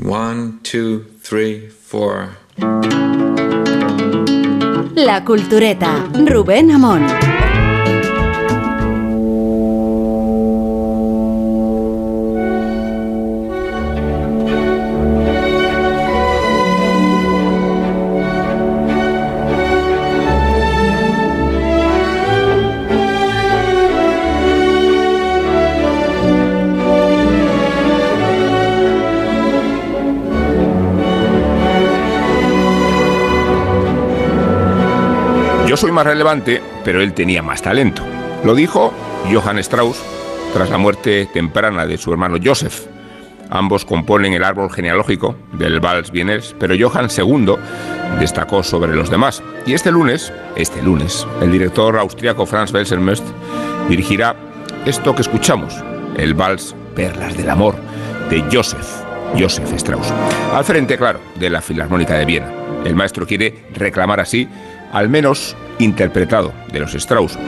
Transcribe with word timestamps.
One, 0.00 0.60
two, 0.62 1.06
three, 1.22 1.68
four. 1.68 2.36
La 4.94 5.24
Cultureta, 5.24 6.08
Rubén 6.24 6.70
Amón. 6.70 7.37
Yo 35.68 35.76
soy 35.76 35.92
más 35.92 36.06
relevante, 36.06 36.62
pero 36.82 37.02
él 37.02 37.12
tenía 37.12 37.42
más 37.42 37.60
talento. 37.60 38.02
Lo 38.42 38.54
dijo 38.54 38.90
Johann 39.30 39.58
Strauss 39.58 40.02
tras 40.54 40.70
la 40.70 40.78
muerte 40.78 41.28
temprana 41.30 41.84
de 41.84 41.98
su 41.98 42.10
hermano 42.10 42.38
Joseph. 42.42 42.86
Ambos 43.50 43.84
componen 43.84 44.32
el 44.32 44.44
árbol 44.44 44.72
genealógico 44.72 45.36
del 45.52 45.78
Vals 45.80 46.10
Vienes, 46.10 46.56
pero 46.58 46.74
Johann 46.74 47.08
II 47.14 47.56
destacó 48.18 48.62
sobre 48.62 48.94
los 48.94 49.10
demás. 49.10 49.42
Y 49.66 49.74
este 49.74 49.90
lunes, 49.90 50.32
este 50.56 50.80
lunes, 50.80 51.26
el 51.42 51.52
director 51.52 51.98
austriaco 51.98 52.46
Franz 52.46 52.72
Welsermöst 52.72 53.26
dirigirá 53.90 54.36
esto 54.86 55.14
que 55.14 55.20
escuchamos, 55.20 55.74
el 56.16 56.32
Vals 56.32 56.74
Perlas 56.96 57.36
del 57.36 57.50
Amor 57.50 57.74
de 58.30 58.42
Joseph, 58.50 58.88
Joseph 59.38 59.70
Strauss. 59.74 60.14
Al 60.54 60.64
frente, 60.64 60.96
claro, 60.96 61.20
de 61.34 61.50
la 61.50 61.60
Filarmónica 61.60 62.14
de 62.14 62.24
Viena. 62.24 62.50
El 62.86 62.94
maestro 62.94 63.26
quiere 63.26 63.66
reclamar 63.74 64.20
así 64.20 64.48
al 64.92 65.08
menos 65.08 65.56
interpretado, 65.78 66.52
de 66.72 66.80
los 66.80 66.94
Strauss. 66.94 67.38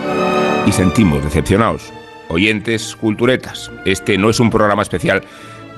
Y 0.67 0.73
sentimos 0.73 1.23
decepcionados. 1.25 1.93
Oyentes 2.29 2.95
culturetas, 2.97 3.71
este 3.85 4.17
no 4.17 4.31
es 4.31 4.39
un 4.39 4.51
programa 4.51 4.83
especial 4.83 5.23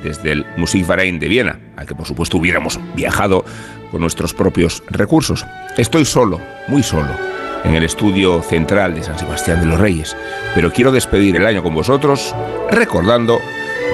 desde 0.02 0.32
el 0.32 0.46
Musikverein 0.56 1.18
de 1.18 1.28
Viena, 1.28 1.58
al 1.76 1.86
que 1.86 1.94
por 1.94 2.06
supuesto 2.06 2.36
hubiéramos 2.36 2.78
viajado 2.94 3.44
con 3.90 4.00
nuestros 4.00 4.34
propios 4.34 4.82
recursos. 4.88 5.46
Estoy 5.76 6.04
solo, 6.04 6.40
muy 6.68 6.82
solo, 6.82 7.10
en 7.64 7.74
el 7.74 7.84
estudio 7.84 8.42
central 8.42 8.94
de 8.94 9.02
San 9.02 9.18
Sebastián 9.18 9.60
de 9.60 9.66
los 9.66 9.80
Reyes, 9.80 10.16
pero 10.54 10.72
quiero 10.72 10.92
despedir 10.92 11.36
el 11.36 11.46
año 11.46 11.62
con 11.62 11.74
vosotros 11.74 12.34
recordando 12.70 13.38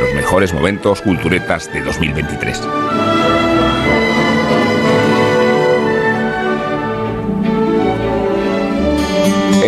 los 0.00 0.14
mejores 0.14 0.54
momentos 0.54 1.02
culturetas 1.02 1.72
de 1.72 1.82
2023. 1.82 3.07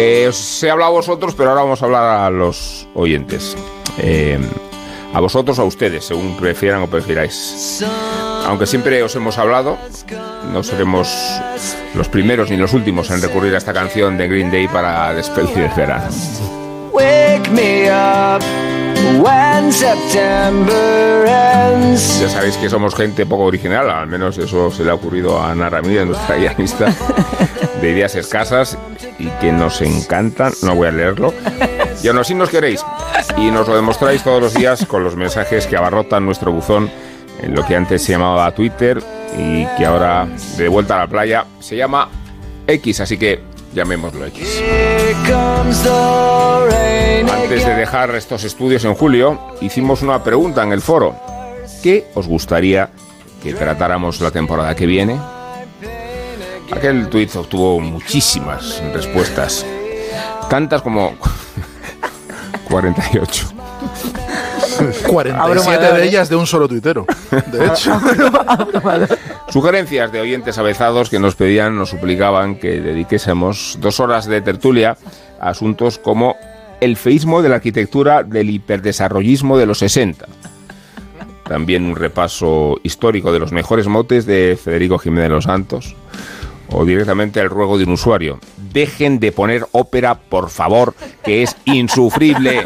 Eh, 0.03 0.29
os 0.29 0.63
he 0.63 0.71
hablado 0.71 0.93
a 0.93 0.95
vosotros, 0.95 1.35
pero 1.35 1.51
ahora 1.51 1.63
vamos 1.63 1.83
a 1.83 1.85
hablar 1.85 2.25
a 2.25 2.31
los 2.31 2.89
oyentes. 2.95 3.55
Eh, 3.99 4.41
a 5.13 5.21
vosotros 5.21 5.59
o 5.59 5.63
a 5.63 5.65
ustedes, 5.67 6.07
según 6.07 6.39
prefieran 6.39 6.81
o 6.81 6.87
prefiráis. 6.87 7.85
Aunque 8.47 8.65
siempre 8.65 9.03
os 9.03 9.15
hemos 9.17 9.37
hablado, 9.37 9.77
no 10.55 10.63
seremos 10.63 11.07
los 11.95 12.09
primeros 12.09 12.49
ni 12.49 12.57
los 12.57 12.73
últimos 12.73 13.11
en 13.11 13.21
recurrir 13.21 13.55
a 13.55 13.59
esta 13.59 13.75
canción 13.75 14.17
de 14.17 14.27
Green 14.27 14.51
Day 14.51 14.69
para 14.69 15.13
despedir 15.13 15.59
el 15.59 15.71
verano. 15.77 16.09
Wake 16.93 17.51
me 17.51 17.91
up 17.91 18.43
when 19.23 19.71
September 19.71 21.27
ends. 21.27 22.21
Ya 22.21 22.29
sabéis 22.31 22.57
que 22.57 22.71
somos 22.71 22.95
gente 22.95 23.27
poco 23.27 23.45
original, 23.45 23.91
al 23.91 24.07
menos 24.07 24.39
eso 24.39 24.71
se 24.71 24.83
le 24.83 24.91
ha 24.93 24.95
ocurrido 24.95 25.39
a 25.39 25.51
Ana 25.51 25.69
Ramírez, 25.69 26.07
nuestra 26.07 26.37
guionista, 26.37 26.87
de 27.81 27.91
ideas 27.91 28.15
escasas 28.15 28.79
y 29.19 29.27
que 29.41 29.53
nos 29.53 29.81
encantan. 29.83 30.53
No 30.63 30.75
voy 30.75 30.89
a 30.89 30.93
leerlo. 30.93 31.33
Y 32.03 32.09
aún 32.09 32.19
así 32.19 32.35
nos 32.35 32.49
queréis. 32.51 32.85
Y 33.37 33.51
nos 33.51 33.69
lo 33.69 33.77
demostráis 33.77 34.23
todos 34.23 34.43
los 34.43 34.55
días 34.55 34.87
con 34.87 35.05
los 35.05 35.17
mensajes 35.17 35.67
que 35.67 35.77
abarrotan 35.77 36.25
nuestro 36.25 36.53
buzón 36.53 36.91
en 37.43 37.55
lo 37.55 37.65
que 37.65 37.77
antes 37.77 38.03
se 38.03 38.13
llamaba 38.13 38.51
Twitter 38.53 39.03
y 39.37 39.67
que 39.77 39.87
ahora, 39.87 40.27
de 40.57 40.69
vuelta 40.69 40.97
a 40.97 40.99
la 41.01 41.07
playa, 41.07 41.47
se 41.61 41.77
llama 41.77 42.09
X. 42.67 43.01
Así 43.01 43.17
que 43.17 43.41
llamémoslo 43.75 44.27
X. 44.27 44.63
Antes 47.33 47.67
de 47.67 47.75
dejar 47.75 48.15
estos 48.15 48.45
estudios 48.45 48.85
en 48.85 48.95
julio, 48.95 49.41
hicimos 49.61 50.03
una 50.03 50.23
pregunta 50.23 50.63
en 50.63 50.73
el 50.73 50.81
foro. 50.81 51.15
¿Qué 51.83 52.07
os 52.15 52.27
gustaría 52.29 52.91
que 53.43 53.55
tratáramos 53.55 54.21
la 54.21 54.31
temporada 54.31 54.75
que 54.75 54.87
viene? 54.87 55.19
Aquel 56.73 57.09
tuit 57.09 57.35
obtuvo 57.37 57.81
muchísimas 57.81 58.83
respuestas, 58.95 59.67
tantas 60.49 60.83
como 60.83 61.15
48. 62.69 63.47
47 65.07 65.93
de 65.95 66.05
ellas 66.05 66.29
de 66.29 66.37
un 66.37 66.47
solo 66.47 66.69
tuitero. 66.69 67.07
De 67.31 67.67
hecho, 67.73 68.01
Sugerencias 69.49 70.13
de 70.13 70.21
oyentes 70.21 70.59
avezados 70.59 71.11
que 71.11 71.19
nos 71.19 71.35
pedían, 71.35 71.77
nos 71.77 71.91
suplicaban 71.91 72.57
que 72.57 72.81
dediquésemos 72.81 73.79
dos 73.81 74.01
horas 74.01 74.27
de 74.27 74.41
tertulia 74.41 74.97
a 75.41 75.51
asuntos 75.51 75.99
como 75.99 76.37
el 76.81 76.97
feísmo 76.97 77.43
de 77.43 77.49
la 77.49 77.57
arquitectura 77.57 78.23
del 78.23 78.49
hiperdesarrollismo 78.49 79.59
de 79.59 79.67
los 79.67 79.79
60. 79.79 80.27
También 81.45 81.85
un 81.85 81.97
repaso 81.97 82.79
histórico 82.85 83.33
de 83.33 83.41
los 83.41 83.51
mejores 83.51 83.89
motes 83.89 84.25
de 84.25 84.57
Federico 84.63 84.99
Jiménez 84.99 85.25
de 85.25 85.35
los 85.35 85.45
Santos. 85.45 85.97
O 86.73 86.85
directamente 86.85 87.41
el 87.41 87.51
ruego 87.51 87.79
de 87.79 87.85
un 87.85 87.93
usuario. 87.93 88.39
Dejen 88.73 89.19
de 89.19 89.33
poner 89.33 89.67
ópera, 89.73 90.15
por 90.15 90.51
favor, 90.51 90.95
que 91.25 91.43
es 91.43 91.57
insufrible. 91.65 92.63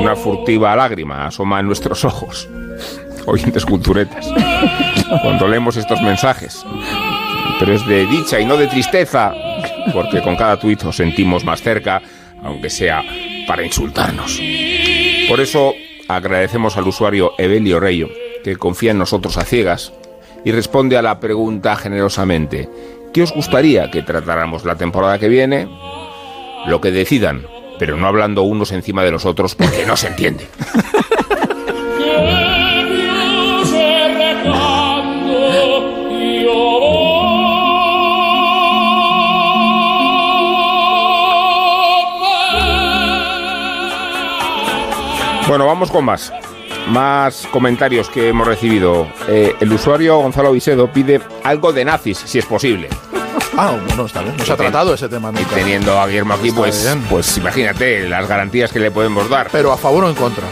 Una 0.00 0.16
furtiva 0.16 0.76
lágrima 0.76 1.26
asoma 1.26 1.60
en 1.60 1.66
nuestros 1.66 2.04
ojos. 2.04 2.48
Oyentes 3.26 3.64
culturetas. 3.64 4.26
Cuando 5.22 5.46
leemos 5.46 5.76
estos 5.76 6.00
mensajes. 6.02 6.64
Pero 7.60 7.74
es 7.74 7.86
de 7.86 8.06
dicha 8.06 8.40
y 8.40 8.46
no 8.46 8.56
de 8.56 8.66
tristeza. 8.66 9.32
Porque 9.92 10.22
con 10.22 10.34
cada 10.34 10.58
tuit 10.58 10.82
nos 10.82 10.96
sentimos 10.96 11.44
más 11.44 11.62
cerca, 11.62 12.00
aunque 12.42 12.70
sea 12.70 13.02
para 13.46 13.64
insultarnos. 13.64 14.40
Por 15.28 15.40
eso 15.40 15.74
agradecemos 16.08 16.76
al 16.76 16.88
usuario 16.88 17.32
Evelio 17.38 17.78
Reyo, 17.78 18.08
que 18.42 18.56
confía 18.56 18.92
en 18.92 18.98
nosotros 18.98 19.36
a 19.36 19.44
ciegas 19.44 19.92
y 20.44 20.52
responde 20.52 20.96
a 20.96 21.02
la 21.02 21.20
pregunta 21.20 21.76
generosamente. 21.76 22.68
¿Qué 23.12 23.22
os 23.22 23.32
gustaría 23.32 23.90
que 23.90 24.02
tratáramos 24.02 24.64
la 24.64 24.76
temporada 24.76 25.18
que 25.18 25.28
viene? 25.28 25.68
Lo 26.66 26.80
que 26.80 26.90
decidan, 26.90 27.46
pero 27.78 27.96
no 27.96 28.06
hablando 28.06 28.42
unos 28.42 28.72
encima 28.72 29.02
de 29.04 29.10
los 29.10 29.26
otros 29.26 29.54
porque 29.54 29.84
no 29.86 29.96
se 29.96 30.08
entiende. 30.08 30.46
Bueno, 45.50 45.66
vamos 45.66 45.90
con 45.90 46.04
más. 46.04 46.32
Más 46.90 47.44
comentarios 47.50 48.08
que 48.08 48.28
hemos 48.28 48.46
recibido. 48.46 49.08
Eh, 49.26 49.52
el 49.58 49.72
usuario 49.72 50.18
Gonzalo 50.18 50.52
Visedo 50.52 50.92
pide 50.92 51.20
algo 51.42 51.72
de 51.72 51.84
nazis, 51.84 52.18
si 52.18 52.38
es 52.38 52.46
posible. 52.46 52.88
ah, 53.56 53.76
bueno, 53.84 54.06
está 54.06 54.22
bien. 54.22 54.36
No 54.36 54.44
se 54.44 54.52
ha 54.52 54.56
tratado 54.56 54.94
ese 54.94 55.08
tema 55.08 55.32
Y 55.36 55.44
teniendo 55.46 55.98
a 55.98 56.06
Guillermo 56.06 56.34
aquí, 56.34 56.52
pues, 56.52 56.96
pues 57.10 57.36
imagínate 57.36 58.08
las 58.08 58.28
garantías 58.28 58.70
que 58.70 58.78
le 58.78 58.92
podemos 58.92 59.28
dar. 59.28 59.48
Pero 59.50 59.72
a 59.72 59.76
favor 59.76 60.04
o 60.04 60.08
en 60.08 60.14
contra. 60.14 60.44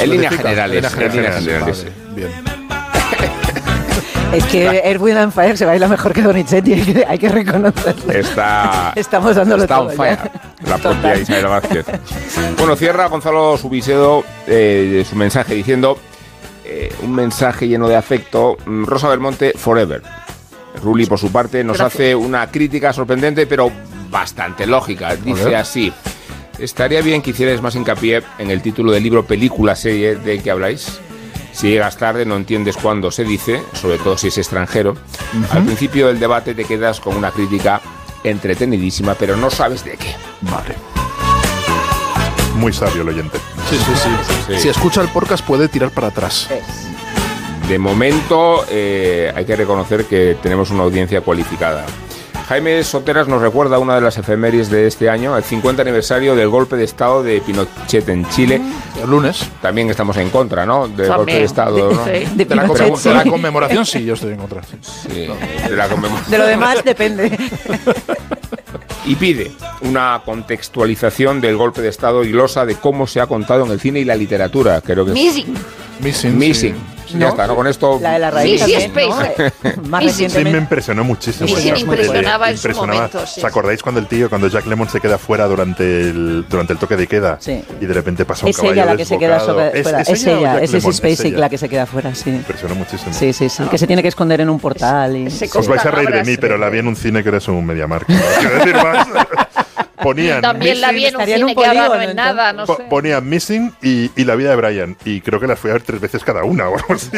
En 0.00 0.10
líneas 0.10 0.34
generales, 0.34 0.92
en 0.92 1.12
líneas 1.12 1.34
generales, 1.36 1.84
Vale, 1.84 1.92
bien. 2.16 2.51
Es 4.32 4.44
que 4.44 4.80
Erwin 4.84 5.16
and 5.18 5.32
Fire 5.32 5.56
se 5.58 5.66
baila 5.66 5.88
mejor 5.88 6.12
que 6.14 6.22
Donizetti, 6.22 6.72
hay 6.72 6.80
que, 6.82 7.04
hay 7.06 7.18
que 7.18 7.28
reconocerlo. 7.28 8.12
Está, 8.12 8.92
Estamos 8.96 9.36
dándolo 9.36 9.62
está 9.64 9.80
on 9.80 9.88
todo 9.88 9.96
fire, 9.96 10.18
ya. 10.18 10.68
la 10.70 10.78
propia 10.78 11.00
Total. 11.00 11.20
Isabel 11.22 11.46
Vázquez. 11.46 11.86
Bueno, 12.56 12.76
cierra 12.76 13.08
Gonzalo 13.08 13.58
Subisedo 13.58 14.24
eh, 14.46 15.04
su 15.08 15.16
mensaje 15.16 15.54
diciendo 15.54 15.98
eh, 16.64 16.90
un 17.02 17.14
mensaje 17.14 17.68
lleno 17.68 17.88
de 17.88 17.96
afecto. 17.96 18.56
mm, 18.64 18.84
Rosa 18.84 19.08
Belmonte, 19.08 19.52
forever. 19.54 20.02
Ruli, 20.82 21.04
por 21.04 21.18
su 21.18 21.30
parte, 21.30 21.62
nos 21.62 21.76
Gracias. 21.76 21.94
hace 21.94 22.14
una 22.14 22.50
crítica 22.50 22.92
sorprendente, 22.94 23.46
pero 23.46 23.70
bastante 24.10 24.66
lógica. 24.66 25.14
Dice 25.16 25.54
así. 25.54 25.92
Estaría 26.58 27.02
bien 27.02 27.20
que 27.20 27.30
hicierais 27.30 27.60
más 27.60 27.74
hincapié 27.74 28.22
en 28.38 28.50
el 28.50 28.62
título 28.62 28.92
del 28.92 29.02
libro 29.02 29.24
película 29.26 29.74
serie 29.76 30.16
de 30.16 30.38
que 30.40 30.50
habláis. 30.50 31.00
Si 31.52 31.68
llegas 31.68 31.96
tarde 31.96 32.24
no 32.24 32.36
entiendes 32.36 32.76
cuándo 32.76 33.10
se 33.10 33.24
dice, 33.24 33.62
sobre 33.74 33.98
todo 33.98 34.16
si 34.16 34.28
es 34.28 34.38
extranjero. 34.38 34.96
Al 35.50 35.64
principio 35.64 36.08
del 36.08 36.18
debate 36.18 36.54
te 36.54 36.64
quedas 36.64 37.00
con 37.00 37.16
una 37.16 37.30
crítica 37.30 37.80
entretenidísima, 38.24 39.14
pero 39.14 39.36
no 39.36 39.50
sabes 39.50 39.84
de 39.84 39.96
qué. 39.96 40.14
Vale. 40.42 40.74
Muy 42.56 42.72
sabio 42.72 43.02
el 43.02 43.08
oyente. 43.08 43.38
Sí, 43.68 43.76
sí, 43.76 43.92
sí, 43.94 44.54
Sí. 44.54 44.60
Si 44.60 44.68
escucha 44.68 45.00
el 45.02 45.08
podcast 45.08 45.44
puede 45.44 45.68
tirar 45.68 45.90
para 45.90 46.08
atrás. 46.08 46.48
De 47.68 47.78
momento 47.78 48.64
eh, 48.68 49.32
hay 49.34 49.44
que 49.44 49.56
reconocer 49.56 50.04
que 50.06 50.36
tenemos 50.42 50.70
una 50.70 50.82
audiencia 50.82 51.20
cualificada. 51.20 51.86
Jaime 52.48 52.82
Soteras 52.84 53.28
nos 53.28 53.40
recuerda 53.40 53.78
una 53.78 53.94
de 53.94 54.00
las 54.00 54.18
efemérides 54.18 54.68
de 54.70 54.86
este 54.86 55.08
año, 55.08 55.36
el 55.36 55.42
50 55.44 55.82
aniversario 55.82 56.34
del 56.34 56.48
golpe 56.48 56.76
de 56.76 56.84
Estado 56.84 57.22
de 57.22 57.40
Pinochet 57.40 58.08
en 58.08 58.28
Chile. 58.30 58.60
El 59.02 59.08
lunes. 59.10 59.48
También 59.62 59.88
estamos 59.90 60.16
en 60.18 60.28
contra, 60.30 60.66
¿no? 60.66 60.88
Del 60.88 61.08
golpe 61.08 61.34
de 61.34 61.44
Estado, 61.44 61.92
¿no? 61.92 62.04
Sí. 62.04 62.10
De 62.34 62.44
la, 62.54 62.68
sí. 62.68 63.08
de 63.08 63.14
la 63.14 63.24
conmemoración, 63.24 63.86
sí, 63.86 64.04
yo 64.04 64.14
estoy 64.14 64.32
en 64.32 64.38
contra. 64.38 64.62
sí. 64.62 65.08
De 65.08 65.76
la 65.76 65.88
conmemo- 65.88 66.24
De 66.26 66.38
lo 66.38 66.46
demás 66.46 66.84
depende. 66.84 67.30
y 69.06 69.14
pide 69.16 69.52
una 69.82 70.20
contextualización 70.24 71.40
del 71.40 71.56
golpe 71.56 71.80
de 71.80 71.88
Estado 71.88 72.22
y 72.24 72.32
glosa 72.32 72.66
de 72.66 72.74
cómo 72.74 73.06
se 73.06 73.20
ha 73.20 73.26
contado 73.26 73.64
en 73.64 73.72
el 73.72 73.80
cine 73.80 74.00
y 74.00 74.04
la 74.04 74.16
literatura. 74.16 74.80
Creo 74.80 75.04
que 75.04 75.12
es 75.12 75.14
Missing. 75.14 75.54
Missing. 76.00 76.38
Missing. 76.38 76.74
Sí. 77.12 77.18
Ya 77.18 77.28
está, 77.28 77.46
¿no? 77.46 77.54
Con 77.56 77.66
esto. 77.66 77.98
La 78.00 78.12
de 78.14 78.18
la 78.18 78.30
raíz 78.30 78.62
Sí, 78.62 78.74
sí, 78.80 78.88
¿no? 78.96 79.82
Más 79.88 80.04
me 80.44 80.50
impresionó 80.50 81.04
muchísimo. 81.04 81.46
Sí, 81.48 81.54
sí, 81.56 81.68
esa- 81.68 81.72
me 81.74 81.80
impresionaba 81.80 82.50
en 82.50 82.56
su 82.58 82.68
impresionaba. 82.68 82.94
momento, 83.08 83.26
sí, 83.26 83.40
¿Os 83.40 83.44
acordáis 83.44 83.82
cuando 83.82 84.00
el 84.00 84.06
tío, 84.06 84.28
cuando 84.28 84.48
Jack 84.48 84.66
Lemmon 84.66 84.88
se 84.88 85.00
queda 85.00 85.18
fuera 85.18 85.46
durante 85.46 85.82
el, 85.84 86.44
durante 86.48 86.72
el 86.72 86.78
toque 86.78 86.96
de 86.96 87.06
queda? 87.06 87.36
Sí. 87.40 87.62
Y 87.80 87.86
de 87.86 87.94
repente 87.94 88.24
pasa 88.24 88.46
un 88.46 88.50
Es 88.50 88.56
caballo 88.56 88.72
ella 88.74 88.84
la 88.86 88.96
que 88.96 89.04
se 89.04 89.18
queda 89.18 89.34
desbocado? 89.38 89.58
sobre- 89.70 89.82
fuera. 89.82 90.00
Es, 90.02 90.08
o 90.08 90.12
ella, 90.12 90.40
Jack 90.54 90.62
es 90.62 90.72
Lemmon? 90.72 90.90
ese 90.90 90.92
Spacek 90.98 91.26
ella. 91.26 91.38
la 91.38 91.48
que 91.48 91.58
se 91.58 91.68
queda 91.68 91.86
fuera, 91.86 92.14
sí. 92.14 92.30
Me 92.30 92.36
impresionó 92.36 92.74
muchísimo. 92.74 93.12
Sí, 93.12 93.32
sí, 93.32 93.48
sí. 93.48 93.62
Que 93.70 93.78
se 93.78 93.86
tiene 93.86 94.02
que 94.02 94.08
esconder 94.08 94.40
en 94.40 94.50
un 94.50 94.58
portal. 94.58 95.16
Y, 95.16 95.26
Ese 95.26 95.46
sí. 95.48 95.58
Os 95.58 95.68
vais 95.68 95.84
a 95.84 95.90
reír 95.90 96.10
de 96.10 96.24
mí, 96.24 96.36
pero 96.36 96.56
la 96.58 96.68
vi 96.68 96.78
en 96.78 96.88
un 96.88 96.96
cine 96.96 97.22
que 97.22 97.28
era 97.28 97.38
un 97.48 97.64
MediaMarkt. 97.66 98.08
No 98.08 98.18
quiero 98.40 98.54
decir 98.58 98.74
más. 98.76 99.06
Ponían 100.02 100.42
También 100.42 100.80
la 100.80 100.92
vi 100.92 101.06
en 101.06 101.14
un 101.16 101.20
estaría 101.22 101.36
en 101.36 101.42
un 101.44 101.48
cine 101.50 101.62
que 101.62 101.66
ahora 101.68 101.80
no 101.82 101.86
polígono, 101.88 102.10
es 102.10 102.14
nada, 102.16 102.52
no 102.52 102.66
Po- 102.66 102.76
sé. 102.76 102.82
Ponían 102.90 103.28
Missing 103.28 103.72
y, 103.82 104.10
y 104.16 104.24
La 104.24 104.34
vida 104.34 104.50
de 104.50 104.56
Brian. 104.56 104.96
Y 105.04 105.20
creo 105.20 105.40
que 105.40 105.46
las 105.46 105.58
fui 105.58 105.70
a 105.70 105.74
ver 105.74 105.82
tres 105.82 106.00
veces 106.00 106.22
cada 106.24 106.44
una. 106.44 106.68
o 106.68 106.76
algo 106.76 106.94
así. 106.94 107.10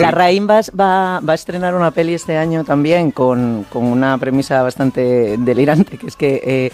La 0.00 0.10
Rain 0.10 0.48
va, 0.48 0.60
va, 0.78 1.20
va 1.20 1.32
a 1.32 1.34
estrenar 1.34 1.74
una 1.74 1.90
peli 1.90 2.14
este 2.14 2.36
año 2.36 2.64
también 2.64 3.10
con, 3.10 3.64
con 3.70 3.84
una 3.84 4.18
premisa 4.18 4.62
bastante 4.62 5.36
delirante, 5.38 5.98
que 5.98 6.06
es 6.06 6.16
que 6.16 6.40
eh, 6.44 6.70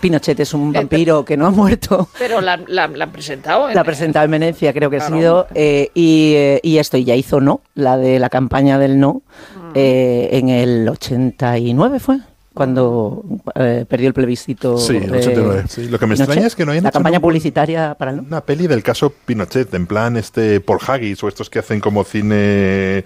Pinochet 0.00 0.38
es 0.40 0.54
un 0.54 0.72
vampiro 0.72 1.24
que 1.24 1.36
no 1.36 1.46
ha 1.46 1.50
muerto. 1.50 2.08
Pero 2.18 2.40
la, 2.40 2.56
la, 2.68 2.86
la 2.88 3.04
han 3.04 3.10
presentado. 3.12 3.68
en- 3.68 3.74
La 3.74 3.80
ha 3.80 3.84
presentado 3.84 4.24
en 4.26 4.30
Venecia, 4.30 4.72
creo 4.72 4.90
que 4.90 4.98
ha 4.98 5.06
sido, 5.08 5.46
eh, 5.54 5.90
y, 5.94 6.34
eh, 6.36 6.60
y 6.62 6.78
esto 6.78 6.96
y 6.96 7.04
ya 7.04 7.14
hizo 7.16 7.40
no, 7.40 7.60
la 7.74 7.96
de 7.96 8.18
la 8.18 8.28
campaña 8.28 8.78
del 8.78 9.00
no, 9.00 9.22
Mm. 9.56 9.70
eh, 9.74 10.28
en 10.32 10.48
el 10.48 10.88
89 10.88 11.98
fue, 12.00 12.18
cuando 12.58 13.22
eh, 13.54 13.86
perdió 13.88 14.08
el 14.08 14.14
plebiscito. 14.14 14.76
Sí, 14.78 14.96
eh, 14.96 15.08
89. 15.10 15.62
Sí, 15.68 15.88
lo 15.88 15.98
que 15.98 16.06
me 16.06 16.14
Pinochet. 16.14 16.20
extraña 16.28 16.46
es 16.48 16.56
que 16.56 16.66
no 16.66 16.72
hayan 16.72 16.82
La 16.82 16.88
hecho 16.90 16.94
campaña 16.98 17.20
publicitaria 17.20 17.94
para 17.96 18.10
el 18.10 18.16
no. 18.18 18.22
Una 18.24 18.40
peli 18.40 18.66
del 18.66 18.82
caso 18.82 19.12
Pinochet, 19.24 19.72
en 19.74 19.86
plan 19.86 20.16
este 20.16 20.60
Paul 20.60 20.80
Haggis 20.86 21.22
o 21.22 21.28
estos 21.28 21.48
que 21.48 21.60
hacen 21.60 21.78
como 21.80 22.02
cine 22.04 23.04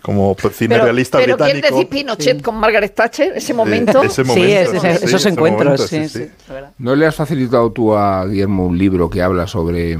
como 0.00 0.34
cine 0.52 0.74
pero, 0.76 0.84
realista 0.84 1.18
pero 1.18 1.36
¿quién 1.36 1.50
británico. 1.52 1.76
decir 1.76 1.88
Pinochet 1.90 2.42
con 2.42 2.56
Margaret 2.56 2.94
Thatcher? 2.94 3.32
Ese 3.36 3.52
momento. 3.54 4.02
ese 4.02 4.24
Sí, 4.24 4.28
momento, 4.28 4.46
es- 4.72 4.74
es- 4.74 4.80
sí, 5.00 5.04
esos 5.06 5.20
ese 5.20 5.28
encuentros, 5.28 5.64
momento, 5.64 5.86
sí, 5.86 6.08
sí, 6.08 6.24
sí. 6.24 6.30
sí. 6.46 6.54
¿No 6.78 6.96
le 6.96 7.06
has 7.06 7.14
facilitado 7.14 7.70
tú 7.72 7.94
a 7.94 8.24
Guillermo 8.26 8.66
un 8.66 8.78
libro 8.78 9.10
que 9.10 9.20
habla 9.22 9.46
sobre 9.46 9.98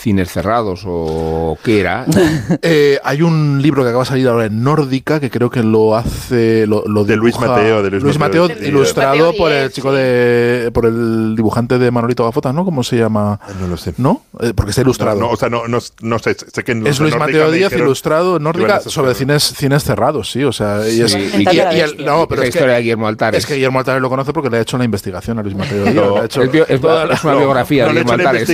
cines 0.00 0.30
cerrados 0.32 0.82
o 0.86 1.58
qué 1.62 1.80
era? 1.80 2.06
Eh, 2.62 2.98
hay 3.04 3.22
un 3.22 3.60
libro 3.62 3.82
que 3.82 3.88
acaba 3.90 4.02
de 4.04 4.08
salir 4.08 4.28
ahora 4.28 4.46
en 4.46 4.62
Nórdica 4.62 5.20
que 5.20 5.30
creo 5.30 5.50
que 5.50 5.62
lo 5.62 5.96
hace 5.96 6.66
lo, 6.66 6.82
lo 6.86 7.04
De 7.04 7.16
Luis 7.16 7.38
Mateo, 7.38 7.82
de 7.82 7.90
Luis 7.90 8.18
Mateo, 8.18 8.48
Mateo, 8.48 8.66
ilustrado 8.68 9.16
Mateo 9.26 9.36
por 9.36 9.52
el 9.52 9.70
chico 9.72 9.90
sí. 9.90 9.96
de 9.98 10.70
por 10.72 10.86
el 10.86 11.34
dibujante 11.36 11.78
de 11.78 11.90
Manolito 11.90 12.24
Gafota, 12.24 12.52
¿no? 12.52 12.64
¿Cómo 12.64 12.82
se 12.82 12.96
llama? 12.96 13.38
No 13.60 13.66
lo 13.68 13.76
sé. 13.76 13.94
¿No? 13.98 14.22
Eh, 14.40 14.52
porque 14.54 14.70
está 14.70 14.82
ilustrado. 14.82 15.18
No, 15.20 15.26
no, 15.26 15.32
o 15.32 15.36
sea, 15.36 15.48
no, 15.48 15.68
no, 15.68 15.78
no 16.02 16.18
sé, 16.18 16.34
sé 16.34 16.64
que 16.64 16.72
en 16.72 16.80
los 16.80 16.90
es 16.90 16.98
de 16.98 17.04
Luis 17.04 17.16
Mateo 17.16 17.50
Díaz, 17.50 17.70
dijeron 17.70 17.86
ilustrado 17.86 18.36
en 18.36 18.42
Nórdica 18.42 18.80
sobre 18.80 19.14
cines, 19.14 19.42
cines 19.56 19.84
cerrados, 19.84 20.30
sí. 20.30 20.44
O 20.44 20.52
sea, 20.52 20.88
y 20.88 21.00
es, 21.00 21.12
Sí, 21.12 21.18
y- 21.18 21.36
y- 21.36 21.42
y- 21.42 21.60
y- 21.60 21.80
bestia. 21.80 22.06
no, 22.06 22.26
pero 22.28 22.42
la 22.42 22.48
es 22.48 22.54
historia 22.54 22.74
de 22.74 22.78
que, 22.80 22.82
Guillermo 22.82 23.08
Altares. 23.08 23.38
es 23.38 23.46
que 23.46 23.54
Guillermo 23.54 23.78
Altares 23.78 24.02
lo 24.02 24.08
conoce 24.08 24.32
porque 24.32 24.50
le 24.50 24.58
ha 24.58 24.60
hecho 24.60 24.76
la 24.78 24.84
investigación 24.84 25.38
a 25.38 25.42
Luis 25.42 25.54
Mateo 25.56 25.82
Díaz. 25.84 25.94
No, 25.94 26.14
le 26.16 26.20
ha 26.20 26.24
hecho 26.24 26.42
es, 26.42 26.80
toda 26.80 27.06
la- 27.06 27.14
es 27.14 27.24
una 27.24 27.34
biografía 27.36 27.86
No 27.86 27.92
de 27.94 28.00
Guillermo 28.02 28.28
Altares. 28.28 28.50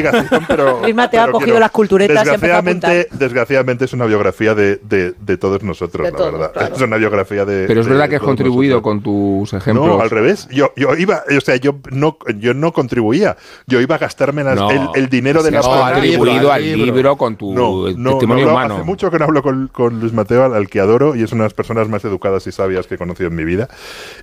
pero. 0.48 0.81
Luis 0.82 0.94
Mateo 0.94 1.22
cogido 1.38 1.61
las 1.61 1.71
culturetas 1.71 2.27
y 2.27 2.29
ha 2.31 2.35
empezado 2.35 2.59
a 2.59 2.62
Desgraciadamente, 2.62 3.09
desgraciadamente 3.17 3.85
es 3.87 3.93
una 3.93 4.06
biografía 4.06 4.55
de, 4.55 4.77
de, 4.77 5.15
de 5.21 5.37
todos 5.37 5.62
nosotros, 5.62 6.05
De 6.06 6.12
la 6.12 6.17
todos, 6.19 6.33
verdad. 6.33 6.53
claro. 6.53 6.75
Es 6.77 6.83
una 6.83 6.97
biografía 6.97 7.44
de. 7.44 7.67
Pero 7.67 7.81
es 7.81 7.87
de 7.87 7.93
verdad 7.93 8.09
que 8.09 8.17
has 8.17 8.23
contribuido 8.23 8.77
nosotros. 8.81 9.03
con 9.03 9.03
tus 9.03 9.53
ejemplos. 9.55 9.87
No, 9.87 10.00
al 10.00 10.11
revés. 10.11 10.49
Yo, 10.50 10.73
yo 10.77 10.94
iba, 10.97 11.23
o 11.37 11.41
sea, 11.41 11.56
yo 11.56 11.77
no, 11.91 12.19
yo 12.38 12.55
no 12.55 12.73
contribuía. 12.73 13.37
Yo 13.67 13.81
iba 13.81 13.94
a 13.97 13.99
gastarme 13.99 14.44
las- 14.44 14.56
No, 14.56 14.71
el, 14.71 14.88
el 14.94 15.09
dinero 15.09 15.43
de 15.43 15.49
si 15.50 15.55
la 15.55 15.61
has 15.61 15.67
No, 15.67 15.73
al 15.75 15.93
prensa. 15.94 16.00
libro, 16.06 16.19
contribuido 16.21 16.53
al 16.53 16.62
libro. 16.65 16.85
libro 16.87 17.17
con 17.17 17.37
tu 17.37 17.53
No, 17.55 17.91
no, 17.97 18.11
testimonio 18.12 18.50
humano. 18.50 18.75
Hace 18.77 18.85
mucho 18.85 19.11
que 19.11 19.19
no 19.19 19.25
hablo 19.27 19.43
con, 19.43 19.69
con 19.69 20.00
Luis 20.00 20.12
Mateo, 20.12 20.44
al, 20.44 20.55
al 20.55 20.69
que 20.69 20.81
adoro, 20.81 21.15
y 21.17 21.23
es 21.23 21.32
una 21.32 21.43
de 21.44 21.47
las 21.47 21.55
personas 21.55 21.89
más 21.89 22.05
educadas 22.05 22.47
y 22.47 22.53
sabias 22.53 22.87
que 22.87 22.94
he 22.94 22.99
conocido 22.99 23.29
en 23.29 23.37
mi 23.37 23.44
vida, 23.44 23.69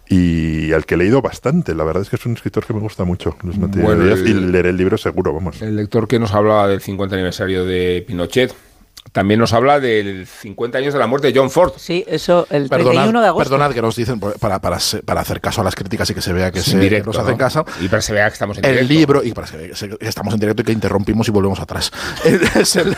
y 0.09 0.71
al 0.73 0.85
que 0.85 0.95
he 0.95 0.97
leído 0.97 1.21
bastante. 1.21 1.73
La 1.75 1.83
verdad 1.83 2.01
es 2.03 2.09
que 2.09 2.15
es 2.15 2.25
un 2.25 2.33
escritor 2.33 2.65
que 2.65 2.73
me 2.73 2.79
gusta 2.79 3.03
mucho, 3.03 3.35
Luis 3.43 3.57
Mateo 3.57 3.83
Bueno, 3.83 4.03
Díaz, 4.03 4.19
y 4.19 4.33
leeré 4.33 4.69
el 4.69 4.77
libro 4.77 4.97
seguro, 4.97 5.33
vamos. 5.33 5.61
El 5.61 5.75
lector 5.75 6.07
que 6.07 6.19
nos 6.19 6.33
hablaba 6.33 6.67
del 6.67 6.81
50 6.81 7.02
aniversario 7.11 7.65
de 7.65 8.03
Pinochet 8.07 8.53
también 9.11 9.39
nos 9.39 9.53
habla 9.53 9.79
del 9.79 10.25
50 10.25 10.77
años 10.79 10.93
de 10.93 10.99
la 10.99 11.05
muerte 11.05 11.31
de 11.31 11.37
John 11.37 11.51
Ford. 11.51 11.73
Sí, 11.77 12.03
eso 12.07 12.47
el 12.49 12.67
Perdonad, 12.67 12.93
31 13.01 13.21
de 13.21 13.27
agosto. 13.27 13.49
perdonad 13.49 13.71
que 13.73 13.81
nos 13.81 13.95
dicen 13.95 14.19
para, 14.19 14.59
para, 14.59 14.79
para 15.05 15.21
hacer 15.21 15.39
caso 15.39 15.61
a 15.61 15.63
las 15.63 15.75
críticas 15.75 16.09
y 16.09 16.15
que 16.15 16.21
se 16.21 16.33
vea 16.33 16.49
que, 16.51 16.61
se, 16.61 16.71
que 16.71 16.79
directo, 16.79 17.07
nos 17.11 17.17
hacen 17.19 17.33
¿no? 17.33 17.37
caso. 17.37 17.65
Y 17.81 17.89
para 17.89 17.97
que 17.99 18.01
se 18.01 18.13
vea 18.13 18.27
que 18.29 18.33
estamos 18.33 18.57
en 18.57 18.65
El 18.65 18.71
directo. 18.87 18.93
libro, 18.93 19.23
y 19.23 19.33
para 19.33 19.45
que 19.47 19.75
se- 19.75 19.89
que 19.89 19.97
estamos 20.07 20.33
en 20.33 20.39
directo 20.39 20.63
y 20.63 20.65
que 20.65 20.71
interrumpimos 20.71 21.27
y 21.27 21.31
volvemos 21.31 21.59
atrás. 21.59 21.91
Es 22.55 22.75
el, 22.77 22.95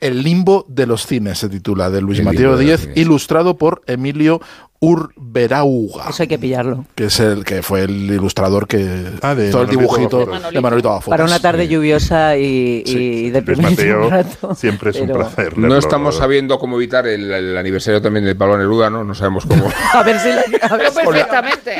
el 0.00 0.22
limbo 0.22 0.64
de 0.68 0.86
los 0.86 1.04
cines, 1.06 1.38
se 1.38 1.48
titula, 1.50 1.90
de 1.90 2.00
Luis 2.00 2.20
El 2.20 2.24
Mateo 2.24 2.56
Díez, 2.56 2.88
ilustrado 2.94 3.58
por 3.58 3.82
Emilio 3.86 4.40
Urberauga. 4.86 6.10
Eso 6.10 6.22
hay 6.22 6.28
que 6.28 6.38
pillarlo. 6.38 6.84
Que 6.94 7.06
es 7.06 7.20
el 7.20 7.44
que 7.44 7.62
fue 7.62 7.82
el 7.82 7.90
ilustrador 8.10 8.66
que 8.66 9.06
Ah, 9.22 9.34
de 9.34 9.50
todo 9.50 9.62
el 9.62 9.68
dibujito 9.68 10.24
de 10.26 10.60
Manolito 10.60 10.90
Gafotas. 10.90 11.08
Para 11.08 11.24
una 11.24 11.38
tarde 11.40 11.68
lluviosa 11.68 12.36
y, 12.36 13.30
deprimente 13.30 13.76
Mateo, 13.84 14.04
un 14.06 14.10
rato. 14.10 14.54
siempre 14.54 14.90
es 14.90 14.96
un 15.00 15.08
placer. 15.08 15.58
No 15.58 15.76
estamos 15.76 16.16
sabiendo 16.16 16.58
cómo 16.58 16.76
evitar 16.76 17.06
el, 17.06 17.30
el 17.30 17.56
aniversario 17.56 18.00
también 18.00 18.24
de 18.24 18.34
Pablo 18.34 18.56
Neruda, 18.58 18.90
¿no? 18.90 19.04
No 19.04 19.14
sabemos 19.14 19.44
cómo. 19.46 19.68
A 19.92 20.02
ver 20.02 20.18
si 20.20 20.28
la- 20.28 20.42
a 20.68 20.76
ver 20.76 20.92
perfectamente. 20.92 21.76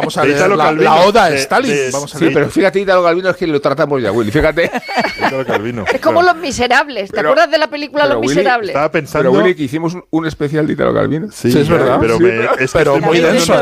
Vamos 0.00 0.16
a 0.16 0.22
De 0.22 0.28
leer 0.28 0.50
la, 0.50 0.72
la 0.72 0.94
oda 1.02 1.24
a 1.24 1.30
de- 1.30 1.36
Stalin. 1.38 1.70
de- 1.72 1.90
Vamos 1.90 2.14
a 2.14 2.18
Sí, 2.18 2.24
leer. 2.24 2.34
pero 2.34 2.50
fíjate, 2.50 2.80
Italo 2.80 3.02
Calvino 3.04 3.30
es 3.30 3.36
que 3.36 3.46
lo 3.46 3.60
tratamos 3.60 4.02
ya, 4.02 4.12
Willy. 4.12 4.30
Fíjate. 4.30 4.70
Italo 5.18 5.44
Calvino. 5.46 5.84
Es 5.92 6.00
como 6.00 6.20
Claro. 6.20 6.34
Los 6.34 6.42
Miserables. 6.42 7.10
¿Te 7.10 7.16
Pero- 7.16 7.30
acuerdas 7.30 7.50
de 7.50 7.58
la 7.58 7.68
película 7.68 8.04
pero 8.04 8.14
Los 8.14 8.22
Willy, 8.22 8.36
Miserables? 8.36 8.70
Estaba 8.70 8.90
pensando. 8.90 9.30
Pero 9.30 9.42
Willy, 9.42 9.54
que 9.54 9.62
hicimos 9.64 9.94
un, 9.94 10.04
un 10.10 10.26
especial 10.26 10.66
de 10.66 10.72
Italo 10.72 10.94
Calvino. 10.94 11.28
Sí, 11.32 11.50
Sí, 11.52 11.60
es 11.60 11.68
verdad. 11.68 11.98
Pero, 12.00 12.16
Sí, 12.18 12.22
me, 12.24 12.30
pero- 12.30 12.58
es 12.58 12.72
pero 12.72 12.94
estoy 12.96 13.08
muy 13.08 13.20
denso, 13.20 13.54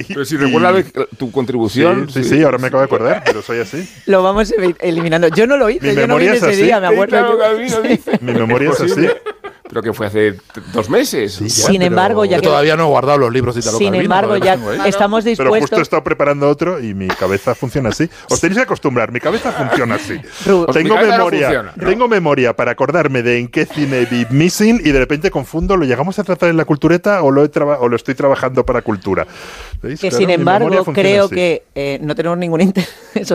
y- 0.00 0.04
Pero 0.14 0.24
si 0.24 0.34
y- 0.34 0.38
recuerdas 0.38 0.84
tu 1.18 1.30
contribución. 1.30 2.08
Sí, 2.10 2.22
sí, 2.24 2.30
sí, 2.36 2.42
ahora 2.42 2.58
me 2.58 2.68
acabo 2.68 2.80
de 2.80 2.86
acordar, 2.86 3.22
pero 3.24 3.42
soy 3.42 3.60
así. 3.60 3.88
Lo 4.06 4.22
vamos 4.22 4.54
eliminando. 4.80 5.28
Yo 5.28 5.46
no 5.46 5.56
lo 5.56 5.68
hice, 5.70 5.88
Mi 5.88 5.94
yo 5.94 6.00
no 6.02 6.14
memoria 6.18 6.32
vine 6.32 6.36
es 6.38 6.42
ese 6.42 6.52
así. 6.52 6.62
día, 6.62 6.80
me 6.80 6.86
acuerdo. 6.88 7.38
Yo. 7.66 7.82
Dice. 7.82 8.18
Mi 8.20 8.32
memoria 8.32 8.70
es 8.70 8.80
así. 8.80 9.06
Pero 9.70 9.82
que 9.82 9.92
fue 9.92 10.06
hace 10.06 10.34
dos 10.72 10.88
meses. 10.88 11.34
Sin 11.34 11.82
embargo, 11.82 12.24
ya 12.24 12.36
Yo 12.36 12.40
que 12.42 12.48
todavía 12.48 12.74
no 12.74 12.84
he 12.84 12.86
guardado 12.86 13.18
los 13.18 13.30
libros 13.30 13.54
de 13.54 13.60
Italo 13.60 13.76
sin 13.76 13.88
Calvino, 13.88 14.02
embargo 14.02 14.36
ya 14.38 14.54
estamos 14.86 15.24
Pero 15.24 15.36
justo 15.36 15.42
he 15.42 15.60
dispuestos. 15.60 15.80
estado 15.82 16.02
preparando 16.02 16.48
otro 16.48 16.80
y 16.82 16.94
mi 16.94 17.06
cabeza 17.08 17.54
funciona 17.54 17.90
así. 17.90 18.08
Os 18.30 18.40
tenéis 18.40 18.56
que 18.56 18.62
acostumbrar, 18.62 19.12
mi 19.12 19.20
cabeza 19.20 19.52
funciona 19.52 19.96
así. 19.96 20.14
Ru- 20.46 20.66
mi 20.68 20.72
tengo 20.72 20.94
cabeza 20.94 21.18
no 21.18 21.24
memoria, 21.26 21.46
funciona, 21.48 21.72
¿no? 21.76 21.86
tengo 21.86 22.08
memoria 22.08 22.56
para 22.56 22.70
acordarme 22.70 23.22
de 23.22 23.40
en 23.40 23.48
qué 23.48 23.66
cine 23.66 24.06
vi 24.10 24.26
Missing 24.30 24.80
y 24.82 24.90
de 24.90 24.98
repente 25.00 25.30
confundo, 25.30 25.76
¿lo 25.76 25.84
llegamos 25.84 26.18
a 26.18 26.24
tratar 26.24 26.48
en 26.48 26.56
la 26.56 26.64
cultureta 26.64 27.22
o 27.22 27.30
lo, 27.30 27.44
he 27.44 27.50
o 27.58 27.88
lo 27.90 27.96
estoy 27.96 28.14
trabajando 28.14 28.64
para 28.64 28.80
cultura? 28.80 29.26
Que 29.96 30.08
Claro, 30.08 30.16
sin 30.18 30.30
embargo 30.30 30.84
creo 30.92 31.24
así. 31.26 31.34
que 31.34 31.62
eh, 31.74 31.98
no 32.02 32.14
tenemos 32.14 32.38
ningún 32.38 32.60
interés, 32.62 32.88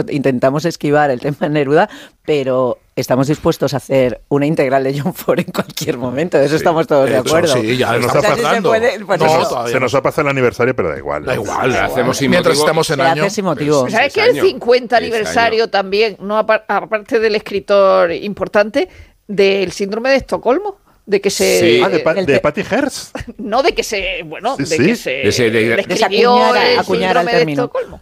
intentamos 0.10 0.66
esquivar 0.66 1.10
el 1.12 1.20
tema 1.20 1.38
de 1.42 1.50
Neruda, 1.50 1.90
pero 2.26 2.78
estamos 2.96 3.28
dispuestos 3.28 3.74
a 3.74 3.78
hacer 3.78 4.22
una 4.30 4.46
integral 4.46 4.84
de 4.84 5.00
John 5.00 5.14
Ford 5.14 5.40
en 5.40 5.46
cualquier 5.52 5.98
momento, 5.98 6.38
de 6.38 6.46
eso 6.46 6.56
estamos 6.56 6.86
todos 6.88 7.10
de 7.10 7.18
Eso 7.18 7.22
acuerdo. 7.28 7.54
sí, 7.56 7.76
ya 7.78 7.94
Se 7.94 8.00
nos 8.00 8.06
estamos 8.16 8.16
ha 8.16 8.20
O 8.20 8.22
sea, 8.22 8.34
si 8.36 8.38
se 8.38 8.44
pasando. 8.44 8.70
puede, 8.70 9.06
pues 9.06 9.20
no, 9.20 9.68
se, 9.68 9.80
nos 9.80 9.96
ha 9.96 10.02
pasado 10.02 10.22
el 10.28 10.32
aniversario, 10.32 10.76
pero 10.76 10.90
da 10.90 10.98
igual. 10.98 11.26
Da 11.26 11.34
igual, 11.36 11.76
hacemos 11.76 12.18
sin 12.18 12.30
Mientras 12.32 12.56
motivo. 12.56 12.66
estamos 12.66 12.90
en 12.92 12.96
Se 12.98 13.02
año. 13.02 13.24
hace 13.24 13.36
sin 13.36 13.46
motivo. 13.46 13.82
Pues- 13.82 13.94
¿Sabes 13.94 14.14
Seis 14.14 14.26
que 14.26 14.30
el 14.32 14.38
años. 14.38 14.48
50 14.48 14.98
Seis 14.98 15.12
aniversario 15.12 15.64
años. 15.64 15.72
también, 15.72 16.18
no 16.20 16.38
apar- 16.40 16.66
aparte 16.68 17.20
del 17.20 17.36
escritor 17.36 18.12
importante, 18.12 18.90
del 19.28 19.72
síndrome 19.72 20.10
de 20.12 20.18
Estocolmo? 20.18 20.78
De 21.06 21.20
que 21.20 21.30
se. 21.30 21.60
Sí. 21.60 21.82
Ah, 21.84 21.90
de, 21.90 22.00
Pa- 22.00 22.14
El 22.14 22.26
de 22.26 22.40
Patty 22.40 22.62
Hearst. 22.62 23.16
No, 23.38 23.62
de 23.62 23.74
que 23.76 23.84
se. 23.84 24.24
Bueno, 24.24 24.56
Sí, 24.58 24.64
de 24.64 24.78
sí. 24.78 24.86
que 24.86 24.96
se. 24.96 25.10
De 25.10 25.28
ese- 25.30 25.44
de- 25.50 25.62
le 25.62 25.76
de 25.76 25.84
que 25.84 25.96
se 25.98 26.02
escribió 26.04 26.34
acuñara- 26.36 26.72
el 26.72 26.80
acuñara 26.80 27.20
el 27.22 27.26
de 27.28 27.32
término. 27.34 27.64
Estocolmo. 27.64 28.02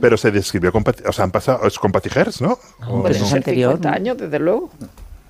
Pero 0.00 0.16
se 0.16 0.30
describió 0.30 0.70
con 0.72 0.84
Patty, 0.84 1.04
o 1.06 1.12
sea, 1.12 1.24
han 1.24 1.30
pasado, 1.30 1.66
es 1.66 1.78
con 1.78 1.90
Patty 1.92 2.10
Hearst, 2.14 2.40
¿no? 2.42 2.58
¿O 2.88 3.02
Pues 3.02 3.18
no? 3.18 3.24
es 3.24 3.28
Hace 3.30 3.36
anterior, 3.36 3.72
50 3.74 3.88
¿no? 3.90 3.94
años, 3.96 4.16
desde 4.18 4.38
luego. 4.40 4.70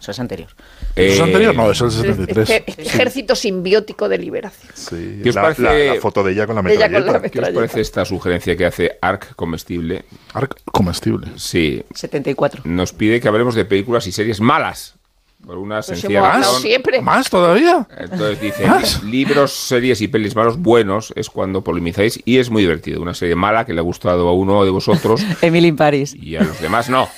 Eso 0.00 0.10
es 0.10 0.18
anterior. 0.20 0.48
¿Eso 0.96 1.12
es 1.14 1.18
Eh, 1.18 1.22
anterior? 1.22 1.54
No, 1.54 1.70
eso 1.70 1.86
es 1.86 1.94
el 1.96 2.00
73. 2.02 2.50
Este- 2.50 2.70
este 2.72 2.82
ejército 2.82 3.34
simbiótico 3.36 4.08
de 4.08 4.18
liberación. 4.18 4.72
Sí, 4.74 5.20
¿Qué 5.22 5.28
os 5.30 5.34
la, 5.34 5.42
parece- 5.42 5.62
la- 5.62 5.94
la 5.94 6.00
foto 6.00 6.22
de 6.24 6.32
ella 6.32 6.46
con 6.46 6.56
la 6.56 6.62
De 6.62 6.74
ella 6.74 6.84
con 6.90 6.92
la 6.92 7.00
metralleta. 7.20 7.30
¿Qué 7.30 7.38
os 7.40 7.54
parece 7.54 7.80
esta 7.80 8.04
sugerencia 8.04 8.56
que 8.56 8.66
hace 8.66 8.98
ARC 9.00 9.34
Comestible? 9.36 10.04
Arc 10.34 10.56
comestible. 10.64 11.28
Sí, 11.36 11.84
74. 11.94 12.62
nos 12.64 12.92
pide 12.92 13.20
que 13.20 13.28
hablemos 13.28 13.54
de 13.54 13.64
películas 13.64 14.06
y 14.06 14.12
series 14.12 14.40
malas. 14.40 14.96
Por 15.46 15.58
una 15.58 15.76
Pues 15.76 15.86
sencilla 16.00 16.42
siempre. 16.42 17.00
¿Más 17.02 17.28
todavía? 17.28 17.86
Entonces 17.98 18.40
dice, 18.40 18.66
¿Más? 18.68 19.02
libros, 19.02 19.52
series 19.52 20.00
y 20.00 20.08
pelis 20.08 20.34
malos 20.34 20.58
buenos 20.58 21.12
es 21.16 21.28
cuando 21.30 21.62
polemizáis 21.62 22.20
y 22.24 22.38
es 22.38 22.50
muy 22.50 22.62
divertido. 22.62 23.02
Una 23.02 23.14
serie 23.14 23.34
mala 23.34 23.66
que 23.66 23.74
le 23.74 23.80
ha 23.80 23.82
gustado 23.82 24.28
a 24.28 24.32
uno 24.32 24.64
de 24.64 24.70
vosotros 24.70 25.22
Emily 25.42 25.68
in 25.68 25.76
Paris. 25.76 26.14
y 26.14 26.36
a 26.36 26.42
los 26.42 26.60
demás 26.60 26.88
no. 26.88 27.08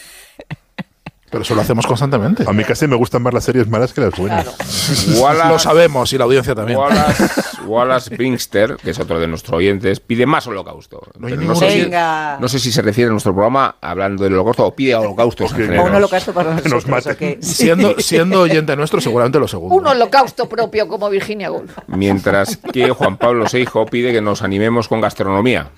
Pero 1.30 1.42
eso 1.42 1.54
lo 1.56 1.60
hacemos 1.60 1.86
constantemente. 1.86 2.44
A 2.46 2.52
mí 2.52 2.62
casi 2.64 2.86
me 2.86 2.94
gustan 2.96 3.22
más 3.22 3.34
las 3.34 3.44
series 3.44 3.68
malas 3.68 3.92
que 3.92 4.00
las 4.00 4.16
buenas. 4.16 4.46
Lo 5.08 5.20
Wallace, 5.22 5.58
sabemos 5.64 6.12
y 6.12 6.18
la 6.18 6.24
audiencia 6.24 6.54
también. 6.54 6.78
Wallace, 6.78 7.24
Wallace 7.66 8.10
que 8.16 8.90
es 8.90 8.98
otro 9.00 9.18
de 9.18 9.26
nuestros 9.26 9.56
oyentes, 9.56 9.98
pide 9.98 10.24
más 10.26 10.46
holocausto. 10.46 11.00
No 11.18 11.28
ningún 11.28 11.56
sé 11.56 11.70
si- 11.70 11.80
Venga. 11.82 12.38
no 12.40 12.48
sé 12.48 12.58
si 12.60 12.70
se 12.70 12.80
refiere 12.82 13.08
a 13.08 13.10
nuestro 13.12 13.32
programa 13.34 13.74
hablando 13.80 14.22
del 14.22 14.34
holocausto 14.34 14.66
o 14.66 14.74
pide 14.76 14.94
holocaustos. 14.94 15.52
en 15.54 15.78
O 15.78 15.84
un 15.84 15.94
holocausto 15.96 16.32
para 16.32 16.54
nos 16.54 16.64
nosotros. 16.64 16.86
maten. 16.88 17.12
¿o 17.12 17.16
qué? 17.16 17.38
Siendo, 17.40 17.98
siendo 18.00 18.40
oyente 18.42 18.76
nuestro, 18.76 19.00
seguramente 19.00 19.38
lo 19.40 19.48
segundo. 19.48 19.74
Un 19.74 19.86
holocausto 19.86 20.48
propio 20.48 20.86
como 20.86 21.10
Virginia 21.10 21.50
Woolf. 21.50 21.76
Mientras 21.88 22.56
que 22.56 22.90
Juan 22.90 23.16
Pablo 23.16 23.48
Seijo 23.48 23.84
pide 23.86 24.12
que 24.12 24.20
nos 24.20 24.42
animemos 24.42 24.86
con 24.88 25.00
gastronomía, 25.00 25.70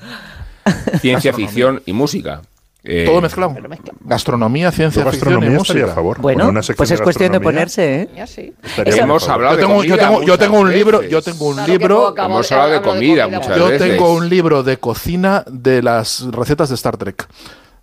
ciencia 1.01 1.33
ficción 1.33 1.83
y 1.87 1.93
música. 1.93 2.43
Eh, 2.85 3.05
Todo 3.07 3.21
mezclado. 3.21 3.55
Gastronomía, 4.01 4.71
ciencia 4.71 5.03
Yo 5.05 5.11
ficción 5.11 5.31
gastronomía 5.35 5.59
estaría 5.63 5.85
a 5.85 5.95
favor. 5.95 6.21
Bueno, 6.21 6.49
una 6.49 6.61
pues 6.77 6.91
es 6.93 7.01
cuestión 7.01 7.33
de 7.33 7.39
gastronomía 7.39 7.41
ponerse, 7.41 8.03
¿eh? 8.03 8.09
Ya 8.17 8.27
sí. 8.27 8.55
Hemos 8.85 9.29
hablado 9.29 9.55
Yo 9.55 9.61
de 9.61 9.63
tengo, 9.67 9.77
comida 9.79 9.97
yo, 9.97 9.99
tengo, 9.99 10.23
yo 10.23 10.39
tengo 10.39 10.59
un 10.61 10.69
veces. 10.69 10.79
libro, 10.79 11.03
yo 11.03 11.23
tengo 11.23 11.47
un 11.49 11.55
Claro 11.57 11.73
libro, 11.73 12.15
Hemos 12.17 12.53
hablado 12.53 12.71
de 12.71 12.77
hablo 12.79 12.91
comida 12.93 13.29
muchas 13.29 13.57
yo 13.59 13.67
veces. 13.67 13.89
tengo 13.91 14.15
un 14.15 14.29
libro 14.29 14.63
de 14.63 14.77
cocina 14.79 15.45
de 15.51 15.83
las 15.83 16.25
recetas 16.31 16.69
de 16.69 16.75
Star 16.77 16.97
Trek. 16.97 17.27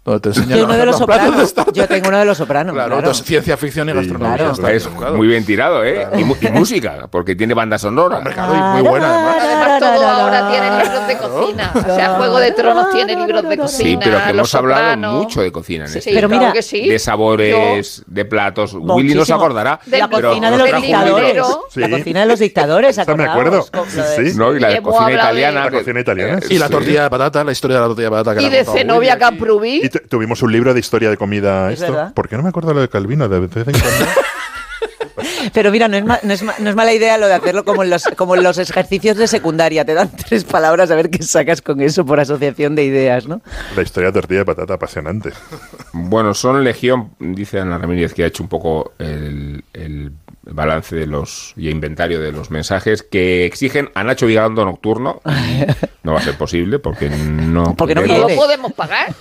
Donde 0.06 0.20
te 0.20 0.30
enseñan 0.30 0.60
Yo 0.60 0.66
uno 0.66 0.78
de 0.78 0.86
los 0.86 1.02
platos 1.02 1.36
de 1.36 1.46
sopranos. 1.48 1.74
Yo 1.74 1.88
tengo 1.88 2.08
uno 2.10 2.20
de 2.20 2.26
los 2.26 2.38
sopranos. 2.38 2.74
Claro, 2.74 2.88
claro. 2.90 3.00
entonces 3.00 3.26
ciencia 3.26 3.58
ficción 3.58 3.90
y 3.90 3.92
Sí, 3.92 3.98
gastronomía. 3.98 4.38
claro. 4.38 4.52
está 4.54 4.72
Es 4.72 4.88
muy 5.16 5.28
bien 5.28 5.44
tirado, 5.46 5.84
¿eh? 5.84 6.08
Y, 6.18 6.24
mu- 6.24 6.36
y 6.40 6.48
música, 6.52 7.08
porque 7.10 7.36
tiene 7.36 7.56
banda 7.56 7.80
sonora. 7.80 8.20
Y 8.22 8.82
muy 8.82 8.88
buena 8.88 9.10
además. 9.16 9.36
Además, 9.44 9.80
todo 9.80 10.08
ahora 10.08 10.52
tiene 10.52 10.70
libros 10.84 11.08
de 11.08 11.18
cocina. 11.18 11.72
O 11.74 11.96
sea, 11.96 12.10
Juego 12.18 12.38
de 12.40 12.52
Tronos 12.52 12.92
tiene 12.92 13.16
libros 13.16 13.50
de 13.50 13.58
cocina. 13.58 13.90
Sí, 13.90 13.98
pero 14.02 14.24
que 14.24 14.30
hemos 14.30 14.54
hablado 14.56 14.98
mucho 15.14 15.42
de 15.42 15.52
cocina 15.52 15.86
en 15.86 15.90
Sí, 15.92 15.98
este. 16.00 16.14
Pero 16.14 16.28
claro 16.30 16.42
mira, 16.44 16.54
que 16.54 16.62
sí. 16.62 16.88
de 16.88 17.00
sabores, 17.00 18.04
de 18.06 18.26
platos. 18.26 18.74
Willy 18.76 18.86
no 18.86 18.94
se 19.26 19.34
Muchísimo. 19.34 19.38
acordará. 19.38 19.80
De 19.88 19.98
la 19.98 20.08
pero 20.08 20.30
cocina 20.30 20.52
de 20.52 20.58
nos 20.58 20.70
los 20.72 20.82
dictadores. 20.84 21.38
La 21.76 21.90
cocina 21.90 22.20
de 22.20 22.26
los 22.28 22.40
dictadores, 22.40 22.98
me 23.18 23.24
acuerdo. 23.26 23.64
Sí. 23.88 24.34
No, 24.36 24.56
y 24.56 24.60
la 24.60 24.82
cocina 24.84 25.12
italiana. 25.14 25.66
La 25.66 25.72
cocina 25.72 26.00
italiana. 26.00 26.40
Y 26.48 26.60
la 26.60 26.70
tortilla 26.70 27.04
de 27.04 27.10
patata, 27.10 27.44
la 27.44 27.52
historia 27.52 27.78
de 27.78 27.82
la 27.82 27.88
tortilla 27.88 28.10
de 28.10 28.12
patata. 28.12 28.36
que 28.40 28.46
Y 28.46 28.50
de 28.50 28.66
Zenobia 28.66 29.14
Willy. 29.14 29.20
Camprubí. 29.20 29.92
Tu- 30.02 30.08
tuvimos 30.10 30.42
un 30.42 30.52
libro 30.52 30.74
de 30.74 30.80
historia 30.80 31.10
de 31.10 31.18
comida. 31.18 31.72
Es 31.72 31.80
Esto. 31.82 31.94
verdad. 31.94 32.14
¿Por 32.14 32.28
qué 32.28 32.36
no 32.38 32.44
me 32.44 32.50
acuerdo 32.50 32.74
lo 32.74 32.82
de 32.82 32.90
Calvino? 32.90 33.28
De 33.30 33.40
vez 33.40 33.56
en 33.56 33.64
cuando. 33.64 34.06
Pero 35.54 35.72
mira, 35.72 35.88
no 35.88 35.96
es, 35.96 36.04
ma- 36.04 36.20
no, 36.24 36.34
es 36.34 36.44
ma- 36.44 36.56
no 36.60 36.70
es 36.70 36.76
mala 36.76 36.92
idea 36.94 37.18
lo 37.18 37.28
de 37.28 37.34
hacerlo 37.36 37.64
como 37.64 37.84
en, 37.84 37.90
los, 37.90 38.04
como 38.18 38.36
en 38.36 38.44
los 38.44 38.58
ejercicios 38.58 39.16
de 39.16 39.28
secundaria. 39.28 39.86
Te 39.86 39.94
dan 39.94 40.10
tres 40.10 40.44
palabras 40.44 40.92
a 40.92 40.96
ver 40.96 41.10
qué 41.10 41.24
sacas 41.24 41.62
con 41.62 41.80
eso 41.82 42.06
por 42.06 42.20
asociación 42.20 42.76
de 42.76 42.84
ideas, 42.84 43.28
¿no? 43.28 43.42
La 43.76 43.84
historia 43.84 44.08
de 44.10 44.14
tortilla 44.14 44.40
de 44.40 44.46
patata 44.46 44.74
apasionante. 44.74 45.32
Bueno, 45.94 46.34
son 46.34 46.64
legión, 46.64 47.12
dice 47.20 47.60
Ana 47.60 47.78
Ramírez, 47.78 48.14
que 48.14 48.24
ha 48.24 48.28
hecho 48.28 48.44
un 48.44 48.50
poco 48.50 48.94
el, 49.00 49.64
el 49.74 50.12
balance 50.44 50.96
de 50.96 51.08
los 51.08 51.54
y 51.56 51.70
inventario 51.70 52.20
de 52.20 52.32
los 52.34 52.52
mensajes 52.52 53.04
que 53.04 53.46
exigen 53.46 53.90
a 53.96 54.04
Nacho 54.04 54.26
Vigando 54.26 54.66
nocturno. 54.66 55.22
No 56.04 56.14
va 56.14 56.20
a 56.20 56.24
ser 56.24 56.38
posible 56.38 56.78
porque 56.78 57.10
no, 57.10 57.76
Porque 57.76 57.96
no 57.96 58.04
No 58.06 58.20
lo 58.20 58.28
podemos 58.36 58.74
pagar. 58.74 59.12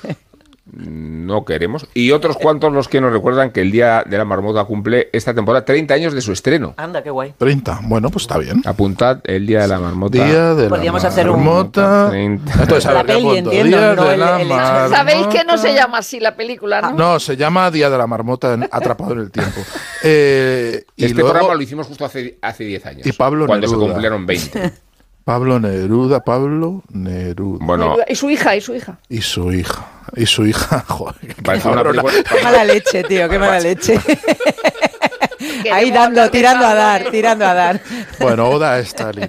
No 0.77 1.45
queremos. 1.45 1.87
Y 1.95 2.11
otros 2.13 2.37
cuantos 2.37 2.73
los 2.73 2.89
que 2.89 3.01
nos 3.01 3.13
recuerdan 3.13 3.51
que 3.51 3.61
el 3.61 3.71
Día 3.71 4.03
de 4.07 4.19
la 4.19 4.25
Marmota 4.25 4.65
cumple 4.65 5.09
esta 5.13 5.33
temporada 5.35 5.65
30 5.65 5.95
años 5.95 6.13
de 6.13 6.21
su 6.21 6.33
estreno. 6.33 6.75
Anda, 6.77 7.03
qué 7.03 7.11
guay. 7.11 7.35
30. 7.39 7.81
Bueno, 7.85 8.11
pues 8.11 8.25
está 8.25 8.39
bien. 8.39 8.63
Apuntad 8.65 9.19
el 9.25 9.47
Día 9.47 9.63
de 9.63 9.69
la 9.69 9.79
Marmota. 9.79 10.25
Día 10.25 10.55
de 10.55 10.69
Podríamos 10.69 11.03
la 11.03 11.09
hacer 11.09 11.31
un- 11.31 11.37
marmota. 11.45 12.09
30. 12.11 12.53
Entonces, 12.63 12.85
La 12.85 12.93
ver, 12.95 13.07
¿qué 13.07 13.13
peli, 13.15 13.25
apunto? 13.27 13.51
entiendo, 13.53 13.77
Día 13.79 13.95
no 13.95 14.05
de 14.05 14.15
el- 14.15 14.21
la 14.21 14.41
el 14.41 14.49
marmota. 14.49 14.89
¿Sabéis 14.89 15.27
que 15.29 15.45
no 15.45 15.59
se 15.59 15.75
llama 15.75 15.99
así 15.99 16.21
la 16.21 16.35
película, 16.37 16.81
no? 16.83 16.93
No, 16.93 17.21
se 17.21 17.37
llama 17.37 17.71
Día 17.71 17.89
de 17.91 17.99
la 17.99 18.07
Marmota 18.07 18.59
atrapado 18.71 19.13
en 19.13 19.21
el 19.21 19.31
tiempo. 19.31 19.61
Eh, 20.03 20.85
y 20.97 21.05
Este 21.05 21.15
luego 21.15 21.31
programa 21.31 21.55
lo 21.55 21.63
hicimos 21.63 21.87
justo 21.87 22.05
hace, 22.05 22.39
hace 22.43 22.65
10 22.65 22.85
años. 22.87 23.07
Y 23.07 23.13
Pablo 23.13 23.47
Cuando 23.47 23.67
se 23.67 23.73
Neruda. 23.75 23.89
cumplieron 23.93 24.27
20. 24.27 24.73
Pablo 25.25 25.59
Neruda, 25.59 26.23
Pablo 26.23 26.83
Neruda. 26.91 27.65
Bueno, 27.65 27.97
Y 28.09 28.15
su 28.15 28.29
hija, 28.31 28.57
y 28.57 28.61
su 28.61 28.75
hija. 28.75 28.99
Y 29.09 29.23
su 29.23 29.53
hija. 29.53 29.87
Y 30.17 30.27
su 30.27 30.47
hija, 30.47 30.81
joder. 30.89 31.35
parece 31.43 31.69
una 31.69 31.83
película- 31.83 32.13
Qué 32.31 32.43
mala 32.43 32.65
leche, 32.65 33.03
tío, 33.05 33.29
qué 33.29 33.39
mala 33.39 33.61
leche. 33.61 33.99
Ahí 35.73 35.91
dando, 35.91 36.31
tirando 36.31 36.67
a 36.67 36.75
dar, 36.75 37.11
tirando 37.11 37.47
a 37.47 37.55
dar. 37.55 37.81
Bueno, 38.21 38.49
Oda 38.49 38.75
a 38.75 38.79
Stalin. 38.81 39.29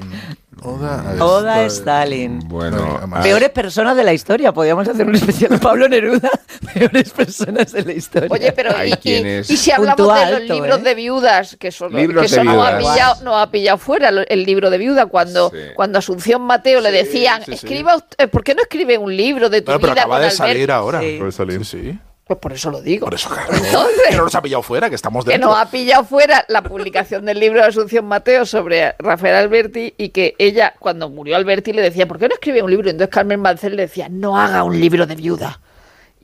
Oda 0.66 1.04
a 1.20 1.24
Oda 1.24 1.56
a 1.56 1.66
Stalin. 1.66 2.40
bueno. 2.48 3.00
Peores 3.22 3.50
personas 3.52 3.96
de 3.96 4.04
la 4.04 4.14
historia. 4.14 4.52
Podríamos 4.52 4.88
hacer 4.88 5.06
un 5.08 5.16
especial 5.16 5.52
de 5.52 5.58
Pablo 5.60 5.88
Neruda. 5.88 6.30
Peores 6.74 7.10
personas 7.12 7.72
de 7.72 7.84
la 7.84 7.94
historia. 7.94 8.30
Oye, 8.32 8.52
pero 8.52 8.72
y, 8.86 8.94
y- 9.04 9.38
y 9.40 9.44
si 9.58 9.72
hablamos 9.72 9.96
Punto 9.98 10.14
de 10.14 10.26
los 10.32 10.42
alto, 10.42 10.54
libros 10.54 10.80
¿eh? 10.80 10.82
de 10.84 10.96
viudas, 10.96 11.58
que 11.60 11.70
Libros 11.92 12.26
que 12.32 12.36
de 12.36 12.42
eso 12.42 12.62
ha 12.64 12.78
pillado, 12.78 13.24
no 13.24 13.38
ha 13.40 13.52
pillado 13.52 13.78
fuera 13.78 14.10
el 14.10 14.44
libro 14.44 14.70
de 14.70 14.78
viuda, 14.78 15.06
cuando, 15.06 15.50
Sí. 15.52 15.58
cuando 15.76 16.00
Asunción 16.00 16.42
Mateo 16.42 16.82
le 16.82 16.92
decían, 16.92 17.40
sí, 17.42 17.52
sí. 17.52 17.54
escriba 17.54 17.96
usted, 17.96 18.30
¿por 18.30 18.44
qué 18.44 18.56
no 18.56 18.62
escribe 18.62 18.98
un 18.98 19.16
libro 19.16 19.50
de 19.50 19.62
tu 19.62 19.66
Bueno, 19.68 19.80
pero 19.82 19.94
vida 19.94 20.02
acaba 20.02 20.16
con 20.16 20.22
de 20.22 20.28
Alberto? 20.28 20.44
salir 20.44 20.72
ahora. 20.72 21.00
Sí. 21.02 21.16
Puede 21.20 21.32
salir. 21.32 21.66
Sí, 21.66 21.82
sí. 21.92 22.00
Pues 22.28 22.40
por 22.40 22.54
eso 22.54 22.72
lo 22.72 22.82
digo. 22.82 23.06
Por 23.06 23.14
eso, 23.14 23.30
claro. 23.30 23.54
Entonces- 23.54 24.02
que 24.10 24.16
no 24.18 24.24
nos 24.24 24.34
ha 24.36 24.42
pillado 24.42 24.64
fuera, 24.64 24.90
que 24.90 24.96
estamos 24.96 25.26
que 25.26 25.38
nos 25.38 25.56
ha 25.58 25.70
pillado 25.70 26.04
fuera 26.06 26.44
la 26.48 26.64
publicación 26.64 27.26
del 27.26 27.40
libro 27.40 27.62
de 27.62 27.68
Asunción 27.68 28.06
Mateo 28.06 28.46
sobre 28.46 28.96
Rafael 28.98 29.36
Alberti 29.36 29.94
y 29.98 30.10
que 30.10 30.34
ella, 30.40 30.74
cuando 30.80 31.10
murió 31.10 31.36
Alberti, 31.36 31.72
le 31.72 31.84
decía, 31.84 32.08
¿por 32.08 32.18
qué 32.18 32.28
no 32.28 32.34
escribe 32.34 32.64
un 32.64 32.72
libro? 32.72 32.90
Entonces 32.90 33.14
Carmen 33.14 33.40
Mancel 33.40 33.76
le 33.76 33.84
decía, 33.84 34.10
no 34.10 34.40
haga 34.40 34.64
un 34.64 34.80
libro 34.80 35.06
de 35.06 35.16
viuda. 35.16 35.60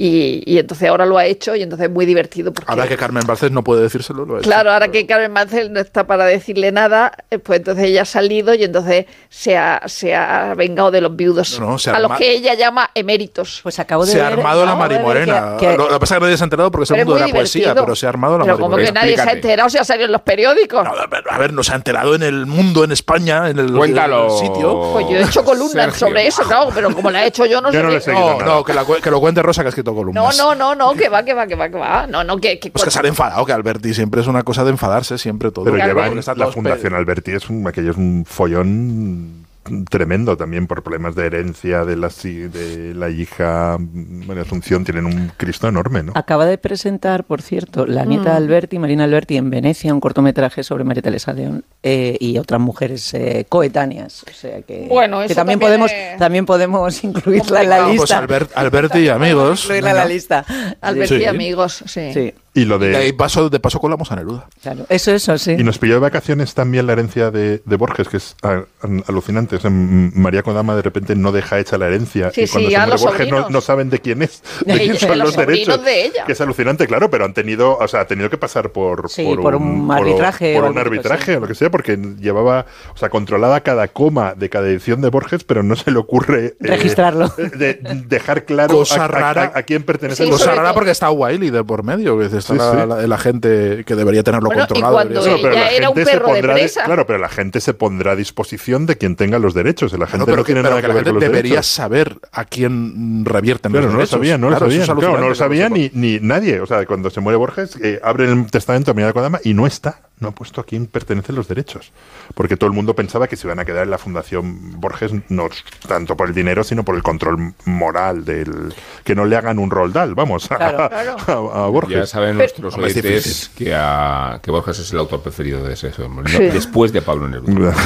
Y, 0.03 0.41
y 0.47 0.57
entonces 0.57 0.89
ahora 0.89 1.05
lo 1.05 1.19
ha 1.19 1.25
hecho 1.25 1.55
y 1.55 1.61
entonces 1.61 1.87
es 1.87 1.93
muy 1.93 2.07
divertido 2.07 2.51
porque... 2.51 2.71
Ahora 2.71 2.87
que 2.87 2.97
Carmen 2.97 3.23
Barces 3.27 3.51
no 3.51 3.63
puede 3.63 3.83
decírselo, 3.83 4.25
lo 4.25 4.35
ha 4.35 4.39
hecho. 4.39 4.49
Claro, 4.49 4.71
ahora 4.71 4.87
que 4.87 5.05
Carmen 5.05 5.31
Mancel 5.31 5.71
no 5.71 5.79
está 5.79 6.07
para 6.07 6.25
decirle 6.25 6.71
nada, 6.71 7.11
eh, 7.29 7.37
pues 7.37 7.59
entonces 7.59 7.85
ella 7.85 8.01
ha 8.01 8.05
salido 8.05 8.55
y 8.55 8.63
entonces 8.63 9.05
se 9.29 9.55
ha, 9.57 9.83
se 9.85 10.15
ha 10.15 10.55
vengado 10.55 10.89
de 10.89 11.01
los 11.01 11.15
viudos, 11.15 11.59
No, 11.59 11.77
no, 11.77 11.93
a 11.93 11.99
los 11.99 12.13
que 12.17 12.31
ella 12.31 12.55
llama 12.55 12.89
eméritos. 12.95 13.59
Pues 13.61 13.77
acabo 13.77 14.03
de 14.05 14.13
Se 14.13 14.19
ha 14.21 14.29
ver- 14.29 14.39
armado 14.39 14.65
la 14.65 14.75
marimorena. 14.75 15.57
que- 15.59 15.67
que- 15.67 15.77
Lo, 15.77 15.83
lo 15.87 15.93
que 15.93 15.99
pasa 15.99 16.15
es 16.15 16.19
que 16.19 16.25
nadie 16.25 16.37
se 16.37 16.43
ha 16.43 16.45
enterado 16.45 16.71
porque 16.71 16.83
es 16.85 16.91
el 16.91 16.97
mundo 16.97 17.13
de 17.13 17.19
la 17.19 17.27
poesía, 17.27 17.61
divertido. 17.61 17.85
pero 17.85 17.95
se 17.95 18.05
ha 18.07 18.09
armado 18.09 18.37
la 18.39 18.45
Pero 18.45 18.55
como 18.57 18.69
que 18.77 18.83
marimorena. 18.91 19.01
nadie 19.01 19.15
se 19.17 19.29
ha 19.29 19.33
enterado, 19.33 19.69
se 19.69 19.77
ha 19.79 19.83
salido 19.83 20.05
en 20.07 20.13
los 20.13 20.21
periódicos. 20.21 20.83
No, 20.83 20.93
a 21.29 21.37
ver, 21.37 21.53
no 21.53 21.61
se 21.61 21.73
ha 21.73 21.75
enterado 21.75 22.15
en 22.15 22.23
el 22.23 22.47
mundo, 22.47 22.83
en 22.83 22.91
España, 22.91 23.49
en 23.51 23.59
el, 23.59 23.67
en 23.77 23.97
el 23.97 24.31
sitio. 24.31 24.93
Pues 24.93 25.05
yo 25.09 25.17
he 25.17 25.21
hecho 25.23 25.43
columnas 25.45 25.91
Sergio. 25.91 26.07
sobre 26.07 26.25
eso, 26.25 26.41
claro, 26.41 26.69
pero 26.73 26.91
como 26.91 27.11
la 27.11 27.23
he 27.23 27.27
hecho 27.27 27.45
yo, 27.45 27.61
no 27.61 27.71
Yo 27.71 27.99
sé 27.99 28.11
no 28.13 28.39
No, 28.39 28.45
no, 28.45 28.63
que, 28.63 28.73
cu- 28.73 28.95
que 28.99 29.11
lo 29.11 29.19
cuente 29.19 29.43
Rosa, 29.43 29.61
que 29.61 29.67
ha 29.67 29.69
escrito 29.69 29.90
No, 29.91 29.95
columnas. 29.97 30.37
no, 30.37 30.55
no, 30.55 30.75
no, 30.75 30.93
que 30.93 31.09
va, 31.09 31.23
que 31.23 31.33
va, 31.33 31.47
que 31.47 31.55
va, 31.55 31.69
que 31.69 31.77
va. 31.77 32.07
No, 32.07 32.23
no, 32.23 32.37
que, 32.37 32.59
que 32.59 32.71
Pues 32.71 32.83
que 32.83 32.91
se 32.91 32.99
han 32.99 33.05
enfadado, 33.05 33.45
que 33.45 33.53
Alberti 33.53 33.93
siempre 33.93 34.21
es 34.21 34.27
una 34.27 34.43
cosa 34.43 34.63
de 34.63 34.71
enfadarse, 34.71 35.17
siempre 35.17 35.51
todo. 35.51 35.65
Pero 35.65 35.77
llevan 35.77 36.19
la 36.35 36.47
Fundación 36.47 36.93
Alberti, 36.93 37.31
es 37.31 37.49
un, 37.49 37.67
aquello 37.67 37.91
es 37.91 37.97
un 37.97 38.25
follón 38.25 39.40
tremendo 39.89 40.35
también 40.37 40.65
por 40.67 40.81
problemas 40.83 41.13
de 41.15 41.25
herencia 41.27 41.85
de 41.85 41.95
la, 41.95 42.09
de 42.09 42.93
la 42.95 43.09
hija 43.09 43.77
bueno, 43.79 44.41
Asunción, 44.41 44.83
tienen 44.83 45.05
un 45.05 45.31
Cristo 45.37 45.67
enorme, 45.67 46.01
¿no? 46.03 46.13
Acaba 46.15 46.45
de 46.45 46.57
presentar, 46.57 47.23
por 47.25 47.41
cierto, 47.41 47.85
la 47.85 48.03
Mm. 48.05 48.09
nieta 48.09 48.31
de 48.31 48.37
Alberti, 48.37 48.79
Marina 48.79 49.03
Alberti, 49.03 49.37
en 49.37 49.49
Venecia, 49.49 49.93
un 49.93 49.99
cortometraje 49.99 50.63
sobre 50.63 50.83
María 50.83 51.03
Teresa 51.03 51.31
León 51.33 51.63
eh, 51.83 52.17
y 52.19 52.37
otras 52.39 52.59
mujeres 52.59 53.13
eh, 53.13 53.45
coetáneas. 53.47 54.23
O 54.29 54.33
sea 54.33 54.61
que, 54.63 54.87
Bueno, 54.89 55.19
que 55.27 55.35
también, 55.35 55.35
también 55.35 55.59
podemos, 55.59 55.91
es 55.91 56.17
también 56.17 56.45
podemos 56.45 57.03
incluirla 57.03 57.61
en 57.63 57.69
la 57.69 57.87
lista. 57.87 57.97
Pues 57.97 58.11
Albert- 58.11 58.51
Alberti 58.55 58.99
y 58.99 59.09
amigos. 59.09 59.63
Incluirla 59.65 59.91
en 59.91 59.95
la 59.97 60.05
lista. 60.05 60.45
Alberti 60.81 61.15
Sí. 61.17 61.21
y 61.21 61.25
amigos, 61.25 61.83
sí. 61.85 62.11
Sí, 62.13 62.33
Y 62.53 62.65
lo 62.65 62.75
Y 62.75 62.79
de 62.89 62.97
ahí 62.97 63.05
de... 63.07 63.13
paso, 63.13 63.49
de 63.49 63.59
paso 63.61 63.79
colamos 63.79 64.11
a 64.11 64.15
Neruda. 64.17 64.47
claro. 64.61 64.85
Eso, 64.89 65.11
eso, 65.11 65.37
sí. 65.37 65.51
Y 65.57 65.63
nos 65.63 65.77
pilló 65.77 65.93
de 65.93 65.99
vacaciones 66.01 66.53
también 66.53 66.85
la 66.85 66.93
herencia 66.93 67.31
de, 67.31 67.61
de 67.65 67.75
Borges, 67.77 68.09
que 68.09 68.17
es 68.17 68.35
an- 68.41 68.65
alucinante. 69.07 69.55
O 69.55 69.59
sea, 69.59 69.69
María 69.71 70.43
Kodama 70.43 70.75
de 70.75 70.81
repente 70.81 71.15
no 71.15 71.31
deja 71.31 71.59
hecha 71.59 71.77
la 71.77 71.87
herencia. 71.87 72.29
Sí, 72.31 72.41
y 72.41 72.47
cuando 72.47 72.69
sí, 72.69 72.75
se 72.75 72.87
los 72.87 73.01
Borges 73.03 73.29
no, 73.31 73.49
no 73.49 73.61
saben 73.61 73.89
de 73.89 73.99
quién 73.99 74.21
es, 74.21 74.43
de 74.65 74.73
De 74.73 74.79
quién 74.81 74.97
son 74.97 75.09
de 75.11 75.15
los 75.15 75.27
los 75.27 75.35
derechos. 75.37 75.83
de 75.85 76.05
ella. 76.05 76.25
Que 76.25 76.33
es 76.33 76.41
alucinante, 76.41 76.87
claro, 76.87 77.09
pero 77.09 77.23
han 77.25 77.33
tenido, 77.33 77.77
o 77.77 77.87
sea, 77.87 78.01
ha 78.01 78.07
tenido 78.07 78.29
que 78.29 78.37
pasar 78.37 78.71
por, 78.71 79.09
Sí, 79.09 79.23
por 79.41 79.55
un 79.55 79.89
arbitraje 79.89 80.53
por 80.55 80.65
un 80.69 80.77
arbitraje 80.77 81.31
sí. 81.31 81.37
o 81.37 81.39
lo 81.39 81.47
que 81.47 81.55
sea, 81.55 81.71
porque 81.71 81.97
llevaba, 82.19 82.65
o 82.93 82.97
sea, 82.97 83.09
controlaba 83.09 83.61
cada 83.61 83.87
coma 83.87 84.33
de 84.35 84.49
cada 84.49 84.67
edición 84.67 84.99
de 85.01 85.09
Borges, 85.09 85.43
pero 85.45 85.63
no 85.63 85.75
se 85.77 85.89
le 85.91 85.99
ocurre 85.99 86.45
eh, 86.47 86.55
Registrarlo. 86.59 87.29
de- 87.29 87.79
dejar 88.07 88.43
claro 88.45 88.75
Cosa 88.75 89.05
a, 89.05 89.07
rara. 89.07 89.51
a- 89.55 89.59
a 89.59 89.63
quién 89.63 89.83
pertenece 89.83 90.29
Cosa 90.29 90.47
rara 90.51 90.63
todo- 90.63 90.73
porque 90.73 90.91
está 90.91 91.09
Wiley 91.11 91.49
de 91.49 91.63
por 91.63 91.83
medio. 91.83 92.17
Que 92.17 92.25
dices, 92.25 92.40
está 92.41 92.53
Sí, 92.53 92.59
la, 92.59 92.71
sí. 92.83 92.87
la- 92.89 93.07
la 93.07 93.17
gente 93.17 93.83
que 93.85 93.95
debería 93.95 94.21
tenerlo 94.23 94.47
Bueno, 94.49 94.63
y 94.63 94.67
controlado. 94.67 94.93
cuando 94.93 95.23
debería 95.23 95.41
ser- 95.43 95.51
ella 95.53 95.71
era 95.71 95.89
un 95.89 95.95
se 95.95 96.05
de 96.05 96.19
pondrá 96.21 96.53
presa. 96.53 96.83
claro, 96.83 97.05
pero 97.07 97.17
la 97.19 97.29
gente 97.29 97.61
se 97.61 97.73
pondrá 97.73 98.11
a 98.11 98.15
disposición 98.15 98.85
de 98.85 98.97
quien 98.97 99.15
tenga 99.15 99.39
los 99.39 99.53
derechos. 99.53 99.93
La 99.93 100.05
gente 100.07 100.09
Claro, 100.09 100.25
pero 100.25 100.37
no 100.37 100.43
que, 100.43 100.45
tiene 100.47 100.61
pero 100.61 100.69
nada 100.71 100.81
que 100.81 100.83
que 100.83 100.87
la 100.89 100.93
ver 100.93 101.03
gente 101.05 101.09
con 101.11 101.15
los 101.21 101.21
debería 101.31 101.49
derechos. 101.51 101.65
saber 101.67 102.17
a 102.31 102.45
quién 102.45 103.23
revierten 103.25 103.71
Claro, 103.71 103.85
los 103.87 103.93
no 103.93 103.97
lo 103.97 104.01
derechos. 104.01 104.17
sabían, 104.19 104.41
no 104.41 104.49
lo 104.49 104.57
Claro, 104.57 104.65
eso 104.71 104.85
sabían. 104.85 104.97
es 104.97 105.03
Claro, 105.05 105.17
no 105.21 105.23
lo 105.27 105.33
que 105.33 105.37
sabía 105.39 105.69
ni, 105.69 105.89
ni 105.93 106.19
nadie. 106.19 106.59
O 106.61 106.65
sea, 106.65 106.85
cuando 106.85 107.09
se 107.09 107.21
muere 107.21 107.37
Borges, 107.37 107.77
eh, 107.81 107.99
abre 108.03 108.25
el 108.31 108.49
testamento 108.51 108.91
a 108.91 108.93
Miguel 108.93 109.13
Kodama 109.13 109.39
y 109.43 109.53
no 109.53 109.65
está. 109.67 110.01
No 110.21 110.29
ha 110.29 110.31
puesto 110.31 110.61
a 110.61 110.63
quién 110.65 110.85
pertenecen 110.87 111.35
los 111.35 111.47
derechos. 111.49 111.91
Porque 112.35 112.55
todo 112.55 112.67
el 112.69 112.73
mundo 112.73 112.95
pensaba 112.95 113.27
que 113.27 113.35
se 113.35 113.47
iban 113.47 113.59
a 113.59 113.65
quedar 113.65 113.83
en 113.83 113.89
la 113.91 113.97
Fundación 113.97 114.79
Borges, 114.79 115.11
no 115.29 115.49
tanto 115.87 116.15
por 116.15 116.29
el 116.29 116.33
dinero, 116.33 116.63
sino 116.63 116.85
por 116.85 116.95
el 116.95 117.03
control 117.03 117.53
moral 117.65 118.23
del. 118.23 118.73
Que 119.03 119.15
no 119.15 119.25
le 119.25 119.35
hagan 119.35 119.59
un 119.59 119.69
roldal, 119.69 120.15
vamos, 120.15 120.49
a, 120.51 120.57
Claro, 120.57 120.89
claro. 120.89 121.51
a- 121.53 121.65
a 121.65 121.67
Borges. 121.67 121.97
Ya 121.97 122.05
saben 122.05 122.37
Pero- 122.37 122.37
nuestros 122.37 122.73
es 122.77 122.79
oyentes 122.79 123.51
que, 123.55 123.73
a- 123.75 124.39
que 124.41 124.51
Borges 124.51 124.79
es 124.79 124.93
el 124.93 124.99
autor 124.99 125.21
preferido 125.21 125.63
de 125.63 125.73
ese. 125.73 125.91
Sí. 125.91 126.03
después 126.37 126.93
de 126.93 127.01
Pablo 127.01 127.27
Neruda. 127.27 127.75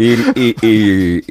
Y, 0.00 0.12
y- 0.40 0.54
y 0.62 1.24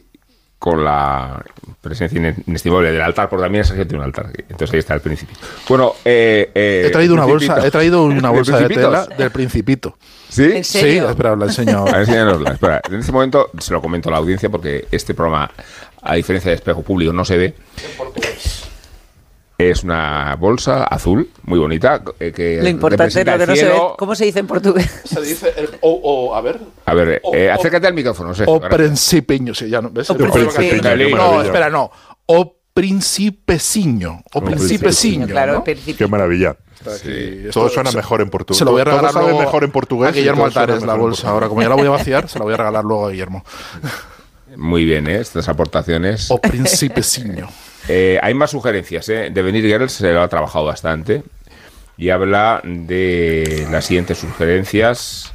con 0.60 0.84
la 0.84 1.41
presencia 1.88 2.17
ine- 2.20 2.36
inestimable 2.46 2.91
del 2.91 3.01
altar, 3.01 3.27
porque 3.29 3.44
también 3.44 3.63
Sergio 3.65 3.86
tiene 3.88 4.00
un 4.00 4.06
altar. 4.06 4.27
Entonces 4.38 4.74
ahí 4.74 4.79
está 4.79 4.94
el 4.94 5.01
principio. 5.01 5.36
Bueno, 5.67 5.94
eh, 6.06 6.51
eh, 6.53 6.84
He 6.88 6.89
traído 6.91 7.13
una 7.13 7.25
bolsa, 7.25 7.65
he 7.65 7.72
traído 7.72 8.03
una 8.06 8.29
¿De 8.29 8.36
bolsa 8.36 8.60
de 8.60 8.67
tela 8.70 9.06
del 9.17 9.32
Principito. 9.32 9.98
¿Sí? 10.29 10.44
¿En 10.44 10.63
serio? 10.63 11.03
Sí, 11.06 11.10
espera, 11.12 11.36
la 11.36 11.46
enseño. 11.46 11.79
A 11.79 11.84
ver, 11.86 11.96
enséñanosla. 12.01 12.51
Espera, 12.51 12.82
en 12.89 12.96
este 13.00 13.12
momento 13.12 13.50
se 13.60 13.72
lo 13.74 13.82
comento 13.82 14.10
a 14.10 14.12
la 14.12 14.17
audiencia 14.17 14.50
porque 14.50 14.86
este 14.91 15.13
programa, 15.13 15.50
a 16.01 16.15
diferencia 16.15 16.50
de 16.51 16.56
Espejo 16.56 16.82
Público, 16.82 17.13
no 17.13 17.24
se 17.24 17.38
ve. 17.38 17.53
Es 19.58 19.84
una 19.84 20.36
bolsa 20.40 20.84
azul, 20.84 21.32
muy 21.44 21.58
bonita. 21.58 22.04
eh, 22.20 22.32
que 22.32 22.62
Lo 22.62 22.70
importante 22.70 23.26
lo 23.26 23.38
que 23.40 23.48
no 23.48 23.56
se 23.56 23.66
ve. 23.66 23.82
¿Cómo 23.98 24.14
se 24.14 24.26
dice 24.26 24.40
en 24.40 24.46
portugués? 24.48 24.88
Se 25.06 25.20
dice 25.20 25.52
el, 25.58 25.70
o, 25.82 25.92
o, 26.30 26.36
a 26.36 26.42
ver. 26.42 26.60
A 26.86 26.94
ver, 26.94 27.22
O- 27.24 27.34
eh, 27.34 27.50
o- 27.50 27.54
acércate 27.54 27.88
al 27.88 27.96
micrófono. 27.96 28.36
Sergio, 28.36 28.54
O 28.54 28.60
principeño, 28.62 29.56
sí, 29.56 29.68
ya 29.68 29.82
no. 29.82 29.90
¿ves? 29.90 30.10
O 30.12 30.16
principeño, 30.16 31.18
No, 31.18 31.42
espera, 31.42 31.72
no. 31.72 31.90
O 32.28 32.56
principeciño. 32.72 34.22
O 34.34 34.42
principeciño. 34.42 35.26
Claro, 35.26 35.54
¿no? 35.54 35.64
principio. 35.64 36.06
Qué 36.06 36.12
maravilla. 36.12 36.56
Sí, 37.02 37.46
esto- 37.48 37.62
Todo 37.62 37.70
suena 37.70 37.92
mejor 37.92 38.22
en 38.22 38.30
portugués. 38.30 38.60
Se 38.60 38.66
lo 38.66 38.72
voy 38.72 38.82
a 38.82 38.84
Todo 38.84 38.92
regalar 38.92 39.14
sabe 39.14 39.26
luego 39.26 39.40
mejor 39.40 39.64
en 39.64 39.72
portugués. 39.72 40.10
a 40.10 40.12
Guillermo 40.12 40.48
todo 40.50 40.62
Altares, 40.62 40.84
la 40.84 40.94
bolsa. 40.94 41.30
Ahora, 41.30 41.48
como 41.50 41.64
ya 41.64 41.70
la 41.70 41.76
voy 41.76 41.88
a 41.88 41.92
vaciar, 41.92 42.30
se 42.30 42.38
la 42.38 42.46
voy 42.46 42.54
a 42.54 42.58
regalar 42.58 42.84
luego 42.84 43.08
a 43.08 43.10
Guillermo. 43.12 43.44
Muy 44.56 44.86
bien, 44.86 45.08
¿eh? 45.08 45.20
estas 45.20 45.50
aportaciones. 45.50 46.30
O 46.30 46.40
principeciño. 46.40 47.50
Eh, 47.88 48.20
hay 48.22 48.34
más 48.34 48.51
sugerencias. 48.51 49.08
¿eh? 49.10 49.29
De 49.32 49.41
Venir 49.41 49.65
Girls 49.65 49.91
se 49.94 50.12
lo 50.12 50.22
ha 50.22 50.27
trabajado 50.27 50.65
bastante. 50.65 51.24
Y 51.98 52.10
habla 52.10 52.62
de 52.63 53.67
las 53.72 53.86
siguientes 53.86 54.17
sugerencias. 54.20 55.32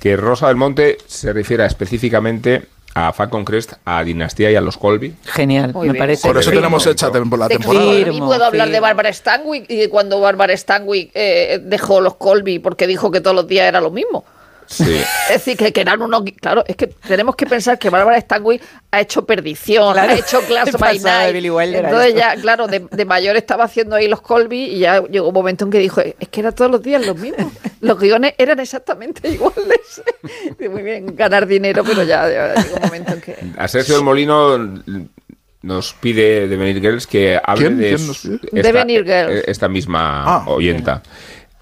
Que 0.00 0.16
Rosa 0.16 0.48
del 0.48 0.56
Monte 0.56 0.98
se 1.06 1.32
refiere 1.32 1.64
específicamente 1.66 2.66
a 2.94 3.12
Falcon 3.12 3.44
Crest, 3.44 3.74
a 3.84 4.02
Dinastía 4.04 4.50
y 4.50 4.54
a 4.56 4.60
los 4.60 4.78
Colby. 4.78 5.14
Genial, 5.24 5.72
Muy 5.74 5.88
me 5.88 5.92
bien. 5.94 6.02
parece. 6.02 6.26
Por 6.28 6.38
eso 6.38 6.48
Firmo. 6.50 6.60
tenemos 6.62 6.86
hecha 6.86 7.08
tem- 7.10 7.36
la 7.38 7.48
temporada. 7.48 7.92
Firmo, 7.92 8.26
puedo 8.26 8.44
hablar 8.44 8.70
de. 8.70 8.80
Bárbara 8.80 9.12
Stanwyck 9.12 9.68
y 9.70 9.76
de 9.76 9.88
cuando 9.90 10.20
Bárbara 10.20 10.56
Stanwyck 10.56 11.10
eh, 11.14 11.60
dejó 11.62 12.00
los 12.00 12.14
Colby 12.14 12.58
porque 12.58 12.86
dijo 12.86 13.10
que 13.10 13.20
todos 13.20 13.36
los 13.36 13.48
días 13.48 13.66
era 13.68 13.80
lo 13.80 13.90
mismo. 13.90 14.24
Sí. 14.66 15.00
Es 15.28 15.34
decir, 15.34 15.56
que, 15.56 15.72
que 15.72 15.80
eran 15.80 16.02
unos... 16.02 16.22
Claro, 16.40 16.64
es 16.66 16.76
que 16.76 16.86
tenemos 16.88 17.36
que 17.36 17.46
pensar 17.46 17.78
que 17.78 17.88
Bárbara 17.90 18.20
Stanwyck 18.20 18.62
ha 18.90 19.00
hecho 19.00 19.24
Perdición, 19.24 19.92
Claro. 19.92 20.12
ha 20.12 20.14
hecho 20.16 20.40
Class 20.42 20.72
by 20.78 20.98
Night. 20.98 21.32
Billy 21.34 21.50
Wilder 21.50 21.84
Entonces 21.84 22.14
ya, 22.14 22.34
claro, 22.36 22.66
de, 22.66 22.80
de 22.90 23.04
mayor 23.04 23.36
estaba 23.36 23.64
haciendo 23.64 23.96
ahí 23.96 24.08
los 24.08 24.20
Colby 24.20 24.64
y 24.64 24.78
ya 24.80 25.02
llegó 25.02 25.28
un 25.28 25.34
momento 25.34 25.64
en 25.64 25.70
que 25.70 25.78
dijo, 25.78 26.00
es 26.00 26.28
que 26.28 26.40
era 26.40 26.52
todos 26.52 26.70
los 26.70 26.82
días 26.82 27.06
lo 27.06 27.14
mismo. 27.14 27.50
Los 27.80 27.98
guiones 27.98 28.34
eran 28.38 28.58
exactamente 28.60 29.28
iguales. 29.30 30.02
Muy 30.70 30.82
bien, 30.82 31.14
ganar 31.16 31.46
dinero, 31.46 31.84
pero 31.84 32.02
ya, 32.02 32.28
ya 32.30 32.54
llegó 32.62 32.76
un 32.76 32.82
momento 32.82 33.12
en 33.12 33.20
que... 33.20 33.36
A 33.58 33.68
Sergio 33.68 33.94
del 33.94 34.04
Molino 34.04 34.58
nos 35.62 35.94
pide 35.94 36.46
de 36.48 36.56
Venir 36.56 36.80
Girls 36.80 37.06
que 37.06 37.40
hable 37.42 37.66
¿Quién? 37.66 37.78
de 37.78 37.86
¿Quién 37.88 37.98
su- 37.98 38.06
nos 38.32 38.40
pide? 38.40 38.60
esta, 38.60 38.84
Girls. 38.86 39.44
esta 39.48 39.68
misma 39.68 40.24
Ah, 40.24 40.44
oyenta. 40.46 41.02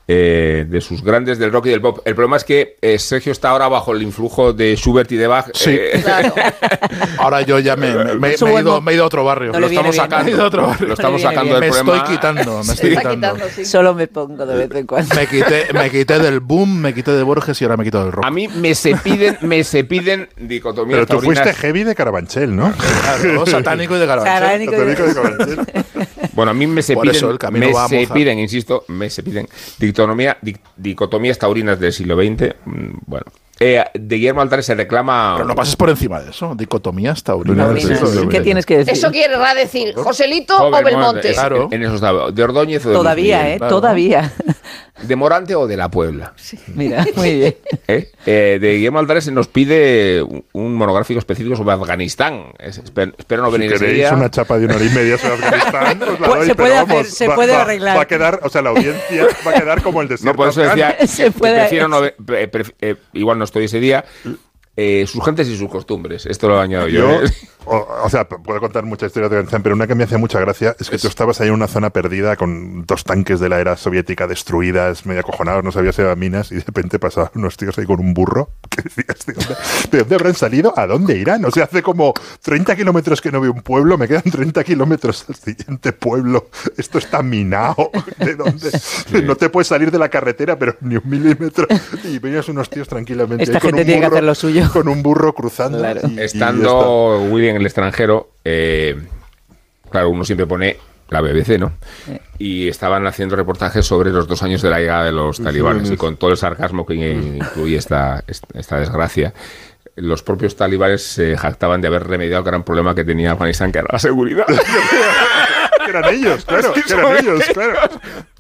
Eh, 0.06 0.66
de 0.68 0.80
sus 0.80 1.02
grandes 1.02 1.38
del 1.38 1.50
rock 1.52 1.66
y 1.66 1.70
del 1.70 1.80
pop. 1.80 2.00
El 2.04 2.14
problema 2.14 2.36
es 2.36 2.44
que 2.44 2.76
eh, 2.82 2.98
Sergio 2.98 3.32
está 3.32 3.50
ahora 3.50 3.68
bajo 3.68 3.92
el 3.92 4.02
influjo 4.02 4.52
de 4.52 4.76
Schubert 4.76 5.10
y 5.12 5.16
de 5.16 5.26
Bach. 5.26 5.46
Sí. 5.54 5.70
eh, 5.70 6.00
Claro. 6.02 6.34
Ahora 7.18 7.40
yo 7.42 7.58
ya 7.58 7.76
me, 7.76 7.94
me- 7.94 8.14
me- 8.16 8.28
he, 8.34 8.60
ido, 8.60 8.80
me 8.82 8.92
he 8.92 8.94
ido 8.96 9.04
a 9.04 9.06
otro 9.06 9.24
barrio. 9.24 9.52
No 9.52 9.60
lo 9.60 9.66
estamos 9.66 9.98
a 9.98 10.02
otro 10.04 10.16
sacando, 10.18 10.46
barrio. 10.68 10.86
lo 10.88 10.94
estamos 10.94 11.16
viene 11.16 11.30
sacando 11.30 11.50
bien. 11.50 11.60
del 11.60 11.70
Me 11.70 11.76
problema. 11.76 11.96
estoy 11.96 12.14
quitando, 12.16 12.64
me 12.64 12.72
estoy 12.72 12.90
quitando. 12.90 13.14
quitando, 13.14 13.44
sí. 13.54 13.64
Solo 13.64 13.94
me 13.94 14.06
pongo 14.08 14.46
de 14.46 14.54
vez 14.56 14.70
en 14.78 14.86
cuando. 14.86 15.14
Me 15.14 15.26
quité, 15.26 15.66
me 15.72 15.90
quité 15.90 16.18
del 16.18 16.40
boom, 16.40 16.78
me 16.80 16.92
quité 16.94 17.12
de 17.12 17.22
Borges 17.22 17.60
y 17.60 17.64
ahora 17.64 17.76
me 17.76 17.84
quito 17.84 18.02
del 18.02 18.12
rock. 18.12 18.24
A 18.26 18.30
mí 18.30 18.48
me 18.48 18.74
se 18.74 18.94
piden, 18.96 19.38
me 19.40 19.64
se 19.64 19.84
piden 19.84 20.28
dicotomías 20.36 20.96
Pero 20.96 21.06
tú 21.06 21.14
taurinas. 21.20 21.42
fuiste 21.42 21.60
heavy 21.60 21.84
de 21.84 21.94
Carabanchel, 21.94 22.54
¿no? 22.54 22.72
Claro, 23.02 23.46
satánico 23.46 23.96
y 23.96 24.00
de 24.00 24.06
Carabanchel. 24.06 24.42
Satánico 24.42 24.72
y 24.72 24.76
de- 24.76 24.96
Satánico 24.96 25.36
de 25.36 25.36
Carabanchel. 25.56 26.03
Bueno, 26.34 26.50
a 26.50 26.54
mí 26.54 26.66
me 26.66 26.82
se 26.82 26.94
Por 26.94 27.02
piden, 27.02 27.16
eso 27.16 27.30
el 27.30 27.38
camino 27.38 27.66
me 27.66 27.72
va 27.72 27.84
a 27.84 27.88
se 27.88 28.06
piden, 28.08 28.38
insisto, 28.38 28.84
me 28.88 29.08
se 29.10 29.22
piden 29.22 29.48
dicotomía, 29.78 30.36
di- 30.42 30.56
dicotomías 30.76 31.38
taurinas 31.38 31.78
del 31.80 31.92
siglo 31.92 32.16
XX. 32.16 32.54
mm, 32.64 32.88
Bueno, 33.06 33.26
Eh, 33.60 33.84
de 33.94 34.16
Guillermo 34.16 34.40
Altares 34.40 34.66
se 34.66 34.74
reclama. 34.74 35.34
Pero 35.36 35.46
no 35.48 35.54
pases 35.54 35.76
por 35.76 35.88
encima 35.88 36.20
de 36.20 36.30
eso. 36.30 36.54
Dicotomías 36.56 37.22
taurinas. 37.22 37.80
Sí, 37.80 37.88
¿Qué 38.28 38.40
tienes 38.40 38.66
que 38.66 38.78
decir? 38.78 38.92
Eso 38.94 39.12
querrá 39.12 39.54
decir 39.54 39.94
Joselito 39.94 40.56
o 40.66 40.70
Belmonte. 40.82 41.30
es- 41.30 41.34
Claro. 41.38 41.68
En 41.70 41.82
eso 41.82 41.94
estaba. 41.94 42.30
De 42.32 42.42
Ordóñez 42.42 42.84
o 42.86 42.88
de 42.90 42.94
Todavía, 42.96 43.42
Luis 43.42 43.54
¿eh? 43.54 43.58
Claro. 43.58 43.74
Todavía. 43.76 44.32
De 45.02 45.16
Morante 45.16 45.54
o 45.56 45.66
de 45.66 45.76
la 45.76 45.88
Puebla. 45.90 46.34
Mira, 46.74 47.04
muy 47.16 47.34
bien. 47.38 47.56
¿Eh? 47.88 48.10
Eh, 48.26 48.58
de 48.60 48.74
Guillermo 48.76 48.98
Altares 49.00 49.24
se 49.24 49.32
nos 49.32 49.48
pide 49.48 50.22
un- 50.52 50.74
monográfico 50.74 51.18
específico 51.18 51.56
sobre 51.56 51.74
Afganistán. 51.74 52.52
Es- 52.58 52.78
espero, 52.78 53.12
espero 53.18 53.42
no 53.42 53.48
Si 53.50 53.58
venir 53.58 53.72
queréis 53.72 53.94
día. 53.96 54.12
una 54.14 54.30
chapa 54.30 54.58
de 54.58 54.66
una 54.66 54.76
hora 54.76 54.84
y 54.84 54.90
media 54.90 55.18
sobre 55.18 55.34
Afganistán, 55.34 56.02
os 56.02 56.20
la 56.20 56.26
Pues 56.26 56.38
doy, 56.40 56.46
se 56.48 56.54
puede 56.54 56.70
pero 56.70 56.80
hacer, 56.80 56.88
vamos, 56.96 57.08
se 57.08 57.28
va- 57.28 57.34
puede 57.34 57.52
va- 57.52 57.62
arreglar. 57.62 57.96
Va 57.98 58.02
a 58.02 58.06
quedar, 58.06 58.40
o 58.42 58.48
sea, 58.48 58.62
la 58.62 58.70
audiencia 58.70 59.26
va 59.46 59.50
a 59.50 59.54
quedar 59.54 59.82
como 59.82 60.00
el 60.00 60.08
desierto. 60.08 60.32
No, 60.32 60.36
por 60.36 60.48
eso 60.48 60.60
decía 60.60 60.96
Se 61.06 61.30
puede- 61.32 61.58
prefiero 61.60 61.88
no 61.88 62.00
ve- 62.00 62.14
pre- 62.24 62.50
pref- 62.50 62.74
eh, 62.80 62.96
igual 63.14 63.38
no 63.38 63.43
estoy 63.44 63.64
ese 63.64 63.80
día. 63.80 64.04
Eh, 64.76 65.04
sus 65.06 65.24
gentes 65.24 65.48
y 65.48 65.56
sus 65.56 65.68
costumbres. 65.70 66.26
Esto 66.26 66.48
lo 66.48 66.58
he 66.58 66.62
añadido 66.62 66.88
yo. 66.88 67.20
Yo, 67.20 67.26
¿eh? 67.26 67.30
o, 67.66 67.86
o 68.04 68.10
sea, 68.10 68.26
puedo 68.28 68.60
contar 68.60 68.84
muchas 68.84 69.08
historias 69.08 69.30
de 69.30 69.36
Afganistán, 69.36 69.62
pero 69.62 69.74
una 69.74 69.86
que 69.86 69.94
me 69.94 70.04
hacía 70.04 70.18
mucha 70.18 70.40
gracia 70.40 70.74
es 70.78 70.90
que 70.90 70.98
tú 70.98 71.08
estabas 71.08 71.40
ahí 71.40 71.48
en 71.48 71.54
una 71.54 71.68
zona 71.68 71.90
perdida 71.90 72.36
con 72.36 72.84
dos 72.84 73.04
tanques 73.04 73.40
de 73.40 73.48
la 73.48 73.60
era 73.60 73.76
soviética 73.76 74.26
destruidas, 74.26 75.06
medio 75.06 75.20
acojonados, 75.20 75.64
no 75.64 75.72
sabías 75.72 75.94
si 75.94 76.02
eran 76.02 76.18
minas, 76.18 76.50
y 76.52 76.56
de 76.56 76.64
repente 76.64 76.98
pasaban 76.98 77.30
unos 77.34 77.56
tíos 77.56 77.78
ahí 77.78 77.86
con 77.86 78.00
un 78.00 78.14
burro 78.14 78.50
que 78.68 78.82
decías, 78.82 79.26
¿de 79.26 79.32
dónde, 79.34 79.56
de 79.90 79.98
dónde 79.98 80.14
habrán 80.14 80.34
salido? 80.34 80.74
¿A 80.76 80.86
dónde 80.86 81.16
irán? 81.16 81.44
O 81.44 81.50
sea, 81.50 81.64
hace 81.64 81.82
como 81.82 82.12
30 82.42 82.76
kilómetros 82.76 83.20
que 83.20 83.30
no 83.30 83.40
veo 83.40 83.52
un 83.52 83.62
pueblo, 83.62 83.96
me 83.96 84.08
quedan 84.08 84.22
30 84.22 84.64
kilómetros 84.64 85.24
al 85.28 85.36
siguiente 85.36 85.92
pueblo. 85.92 86.48
Esto 86.76 86.98
está 86.98 87.22
minado. 87.22 87.90
¿De 88.18 88.34
dónde? 88.34 88.70
No 89.24 89.36
te 89.36 89.48
puedes 89.48 89.68
salir 89.68 89.90
de 89.90 89.98
la 89.98 90.08
carretera, 90.08 90.58
pero 90.58 90.76
ni 90.80 90.96
un 90.96 91.02
milímetro. 91.04 91.66
Y 92.04 92.18
veías 92.18 92.48
unos 92.48 92.68
tíos 92.68 92.88
tranquilamente. 92.88 93.44
Esta 93.44 93.56
ahí 93.56 93.60
con 93.60 93.68
gente 93.70 93.82
un 93.82 93.86
tiene 93.86 94.00
que 94.00 94.06
hacer 94.06 94.24
lo 94.24 94.34
suyo. 94.34 94.63
Con 94.72 94.88
un 94.88 95.02
burro 95.02 95.32
cruzando. 95.34 95.78
Claro. 95.78 96.00
y- 96.08 96.14
y. 96.14 96.20
Estando 96.20 97.20
Willy 97.30 97.48
en 97.48 97.56
el 97.56 97.64
extranjero, 97.66 98.30
eh, 98.44 98.96
claro, 99.90 100.10
uno 100.10 100.24
siempre 100.24 100.46
pone 100.46 100.76
la 101.10 101.20
BBC, 101.20 101.58
¿no? 101.58 101.72
Y 102.38 102.68
estaban 102.68 103.06
haciendo 103.06 103.36
reportajes 103.36 103.86
sobre 103.86 104.10
los 104.10 104.26
dos 104.26 104.42
años 104.42 104.62
de 104.62 104.70
la 104.70 104.78
llegada 104.80 105.04
de 105.04 105.12
los 105.12 105.40
talibanes 105.42 105.90
y 105.90 105.96
con 105.96 106.16
todo 106.16 106.30
el 106.30 106.36
sarcasmo 106.36 106.84
que 106.86 106.94
incluye 106.94 107.76
esta, 107.76 108.24
esta, 108.26 108.46
esta 108.58 108.80
desgracia. 108.80 109.32
Los 109.96 110.24
propios 110.24 110.56
talibanes 110.56 111.04
se 111.04 111.36
jactaban 111.36 111.80
de 111.80 111.86
haber 111.86 112.04
remediado 112.08 112.40
el 112.40 112.46
gran 112.46 112.64
problema 112.64 112.94
que 112.96 113.04
tenía 113.04 113.32
Afganistán, 113.32 113.70
que 113.70 113.78
era 113.78 113.88
la 113.92 113.98
seguridad. 113.98 114.46
Que 115.84 115.90
eran 115.90 116.14
ellos, 116.14 116.46
claro, 116.46 116.72
que 116.72 116.80
eran 116.94 117.16
ellos, 117.18 117.44
claro. 117.52 117.74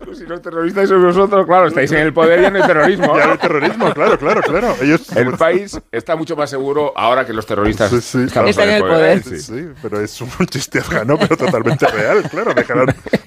Pues 0.04 0.18
si 0.18 0.24
los 0.26 0.40
terroristas 0.42 0.88
sois 0.88 1.02
vosotros, 1.02 1.46
claro, 1.46 1.66
estáis 1.68 1.90
en 1.92 1.98
el 1.98 2.12
poder 2.12 2.40
y 2.40 2.50
no 2.50 2.60
hay 2.62 2.66
terrorismo. 2.66 3.16
Ya 3.24 3.32
el 3.32 3.38
terrorismo, 3.38 3.92
claro, 3.92 4.18
claro, 4.18 4.40
claro. 4.42 4.74
Ellos 4.82 5.10
El 5.16 5.32
país 5.32 5.80
está 5.92 6.16
mucho 6.16 6.36
más 6.36 6.50
seguro 6.50 6.92
ahora 6.96 7.24
que 7.24 7.32
los 7.32 7.46
terroristas 7.46 7.90
Sí, 7.90 8.00
sí. 8.00 8.18
están 8.24 8.48
en 8.48 8.70
el 8.76 8.82
poder. 8.82 9.22
Sí, 9.22 9.38
sí, 9.38 9.68
pero 9.82 10.00
es 10.00 10.20
un 10.20 10.28
chiste 10.50 10.78
afgano, 10.80 11.16
pero 11.18 11.36
totalmente 11.36 11.86
real, 11.86 12.22
claro. 12.30 12.52
Dejarán 12.54 12.86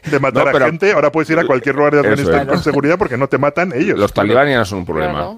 de 0.10 0.20
matar 0.20 0.46
No, 0.48 0.52
pero- 0.52 0.66
a 0.66 0.68
gente. 0.70 0.92
Ahora 0.92 1.12
puedes 1.12 1.30
ir 1.30 1.40
a 1.40 1.46
cualquier 1.46 1.76
lugar 1.76 1.94
de 1.94 2.00
Afganistán 2.00 2.42
es. 2.42 2.48
con 2.48 2.63
seguridad 2.63 2.98
porque 2.98 3.18
no 3.18 3.28
te 3.28 3.38
matan 3.38 3.74
ellos. 3.74 3.98
Los 3.98 4.13
talibanes 4.13 4.54
ya 4.54 4.60
no 4.60 4.66
son 4.66 4.80
un 4.80 4.86
problema. 4.86 5.36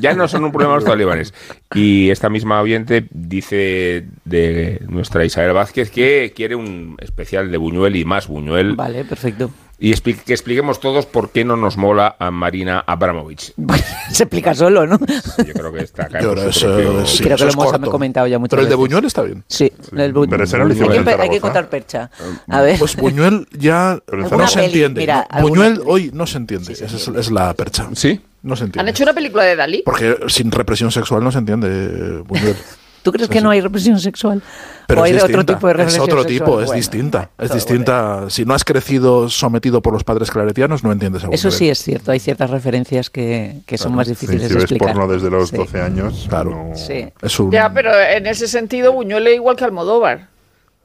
Ya 0.00 0.14
no 0.14 0.26
son 0.28 0.44
un 0.44 0.52
problema 0.52 0.74
los 0.76 0.84
talibanes. 0.84 1.32
Y 1.74 2.10
esta 2.10 2.28
misma 2.28 2.60
oyente 2.60 3.06
dice 3.10 4.06
de 4.24 4.80
nuestra 4.88 5.24
Isabel 5.24 5.52
Vázquez 5.52 5.90
que 5.90 6.32
quiere 6.34 6.54
un 6.56 6.96
especial 7.00 7.50
de 7.50 7.56
Buñuel 7.58 7.96
y 7.96 8.04
más 8.04 8.26
Buñuel. 8.28 8.74
Vale, 8.74 9.04
perfecto. 9.04 9.50
Y 9.78 9.92
expli- 9.92 10.16
que 10.18 10.32
expliquemos 10.32 10.80
todos 10.80 11.04
por 11.04 11.30
qué 11.30 11.44
no 11.44 11.54
nos 11.56 11.76
mola 11.76 12.16
a 12.18 12.30
Marina 12.30 12.82
Abramovich. 12.86 13.52
Se 14.10 14.22
explica 14.22 14.54
solo, 14.54 14.86
¿no? 14.86 14.98
Yo 14.98 15.52
creo 15.52 15.70
que 15.72 15.80
está 15.84 16.08
por 16.08 16.18
creo 16.18 16.36
su 16.44 16.48
eso- 16.48 16.66
propio- 16.78 17.06
sí, 17.06 17.22
Creo 17.24 17.36
que 17.36 17.44
lo 17.44 17.50
hemos 17.52 17.64
corto. 17.66 17.90
comentado 17.90 18.26
ya 18.26 18.38
muchas 18.38 18.50
Pero 18.50 18.62
el 18.62 18.68
de. 18.70 18.74
Buñuel 18.74 19.04
está 19.04 19.22
bien. 19.22 19.44
Sí, 19.48 19.70
el 19.94 20.14
Bu- 20.14 20.26
Pero 20.30 20.44
ese 20.44 20.56
era 20.56 20.64
el 20.64 20.72
hay, 20.72 21.04
que, 21.04 21.10
hay 21.34 21.40
contar 21.40 21.68
percha. 21.68 22.10
A 22.48 22.62
ver. 22.62 22.78
Pues 22.78 22.96
Buñuel 22.96 23.46
ya 23.52 24.00
no 24.10 24.48
se 24.48 24.64
entiende. 24.64 25.02
mira, 25.02 25.26
¿no? 25.30 25.36
alguna 25.36 25.50
Buñuel 25.50 25.72
peli. 25.78 25.84
hoy 25.90 26.10
no 26.14 26.26
se 26.26 26.38
entiende. 26.38 26.72
Esa 26.72 26.84
es, 26.86 27.08
es 27.08 27.30
la 27.30 27.52
percha. 27.52 27.88
¿Sí? 27.94 28.18
No 28.42 28.56
se 28.56 28.64
entiende. 28.64 28.80
¿Han 28.80 28.88
hecho 28.88 29.02
una 29.02 29.12
película 29.12 29.42
de 29.44 29.56
Dalí? 29.56 29.82
Porque 29.84 30.16
sin 30.28 30.50
represión 30.52 30.90
sexual 30.90 31.22
no 31.22 31.30
se 31.32 31.38
entiende 31.38 31.68
eh, 31.70 32.22
Buñuel. 32.26 32.56
¿Tú 33.06 33.12
crees 33.12 33.28
que 33.28 33.40
no 33.40 33.50
hay 33.50 33.60
represión 33.60 34.00
sexual? 34.00 34.42
Pero 34.88 35.00
¿O 35.00 35.04
hay 35.04 35.12
es 35.14 35.22
otro 35.22 35.46
tipo 35.46 35.68
de 35.68 35.72
es 35.74 35.76
represión 35.76 36.02
otro 36.02 36.22
sexual? 36.24 36.38
tipo, 36.40 36.60
es 36.60 36.66
Bueno, 36.66 36.76
distinta. 36.76 37.30
Es 37.38 37.52
distinta. 37.52 38.24
Si 38.30 38.44
no 38.44 38.52
has 38.52 38.64
crecido 38.64 39.28
sometido 39.30 39.80
por 39.80 39.92
los 39.92 40.02
padres 40.02 40.28
claretianos, 40.28 40.82
no 40.82 40.90
entiendes 40.90 41.22
a 41.22 41.28
Eso 41.30 41.52
sí 41.52 41.68
es 41.68 41.80
cierto, 41.80 42.10
hay 42.10 42.18
ciertas 42.18 42.50
referencias 42.50 43.08
que, 43.08 43.58
que 43.64 43.78
son 43.78 43.94
más 43.94 44.08
Sí, 44.08 44.14
difíciles 44.14 44.48
si 44.48 44.54
de 44.54 44.58
explicar. 44.60 44.88
porno 44.92 45.06
desde 45.06 45.30
los 45.30 45.50
Sí. 45.50 45.56
12 45.56 45.80
años. 45.80 46.26
Claro. 46.28 46.50
no- 46.50 46.74
Sí. 46.76 47.06
Es 47.22 47.38
un- 47.38 47.52
Ya, 47.52 47.72
pero 47.72 47.92
en 47.96 48.26
ese 48.26 48.48
sentido 48.48 48.92
Buñuel 48.92 49.28
es 49.28 49.36
igual 49.36 49.54
que 49.54 49.62
Almodóvar 49.64 50.26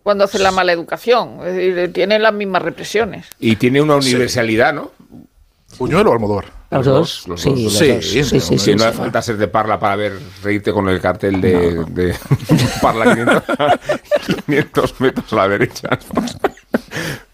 cuando 0.03 0.23
hace 0.25 0.37
la 0.37 0.51
mala 0.51 0.71
educación. 0.73 1.39
Es 1.43 1.55
decir, 1.55 1.91
tienen 1.91 2.21
las 2.21 2.33
mismas 2.35 2.61
represiones. 2.61 3.25
Y 3.39 3.55
tiene 3.55 3.81
una 3.81 3.95
universalidad, 3.95 4.73
¿no? 4.75 4.91
¿Buñuel 5.79 6.05
o 6.05 6.13
Almodóvar? 6.13 6.60
Los 6.71 6.85
Los 6.85 6.95
dos, 6.95 7.27
los 7.27 7.41
sí, 7.41 7.49
dos. 7.49 7.59
los 7.63 7.73
Sí, 7.77 7.87
dos. 7.89 8.05
Sí, 8.05 8.23
sí, 8.23 8.39
sí, 8.39 8.57
sí, 8.57 8.75
no 8.75 8.83
hace 8.85 8.93
sí. 8.93 8.97
falta 8.99 9.21
ser 9.21 9.37
de 9.37 9.47
Parla 9.49 9.77
para 9.79 9.95
ver 9.97 10.13
reírte 10.41 10.71
con 10.71 10.87
el 10.87 11.01
cartel 11.01 11.41
de, 11.41 11.83
de 11.89 12.15
Parla 12.81 13.13
500, 13.13 13.43
500 14.45 15.01
metros 15.01 15.33
a 15.33 15.35
la 15.35 15.47
derecha. 15.49 15.89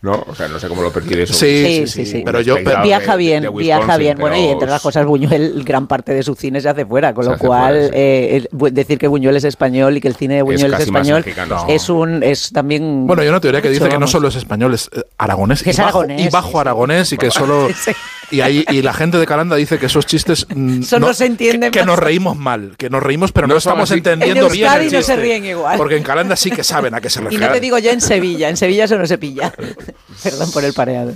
¿No? 0.01 0.23
O 0.27 0.35
sea, 0.35 0.47
no 0.47 0.59
sé 0.59 0.67
cómo 0.67 0.81
lo 0.83 0.91
percibe 0.91 1.23
eso. 1.23 1.33
Sí, 1.33 1.65
Sí, 1.65 1.87
sí, 1.87 2.05
sí. 2.05 2.21
Pero 2.23 2.41
yo, 2.41 2.55
pero- 2.63 2.83
Viaja 2.83 3.11
de- 3.13 3.17
bien, 3.17 3.43
de 3.43 3.49
viaja 3.49 3.97
bien. 3.97 4.17
Bueno, 4.17 4.37
y 4.37 4.45
entre 4.47 4.69
las 4.69 4.81
cosas, 4.81 5.05
Buñuel, 5.05 5.63
gran 5.63 5.87
parte 5.87 6.13
de 6.13 6.21
su 6.23 6.35
cine 6.35 6.61
se 6.61 6.69
hace 6.69 6.85
fuera, 6.85 7.13
con 7.13 7.25
lo 7.25 7.37
cual 7.37 7.73
fuera, 7.73 7.87
sí. 7.87 7.91
eh, 7.95 8.47
decir 8.71 8.97
que 8.99 9.07
Buñuel 9.07 9.35
es 9.35 9.43
español 9.43 9.97
y 9.97 10.01
que 10.01 10.07
el 10.07 10.15
cine 10.15 10.35
de 10.35 10.41
Buñuel 10.43 10.73
es, 10.73 10.79
español 10.81 11.25
es 11.67 11.89
un 11.89 12.23
es 12.23 12.51
también. 12.51 13.05
Bueno, 13.07 13.21
hay 13.23 13.27
una 13.27 13.39
teoría 13.41 13.61
que 13.61 13.69
dice 13.69 13.83
mucho, 13.85 13.95
que 13.95 13.99
no 13.99 14.07
solo 14.07 14.27
es 14.27 14.35
español, 14.35 14.73
es 14.75 14.89
eh, 14.95 15.01
aragonés, 15.17 15.65
y, 15.65 15.69
es 15.71 15.77
bajo, 15.77 15.99
aragonés, 15.99 16.21
y 16.25 16.29
bajo 16.29 16.47
sí, 16.47 16.51
sí. 16.53 16.57
aragonés 16.59 17.13
y 17.13 17.17
que 17.17 17.31
solo... 17.31 17.67
Sí. 17.77 17.91
Y, 18.29 18.41
ahí, 18.41 18.65
y 18.69 18.81
la 18.81 18.91
gente 18.93 19.17
de 19.17 19.25
Calanda 19.27 19.55
dice 19.55 19.77
que 19.77 19.85
esos 19.85 20.07
chistes... 20.07 20.47
mm, 20.49 20.81
Solo 20.81 21.13
se 21.13 21.27
entienden 21.27 21.71
Que, 21.71 21.85
nos 21.85 21.99
reímos 21.99 22.35
mal, 22.35 22.73
que 22.77 22.89
nos 22.89 23.03
reímos 23.03 23.31
pero 23.31 23.45
no, 23.45 23.53
No 23.53 23.57
estamos 23.59 23.91
así. 23.91 23.99
entendiendo 23.99 24.47
En 24.47 24.51
bien 24.51 24.71
no 24.91 25.01
se 25.03 25.15
ríen 25.15 25.45
igual. 25.45 25.77
Porque 25.77 25.97
en 25.97 26.03
Calanda 26.03 26.35
sí 26.35 26.49
que 26.49 26.63
saben 26.63 26.95
a 26.95 27.01
qué 27.01 27.11
se 27.11 27.19
Y 27.21 27.23
refiere. 27.25 27.45
no 27.45 27.51
te 27.53 27.59
digo 27.59 27.77
yo 27.77 27.91
en 27.91 28.01
Sevilla, 28.01 28.49
en 28.49 28.57
Sevilla 28.57 28.85
eso 28.85 28.97
no 28.97 29.05
se 29.05 29.19
pilla. 29.19 29.53
Perdón 30.23 30.51
por 30.51 30.63
el 30.65 30.73
pareado. 30.73 31.13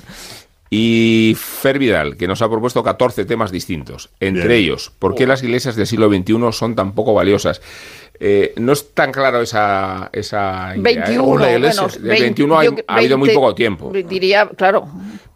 Y 0.74 1.36
Fer 1.38 1.80
Vidal, 1.80 2.16
que 2.16 2.28
nos 2.28 2.42
ha 2.42 2.50
propuesto 2.50 2.82
14 2.82 3.26
temas 3.26 3.52
distintos. 3.52 4.10
Entre 4.22 4.48
Bien. 4.48 4.60
ellos, 4.60 4.92
¿por 5.00 5.16
qué 5.16 5.28
las 5.28 5.44
iglesias 5.44 5.76
del 5.76 5.86
siglo 5.86 6.08
XXI 6.10 6.36
son 6.54 6.76
tan 6.76 6.94
poco 6.94 7.14
valiosas? 7.14 7.62
Eh, 8.24 8.54
no 8.58 8.72
es 8.72 8.94
tan 8.94 9.12
claro 9.12 9.42
esa, 9.42 10.10
esa 10.14 10.74
idea, 10.78 10.92
¿eh? 10.92 11.00
21, 11.00 11.38
la 11.40 11.52
iglesia. 11.54 11.88
20, 12.00 12.22
21 12.22 12.60
hay- 12.60 12.68
yo- 12.70 12.76
ha 12.88 12.96
habido 12.98 13.18
muy 13.18 13.28
20, 13.30 13.40
poco 13.42 13.56
tiempo. 13.56 13.92
Diría, 13.92 14.48
claro, 14.56 14.88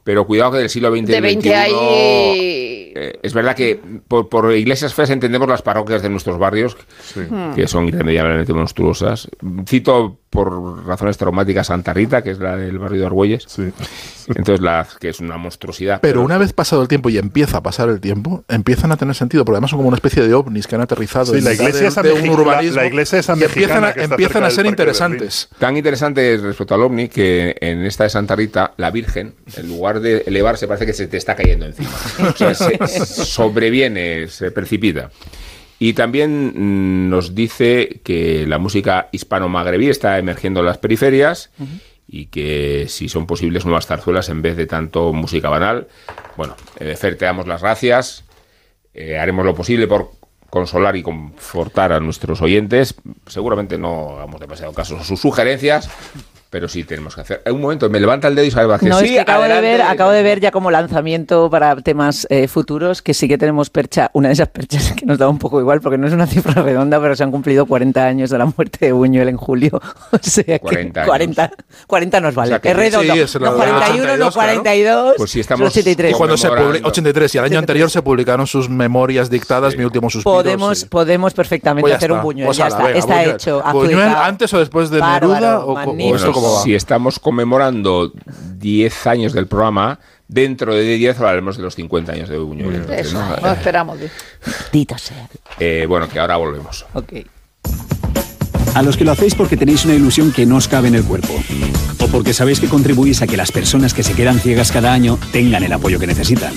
Pero 0.06 0.28
cuidado 0.28 0.52
que 0.52 0.60
del 0.60 0.70
siglo 0.70 0.92
XX 0.92 1.00
y 1.00 1.06
de 1.06 1.14
del 1.14 1.22
20 1.24 1.42
XXI, 1.50 1.54
hay... 1.56 1.72
eh, 1.74 3.20
es 3.24 3.34
verdad 3.34 3.56
que 3.56 3.82
por, 4.08 4.30
por 4.30 4.54
iglesias 4.54 4.94
feas 4.94 5.10
entendemos 5.10 5.50
las 5.50 5.64
parroquias 5.64 6.04
de 6.04 6.10
nuestros 6.10 6.38
barrios, 6.38 6.78
que 7.56 7.68
son 7.68 7.88
irremediablemente 7.88 8.54
monstruosas. 8.54 9.28
Cito 9.68 10.20
por 10.36 10.86
razones 10.86 11.18
traumáticas 11.18 11.68
Santa 11.68 11.94
Rita, 11.94 12.22
que 12.22 12.32
es 12.32 12.40
la 12.40 12.56
del 12.56 12.78
barrio 12.78 13.00
de 13.02 13.06
Argüelles. 13.08 13.46
Sí. 13.48 13.72
Entonces, 14.28 14.60
la, 14.62 14.88
que 15.00 15.10
es 15.10 15.20
una 15.20 15.38
monstruosidad. 15.38 16.02
Pero 16.02 16.22
una 16.22 16.38
vez 16.38 16.52
pasado 16.54 16.82
el 16.82 16.88
tiempo 16.88 17.10
y 17.10 17.18
empieza 17.18 17.58
a 17.58 17.64
pasar 17.64 17.90
el 17.90 18.00
tiempo, 18.02 18.44
empiezan 18.48 18.92
a 18.92 18.98
tener 18.98 19.16
sentido, 19.16 19.46
porque 19.46 19.56
además 19.58 19.70
son 19.72 19.78
como 19.78 19.88
una 19.90 19.98
especie 19.98 20.24
de 20.28 20.34
ovnis 20.34 20.68
que 20.68 20.76
han 20.76 20.82
aterrizado 20.82 21.26
Sí, 21.32 21.38
en 21.38 21.44
la 21.46 21.54
iglesia 21.54 21.90
de, 21.90 22.10
de 22.10 22.14
un 22.14 22.30
urbanismo 22.30 22.76
la- 22.76 22.82
la 22.84 22.88
iglesia 22.88 23.20
esa 23.20 23.36
y 23.38 23.44
empiezan 23.44 23.84
a, 23.84 23.92
empiezan 23.92 24.44
a 24.44 24.50
ser 24.52 24.66
interesantes. 24.66 25.50
Tan 25.60 25.78
interesante 25.78 26.38
respecto 26.42 26.76
al 26.76 26.82
ovni 26.82 27.08
que 27.08 27.56
en 27.62 27.86
esta 27.86 28.04
de 28.04 28.10
Santa 28.10 28.36
Rita, 28.36 28.74
la 28.78 28.92
Virgen, 28.92 29.36
en 29.56 29.68
lugar 29.70 30.00
de 30.02 30.24
elevarse, 30.28 30.68
parece 30.68 30.86
que 30.86 30.94
se 30.94 31.08
te 31.08 31.18
está 31.18 31.36
cayendo 31.36 31.66
encima. 31.68 31.90
O 32.30 32.36
sea, 32.36 32.54
se, 32.56 32.78
sobreviene, 33.06 34.28
se 34.28 34.52
precipita. 34.52 35.10
Y 35.80 35.94
también 35.94 36.54
mm, 36.56 37.10
nos 37.10 37.36
dice 37.36 38.02
que 38.04 38.46
la 38.48 38.58
música 38.58 39.10
hispano-magrebí 39.12 39.90
está 39.90 40.18
emergiendo 40.18 40.62
en 40.62 40.68
las 40.68 40.78
periferias 40.78 41.52
y 42.08 42.28
que 42.28 42.86
si 42.88 43.10
son 43.10 43.26
posibles 43.26 43.66
nuevas 43.66 43.88
zarzuelas 43.88 44.30
en 44.30 44.42
vez 44.42 44.56
de 44.56 44.68
tanto 44.68 45.12
música 45.12 45.50
banal. 45.50 45.88
Bueno, 46.38 46.56
eh, 46.80 46.96
Fer, 46.96 47.18
te 47.18 47.26
damos 47.26 47.48
las 47.48 47.62
gracias. 47.62 48.24
Eh, 48.94 49.18
haremos 49.18 49.46
lo 49.46 49.56
posible 49.56 49.88
por 49.88 50.12
consolar 50.50 50.96
y 50.96 51.04
confortar 51.04 51.92
a 51.92 52.00
nuestros 52.00 52.42
oyentes. 52.42 52.96
Seguramente 53.28 53.78
no 53.78 54.12
hagamos 54.16 54.40
demasiado 54.40 54.72
caso 54.72 54.98
a 54.98 55.04
sus 55.04 55.20
sugerencias, 55.20 55.90
pero 56.56 56.70
sí 56.70 56.86
tenemos 56.86 57.14
que 57.14 57.20
hacer. 57.20 57.42
En 57.44 57.54
un 57.56 57.60
momento 57.60 57.90
me 57.90 58.00
levanta 58.00 58.30
el 58.30 58.36
dedo 58.36 58.46
y 58.46 58.50
sabe 58.52 58.80
que 58.80 58.86
No, 58.86 59.00
sí, 59.00 59.08
es 59.08 59.12
que 59.12 59.20
acabo 59.20 59.44
de, 59.44 59.52
adelante. 59.52 59.72
ver, 59.78 59.82
acabo 59.82 60.12
de 60.12 60.24
ver 60.24 60.40
ya 60.40 60.52
como 60.52 60.72
lanzamiento 60.72 61.50
para 61.50 61.76
temas 61.82 62.26
eh, 62.30 62.48
futuros 62.48 63.02
que 63.02 63.14
sí 63.14 63.28
que 63.28 63.38
tenemos 63.38 63.70
percha, 63.70 64.10
una 64.14 64.30
de 64.30 64.36
esas 64.36 64.48
perchas 64.48 64.94
que 64.94 65.06
nos 65.06 65.18
da 65.18 65.28
un 65.28 65.38
poco 65.38 65.60
igual 65.60 65.82
porque 65.82 65.98
no 65.98 66.08
es 66.08 66.14
una 66.14 66.26
cifra 66.28 66.62
redonda, 66.64 67.02
pero 67.02 67.14
se 67.14 67.24
han 67.26 67.32
cumplido 67.32 67.66
40 67.66 68.06
años 68.06 68.30
de 68.30 68.38
la 68.38 68.46
muerte 68.46 68.86
de 68.86 68.92
Buñuel 68.94 69.28
en 69.28 69.36
julio. 69.36 69.82
O 70.14 70.18
sea 70.22 70.44
que 70.46 70.60
40 70.60 71.02
años. 71.02 71.08
40, 71.10 71.52
40 71.88 72.20
nos 72.22 72.36
vale. 72.36 72.48
O 72.48 72.50
sea 72.52 72.60
que- 72.62 72.70
es 72.70 72.76
redondo. 72.78 73.14
Sí, 73.14 73.20
es 73.20 73.36
no 73.38 73.52
de 73.52 73.58
41, 73.58 74.18
no 74.18 74.28
82, 74.28 74.34
claro. 74.34 74.34
42, 74.34 75.14
Pues 75.18 75.32
sí, 75.32 75.40
estamos 75.42 75.68
83. 75.68 76.12
Y 76.12 76.14
cuando 76.16 76.38
se 76.38 76.48
Conmemorando. 76.48 76.72
publicó 76.80 76.88
83 76.88 77.36
y 77.36 77.38
el 77.40 77.44
año 77.44 77.60
anterior 77.60 77.90
se 77.90 78.02
publicaron 78.02 78.48
sus 78.48 78.70
memorias 78.70 79.30
dictadas, 79.30 79.76
mi 79.76 79.84
último 79.84 80.10
suspiro. 80.10 80.36
Podemos, 80.36 80.80
sí. 80.80 80.86
podemos 80.86 81.34
perfectamente 81.34 81.82
Pues 81.82 81.96
hacer 81.96 82.12
está. 82.12 82.20
un 82.22 82.24
Buñuel. 82.24 82.46
Pues 82.46 82.58
ya 82.58 82.68
ala, 82.68 82.76
está, 82.76 82.88
venga, 82.88 83.00
está 83.00 83.14
Buñuel. 83.16 83.36
hecho. 83.36 83.64
¿Buñuel 83.74 84.08
antes 84.16 84.54
o 84.54 84.60
después 84.60 84.90
de 84.90 85.00
Bárbaro, 85.02 85.34
Neruda? 85.34 85.66
¿O, 85.66 85.74
o 85.74 86.16
esto 86.16 86.32
cómo 86.32 86.45
va? 86.54 86.64
si 86.64 86.76
estamos 86.76 87.20
conmemorando 87.20 88.12
10 88.58 89.08
años 89.08 89.34
del 89.34 89.48
programa, 89.48 90.00
dentro 90.28 90.74
de 90.74 90.84
10 90.84 91.18
hablaremos 91.20 91.58
de 91.58 91.64
los 91.64 91.76
50 91.76 92.12
años 92.12 92.30
de 92.30 92.38
Buñuel. 92.38 92.76
Entonces, 92.76 93.08
Eso, 93.08 93.20
¿no? 93.20 93.36
no 93.38 93.52
esperamos. 93.52 94.00
Dita 94.72 94.98
sea. 94.98 95.28
Eh, 95.60 95.86
bueno, 95.88 96.08
que 96.10 96.20
ahora 96.20 96.38
volvemos. 96.38 96.86
Ok. 96.94 97.14
A 98.74 98.82
los 98.82 98.98
que 98.98 99.06
lo 99.06 99.12
hacéis 99.14 99.36
porque 99.36 99.56
tenéis 99.56 99.86
una 99.86 99.94
ilusión 99.94 100.34
que 100.34 100.46
no 100.46 100.58
os 100.58 100.68
cabe 100.68 100.90
en 100.90 100.96
el 100.96 101.04
cuerpo. 101.06 101.34
O 102.02 102.08
porque 102.08 102.34
sabéis 102.34 102.60
que 102.60 102.68
contribuís 102.68 103.22
a 103.22 103.28
que 103.28 103.38
las 103.38 103.52
personas 103.52 103.94
que 103.94 104.04
se 104.04 104.14
quedan 104.14 104.38
ciegas 104.40 104.72
cada 104.72 104.92
año 104.92 105.18
tengan 105.32 105.64
el 105.64 105.72
apoyo 105.72 105.98
que 105.98 106.08
necesitan. 106.08 106.54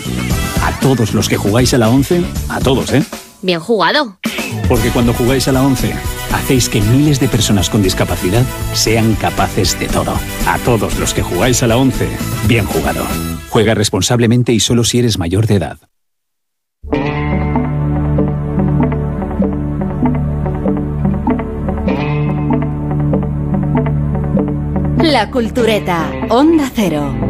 A 0.64 0.81
todos 0.81 1.14
los 1.14 1.29
que 1.29 1.37
jugáis 1.37 1.74
a 1.74 1.79
la 1.79 1.88
11, 1.88 2.24
a 2.48 2.59
todos, 2.59 2.92
¿eh? 2.92 3.05
Bien 3.42 3.61
jugado. 3.61 4.18
Porque 4.68 4.90
cuando 4.90 5.12
jugáis 5.14 5.48
a 5.48 5.53
la 5.53 5.62
11, 5.62 5.92
hacéis 6.33 6.68
que 6.68 6.81
miles 6.81 7.20
de 7.20 7.29
personas 7.29 7.70
con 7.70 7.83
discapacidad 7.83 8.44
sean 8.74 9.14
capaces 9.14 9.79
de 9.79 9.87
todo. 9.87 10.14
A 10.46 10.59
todos 10.64 10.98
los 10.98 11.14
que 11.14 11.22
jugáis 11.22 11.62
a 11.62 11.66
la 11.66 11.77
11, 11.77 12.09
bien 12.46 12.66
jugado. 12.66 13.05
Juega 13.51 13.74
responsablemente 13.74 14.53
y 14.53 14.61
solo 14.61 14.85
si 14.85 14.98
eres 14.98 15.18
mayor 15.18 15.46
de 15.46 15.55
edad. 15.57 15.79
La 25.03 25.31
Cultureta, 25.31 26.11
Onda 26.29 26.70
Cero. 26.74 27.28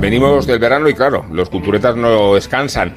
Venimos 0.00 0.46
del 0.46 0.58
verano 0.58 0.88
y 0.88 0.94
claro, 0.94 1.26
los 1.30 1.50
culturetas 1.50 1.94
no 1.94 2.34
descansan. 2.34 2.96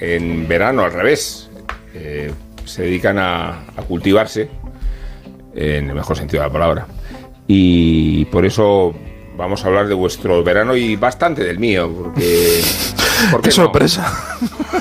En 0.00 0.48
verano, 0.48 0.82
al 0.82 0.92
revés. 0.92 1.50
Eh, 1.94 2.32
se 2.64 2.82
dedican 2.82 3.18
a, 3.18 3.60
a 3.76 3.82
cultivarse, 3.86 4.48
en 5.54 5.88
el 5.88 5.94
mejor 5.94 6.16
sentido 6.16 6.42
de 6.42 6.48
la 6.48 6.52
palabra. 6.52 6.86
Y 7.46 8.24
por 8.26 8.46
eso 8.46 8.94
vamos 9.36 9.64
a 9.64 9.68
hablar 9.68 9.88
de 9.88 9.94
vuestro 9.94 10.42
verano 10.42 10.74
y 10.74 10.96
bastante 10.96 11.44
del 11.44 11.58
mío, 11.58 11.92
porque... 11.92 12.62
¿por 13.30 13.42
Qué 13.42 13.48
no? 13.48 13.54
sorpresa. 13.54 14.10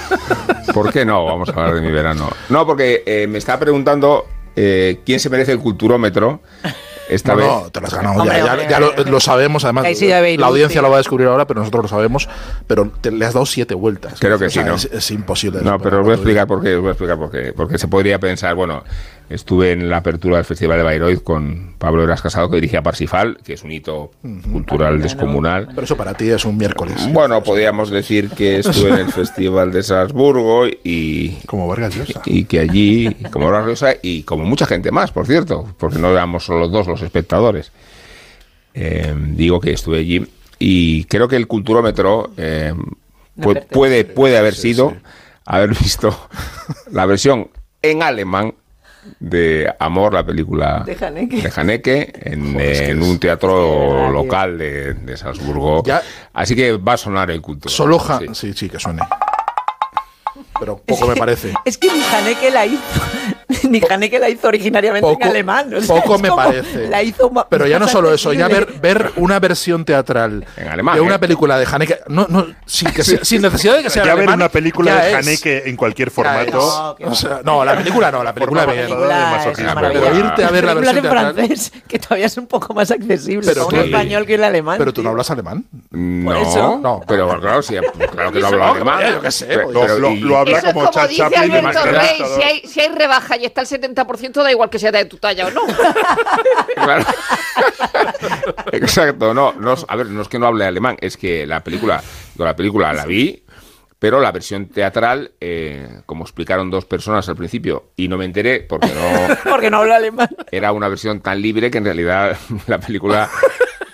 ¿Por 0.73 0.93
qué 0.93 1.03
no? 1.03 1.25
Vamos 1.25 1.49
a 1.49 1.51
hablar 1.53 1.75
de 1.75 1.81
mi 1.81 1.91
verano. 1.91 2.29
No, 2.49 2.65
porque 2.65 3.03
eh, 3.05 3.27
me 3.27 3.39
estaba 3.39 3.59
preguntando 3.59 4.25
eh, 4.55 4.99
quién 5.05 5.19
se 5.19 5.29
merece 5.29 5.51
el 5.51 5.59
culturómetro 5.59 6.41
esta 7.11 7.33
No, 7.33 7.37
vez. 7.37 7.47
no, 7.47 7.69
te 7.71 7.81
lo 7.81 7.87
has 7.87 7.93
ganado. 7.93 8.19
Hombre, 8.21 8.37
ya 8.37 8.45
ya- 8.45 8.51
hombre, 8.53 8.67
ya 8.69 8.77
hombre. 8.77 9.03
lo, 9.05 9.11
lo 9.11 9.19
sabemos, 9.19 9.63
además. 9.63 9.85
Ahí 9.85 9.95
sí 9.95 10.07
ya 10.07 10.21
veis 10.21 10.39
la 10.39 10.47
audiencia 10.47 10.81
lo 10.81 10.89
va 10.89 10.95
a 10.95 10.99
descubrir 10.99 11.27
ahora, 11.27 11.45
pero 11.47 11.59
nosotros 11.59 11.83
lo 11.83 11.89
sabemos. 11.89 12.27
Pero 12.67 12.91
te- 13.01 13.11
le 13.11 13.25
has 13.25 13.33
dado 13.33 13.45
siete 13.45 13.73
vueltas. 13.75 14.19
Creo 14.19 14.39
que 14.39 14.45
O 14.45 14.49
sea, 14.49 14.63
sí, 14.63 14.69
¿no? 14.69 14.75
Es, 14.75 14.85
es 14.85 15.11
imposible. 15.11 15.59
No, 15.61 15.79
pero 15.79 15.99
os 15.99 16.03
voy 16.03 16.11
a 16.13 16.15
explicar 16.15 16.47
por 16.47 16.61
qué. 16.63 16.75
os 16.75 16.81
voy 16.81 16.89
a 16.89 16.91
explicar 16.91 17.17
por 17.17 17.29
qué. 17.31 17.53
Porque 17.53 17.77
se 17.77 17.87
podría 17.87 18.19
pensar, 18.19 18.55
bueno, 18.55 18.83
Estuve 19.33 19.71
en 19.71 19.89
la 19.89 19.97
apertura 19.97 20.35
del 20.37 20.45
Festival 20.45 20.77
de 20.77 20.83
Bayreuth 20.83 21.23
con 21.23 21.75
Pablo 21.77 22.03
Eras 22.03 22.21
Casado, 22.21 22.49
que 22.49 22.55
dirigía 22.57 22.81
Parsifal, 22.83 23.37
que 23.43 23.53
es 23.53 23.63
un 23.63 23.71
hito 23.71 24.11
cultural 24.51 25.01
descomunal. 25.01 25.67
Pero 25.69 25.83
eso 25.83 25.95
para 25.97 26.13
ti 26.13 26.29
es 26.29 26.43
un 26.45 26.57
miércoles. 26.57 26.95
Bueno, 27.11 27.41
podríamos 27.43 27.89
decir 27.89 28.29
que 28.29 28.59
estuve 28.59 28.89
en 28.89 28.95
el 28.97 29.07
Festival 29.13 29.71
de 29.71 29.83
Salzburgo 29.83 30.65
y, 30.67 31.37
Como 31.45 31.67
Vargas 31.67 31.95
Llosa. 31.95 32.21
y 32.25 32.43
que 32.45 32.59
allí, 32.59 33.15
como 33.31 33.49
Vargas 33.49 33.67
Llosa 33.69 33.93
y 34.01 34.23
como 34.23 34.43
mucha 34.43 34.65
gente 34.65 34.91
más, 34.91 35.11
por 35.11 35.25
cierto, 35.25 35.73
porque 35.77 35.97
no 35.99 36.11
éramos 36.11 36.43
solo 36.45 36.67
dos 36.67 36.87
los 36.87 37.01
espectadores. 37.01 37.71
Eh, 38.73 39.13
digo 39.33 39.59
que 39.59 39.71
estuve 39.73 39.99
allí 39.99 40.25
y 40.57 41.03
creo 41.05 41.27
que 41.27 41.35
el 41.35 41.47
culturómetro 41.47 42.31
eh, 42.37 42.73
pu- 42.73 43.53
pertenece. 43.53 43.67
puede, 43.73 44.05
puede 44.05 44.37
haber 44.37 44.53
sido 44.55 44.95
haber 45.45 45.69
visto 45.81 46.15
la 46.91 47.05
versión 47.05 47.49
en 47.81 48.03
alemán 48.03 48.53
de 49.19 49.73
Amor, 49.79 50.13
la 50.13 50.25
película 50.25 50.83
De 50.85 50.97
Haneke. 51.05 51.41
de 51.41 51.51
Haneke, 51.55 52.13
en, 52.23 52.53
Joder, 52.53 52.71
es 52.71 52.81
que 52.81 52.89
en 52.89 53.01
un 53.01 53.19
teatro 53.19 54.11
local 54.11 54.57
de, 54.57 54.93
de 54.93 55.17
Salzburgo. 55.17 55.83
Ya- 55.83 56.01
Así 56.33 56.55
que 56.55 56.73
va 56.77 56.93
a 56.93 56.97
sonar 56.97 57.31
el 57.31 57.41
culto. 57.41 57.67
Solo 57.69 57.97
Ja- 57.99 58.19
Sí. 58.19 58.27
sí. 58.33 58.53
sí, 58.53 58.69
que 58.69 58.79
suene. 58.79 59.01
Pero 60.59 60.77
poco 60.77 61.07
me 61.07 61.15
parece. 61.15 61.53
Es 61.65 61.77
que 61.77 61.91
ni 61.91 62.01
Haneke 62.03 62.51
la 62.51 62.65
hizo. 62.65 62.79
Ni 63.69 63.81
Haneke 63.89 64.19
la 64.19 64.29
hizo 64.29 64.47
originariamente 64.47 65.07
Poco- 65.07 65.21
en 65.23 65.29
alemán. 65.29 65.73
o 65.73 65.81
sea, 65.81 65.95
poco 66.01 66.15
es 66.15 66.21
me 66.21 66.31
parece. 66.31 66.87
La 66.87 67.03
hizo 67.03 67.31
Pero 67.49 67.67
ya 67.67 67.79
no 67.79 67.87
solo 67.87 68.13
eso, 68.13 68.33
ya 68.33 68.47
ver, 68.47 68.67
ver 68.81 69.11
una 69.17 69.39
versión 69.39 69.85
teatral 69.85 70.45
En 70.57 70.67
alemán, 70.67 70.95
de 70.95 71.01
una 71.01 71.15
¿eh? 71.15 71.19
película 71.19 71.57
de 71.57 71.65
Haneke, 71.71 71.99
no, 72.07 72.25
no, 72.29 72.47
sin, 72.65 72.91
que 72.91 73.03
sea- 73.03 73.23
sin 73.23 73.41
necesidad 73.41 73.77
de 73.77 73.83
que 73.83 73.89
sea 73.89 74.03
Ya 74.03 74.13
ver 74.15 74.23
alemán, 74.23 74.35
una 74.39 74.49
película 74.49 74.95
de 74.95 75.11
es. 75.11 75.15
Haneke 75.17 75.63
en 75.69 75.75
cualquier 75.75 76.11
formato. 76.11 76.57
No, 76.57 76.95
es. 76.99 77.11
O 77.11 77.15
sea, 77.15 77.41
no, 77.43 77.63
la 77.65 77.75
película 77.77 78.11
no, 78.11 78.23
la 78.23 78.33
película 78.33 78.65
bien. 78.65 78.79
es 78.85 78.89
maravilla. 79.75 80.01
Pero 80.01 80.17
irte 80.17 80.43
a 80.43 80.49
ver 80.49 80.63
la 80.63 80.73
versión 80.73 80.97
en 80.97 81.03
teatral- 81.03 81.33
francés, 81.35 81.71
que 81.87 81.99
todavía 81.99 82.25
es 82.25 82.37
un 82.37 82.47
poco 82.47 82.73
más 82.73 82.91
accesible 82.91 83.47
Pero 83.47 83.65
un 83.67 83.73
tú- 83.73 83.79
español 83.81 84.25
que 84.25 84.35
el 84.35 84.43
alemán. 84.43 84.77
Pero 84.77 84.93
tú 84.93 85.03
no 85.03 85.09
hablas 85.09 85.29
alemán. 85.31 85.65
No, 85.91 86.35
eso? 86.35 86.79
No. 86.81 87.01
pero 87.07 87.27
claro, 87.39 87.61
sí, 87.61 87.75
claro 88.11 88.31
que 88.31 88.39
lo 88.39 88.47
hablo 88.47 88.63
alemán. 88.65 89.01
yo 89.13 89.21
qué 89.21 89.31
sé, 89.31 89.45
pues. 89.59 89.73
Lo, 89.99 90.37
habla 90.37 90.57
es 90.57 90.63
como 90.63 90.81
hay, 92.43 92.61
si 92.67 92.79
hay 92.79 92.89
rebaja 92.89 93.35
y 93.41 93.45
está 93.45 93.61
el 93.61 93.67
70%, 93.67 94.43
da 94.43 94.51
igual 94.51 94.69
que 94.69 94.79
sea 94.79 94.91
de 94.91 95.05
tu 95.05 95.17
talla 95.17 95.47
o 95.47 95.51
no. 95.51 95.61
Claro. 96.75 97.03
Exacto, 98.71 99.33
no, 99.33 99.53
no, 99.53 99.75
a 99.87 99.95
ver, 99.95 100.07
no 100.07 100.21
es 100.21 100.27
que 100.27 100.39
no 100.39 100.47
hable 100.47 100.65
alemán, 100.65 100.97
es 101.01 101.17
que 101.17 101.45
la 101.45 101.63
película, 101.63 102.01
yo 102.35 102.45
la 102.45 102.55
película 102.55 102.93
la 102.93 103.05
vi, 103.05 103.43
pero 103.99 104.19
la 104.19 104.31
versión 104.31 104.67
teatral, 104.67 105.31
eh, 105.39 106.01
como 106.05 106.23
explicaron 106.23 106.69
dos 106.71 106.85
personas 106.85 107.27
al 107.29 107.35
principio, 107.35 107.91
y 107.95 108.07
no 108.07 108.17
me 108.17 108.25
enteré 108.25 108.61
porque 108.61 108.87
no 108.87 109.35
Porque 109.51 109.69
no 109.69 109.77
hablo 109.77 109.93
alemán. 109.93 110.29
era 110.51 110.71
una 110.71 110.87
versión 110.87 111.21
tan 111.21 111.41
libre 111.41 111.69
que 111.69 111.77
en 111.79 111.85
realidad 111.85 112.37
la 112.67 112.79
película, 112.79 113.29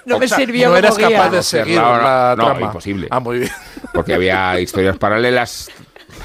No 0.05 0.19
me 0.19 0.27
sirvió 0.29 0.67
no 0.69 0.75
como 0.75 0.77
eras 0.77 0.97
guía. 0.97 1.10
capaz 1.10 1.29
de 1.31 1.43
seguir 1.43 1.79
ahora- 1.79 2.29
la 2.29 2.36
no, 2.38 2.45
trama. 2.45 2.62
imposible. 2.67 3.07
Ah, 3.12 3.19
muy 3.19 3.39
bien. 3.39 3.51
porque 3.93 4.13
había 4.13 4.57
historias 4.62 4.97
paralelas, 4.97 5.69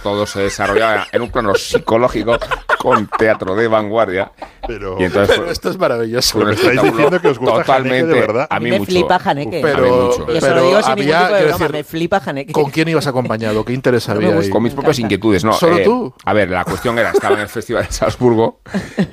todo 0.02 0.26
se 0.26 0.40
desarrollaba 0.40 1.06
en 1.12 1.22
un 1.22 1.30
plano 1.30 1.54
psicológico 1.54 2.36
con 2.78 3.06
teatro 3.18 3.54
de 3.54 3.68
vanguardia. 3.68 4.32
Pero, 4.66 4.96
Y 5.00 5.04
entonces 5.04 5.28
Pero 5.30 5.42
fue- 5.44 5.52
esto 5.52 5.70
es 5.70 5.78
maravilloso. 5.78 6.38
un 6.38 6.50
estáis 6.50 6.82
diciendo 6.82 7.20
que 7.20 7.28
os 7.28 7.38
gusta 7.38 7.58
totalmente 7.58 8.00
Haneke 8.04 8.14
de 8.14 8.20
verdad. 8.20 8.46
a 8.50 8.60
mí 8.60 8.70
me 8.70 8.78
mucho. 8.78 8.90
flipa 8.90 9.20
Haneke. 9.24 9.60
Pero, 9.62 10.06
mucho. 10.06 10.26
Pero 10.26 10.54
lo 10.56 10.66
digo 10.66 10.82
sin 10.82 10.90
había, 10.92 11.18
tipo 11.22 11.34
de 11.34 11.42
broma, 11.44 11.58
decir, 11.58 11.72
me 11.72 11.84
flipa 11.84 12.22
Haneke. 12.24 12.52
¿Con 12.52 12.70
quién 12.70 12.88
ibas 12.88 13.06
acompañado? 13.06 13.64
¿Qué 13.64 13.72
interés 13.72 14.06
me 14.08 14.14
había 14.14 14.38
ahí? 14.38 14.50
Con 14.50 14.62
mis 14.62 14.72
propias 14.74 14.98
inquietudes, 14.98 15.44
no. 15.44 15.52
¿Solo 15.52 15.78
eh, 15.78 15.84
tú? 15.84 16.14
A 16.24 16.32
ver, 16.32 16.50
la 16.50 16.64
cuestión 16.64 16.98
era, 16.98 17.10
estaba 17.10 17.34
en 17.36 17.42
el 17.42 17.48
Festival 17.48 17.86
de 17.86 17.92
Salzburgo, 17.92 18.60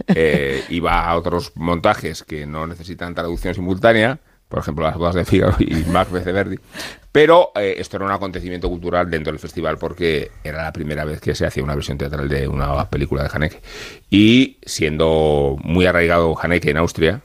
eh, 0.07 0.63
iba 0.69 1.05
a 1.07 1.15
otros 1.15 1.51
montajes 1.55 2.23
que 2.23 2.45
no 2.45 2.67
necesitan 2.67 3.13
traducción 3.15 3.53
simultánea, 3.53 4.19
por 4.49 4.59
ejemplo, 4.59 4.83
las 4.85 4.97
bodas 4.97 5.15
de 5.15 5.23
Figaro 5.25 5.55
y 5.59 5.73
Macbeth 5.85 6.25
de 6.25 6.31
Verdi, 6.33 6.59
pero 7.11 7.51
eh, 7.55 7.75
esto 7.77 7.95
era 7.97 8.05
un 8.05 8.11
acontecimiento 8.11 8.67
cultural 8.67 9.09
dentro 9.09 9.31
del 9.31 9.39
festival 9.39 9.77
porque 9.77 10.31
era 10.43 10.63
la 10.63 10.73
primera 10.73 11.05
vez 11.05 11.21
que 11.21 11.33
se 11.35 11.45
hacía 11.45 11.63
una 11.63 11.75
versión 11.75 11.97
teatral 11.97 12.27
de 12.27 12.47
una 12.47 12.89
película 12.89 13.23
de 13.23 13.29
Haneke. 13.33 13.61
Y 14.09 14.57
siendo 14.65 15.55
muy 15.63 15.85
arraigado 15.85 16.35
Haneke 16.39 16.69
en 16.71 16.77
Austria, 16.77 17.21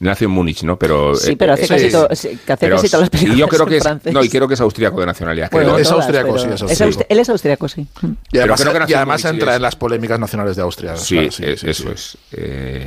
nació 0.00 0.26
en 0.26 0.30
Múnich, 0.30 0.62
¿no? 0.62 0.78
Pero, 0.78 1.12
Mm. 1.12 1.16
Sí, 1.16 1.32
eh, 1.32 1.36
pero 1.36 1.52
hace 1.54 1.64
eh, 1.64 1.68
casi, 1.68 1.84
sí. 1.86 1.90
to- 1.92 2.08
sí, 2.14 2.38
que 2.46 2.52
hace 2.52 2.66
Pero 2.66 2.76
casi 2.76 2.88
todas 2.88 3.00
las 3.10 3.20
sí, 3.20 3.26
películas 3.26 3.38
yo 3.38 3.48
creo 3.48 3.62
en 3.64 3.68
que 3.68 3.76
es, 3.78 3.82
francés. 3.82 4.12
no, 4.12 4.22
y 4.24 4.28
creo 4.28 4.48
que 4.48 4.54
es 4.54 4.60
austríaco 4.60 5.00
de 5.00 5.06
nacionalidad. 5.06 5.50
Bueno, 5.50 5.70
creo. 5.74 5.78
es 5.82 5.90
austriaco, 5.90 6.28
pero 6.34 6.38
sí, 6.38 6.48
es 6.54 6.62
austriaco. 6.62 6.92
aust- 7.00 7.06
Él 7.08 7.18
es 7.18 7.28
austriaco, 7.28 7.68
sí. 7.68 7.86
Y 8.32 8.38
además, 8.38 8.60
creo 8.60 8.72
que 8.74 8.78
y 8.78 8.92
en 8.92 8.96
además 8.98 9.24
Múnich, 9.24 9.34
entra 9.40 9.52
sí. 9.52 9.56
en 9.56 9.62
las 9.62 9.76
polémicas 9.76 10.20
nacionales 10.20 10.56
de 10.56 10.62
Austria. 10.62 10.96
Sí, 10.96 11.14
claro, 11.28 11.52
es- 11.52 11.64
eso 11.64 11.90
es. 11.90 12.18
Eh, 12.32 12.86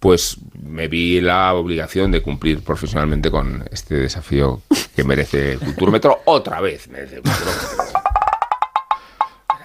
pues 0.00 0.36
me 0.62 0.88
vi 0.88 1.20
la 1.20 1.52
obligación 1.54 2.10
de 2.10 2.22
cumplir 2.22 2.62
profesionalmente 2.64 3.30
con 3.30 3.64
este 3.70 3.94
desafío 3.96 4.62
que 4.96 5.04
merece 5.04 5.52
el 5.52 5.60
Culturómetro 5.60 6.22
otra 6.24 6.60
vez. 6.60 6.88
Merece 6.88 7.16
el 7.16 7.22
Culturómetro. 7.22 7.60
Espera, 7.72 7.92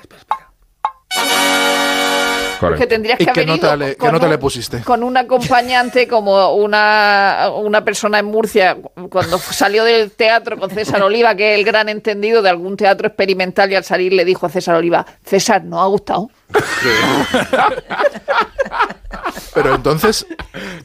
espera, 0.01 0.21
espera. 0.21 0.49
Que 2.55 2.59
Correcto. 2.59 2.87
tendrías 2.87 3.19
¿Y 3.19 3.25
que 3.25 3.29
haber 3.31 3.47
nota 3.47 3.67
ido 3.67 3.75
le- 3.77 3.85
qué 3.91 3.95
con 3.97 4.11
nota 4.13 4.25
un- 4.25 4.31
le 4.31 4.37
pusiste? 4.37 4.81
Con 4.81 5.03
un 5.03 5.17
acompañante 5.17 6.07
como 6.07 6.53
una, 6.55 7.49
una 7.55 7.83
persona 7.85 8.19
en 8.19 8.25
Murcia, 8.25 8.77
cuando 9.09 9.37
salió 9.37 9.83
del 9.83 10.11
teatro 10.11 10.57
con 10.57 10.69
César 10.69 11.01
Oliva, 11.03 11.35
que 11.35 11.53
es 11.53 11.59
el 11.59 11.65
gran 11.65 11.89
entendido 11.89 12.41
de 12.41 12.49
algún 12.49 12.77
teatro 12.77 13.07
experimental, 13.07 13.71
y 13.71 13.75
al 13.75 13.83
salir 13.83 14.13
le 14.13 14.25
dijo 14.25 14.45
a 14.45 14.49
César 14.49 14.75
Oliva, 14.75 15.05
César, 15.25 15.63
¿no 15.63 15.81
ha 15.81 15.87
gustado? 15.87 16.29
Pero 19.53 19.75
entonces, 19.75 20.25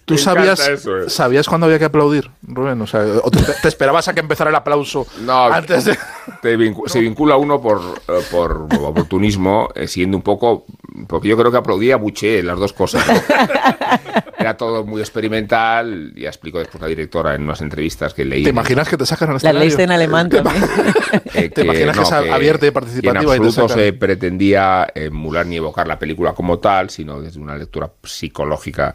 ¿tú 0.04 0.14
Me 0.14 0.18
sabías, 0.20 0.66
eso, 0.68 0.96
eh. 0.98 1.10
sabías 1.10 1.48
cuándo 1.48 1.66
había 1.66 1.78
que 1.78 1.84
aplaudir, 1.86 2.30
Rubén? 2.42 2.80
O 2.82 2.86
sea, 2.86 3.00
¿o 3.22 3.30
te, 3.30 3.40
te 3.42 3.68
esperabas 3.68 4.08
a 4.08 4.14
que 4.14 4.20
empezara 4.20 4.50
el 4.50 4.56
aplauso 4.56 5.06
No, 5.22 5.46
antes 5.46 5.84
de...? 5.84 5.98
te 6.42 6.56
vincu- 6.58 6.88
se 6.88 7.00
vincula 7.00 7.36
uno 7.36 7.60
por, 7.60 7.80
eh, 8.08 8.20
por 8.30 8.66
oportunismo, 8.80 9.68
eh, 9.74 9.86
siendo 9.88 10.16
un 10.16 10.22
poco. 10.22 10.64
Porque 11.06 11.28
yo 11.28 11.36
creo 11.36 11.50
que 11.50 11.56
aplaudía 11.58 11.94
a 11.94 11.98
Buché, 11.98 12.42
las 12.42 12.58
dos 12.58 12.72
cosas. 12.72 13.06
¿no? 13.06 13.14
Era 14.38 14.56
todo 14.56 14.84
muy 14.84 15.00
experimental. 15.00 16.12
Ya 16.16 16.28
explico 16.28 16.58
después 16.58 16.80
la 16.80 16.88
directora 16.88 17.34
en 17.34 17.42
unas 17.42 17.60
entrevistas 17.60 18.14
que 18.14 18.24
leí. 18.24 18.42
¿Te 18.44 18.50
imaginas 18.50 18.88
que 18.88 18.96
te 18.96 19.06
sacan 19.06 19.30
al 19.30 19.38
La 19.42 19.52
leíste 19.52 19.82
en 19.82 19.90
alemán 19.90 20.28
también. 20.30 20.64
eh, 21.34 21.48
¿Te 21.54 21.62
imaginas 21.62 21.96
que 21.96 22.02
es 22.02 22.12
abierta 22.12 22.66
y 22.66 22.70
participativa 22.70 23.12
y 23.34 23.36
En 23.36 23.42
te 23.42 23.48
absoluto 23.48 23.68
sacan? 23.68 23.84
se 23.84 23.92
pretendía 23.92 24.88
emular 24.94 25.46
ni 25.46 25.56
evocar 25.56 25.86
la 25.86 25.98
película 25.98 26.32
como 26.32 26.58
tal, 26.58 26.90
sino 26.90 27.20
desde 27.20 27.38
una 27.40 27.56
lectura 27.56 27.90
psicológica 28.02 28.29
psicológica 28.30 28.94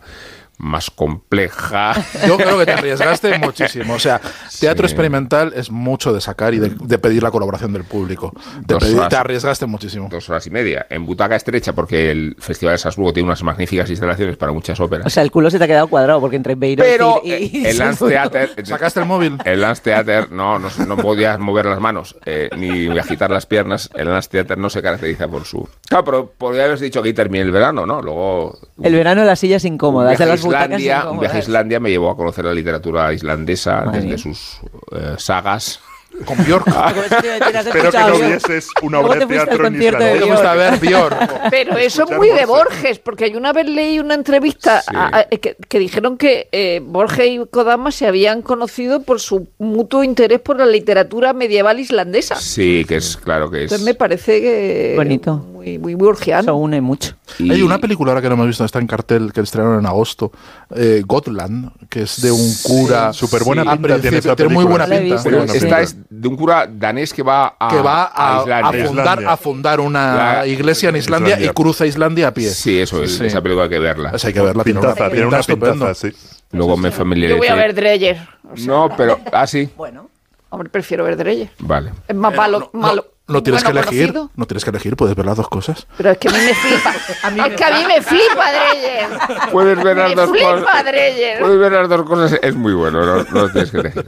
más 0.58 0.90
compleja. 0.92 1.94
Yo 2.28 2.38
creo 2.38 2.58
que 2.58 2.66
te 2.66 2.74
arriesgaste 2.74 3.38
muchísimo. 3.40 3.94
O 3.96 4.00
sea, 4.00 4.22
teatro 4.60 4.86
experimental 4.86 5.54
es 5.56 5.72
mucho 5.72 6.14
de 6.14 6.22
sacar 6.22 6.54
y 6.54 6.60
de, 6.60 6.70
de 6.70 6.98
pedir 6.98 7.24
la 7.24 7.32
colaboración 7.32 7.74
del 7.74 7.84
público. 7.84 8.34
Te, 8.66 8.76
horas. 8.76 9.10
te 9.10 9.16
arriesgaste 9.16 9.66
muchísimo. 9.66 10.08
Dos 10.10 10.30
horas 10.30 10.46
y 10.48 10.52
media. 10.52 10.86
En 10.90 11.06
butaca 11.06 11.36
estrecha, 11.36 11.74
porque 11.74 12.12
el 12.12 12.36
Festival 12.40 12.76
de 12.76 12.78
Salzburgo 12.80 13.14
tiene 13.14 13.28
unas 13.28 13.44
magníficas 13.44 13.90
instalaciones 13.90 14.38
para 14.38 14.52
muchas 14.52 14.80
óperas. 14.80 15.06
O 15.06 15.10
sea, 15.10 15.24
el 15.24 15.32
culo 15.32 15.50
se 15.50 15.58
te 15.58 15.64
ha 15.66 15.68
quedado 15.68 15.88
cuadrado 15.88 16.20
porque 16.22 16.36
entre 16.38 16.56
Beirut 16.56 16.86
Pero 16.86 17.22
y, 17.24 17.34
y- 17.34 17.50
y 17.58 17.66
el 17.66 17.78
Lance 17.78 18.06
Salzburgo- 18.06 18.10
Theater. 18.32 18.66
¿Sacaste 18.66 19.00
el 19.00 19.06
móvil? 19.06 19.38
El 19.46 19.62
Lance 19.62 19.82
Theater 19.84 20.32
no, 20.32 20.60
no, 20.60 20.70
no 20.88 20.98
podías 20.98 21.40
mover 21.40 21.66
las 21.66 21.80
manos 21.80 22.16
eh, 22.26 22.50
ni 22.58 22.88
agitar 22.98 23.30
las 23.32 23.46
piernas. 23.46 23.90
El 23.96 24.10
Lance 24.10 24.30
Theater 24.30 24.58
no 24.58 24.70
se 24.70 24.82
caracteriza 24.82 25.28
por 25.28 25.46
su. 25.46 25.68
Claro, 25.88 26.06
pero 26.06 26.32
podría 26.38 26.66
haberse 26.66 26.86
dicho 26.86 27.02
que 27.02 27.10
ahí 27.10 27.14
termine 27.14 27.44
el 27.44 27.52
verano, 27.52 27.86
¿no? 27.86 28.02
Luego. 28.02 28.58
El 28.82 28.94
verano 28.94 29.24
las 29.26 29.40
sillas 29.40 29.66
incómodas, 29.66 30.18
de 30.18 30.26
las 30.26 30.45
Islandia, 30.48 31.10
un 31.10 31.20
viaje 31.20 31.38
a 31.38 31.40
Islandia 31.42 31.80
me 31.80 31.90
llevó 31.90 32.10
a 32.12 32.16
conocer 32.18 32.46
la 32.46 32.54
literatura 32.54 33.12
islandesa 33.14 33.82
Madre 33.86 34.02
desde 34.02 34.18
sus 34.18 34.60
eh, 34.92 35.16
sagas. 35.18 35.80
Con 36.26 36.38
Bjork. 36.46 36.66
Espero 37.66 37.92
que 37.92 37.98
no 38.00 38.18
vieses 38.18 38.70
una 38.82 39.00
obra 39.02 39.20
de 39.20 39.26
teatro 39.26 39.68
en 39.68 39.78
de 39.78 39.92
¿Te 39.92 40.22
gusta 40.22 40.54
ver 40.54 40.80
Bjork? 40.80 41.18
Pero 41.52 41.76
eso 41.78 42.04
es 42.10 42.12
muy 42.18 42.30
de 42.30 42.46
Borges. 42.46 42.74
Borges, 42.76 43.00
porque 43.00 43.32
yo 43.32 43.38
una 43.38 43.52
vez 43.52 43.68
leí 43.68 44.00
una 44.00 44.14
entrevista 44.14 44.80
Sí. 44.82 44.96
a- 44.96 45.18
a- 45.18 45.24
que, 45.26 45.58
que 45.68 45.78
dijeron 45.78 46.18
que 46.18 46.48
eh, 46.54 46.82
Borges 46.86 47.28
y 47.28 47.46
Kodama 47.52 47.92
se 47.92 48.08
habían 48.08 48.44
conocido 48.44 49.02
por 49.04 49.20
su 49.20 49.50
mutuo 49.58 50.06
interés 50.06 50.40
por 50.40 50.58
la 50.58 50.66
literatura 50.66 51.34
medieval 51.34 51.82
islandesa. 51.82 52.36
Sí, 52.38 52.86
que 52.88 52.96
es 52.96 53.18
claro 53.18 53.52
que 53.52 53.58
es. 53.58 53.64
Entonces 53.64 53.86
me 53.86 53.94
parece 53.94 54.40
que 54.42 54.94
Bonito. 54.96 55.46
Muy, 55.80 55.96
muy 55.96 56.06
borgiano. 56.06 56.42
Eso 56.42 56.56
une 56.56 56.80
mucho. 56.82 57.16
y- 57.40 57.52
Hay 57.52 57.62
una 57.62 57.80
película 57.80 58.12
ahora 58.12 58.22
que 58.22 58.28
no 58.30 58.36
hemos 58.36 58.48
visto, 58.48 58.64
está 58.66 58.80
en 58.80 58.88
cartel, 58.88 59.34
que 59.34 59.42
estrenaron 59.42 59.80
en 59.80 59.86
agosto, 59.86 60.32
eh, 60.76 61.04
Gotland, 61.06 61.72
que 61.90 62.04
es 62.04 62.22
de 62.22 62.32
un 62.32 62.54
cura... 62.64 63.12
Súper 63.14 63.44
buena 63.44 63.64
Sí, 63.64 63.78
pinta 63.80 64.36
tiene 64.36 64.54
muy 64.54 64.66
buena 64.66 64.86
pinta. 64.86 65.16
muy 65.24 65.34
buena 65.34 65.44
esta 65.46 65.60
pinta. 65.60 65.82
es 65.82 65.98
de 66.10 66.28
un 66.28 66.36
cura 66.36 66.68
danés 66.72 67.14
que 67.14 67.24
va 67.24 67.56
a, 67.60 67.70
que 67.70 67.82
va 67.82 68.12
a, 68.14 68.42
Islandia. 68.42 68.84
a 68.84 68.88
fundar, 68.88 69.26
a 69.26 69.38
fundar 69.38 69.80
una 69.80 70.16
La- 70.16 70.48
iglesia 70.48 70.90
en 70.90 70.96
Islandia, 70.98 71.30
Islandia. 71.36 71.52
y 71.52 71.54
cruza 71.54 71.86
Islandia 71.86 72.28
a 72.28 72.34
pie. 72.34 72.50
Sí, 72.50 72.80
eso 72.80 73.02
es. 73.04 73.16
Sí. 73.18 73.26
Esa 73.26 73.42
película 73.42 73.64
hay 73.66 73.70
que 73.70 73.80
verla. 73.80 74.12
Esa 74.12 74.28
hay 74.28 74.34
que 74.34 74.42
verla. 74.42 74.64
tiene 74.64 74.80
una 74.80 74.90
Pintaza, 74.90 75.12
tiene 75.12 75.26
una 75.28 75.40
estupenda. 75.40 75.74
pintaza, 75.74 76.10
sí. 76.10 76.16
Luego 76.52 76.78
me 76.78 76.92
familiaricé. 76.92 77.36
Yo 77.36 77.40
voy 77.40 77.48
a 77.48 77.56
ver 77.56 77.74
Dreyer. 77.74 78.18
O 78.52 78.56
sea, 78.56 78.68
No, 78.68 78.90
pero. 78.96 79.20
Ah, 79.32 79.48
sí. 79.48 79.68
Bueno. 79.76 80.10
Hombre, 80.50 80.70
prefiero 80.70 81.04
ver 81.04 81.18
Dreyer. 81.18 81.50
Vale. 81.60 81.92
Es 82.08 82.16
más 82.16 82.34
malo, 82.34 82.70
no, 82.72 82.80
malo, 82.80 83.06
No 83.28 83.42
tienes 83.42 83.64
Bueno, 83.64 83.82
que 83.82 83.88
elegir, 83.90 84.08
conocido. 84.14 84.32
no 84.36 84.46
tienes 84.46 84.64
que 84.64 84.70
elegir, 84.70 84.96
puedes 84.96 85.16
ver 85.16 85.26
las 85.26 85.36
dos 85.38 85.50
cosas. 85.50 85.88
Pero 85.98 86.12
es 86.12 86.18
que 86.20 86.28
a 86.28 86.32
mí 86.32 86.38
me 86.38 86.54
flipa. 86.54 86.94
es 87.48 87.56
que 87.56 87.64
a 87.64 87.72
mí 87.80 87.86
me 87.88 88.02
flipa 88.04 88.52
Dreyer. 88.52 89.52
Puedes 89.52 89.84
ver 89.84 89.98
las 89.98 90.10
Me 90.10 90.16
dos 90.16 90.30
flipa 90.30 90.60
cosas. 90.60 90.86
Dreyer. 90.86 91.40
Puedes 91.40 91.58
ver 91.60 91.72
las 91.72 91.90
dos 91.90 92.04
cosas, 92.04 92.40
es 92.40 92.56
muy 92.56 92.74
bueno, 92.74 93.04
no, 93.04 93.24
no 93.24 93.50
tienes 93.52 93.72
que 93.72 93.78
elegir. 93.78 94.06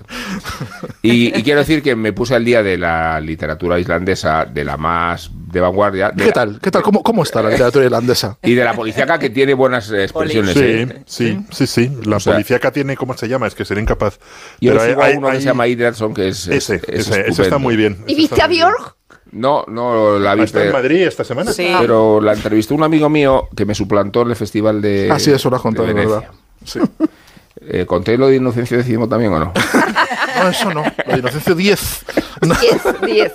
Y, 1.01 1.35
y 1.35 1.41
quiero 1.43 1.61
decir 1.61 1.81
que 1.81 1.95
me 1.95 2.13
puse 2.13 2.35
al 2.35 2.45
día 2.45 2.61
de 2.61 2.77
la 2.77 3.19
literatura 3.19 3.79
islandesa, 3.79 4.45
de 4.45 4.63
la 4.63 4.77
más 4.77 5.31
de 5.33 5.61
vanguardia. 5.61 6.09
de 6.11 6.21
¿Qué 6.23 6.27
la- 6.27 6.33
tal? 6.33 6.59
¿Qué 6.61 6.69
tal? 6.69 6.83
¿Cómo, 6.83 7.01
cómo 7.01 7.23
está 7.23 7.41
la 7.41 7.49
literatura 7.49 7.85
irlandesa? 7.85 8.37
Y 8.43 8.53
de 8.53 8.63
la 8.63 8.73
policíaca 8.73 9.17
que 9.17 9.31
tiene 9.31 9.55
buenas 9.55 9.89
expresiones. 9.91 10.53
Sí, 10.53 10.59
¿eh? 10.63 11.01
sí, 11.07 11.39
sí, 11.51 11.65
sí. 11.65 11.91
La 12.05 12.17
O 12.17 12.19
sea- 12.19 12.33
policíaca 12.33 12.71
tiene, 12.71 12.95
¿cómo 12.95 13.15
se 13.17 13.27
llama? 13.27 13.47
Es 13.47 13.55
que 13.55 13.65
sería 13.65 13.81
incapaz. 13.81 14.19
Yo 14.61 14.73
Pero 14.77 15.01
hay- 15.03 15.15
uno 15.17 15.27
que 15.29 15.33
hay- 15.37 15.41
se 15.41 15.47
llama 15.47 15.65
Iderson, 15.67 16.13
que 16.13 16.27
es. 16.27 16.47
es- 16.47 16.69
Ese, 16.69 16.75
es 16.87 17.07
ese, 17.07 17.29
ese 17.29 17.41
está 17.41 17.57
muy 17.57 17.75
bien. 17.75 17.97
¿Y 18.05 18.11
ese 18.11 18.21
viste 18.21 18.35
está 18.35 18.45
a 18.45 18.47
muy 18.47 18.57
bien. 18.57 18.67
Björk? 18.69 18.96
No, 19.31 19.65
no 19.67 20.17
la 20.19 20.35
vi. 20.35 20.43
¿Está 20.43 20.59
en 20.59 20.67
pero- 20.67 20.77
Madrid 20.77 21.01
esta 21.07 21.23
semana? 21.23 21.51
Sí. 21.51 21.69
Pero 21.79 22.19
la 22.21 22.33
entrevistó 22.33 22.75
un 22.75 22.83
amigo 22.83 23.09
mío 23.09 23.49
que 23.55 23.65
me 23.65 23.75
suplantó 23.75 24.21
en 24.21 24.29
el 24.29 24.35
festival 24.35 24.81
de. 24.81 25.09
Ah, 25.11 25.19
sí, 25.19 25.31
eso 25.31 25.49
lo 25.49 25.55
has 25.57 25.61
contado, 25.61 25.87
de 25.87 25.93
verdad. 25.93 26.23
Sí. 26.65 26.79
Eh, 27.69 27.85
¿Conté 27.87 28.17
lo 28.19 28.27
de 28.27 28.35
Inocencio 28.35 28.77
Décimo 28.77 29.09
también 29.09 29.33
o 29.33 29.39
no? 29.39 29.51
No, 30.43 30.49
eso 30.49 30.71
no. 30.71 30.83
Lo 31.07 31.13
de 31.13 31.19
Inocencio 31.19 31.55
10. 31.55 32.05
10, 32.41 33.01
10. 33.01 33.33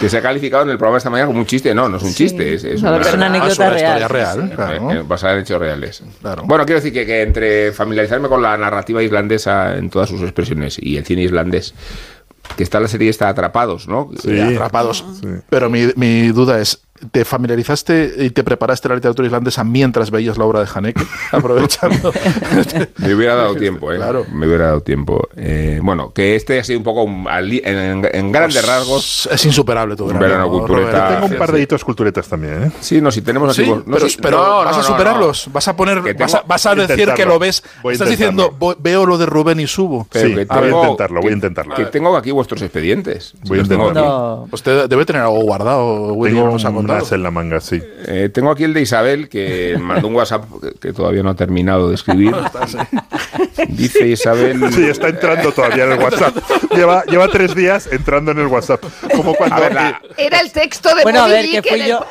que 0.00 0.08
se 0.08 0.18
ha 0.18 0.20
calificado 0.20 0.64
en 0.64 0.70
el 0.70 0.76
programa 0.76 0.98
esta 0.98 1.08
mañana 1.10 1.28
como 1.28 1.38
un 1.38 1.46
chiste. 1.46 1.72
No, 1.72 1.88
no 1.88 1.98
es 1.98 2.02
un 2.02 2.12
chiste. 2.12 2.54
Es, 2.54 2.64
es 2.64 2.82
No, 2.82 2.90
una, 2.96 3.00
Es 3.06 3.14
una 3.14 3.26
Ah, 3.26 3.28
anécdota 3.28 3.52
es 3.52 3.58
una 3.60 3.70
real. 3.70 3.82
historia 4.02 4.08
real, 4.08 4.52
claro. 4.56 4.90
eh, 4.90 4.94
eh, 4.96 5.02
basada 5.06 5.34
en 5.34 5.38
hechos 5.40 5.60
reales. 5.60 6.02
Claro. 6.20 6.42
Bueno, 6.44 6.66
quiero 6.66 6.80
decir 6.80 6.92
que, 6.92 7.06
que 7.06 7.22
entre 7.22 7.70
familiarizarme 7.72 8.28
con 8.28 8.42
la 8.42 8.56
narrativa 8.58 9.00
islandesa 9.00 9.76
en 9.76 9.88
todas 9.90 10.08
sus 10.08 10.20
expresiones 10.22 10.76
y 10.82 10.96
el 10.96 11.04
cine 11.06 11.22
islandés, 11.22 11.72
que 12.56 12.62
está 12.62 12.80
la 12.80 12.88
serie 12.88 13.10
está 13.10 13.28
Atrapados, 13.28 13.88
¿no? 13.88 14.10
Sí. 14.20 14.38
atrapados. 14.40 15.04
Sí. 15.20 15.28
Pero 15.48 15.70
mi, 15.70 15.88
mi 15.96 16.28
duda 16.28 16.60
es, 16.60 16.82
¿te 17.12 17.24
familiarizaste 17.24 18.14
y 18.18 18.30
te 18.30 18.44
preparaste 18.44 18.88
la 18.88 18.94
literatura 18.94 19.26
islandesa 19.26 19.64
mientras 19.64 20.10
veías 20.10 20.38
la 20.38 20.44
obra 20.44 20.60
de 20.60 20.68
Haneke? 20.74 21.02
Aprovechando. 21.32 22.12
Me 22.98 23.14
hubiera 23.14 23.34
dado 23.34 23.54
tiempo, 23.56 23.92
¿eh? 23.92 23.96
Claro. 23.96 24.26
Me 24.32 24.46
hubiera 24.46 24.66
dado 24.66 24.80
tiempo. 24.82 25.28
Eh, 25.36 25.80
bueno, 25.82 26.12
que 26.12 26.36
este 26.36 26.58
ha 26.60 26.64
sido 26.64 26.78
un 26.78 26.84
poco 26.84 27.02
un- 27.04 27.26
en, 27.30 27.64
en- 27.64 28.08
en 28.12 28.32
grandes 28.32 28.66
rasgos. 28.66 29.28
Es 29.32 29.44
insuperable 29.44 29.96
tu 29.96 30.04
Un 30.04 30.14
verano, 30.18 30.28
verano 30.28 30.50
cultureta. 30.50 30.90
Robert. 30.90 31.14
Tengo 31.20 31.26
un 31.32 31.38
par 31.38 31.52
de 31.52 31.60
hitos 31.62 31.84
culturetas 31.84 32.28
también, 32.28 32.64
¿eh? 32.64 32.70
Sí, 32.80 33.00
no, 33.00 33.10
si 33.10 33.22
tenemos 33.22 33.50
aquí. 33.56 33.64
Sí, 33.66 33.70
no, 33.70 33.82
pero, 33.84 34.08
sí, 34.08 34.18
pero 34.20 34.36
no, 34.38 34.56
vas 34.64 34.76
no, 34.76 34.82
a 34.82 34.82
no, 34.82 34.82
superarlos. 34.88 35.48
Vas 35.52 35.68
a 35.68 35.76
poner, 35.76 36.00
vas 36.16 36.34
a, 36.34 36.42
vas 36.46 36.66
decir 36.76 37.10
que 37.14 37.24
lo 37.26 37.38
ves. 37.38 37.62
Estás 37.84 38.08
diciendo, 38.08 38.44
intentarlo. 38.44 38.74
"Vo- 38.74 38.76
veo 38.80 39.06
lo 39.06 39.18
de 39.18 39.26
Rubén 39.26 39.60
y 39.60 39.66
subo. 39.66 40.06
Pero 40.10 40.28
Sí, 40.28 40.34
que 40.34 40.44
voy 40.44 40.62
a 40.64 40.76
intentarlo, 40.82 41.20
voy 41.20 41.30
a 41.30 41.34
intentarlo. 41.34 41.74
Que 41.74 41.86
tengo 41.86 42.16
aquí 42.16 42.30
vuestros 42.30 42.62
expedientes. 42.62 43.34
Voy 43.46 43.58
a 43.58 43.62
intentarlo. 43.62 44.46
No. 44.50 44.86
Debe 44.88 45.04
tener 45.04 45.22
algo 45.22 45.40
guardado, 45.40 46.12
Willy, 46.14 46.34
Tengo 46.36 46.50
as 46.92 47.12
en 47.12 47.22
la 47.22 47.30
manga, 47.30 47.60
sí. 47.60 47.80
Eh, 48.06 48.28
tengo 48.32 48.50
aquí 48.50 48.64
el 48.64 48.74
de 48.74 48.82
Isabel, 48.82 49.28
que 49.28 49.76
mandó 49.80 50.08
un 50.08 50.14
WhatsApp 50.14 50.44
que, 50.80 50.92
todavía 50.92 51.22
no 51.22 51.30
ha 51.30 51.34
terminado 51.36 51.88
de 51.88 51.94
escribir. 51.94 52.34
Dice 53.68 54.06
Isabel. 54.08 54.60
Sí, 54.70 54.84
está 54.88 55.08
entrando 55.08 55.52
todavía 55.52 55.84
en 55.84 55.92
el 55.92 55.98
WhatsApp. 55.98 56.36
Lleva, 56.74 57.04
lleva 57.04 57.28
tres 57.28 57.54
días 57.54 57.88
entrando 57.90 58.30
en 58.30 58.38
el 58.38 58.46
WhatsApp. 58.46 58.82
Como 59.14 59.34
cuando. 59.34 59.56
Ver, 59.60 59.74
la- 59.74 60.00
Era 60.16 60.40
el 60.40 60.52
texto 60.52 60.94
de 60.94 61.02
Bueno, 61.02 61.22
a 61.22 61.28
ver, 61.28 61.44
que 61.50 61.62
fui 61.62 61.86
yo-. 61.86 62.04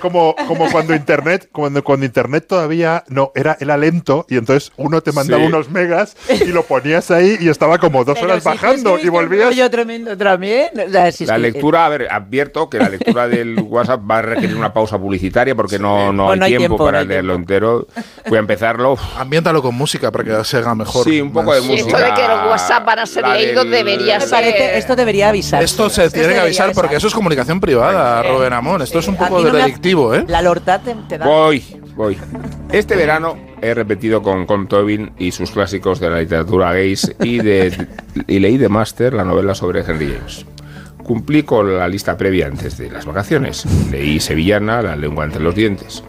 Como, 0.00 0.34
como 0.46 0.70
cuando 0.70 0.94
internet, 0.94 1.48
cuando, 1.52 1.82
cuando 1.84 2.04
internet 2.06 2.46
todavía 2.48 3.04
no 3.08 3.32
era, 3.34 3.56
era 3.60 3.76
lento 3.76 4.26
y 4.28 4.36
entonces 4.36 4.72
uno 4.76 5.00
te 5.02 5.12
mandaba 5.12 5.42
Sí. 5.42 5.48
unos 5.48 5.70
megas 5.70 6.16
y 6.28 6.46
lo 6.46 6.62
ponías 6.64 7.10
ahí 7.10 7.36
y 7.40 7.48
estaba 7.48 7.78
como 7.78 8.04
dos 8.04 8.14
Pero 8.18 8.32
horas 8.32 8.42
si 8.42 8.48
bajando 8.48 8.98
y 8.98 9.08
volvías. 9.08 9.54
Yo 9.54 9.70
tremendo 9.70 10.16
también. 10.16 10.68
O 10.86 10.90
sea, 10.90 11.12
si 11.12 11.26
La 11.26 11.34
que- 11.36 11.40
lectura, 11.40 11.86
a 11.86 11.88
ver, 11.88 12.08
advierto 12.10 12.68
que 12.70 12.78
la 12.78 12.88
lectura 12.88 13.28
del 13.28 13.55
WhatsApp 13.60 14.00
va 14.10 14.18
a 14.18 14.22
requerir 14.22 14.56
una 14.56 14.72
pausa 14.72 14.98
publicitaria 14.98 15.54
porque 15.54 15.78
no, 15.78 16.12
no, 16.12 16.30
hay, 16.30 16.38
no 16.38 16.44
hay 16.44 16.50
tiempo, 16.52 16.62
tiempo, 16.76 16.84
para 16.84 16.98
no 16.98 17.02
hay 17.02 17.06
leerlo 17.08 17.34
entero. 17.34 17.86
Voy 18.28 18.36
a 18.36 18.40
empezarlo. 18.40 18.96
Ambiéntalo 19.18 19.62
con 19.62 19.74
música 19.74 20.10
para 20.10 20.24
que 20.24 20.44
se 20.44 20.58
haga 20.58 20.74
mejor. 20.74 21.04
Sí, 21.04 21.20
un 21.20 21.32
poco 21.32 21.54
de 21.54 21.60
Y 21.62 21.74
esto 21.74 21.96
de 21.96 22.04
que 22.14 22.28
los 22.28 22.46
WhatsApp 22.48 22.84
van 22.84 22.98
a 23.00 23.06
ser 23.06 23.26
leídos 23.28 23.64
del- 23.64 23.72
debería 23.72 24.20
ser. 24.20 24.30
parece, 24.30 24.78
esto 24.78 24.96
debería 24.96 25.28
avisar. 25.30 25.62
Esto 25.62 25.88
se 25.90 26.10
tiene 26.10 26.34
que 26.34 26.40
avisar 26.40 26.72
porque 26.72 26.96
eso 26.96 27.06
es 27.06 27.14
comunicación 27.14 27.60
privada, 27.60 28.22
Rubén 28.22 28.52
Amón. 28.52 28.82
Esto 28.82 28.98
es 28.98 29.08
un 29.08 29.16
poco 29.16 29.42
de 29.42 29.52
delictivo, 29.52 30.14
¿eh? 30.14 30.24
La 30.28 30.42
Lorta 30.42 30.78
te, 30.78 30.94
te 31.08 31.18
da. 31.18 31.26
Voy, 31.26 31.62
voy. 31.94 32.16
Este 32.72 32.96
verano 32.96 33.36
he 33.62 33.72
repetido 33.74 34.22
con, 34.22 34.44
con 34.46 34.66
Tobin 34.68 35.12
y 35.18 35.32
sus 35.32 35.50
clásicos 35.50 35.98
de 36.00 36.10
la 36.10 36.18
literatura 36.20 36.72
gays 36.72 37.14
y, 37.20 37.38
de, 37.38 37.86
y 38.26 38.38
leí 38.38 38.58
de 38.58 38.68
máster 38.68 39.14
la 39.14 39.24
novela 39.24 39.54
sobre 39.54 39.80
Henry 39.80 40.14
James. 40.16 40.44
Cumplí 41.06 41.44
con 41.44 41.78
la 41.78 41.86
lista 41.86 42.16
previa 42.16 42.48
antes 42.48 42.78
de 42.78 42.90
las 42.90 43.06
vacaciones. 43.06 43.64
Leí 43.92 44.18
Sevillana, 44.18 44.82
La 44.82 44.96
lengua 44.96 45.24
entre 45.24 45.40
los 45.40 45.54
dientes. 45.54 46.02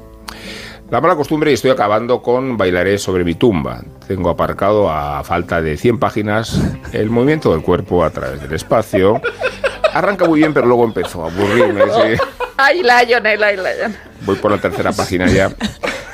La 0.90 1.00
mala 1.00 1.16
costumbre 1.16 1.52
y 1.52 1.54
estoy 1.54 1.70
acabando 1.70 2.24
con 2.24 2.58
Bailaré 2.58 2.98
sobre 2.98 3.24
mi 3.24 3.36
tumba. 3.36 3.84
Tengo 4.08 4.32
aparcado 4.32 4.90
a 4.90 5.24
falta 5.24 5.62
de 5.62 5.78
100 5.78 6.00
páginas 6.00 6.60
el 6.94 7.12
movimiento 7.12 7.52
del 7.52 7.62
cuerpo 7.62 8.04
a 8.04 8.10
través 8.10 8.42
del 8.42 8.54
espacio. 8.54 9.22
Arranca 9.94 10.26
muy 10.26 10.40
bien, 10.40 10.52
pero 10.52 10.66
luego 10.66 10.86
empezó 10.86 11.26
a 11.26 11.28
aburrirme. 11.28 11.84
sí. 11.84 12.22
Ay, 12.58 12.82
Lionel, 12.82 13.44
ay. 13.44 13.56
Voy 14.22 14.36
por 14.38 14.50
la 14.50 14.58
tercera 14.58 14.92
página 14.92 15.28
ya. 15.28 15.52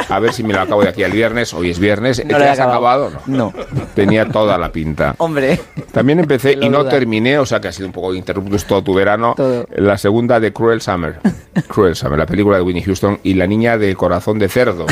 A 0.10 0.20
ver 0.20 0.34
si 0.34 0.44
me 0.44 0.54
lo 0.54 0.62
acabo 0.62 0.84
de 0.84 0.90
aquí 0.90 1.04
al 1.04 1.12
viernes. 1.12 1.54
Hoy 1.54 1.70
es 1.70 1.80
viernes. 1.80 2.20
No 2.24 2.28
¿Te 2.28 2.40
lo 2.40 2.46
he 2.46 2.50
has 2.50 2.60
acabado? 2.60 3.08
acabado. 3.08 3.24
No. 3.28 3.54
No. 3.72 3.86
Tenía 3.96 4.28
toda 4.30 4.58
la 4.58 4.72
pinta. 4.72 5.16
Hombre. 5.18 5.60
También 5.92 6.20
empecé 6.20 6.54
y 6.60 6.70
no 6.70 6.80
duda. 6.80 6.90
terminé, 6.92 7.38
o 7.40 7.46
sea 7.46 7.60
que 7.62 7.68
ha 7.68 7.72
sido 7.72 7.88
un 7.88 7.94
poco 7.94 8.14
interruptus 8.14 8.66
todo 8.66 8.84
tu 8.84 8.94
verano. 8.94 9.34
Todo. 9.36 9.66
La 9.76 9.98
segunda 9.98 10.40
de 10.40 10.52
Cruel 10.54 10.82
Summer. 10.82 11.20
Cruel 11.68 11.96
Summer, 11.96 12.18
la 12.20 12.26
película 12.26 12.58
de 12.58 12.64
Winnie 12.64 12.84
Houston 12.84 13.20
y 13.24 13.34
La 13.36 13.48
niña 13.48 13.78
de 13.78 13.96
corazón 13.96 14.40
de 14.40 14.50
cerdo. 14.50 14.86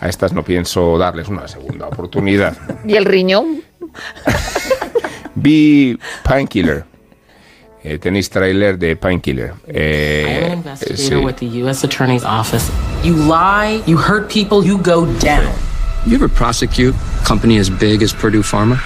A 0.00 0.08
estas 0.08 0.32
no 0.32 0.42
pienso 0.44 0.96
darles 0.98 1.28
una 1.28 1.46
segunda 1.48 1.86
oportunidad. 1.86 2.56
¿Y 2.84 2.94
el 2.96 3.04
riñón? 3.04 3.62
Vi 5.34 5.98
Painkiller. 6.24 6.84
Eh, 7.84 7.98
tenéis 7.98 8.28
trailer 8.30 8.76
de 8.78 8.94
Painkiller. 8.94 9.54
I 9.66 9.70
am 9.70 9.76
Eh, 9.76 10.44
an 10.46 10.52
investigator 10.52 11.18
sí. 11.18 11.24
with 11.24 11.36
the 11.38 11.46
U.S. 11.64 11.82
Attorney's 11.84 12.22
Office. 12.24 12.70
You 13.02 13.14
lie, 13.14 13.82
you 13.86 13.96
hurt 13.96 14.28
people, 14.30 14.64
you 14.64 14.78
go 14.78 15.06
down. 15.18 15.52
You 16.06 16.14
ever 16.14 16.28
prosecute 16.28 16.94
a 16.94 17.24
company 17.24 17.58
as 17.58 17.68
big 17.68 18.02
as 18.02 18.12
Purdue 18.12 18.42
Pharma? 18.42 18.78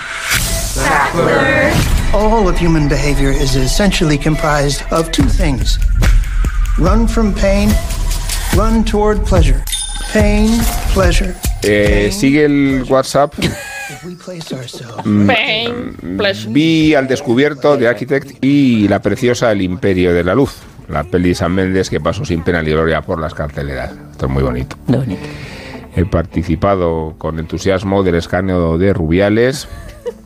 All 2.15 2.49
of 2.49 2.57
human 2.59 2.89
behavior 2.89 3.31
is 3.31 3.55
essentially 3.57 4.17
comprised 4.19 4.83
of 4.91 5.11
two 5.13 5.25
things 5.29 5.79
run 6.79 7.07
from 7.07 7.33
pain, 7.35 7.71
run 8.57 8.85
toward 8.85 9.25
pleasure. 9.27 9.63
Pain, 10.13 10.59
pleasure. 10.93 11.35
Eh, 11.65 12.11
sigue 12.11 12.45
el 12.45 12.85
WhatsApp. 12.87 13.33
If 14.07 14.13
we 14.13 14.15
place 14.17 14.55
ourselves. 14.55 15.03
Pain, 15.27 16.17
pleasure. 16.17 16.53
Vi 16.53 16.95
al 16.95 17.09
descubierto 17.09 17.77
de 17.77 17.89
Architect 17.89 18.45
y 18.45 18.87
la 18.89 19.03
preciosa 19.03 19.51
El 19.51 19.63
Imperio 19.63 20.15
de 20.15 20.23
la 20.23 20.35
Luz, 20.35 20.55
la 20.89 21.03
peli 21.05 21.31
de 21.31 21.35
San 21.35 21.53
Méndez 21.53 21.91
que 21.91 22.01
pasó 22.01 22.25
sin 22.25 22.43
pena 22.43 22.63
ni 22.63 22.71
gloria 22.71 23.03
por 23.03 23.21
las 23.21 23.35
carteleras. 23.35 23.93
Esto 24.13 24.27
es 24.27 24.33
muy 24.33 24.43
bonito. 24.43 24.77
Lo 24.87 24.99
bonito. 24.99 25.23
He 25.97 26.05
participado 26.05 27.15
con 27.19 27.39
entusiasmo 27.39 28.03
del 28.03 28.17
escaneo 28.17 28.79
de 28.79 28.93
Rubiales. 28.93 29.67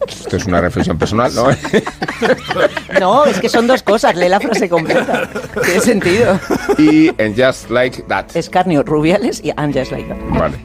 Esto 0.06 0.36
es 0.36 0.46
una 0.46 0.60
reflexión 0.60 0.98
personal, 0.98 1.34
¿no? 1.34 1.46
No, 3.00 3.24
es 3.24 3.40
que 3.40 3.48
son 3.48 3.66
dos 3.66 3.82
cosas. 3.82 4.14
Lee 4.16 4.28
la 4.28 4.40
frase 4.40 4.68
completa. 4.68 5.28
Tiene 5.64 5.80
sentido. 5.80 6.38
y 6.78 7.10
en 7.16 7.34
Just 7.36 7.70
Like 7.70 8.02
That. 8.02 8.26
Escarnio, 8.34 8.82
Rubiales 8.82 9.40
y 9.42 9.48
I'm 9.48 9.72
just 9.72 9.92
like 9.92 10.08
that. 10.08 10.18
Vale. 10.38 10.56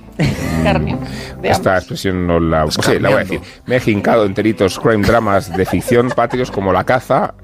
Carnio. 0.64 1.00
Esta 1.44 1.78
expresión 1.78 2.28
no 2.28 2.40
la, 2.40 2.70
sí, 2.72 3.00
la 3.00 3.10
voy 3.10 3.18
a 3.20 3.24
decir. 3.24 3.42
Me 3.66 3.78
he 3.78 3.80
jincado 3.80 4.26
enteritos 4.26 4.80
crime 4.80 5.06
dramas 5.06 5.56
de 5.56 5.66
ficción 5.66 6.10
patrios 6.10 6.52
como 6.52 6.74
La 6.74 6.84
Caza, 6.84 7.36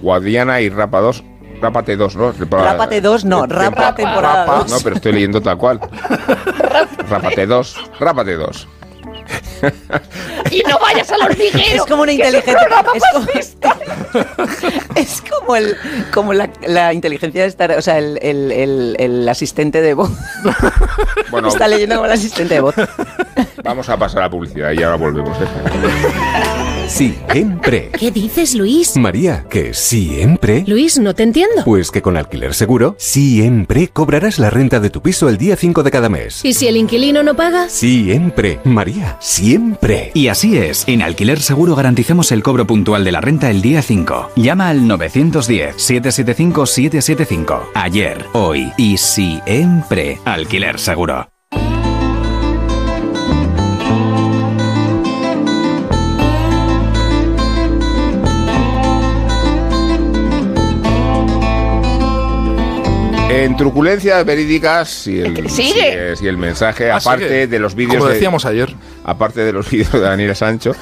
Guadiana 0.00 0.60
y 0.60 0.68
Rapa 0.70 1.00
2. 1.00 1.24
Rápate 1.60 1.96
2, 1.96 2.16
¿no? 2.16 2.32
Rápate 2.32 3.00
2, 3.00 3.24
no. 3.26 3.46
Rapa 3.46 3.94
temporada 3.94 4.46
Rapa, 4.46 4.58
2. 4.62 4.70
No, 4.70 4.78
pero 4.82 4.96
estoy 4.96 5.12
leyendo 5.12 5.42
tal 5.42 5.58
cual. 5.58 5.80
Rápate 7.08 7.46
2. 7.46 7.90
Rápate 7.98 8.34
2. 8.36 8.68
Y 10.50 10.62
no 10.68 10.78
vayas 10.78 11.10
al 11.10 11.22
hormiguero. 11.22 11.58
Es 11.58 11.82
como 11.82 12.02
una 12.02 12.12
ese 12.12 12.22
inteligencia. 12.22 12.58
programa 12.58 12.92
Es 12.94 13.02
como. 13.12 13.26
es 14.96 15.22
como, 15.22 15.56
el, 15.56 15.76
como 16.12 16.32
la, 16.32 16.50
la 16.66 16.92
inteligencia 16.92 17.42
de 17.42 17.48
estar. 17.48 17.70
O 17.72 17.82
sea, 17.82 17.98
el, 17.98 18.18
el, 18.22 18.52
el, 18.52 18.96
el 18.98 19.28
asistente 19.28 19.80
de 19.80 19.94
voz. 19.94 20.10
Bueno, 21.30 21.46
Está 21.48 21.68
leyendo 21.68 21.94
como 21.94 22.06
el 22.06 22.12
asistente 22.12 22.54
de 22.54 22.60
voz. 22.60 22.74
Vamos 23.64 23.88
a 23.88 23.96
pasar 23.96 24.22
a 24.22 24.24
la 24.24 24.30
publicidad 24.30 24.72
y 24.72 24.82
ahora 24.82 24.96
volvemos. 24.96 25.36
¿eh? 25.40 25.44
Siempre. 26.88 27.90
¿Qué 27.96 28.10
dices, 28.10 28.54
Luis? 28.56 28.96
María, 28.96 29.44
que 29.48 29.74
siempre. 29.74 30.64
Luis, 30.66 30.98
no 30.98 31.14
te 31.14 31.22
entiendo. 31.22 31.62
Pues 31.64 31.92
que 31.92 32.02
con 32.02 32.16
Alquiler 32.16 32.52
Seguro, 32.52 32.96
siempre 32.98 33.88
cobrarás 33.88 34.40
la 34.40 34.50
renta 34.50 34.80
de 34.80 34.90
tu 34.90 35.00
piso 35.00 35.28
el 35.28 35.38
día 35.38 35.54
5 35.54 35.84
de 35.84 35.90
cada 35.92 36.08
mes. 36.08 36.44
¿Y 36.44 36.52
si 36.52 36.66
el 36.66 36.76
inquilino 36.76 37.22
no 37.22 37.34
paga? 37.36 37.68
Siempre. 37.68 38.58
María, 38.64 39.16
siempre. 39.20 40.10
Y 40.14 40.28
así 40.28 40.58
es, 40.58 40.84
en 40.88 41.02
Alquiler 41.02 41.40
Seguro 41.40 41.76
garantizamos 41.76 42.32
el 42.32 42.42
cobro 42.42 42.66
puntual 42.66 43.04
de 43.04 43.12
la 43.12 43.20
renta 43.20 43.50
el 43.50 43.62
día 43.62 43.82
5. 43.82 43.99
Llama 44.36 44.68
al 44.68 44.82
910-775-775. 44.82 47.60
Ayer, 47.74 48.24
hoy 48.32 48.72
y 48.76 48.96
siempre. 48.96 50.20
Alquiler 50.24 50.78
Seguro. 50.78 51.28
En 63.30 63.56
truculencias 63.56 64.24
verídicas 64.26 65.06
y 65.06 65.20
el, 65.20 65.46
es, 65.46 66.20
y 66.20 66.26
el 66.26 66.36
mensaje, 66.36 66.90
Ah, 66.90 66.96
aparte 66.96 67.28
sigue. 67.28 67.46
de 67.46 67.58
los 67.60 67.76
vídeos. 67.76 67.94
Como 67.96 68.08
de- 68.08 68.14
decíamos 68.14 68.44
ayer. 68.44 68.74
Aparte 69.04 69.40
de 69.42 69.52
los 69.52 69.70
vídeos 69.70 69.92
de 69.92 70.00
Daniel 70.00 70.34
Sancho. 70.34 70.74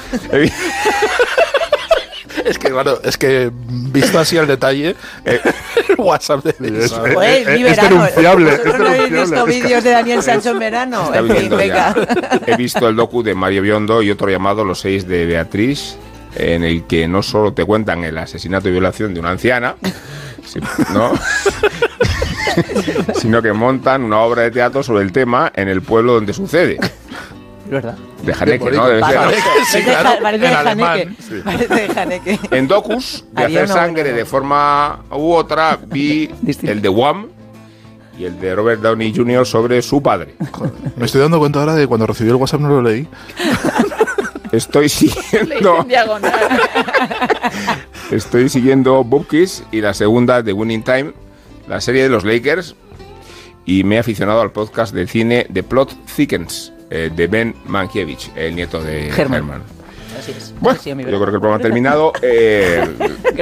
Es 2.49 2.57
que, 2.57 2.69
claro, 2.69 2.99
es 3.03 3.17
que 3.17 3.51
visto 3.53 4.19
así 4.19 4.37
al 4.37 4.47
detalle, 4.47 4.95
Eh, 5.25 5.39
el 5.89 5.95
WhatsApp 5.97 6.43
de 6.43 6.49
es- 6.51 6.57
mi 6.61 6.77
es 6.77 6.91
verano. 7.63 7.89
denunciable, 8.01 8.51
¿Vosotros 8.51 8.73
es 8.73 8.79
no 8.79 8.87
habéis 8.87 9.11
visto 9.11 9.47
Es 9.47 9.55
vídeos 9.55 9.83
de 9.83 9.89
Daniel 9.91 10.23
Sancho 10.23 10.49
en 10.51 10.59
verano? 10.59 11.03
está 11.05 11.19
En 11.19 11.29
fin, 11.35 11.49
venga. 11.57 11.95
He 12.47 12.55
visto 12.57 12.87
el 12.87 12.95
docu 12.95 13.21
de 13.23 13.35
Mario 13.35 13.61
Biondo 13.61 14.01
y 14.01 14.11
otro 14.11 14.29
llamado 14.29 14.63
Los 14.65 14.79
seis 14.79 15.07
de 15.07 15.25
Beatriz, 15.25 15.95
en 16.35 16.63
el 16.63 16.85
que 16.85 17.07
no 17.07 17.21
solo 17.23 17.53
te 17.53 17.65
cuentan 17.65 18.03
el 18.03 18.17
asesinato 18.17 18.67
y 18.69 18.71
violación 18.71 19.13
de 19.13 19.19
una 19.19 19.29
anciana, 19.31 19.75
¿no? 20.93 21.13
sino 23.15 23.41
que 23.41 23.53
montan 23.53 24.03
una 24.03 24.19
obra 24.19 24.43
de 24.43 24.51
teatro 24.51 24.83
sobre 24.83 25.03
el 25.03 25.11
tema 25.11 25.51
en 25.55 25.67
el 25.69 25.81
pueblo 25.81 26.13
donde 26.13 26.33
sucede. 26.33 26.77
Es 27.69 27.73
verdad. 27.73 27.95
De 28.23 28.33
Haneke, 28.33 28.71
¿no? 28.71 28.87
Debe 28.87 28.99
ser, 29.05 29.15
¿no? 29.15 29.21
Haneke, 29.21 29.41
sí, 29.41 29.43
Parece 29.71 29.83
claro, 29.83 30.09
de- 30.09 30.21
parece 30.21 30.45
en 30.45 30.51
de 30.51 30.57
alemán. 30.57 30.91
Haneke. 30.99 31.41
Parece 31.43 31.73
de 31.93 31.99
Haneke. 31.99 32.39
En 32.51 32.67
docus 32.67 33.25
de 33.31 33.43
Haría 33.43 33.63
hacer 33.63 33.71
una 33.75 33.81
sangre 33.85 34.03
buena- 34.03 34.17
de 34.17 34.25
forma 34.25 34.99
u 35.11 35.31
otra 35.33 35.77
vi 35.85 36.31
el 36.63 36.81
de 36.81 36.89
Wham 36.89 37.27
y 38.17 38.25
el 38.25 38.39
de 38.39 38.55
Robert 38.55 38.81
Downey 38.81 39.13
Jr. 39.15 39.45
sobre 39.45 39.81
su 39.83 40.01
padre. 40.01 40.33
Me 40.97 41.05
estoy 41.05 41.21
dando 41.21 41.37
cuenta 41.37 41.59
ahora 41.59 41.75
de 41.75 41.85
cuando 41.87 42.07
recibí 42.07 42.29
el 42.31 42.35
WhatsApp 42.37 42.59
no 42.61 42.69
lo 42.69 42.81
leí. 42.81 43.07
Estoy 44.51 44.89
siguiendo, 44.89 45.55
hice 45.59 45.81
en 45.81 45.87
diagonal. 45.87 46.33
estoy 48.11 48.49
siguiendo 48.49 49.03
Bupkis 49.03 49.63
y 49.71 49.81
la 49.81 49.93
segunda 49.93 50.41
de 50.41 50.53
Winning 50.53 50.83
Time, 50.83 51.13
la 51.67 51.79
serie 51.81 52.03
de 52.03 52.09
los 52.09 52.23
Lakers, 52.23 52.75
y 53.65 53.83
me 53.83 53.95
he 53.95 53.99
aficionado 53.99 54.41
al 54.41 54.51
podcast 54.51 54.93
de 54.93 55.05
cine 55.07 55.45
The 55.53 55.61
Plot 55.63 55.93
Thickens 56.15 56.73
eh, 56.89 57.11
de 57.13 57.27
Ben 57.27 57.55
Mankiewicz, 57.65 58.31
el 58.35 58.55
nieto 58.55 58.81
de 58.81 59.09
Herman. 59.09 59.33
Herman. 59.33 59.63
Así 60.17 60.31
es. 60.31 60.53
Bueno, 60.59 60.79
yo 60.83 60.95
creo 60.95 61.19
que 61.19 61.25
el 61.25 61.29
programa 61.39 61.55
ha 61.55 61.59
terminado. 61.59 62.13
Eh, 62.21 62.83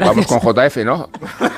vamos 0.01 0.27
Gracias. 0.27 0.27
con 0.27 0.39
JF, 0.39 0.77
¿no? 0.85 1.09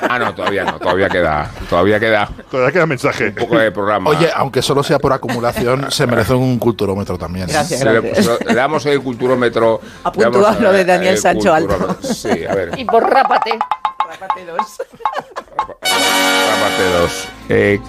Ah, 0.08 0.18
no, 0.18 0.34
todavía 0.34 0.64
no, 0.64 0.78
todavía 0.78 1.08
queda, 1.08 1.50
todavía 1.68 2.00
queda 2.00 2.28
Todavía 2.50 2.72
queda 2.72 2.86
mensaje. 2.86 3.28
un 3.28 3.34
poco 3.34 3.58
de 3.58 3.70
programa. 3.70 4.10
Oye, 4.10 4.30
aunque 4.34 4.62
solo 4.62 4.82
sea 4.82 4.98
por 4.98 5.12
acumulación, 5.12 5.90
se 5.90 6.06
merece 6.06 6.32
un 6.32 6.58
culturómetro 6.58 7.18
también. 7.18 7.48
Gracias. 7.48 7.80
Se 7.80 7.84
le, 7.84 8.02
pues, 8.02 8.28
le 8.46 8.54
damos 8.54 8.86
el 8.86 9.00
culturómetro. 9.02 9.80
A 10.04 10.12
lo 10.60 10.72
de 10.72 10.84
Daniel 10.84 11.14
el 11.14 11.20
Sancho 11.20 11.52
Alto. 11.52 11.98
Sí, 12.02 12.44
a 12.48 12.54
ver. 12.54 12.78
Y 12.78 12.84
por 12.84 13.08
rápate. 13.08 13.58
Rápate 14.08 14.46
dos. 14.46 14.78
Eh, 17.48 17.80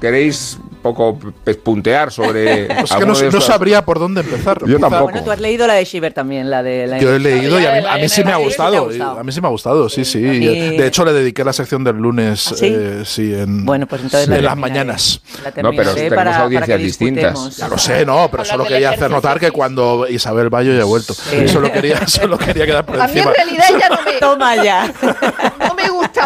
¿Queréis 0.00 0.58
poco 0.82 1.18
pespuntear 1.44 2.10
sobre. 2.12 2.66
Pues 2.66 2.78
es 2.90 2.96
que 2.96 3.06
no, 3.06 3.14
no 3.30 3.40
sabría 3.40 3.84
por 3.84 3.98
dónde 3.98 4.20
empezar. 4.22 4.58
Yo 4.66 4.78
tampoco. 4.78 5.04
Bueno, 5.04 5.22
tú 5.24 5.30
has 5.30 5.40
leído 5.40 5.66
la 5.66 5.74
de 5.74 5.84
Shiver 5.84 6.12
también, 6.12 6.50
la 6.50 6.62
de 6.62 6.86
la 6.86 6.98
Yo 6.98 7.14
he 7.14 7.18
leído 7.18 7.60
y 7.60 7.66
a 7.66 7.72
mí, 7.72 7.86
a 7.88 7.96
mí 7.96 8.08
sí 8.08 8.24
me 8.24 8.32
ha 8.32 8.36
Sí, 8.36 8.40
sí 8.42 8.44
gustado. 8.46 9.18
A 9.18 9.22
mí 9.22 9.32
sí 9.32 9.40
me 9.40 9.46
ha 9.46 9.50
gustado, 9.50 9.88
sí, 9.88 10.04
sí. 10.04 10.18
mí- 10.18 10.76
De 10.76 10.86
hecho, 10.86 11.04
le 11.04 11.12
dediqué 11.12 11.44
la 11.44 11.52
sección 11.52 11.84
del 11.84 11.96
lunes, 11.96 12.48
¿Ah, 12.52 12.54
sí? 12.56 12.66
eh, 12.66 13.02
sí, 13.04 13.34
en, 13.34 13.64
Bueno, 13.64 13.86
pues 13.86 14.02
entonces 14.02 14.28
en 14.28 14.34
la 14.34 14.40
las 14.40 14.50
terminaré. 14.54 14.60
mañanas. 14.84 15.20
La 15.44 15.50
No, 15.62 15.70
pero 15.70 15.94
tenemos 15.94 16.14
para- 16.16 16.30
para 16.30 16.44
audiencias 16.44 16.78
que 16.78 16.84
distintas. 16.84 17.56
Ya 17.56 17.68
lo 17.68 17.78
sé, 17.78 18.04
no, 18.06 18.28
pero 18.30 18.44
solo 18.44 18.64
quería 18.64 18.90
hacer 18.90 19.10
notar 19.10 19.38
que 19.38 19.46
sí. 19.46 19.52
cuando 19.52 20.06
Isabel 20.08 20.48
Bayo 20.50 20.72
ya 20.74 20.82
ha 20.82 20.86
vuelto. 20.86 21.14
Solo 21.14 21.70
quería, 21.72 22.06
solo 22.08 22.38
quería 22.38 22.66
quedar 22.66 22.84
por 22.86 23.00
A 23.00 23.06
mí 23.06 23.12
en 23.12 23.18
encima. 23.18 23.32
realidad 23.34 23.64
ya 23.78 23.88
no 23.88 24.02
me, 24.04 24.12
Toma 24.20 24.56
ya. 24.62 24.92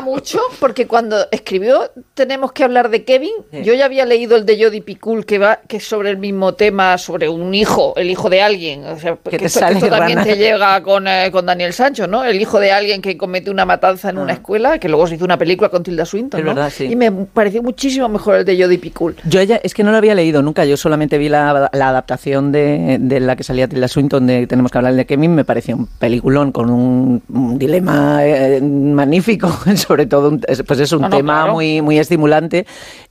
mucho 0.05 0.41
porque 0.61 0.87
cuando 0.87 1.17
escribió 1.31 1.91
Tenemos 2.15 2.53
que 2.53 2.65
hablar 2.65 2.91
de 2.91 3.05
Kevin, 3.05 3.33
yo 3.65 3.75
ya 3.75 3.87
había 3.87 4.05
leído 4.05 4.37
el 4.37 4.47
de 4.47 4.63
Jodie 4.63 4.83
Picoult 4.83 5.25
que 5.27 5.39
va 5.39 5.61
que 5.67 5.79
es 5.79 5.85
sobre 5.85 6.11
el 6.11 6.19
mismo 6.19 6.55
tema, 6.55 6.99
sobre 6.99 7.29
un 7.29 7.55
hijo, 7.55 7.95
el 7.97 8.11
hijo 8.11 8.31
de 8.31 8.43
alguien. 8.43 8.85
O 8.85 8.99
sea, 8.99 9.17
que 9.17 9.39
te 9.39 9.47
esto, 9.47 9.61
también 9.89 10.23
te 10.23 10.37
llega 10.37 10.83
con, 10.83 11.09
eh, 11.09 11.31
con 11.33 11.47
Daniel 11.47 11.73
Sancho, 11.73 12.07
¿no? 12.07 12.25
El 12.25 12.41
hijo 12.41 12.61
de 12.61 12.73
alguien 12.73 13.01
que 13.03 13.17
comete 13.17 13.51
una 13.51 13.65
matanza 13.65 14.11
en 14.11 14.19
una 14.19 14.35
escuela, 14.35 14.79
que 14.79 14.89
luego 14.89 15.07
se 15.07 15.15
hizo 15.17 15.25
una 15.25 15.39
película 15.39 15.69
con 15.69 15.83
Tilda 15.83 16.05
Swinton, 16.05 16.35
Ah. 16.35 16.39
Es 16.41 16.45
¿no? 16.45 16.55
verdad, 16.55 16.73
sí. 16.75 16.85
Y 16.85 16.97
me 16.97 17.11
pareció 17.11 17.63
muchísimo 17.63 18.09
mejor 18.09 18.37
el 18.37 18.45
de 18.45 18.61
Jodie 18.61 18.79
Picoult. 18.79 19.19
Yo 19.25 19.41
ella, 19.41 19.61
es 19.63 19.75
que 19.75 19.85
no 19.85 19.91
lo 19.91 19.97
había 19.97 20.15
leído 20.15 20.43
nunca, 20.43 20.65
yo 20.65 20.77
solamente 20.77 21.19
vi 21.19 21.29
la, 21.29 21.71
la 21.73 21.89
adaptación 21.89 22.53
de, 22.53 22.99
de 23.01 23.21
la 23.21 23.37
que 23.37 23.45
salía 23.45 23.69
Tilda 23.69 23.89
Swinton 23.89 24.27
de 24.27 24.47
Tenemos 24.47 24.71
que 24.71 24.79
hablar 24.79 24.95
de 24.95 25.07
Kevin, 25.07 25.35
me 25.35 25.45
pareció 25.45 25.77
un 25.77 25.87
peliculón 25.87 26.53
con 26.53 26.71
un, 26.71 27.23
un 27.29 27.59
dilema 27.59 28.25
eh, 28.27 28.61
magnífico, 28.61 29.49
sobre 29.77 29.94
todo, 30.07 30.29
un- 30.29 30.41
es- 30.49 30.63
pues 30.63 30.81
es 30.81 30.93
un 30.93 31.03
No, 31.03 31.09
no, 31.09 31.17
tema 31.17 31.35
claro. 31.41 31.53
muy, 31.55 31.81
muy 31.83 31.99
estimulante. 31.99 32.67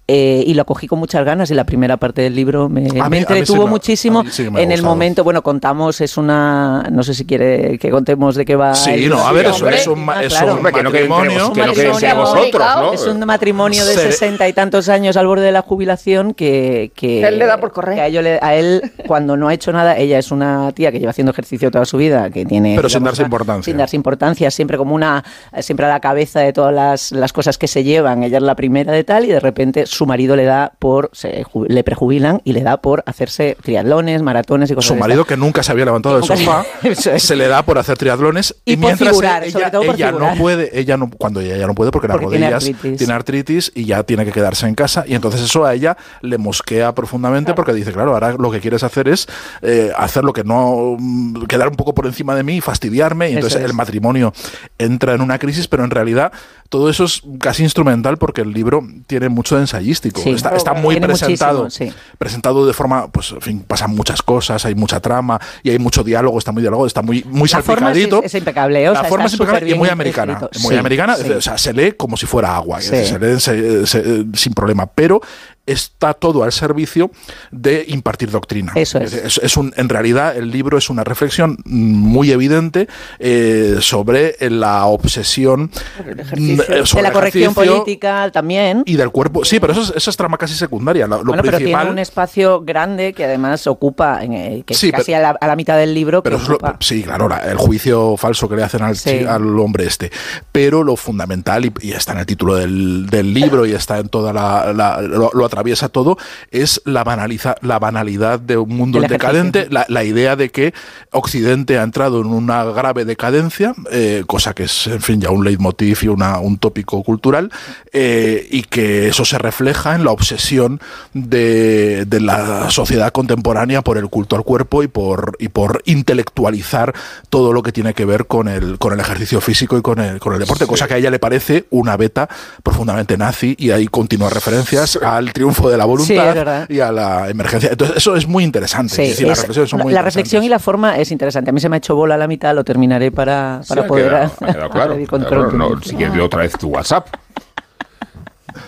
Eh, 0.08 0.44
y 0.46 0.54
lo 0.54 0.66
cogí 0.66 0.86
con 0.88 1.00
muchas 1.00 1.24
ganas 1.24 1.50
y 1.50 1.54
la 1.54 1.64
primera 1.66 1.96
parte 1.96 2.22
del 2.22 2.36
libro 2.36 2.68
me, 2.68 2.82
me 2.82 3.10
mí 3.10 3.18
entretuvo 3.20 3.64
me- 3.66 3.70
muchísimo 3.70 4.24
sí 4.30 4.50
me 4.50 4.62
en 4.62 4.72
el 4.74 4.84
momento, 4.84 5.24
bueno, 5.24 5.42
contamos, 5.42 6.02
es 6.02 6.18
una, 6.18 6.88
no 6.92 7.04
sé 7.04 7.14
si 7.14 7.26
quiere 7.26 7.78
que 7.80 7.90
contemos 7.90 8.36
de 8.36 8.44
qué 8.44 8.56
va. 8.58 8.76
Sí, 8.76 8.92
el- 8.92 9.10
no, 9.10 9.26
a 9.26 9.32
ver, 9.32 9.46
eso 9.46 9.56
hombre. 9.64 9.76
es 9.78 9.88
un, 9.88 10.04
ma- 10.04 10.14
Ah, 10.18 10.24
es 10.24 10.34
claro. 10.34 10.56
un 10.56 10.58
que 10.58 10.84
no 10.84 10.90
matrimonio. 10.92 11.32
que 11.32 11.38
no 11.38 11.54
queden 11.54 11.68
matrimonio 11.68 12.00
sea 12.00 12.14
vosotros, 12.16 12.64
¿no? 12.78 12.94
Es 12.94 13.08
un 13.08 13.20
matrimonio 13.26 13.86
de 13.86 13.94
Se- 13.94 14.12
sesenta 14.12 14.48
y 14.50 14.54
tantos 14.54 14.90
años 14.90 15.16
al 15.16 15.26
borde 15.26 15.46
de 15.46 15.52
la 15.54 15.62
jubilación 15.62 16.34
que... 16.34 16.92
que 16.96 17.26
él 17.26 17.40
le 17.40 17.46
da 17.46 17.58
por 17.60 17.72
correr. 17.72 17.96
que 17.96 18.02
a, 18.02 18.08
ello 18.08 18.22
le- 18.22 18.40
a 18.42 18.56
él, 18.56 18.92
cuando 19.08 19.38
no 19.38 19.48
ha 19.48 19.54
hecho 19.54 19.72
nada, 19.72 19.98
ella 19.98 20.20
es 20.20 20.32
una 20.32 20.72
tía 20.74 20.92
que 20.92 21.00
lleva 21.00 21.12
haciendo 21.12 21.32
ejercicio 21.32 21.72
toda 21.72 21.86
su 21.86 21.98
vida, 21.98 22.30
que 22.30 22.46
tiene... 22.46 22.76
Pero 22.76 22.90
sin 22.90 23.04
darse 23.04 23.22
una- 23.22 23.28
importancia. 23.28 23.64
Sin 23.64 23.78
darse 23.78 23.96
importancia, 23.96 24.52
siempre 24.52 24.78
como 24.78 24.94
una... 24.96 25.24
Siempre 25.60 25.86
a 25.86 25.90
la 25.90 26.00
cabeza 26.02 26.42
de 26.42 26.52
todas 26.52 26.74
las, 26.74 27.12
las 27.14 27.32
cosas 27.32 27.58
que 27.58 27.68
se 27.68 27.84
llevan. 27.86 28.24
Ella 28.24 28.38
es 28.38 28.44
la 28.44 28.56
primera 28.56 28.92
de 28.92 29.04
tal 29.06 29.24
y 29.26 29.28
de 29.30 29.40
repente 29.40 29.86
su 29.94 30.06
marido 30.06 30.36
le 30.36 30.46
da 30.46 30.74
por... 30.80 31.10
Se, 31.14 31.46
le 31.68 31.84
prejubilan 31.84 32.42
y 32.44 32.54
le 32.54 32.62
da 32.62 32.78
por 32.78 33.04
hacerse 33.06 33.58
triatlones, 33.62 34.22
maratones 34.22 34.72
y 34.72 34.76
cosas 34.76 34.88
Su 34.88 34.96
marido, 34.96 35.26
que 35.26 35.38
nunca 35.38 35.64
se 35.64 35.72
había 35.72 35.86
levantado 35.86 36.16
del 36.16 36.24
sofá, 36.26 36.66
es. 36.84 37.24
se 37.24 37.36
le 37.36 37.48
da 37.48 37.64
por 37.64 37.78
hacer 37.78 37.98
triatlones 37.98 38.56
y, 38.66 38.78
mientras 38.78 39.10
figurar, 39.10 39.44
ella, 39.44 39.72
ella 39.94 40.12
no 40.12 40.36
puede, 40.36 40.78
ella 40.80 40.98
no, 40.98 41.10
cuando 41.10 41.42
ella 41.42 41.58
ya 41.58 41.68
no 41.68 41.76
puede 41.76 41.92
porque, 41.92 42.08
Porque 42.08 42.26
las 42.26 42.32
tiene 42.32 42.46
rodillas 42.50 42.64
artritis. 42.68 42.98
tiene 42.98 43.14
artritis 43.14 43.72
y 43.76 43.86
ya 43.86 44.04
tiene 44.04 44.26
que 44.26 44.32
quedarse 44.32 44.68
en 44.68 44.76
casa 44.76 45.04
y 45.08 45.16
entonces 45.16 45.42
eso 45.42 45.66
a 45.66 45.74
ella 45.74 45.98
le 46.22 46.38
mosquea 46.38 46.94
profundamente 46.94 47.54
porque 47.54 47.74
dice, 47.74 47.92
claro, 47.92 48.14
ahora 48.14 48.34
lo 48.34 48.52
que 48.52 48.60
quieres 48.60 48.84
hacer 48.84 49.08
es 49.08 49.28
eh, 49.62 49.92
hacer 49.98 50.24
lo 50.24 50.34
que 50.34 50.44
no 50.44 50.96
mm, 50.98 51.46
quedar 51.46 51.68
un 51.68 51.76
poco 51.76 51.94
por 51.94 52.06
encima 52.06 52.36
de 52.36 52.44
mí 52.44 52.58
y 52.58 52.62
fastidiarme 52.62 53.30
y 53.30 53.36
entonces 53.36 53.62
es. 53.62 53.66
el 53.66 53.74
matrimonio 53.74 54.34
entra 54.78 55.14
en 55.14 55.22
una 55.22 55.40
crisis, 55.40 55.68
pero 55.68 55.84
en 55.84 55.92
realidad 55.92 56.32
todo 56.70 56.90
eso 56.90 57.04
es 57.04 57.22
casi 57.40 57.64
instrumental 57.64 58.18
porque 58.18 58.42
el 58.42 58.52
libro 58.52 58.82
tiene 59.06 59.30
mucho 59.30 59.56
de 59.56 59.62
ensayístico, 59.84 60.22
Sí. 60.22 60.32
está, 60.32 60.56
está 60.56 60.74
muy 60.74 61.00
presentado 61.00 61.70
sí. 61.70 61.92
presentado 62.18 62.66
de 62.66 62.74
forma, 62.74 63.12
pues, 63.12 63.32
en 63.32 63.42
fin, 63.42 63.60
pasan 63.68 63.92
muchas 63.92 64.22
cosas, 64.22 64.66
hay 64.66 64.76
mucha 64.76 65.00
trama 65.00 65.40
y 65.62 65.70
hay 65.72 65.80
mucho 65.80 66.04
diálogo, 66.04 66.38
está 66.40 66.52
muy 66.52 66.62
diálogo, 66.62 66.88
está 66.88 67.02
muy, 67.02 67.24
muy 67.30 67.50
La 67.50 67.62
forma 67.62 67.92
es, 67.92 67.98
salpicadito. 67.98 68.24
es 68.24 68.34
impecable, 68.36 68.90
o 68.90 68.94
la 68.94 69.02
sea, 69.02 69.10
forma 69.10 69.26
está 69.26 69.36
es 69.36 69.40
impecable 69.42 69.70
y 69.72 69.76
muy 69.76 69.90
americana. 69.90 70.34
escrito. 70.34 70.60
Muy 70.62 70.74
Sí, 70.74 70.80
americana, 70.80 71.18
o 71.38 71.42
sea, 71.42 71.58
se 71.58 71.74
lee 71.74 71.92
como 71.94 72.18
si 72.18 72.26
fuera 72.26 72.56
agua, 72.56 72.82
se 72.82 73.20
lee 73.20 73.40
se- 73.40 73.86
se- 73.86 74.26
sin 74.34 74.54
problema, 74.54 74.86
pero 74.88 75.22
está 75.66 76.14
todo 76.14 76.44
al 76.44 76.52
servicio 76.52 77.12
de 77.52 77.86
impartir 77.88 78.30
doctrina. 78.32 78.72
Eso 78.76 78.98
es. 79.00 79.14
Es, 79.14 79.38
es 79.38 79.58
un, 79.58 79.74
en 79.78 79.88
realidad, 79.90 80.36
el 80.36 80.52
libro 80.52 80.78
es 80.78 80.90
una 80.90 81.04
reflexión 81.04 81.58
muy 81.66 82.32
evidente 82.32 82.88
eh, 83.20 83.78
sobre 83.80 84.36
la 84.50 84.86
obsesión 84.86 85.72
eh, 86.06 86.82
sobre 86.86 87.04
de 87.04 87.08
la 87.08 87.12
corrección 87.14 87.54
política 87.54 88.30
también. 88.32 88.84
y 88.86 88.96
del 88.96 89.10
cuerpo. 89.12 89.46
Sí, 89.46 89.60
pero 89.60 89.74
eso 89.74 89.82
es, 89.84 89.94
eso 89.96 90.10
es 90.10 90.18
trama 90.18 90.38
casi 90.38 90.54
secundaria. 90.56 91.08
Lo, 91.08 91.18
lo 91.20 91.24
bueno, 91.26 91.44
pero 91.44 91.58
tiene 91.58 91.90
un 91.90 92.00
espacio 92.00 92.62
grande 92.62 93.14
que 93.14 93.26
además 93.26 93.66
ocupa, 93.68 94.24
en, 94.24 94.64
que 94.64 94.74
es 94.74 94.80
Sí, 94.80 94.92
casi 94.92 95.14
a, 95.14 95.20
la, 95.20 95.30
a 95.40 95.48
la 95.48 95.56
mitad 95.56 95.78
del 95.78 95.94
libro, 95.94 96.22
que 96.24 96.30
Pero 96.30 96.42
es 96.42 96.48
lo- 96.50 96.60
sí, 96.80 97.04
claro, 97.04 97.30
la- 97.30 97.40
el 97.50 97.58
juicio 97.58 98.18
falso 98.18 98.50
que 98.50 98.56
le 98.56 98.64
hacen 98.64 98.82
al, 98.82 98.98
Sí. 98.98 99.24
al 99.28 99.58
hombre 99.60 99.86
este. 99.86 100.12
Pero 100.52 100.84
lo 100.84 100.96
fundamental, 100.96 101.66
y, 101.66 101.74
y 101.82 101.92
está 101.94 102.12
en 102.14 102.20
el 102.20 102.26
título 102.26 102.56
del, 102.56 103.06
del 103.08 103.34
libro 103.34 103.66
y 103.66 103.72
está 103.74 104.00
en 104.00 104.10
toda 104.10 104.34
la. 104.34 104.74
lo, 104.74 105.32
atraviesa 105.54 105.90
todo, 105.90 106.18
es 106.52 106.82
la, 106.86 107.04
banaliza, 107.04 107.56
la 107.62 107.80
banalidad 107.80 108.40
de 108.40 108.58
un 108.58 108.76
mundo 108.76 109.00
El 109.00 109.08
decadente, 109.08 109.68
la, 109.70 109.86
la 109.88 110.04
idea 110.04 110.36
de 110.36 110.50
que 110.50 110.74
Occidente 111.12 111.78
ha 111.78 111.84
entrado 111.84 112.22
en 112.22 112.28
una 112.28 112.64
grave 112.66 113.06
decadencia, 113.06 113.74
eh, 113.92 114.24
cosa 114.26 114.54
que 114.54 114.64
es, 114.64 114.88
en 114.88 115.02
fin, 115.02 115.22
ya 115.22 115.30
un 115.30 115.44
leitmotiv 115.44 116.00
y 116.04 116.08
una, 116.08 116.40
un 116.40 116.58
tópico 116.58 117.04
cultural, 117.04 117.52
eh, 117.92 118.48
y 118.50 118.64
que 118.64 119.10
eso 119.10 119.26
se 119.26 119.38
refleja 119.38 119.96
en 119.96 120.04
la 120.04 120.12
obsesión 120.12 120.80
de, 121.14 122.06
de 122.06 122.20
la 122.20 122.70
sociedad 122.70 123.12
contemporánea 123.12 123.82
por 123.82 123.98
el 123.98 124.10
culto 124.10 124.36
al 124.36 124.44
cuerpo 124.44 124.84
y 124.84 124.88
por, 124.88 125.36
y 125.40 125.50
por 125.50 125.82
intelectualizar 125.86 126.94
todo 127.30 127.54
lo 127.54 127.64
que 127.64 127.72
tiene 127.72 127.94
que 127.94 128.06
ver 128.06 128.26
con 128.26 128.48
el, 128.48 128.80
con 128.80 128.94
el 128.94 129.00
ejercicio 129.00 129.42
físico 129.42 129.78
y 129.78 129.82
con 129.82 130.00
el, 130.00 130.20
con 130.20 130.34
el 130.34 130.40
deporte, 130.40 130.66
cosa 130.66 130.88
que 130.88 130.96
a 130.96 130.98
ella 130.98 131.12
le 131.12 131.20
parece 131.20 131.66
una 131.70 131.98
beta 131.98 132.28
profundamente 132.64 133.18
nazi 133.18 133.56
y 133.58 133.72
hay 133.72 133.88
continuas 133.88 134.34
referencias 134.34 134.98
al 134.98 135.32
triunfo 135.44 135.70
de 135.70 135.78
la 135.78 135.86
voluntad 135.86 136.66
y 136.70 136.80
a 136.80 136.92
la 136.92 137.30
emergencia. 137.30 137.70
Entonces, 137.72 137.98
eso 137.98 138.16
es 138.16 138.28
muy 138.28 138.44
interesante. 138.44 138.96
Sí, 138.96 139.02
Es 139.04 139.10
decir, 139.10 139.28
las 139.28 139.40
es- 139.40 139.42
reflexiones 139.44 139.70
son 139.70 139.80
la, 139.80 139.84
muy 139.84 139.94
la 139.94 140.00
interesantes. 140.00 140.16
reflexión 140.16 140.44
y 140.44 140.50
la 140.50 140.60
forma 140.60 140.98
es 140.98 141.12
interesante. 141.12 141.50
A 141.50 141.54
mí 141.54 141.60
se 141.60 141.68
me 141.70 141.76
ha 141.76 141.80
hecho 141.80 141.96
bola 141.96 142.16
a 142.16 142.18
la 142.18 142.28
mitad, 142.28 142.56
lo 142.56 142.64
terminaré 142.64 143.12
para, 143.12 143.62
para 143.68 143.86
poder 143.86 144.08
quedado- 144.10 144.32
ha 144.42 144.54
quedado 144.54 144.70
claro. 144.70 145.52
no, 145.52 145.82
si 145.82 145.96
quieres 145.96 146.18
otra 146.20 146.42
vez 146.42 146.54
tu 146.54 146.70
WhatsApp. 146.70 147.08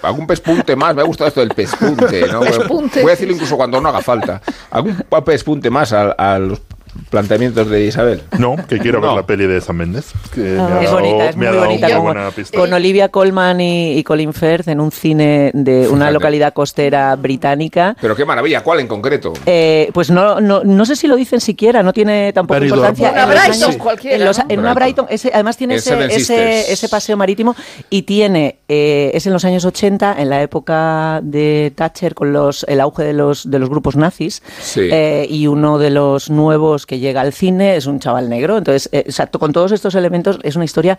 Algún 0.02 0.26
pespunte 0.28 0.76
más, 0.76 0.96
me 0.96 1.02
ha 1.02 1.06
gustado 1.06 1.28
esto 1.28 1.40
del 1.42 1.50
pespunte. 1.50 2.28
¿no? 2.28 2.40
Pespunte. 2.42 3.02
Voy 3.02 3.10
a 3.12 3.14
decirlo 3.14 3.34
incluso 3.36 3.56
cuando 3.56 3.80
no 3.80 3.90
haga 3.90 4.02
falta. 4.02 4.42
¿Algún 4.72 4.96
pespunte 5.24 5.70
más 5.70 5.94
a, 5.94 6.12
a 6.12 6.40
los 6.40 6.60
planteamientos 7.10 7.70
de 7.70 7.86
Isabel? 7.86 8.22
No, 8.40 8.56
que 8.68 8.80
quiero 8.80 9.02
ver 9.02 9.12
la 9.12 9.26
peli 9.26 9.46
de 9.48 9.62
San 9.62 9.78
Méndez. 9.78 10.12
que 10.34 10.42
me 10.42 10.60
ha 10.60 10.66
Ah, 10.66 10.80
es 10.82 10.86
dado- 10.90 11.00
bonita, 11.02 11.30
es 11.30 11.36
me 11.36 11.40
muy 11.40 11.48
ha 11.48 11.52
dado 11.52 11.66
bonita. 11.66 11.88
muy 11.88 11.96
Con, 11.96 12.04
buena 12.04 12.32
pista. 12.32 12.58
con 12.58 12.74
Olivia 12.74 13.10
Colman 13.10 13.62
y, 13.62 13.98
y 13.98 14.04
Colin 14.04 14.34
Firth 14.34 14.68
en 14.68 14.80
un 14.80 14.92
cine 14.92 15.52
de 15.54 15.88
una 15.88 16.06
Fíjate. 16.06 16.14
localidad 16.14 16.54
costera 16.54 17.16
británica. 17.16 17.96
Pero 18.02 18.16
qué 18.16 18.26
maravilla, 18.26 18.62
¿cuál 18.64 18.80
en 18.80 18.88
concreto? 18.88 19.34
Eh, 19.46 19.90
pues 19.94 20.10
no, 20.10 20.40
no, 20.42 20.64
no 20.64 20.86
sé 20.86 20.96
si 20.96 21.08
lo 21.08 21.16
dicen 21.16 21.40
siquiera, 21.42 21.84
no 21.84 21.94
tiene 21.94 22.32
tampoco 22.34 22.64
importancia. 22.64 23.12
Una 23.12 23.24
En 23.24 23.30
Brighton 23.30 23.64
años- 23.70 23.78
cualquiera, 23.78 24.16
En, 24.18 24.26
los- 24.26 24.38
¿no? 24.40 24.46
en 24.50 24.60
una 24.60 24.74
Brighton. 24.74 25.06
Ese, 25.10 25.32
además 25.34 25.58
tiene 25.58 25.76
En 25.76 25.80
ese, 26.12 26.90
paseo 26.90 27.18
marítimo 27.18 27.56
y 27.90 28.04
tiene, 28.04 28.60
eh, 28.68 29.12
es 29.14 29.26
en 29.28 29.34
los 29.34 29.44
años 29.46 29.66
80, 29.66 30.16
en 30.18 30.30
la 30.30 30.42
época 30.42 31.20
de 31.24 31.72
Thatcher 31.76 32.14
con 32.16 32.34
los, 32.34 32.66
el 32.68 32.80
auge 32.82 33.04
de 33.04 33.14
los, 33.14 33.50
de 33.50 33.60
los 33.60 33.70
grupos 33.70 33.96
nazis 33.96 34.42
Sí. 34.62 34.82
eh, 34.92 35.26
y 35.30 35.48
uno 35.48 35.78
de 35.78 35.90
los 35.90 36.30
nuevos 36.30 36.85
que 36.86 37.00
llega 37.00 37.22
al 37.22 37.34
cine 37.34 37.76
es 37.76 37.86
un 37.86 38.00
chaval 38.00 38.30
negro. 38.30 38.58
Entonces, 38.58 38.90
eh, 38.92 39.06
con 39.40 39.54
todos 39.54 39.72
estos 39.72 39.96
elementos 39.96 40.40
es 40.44 40.56
una 40.56 40.66
historia 40.66 40.98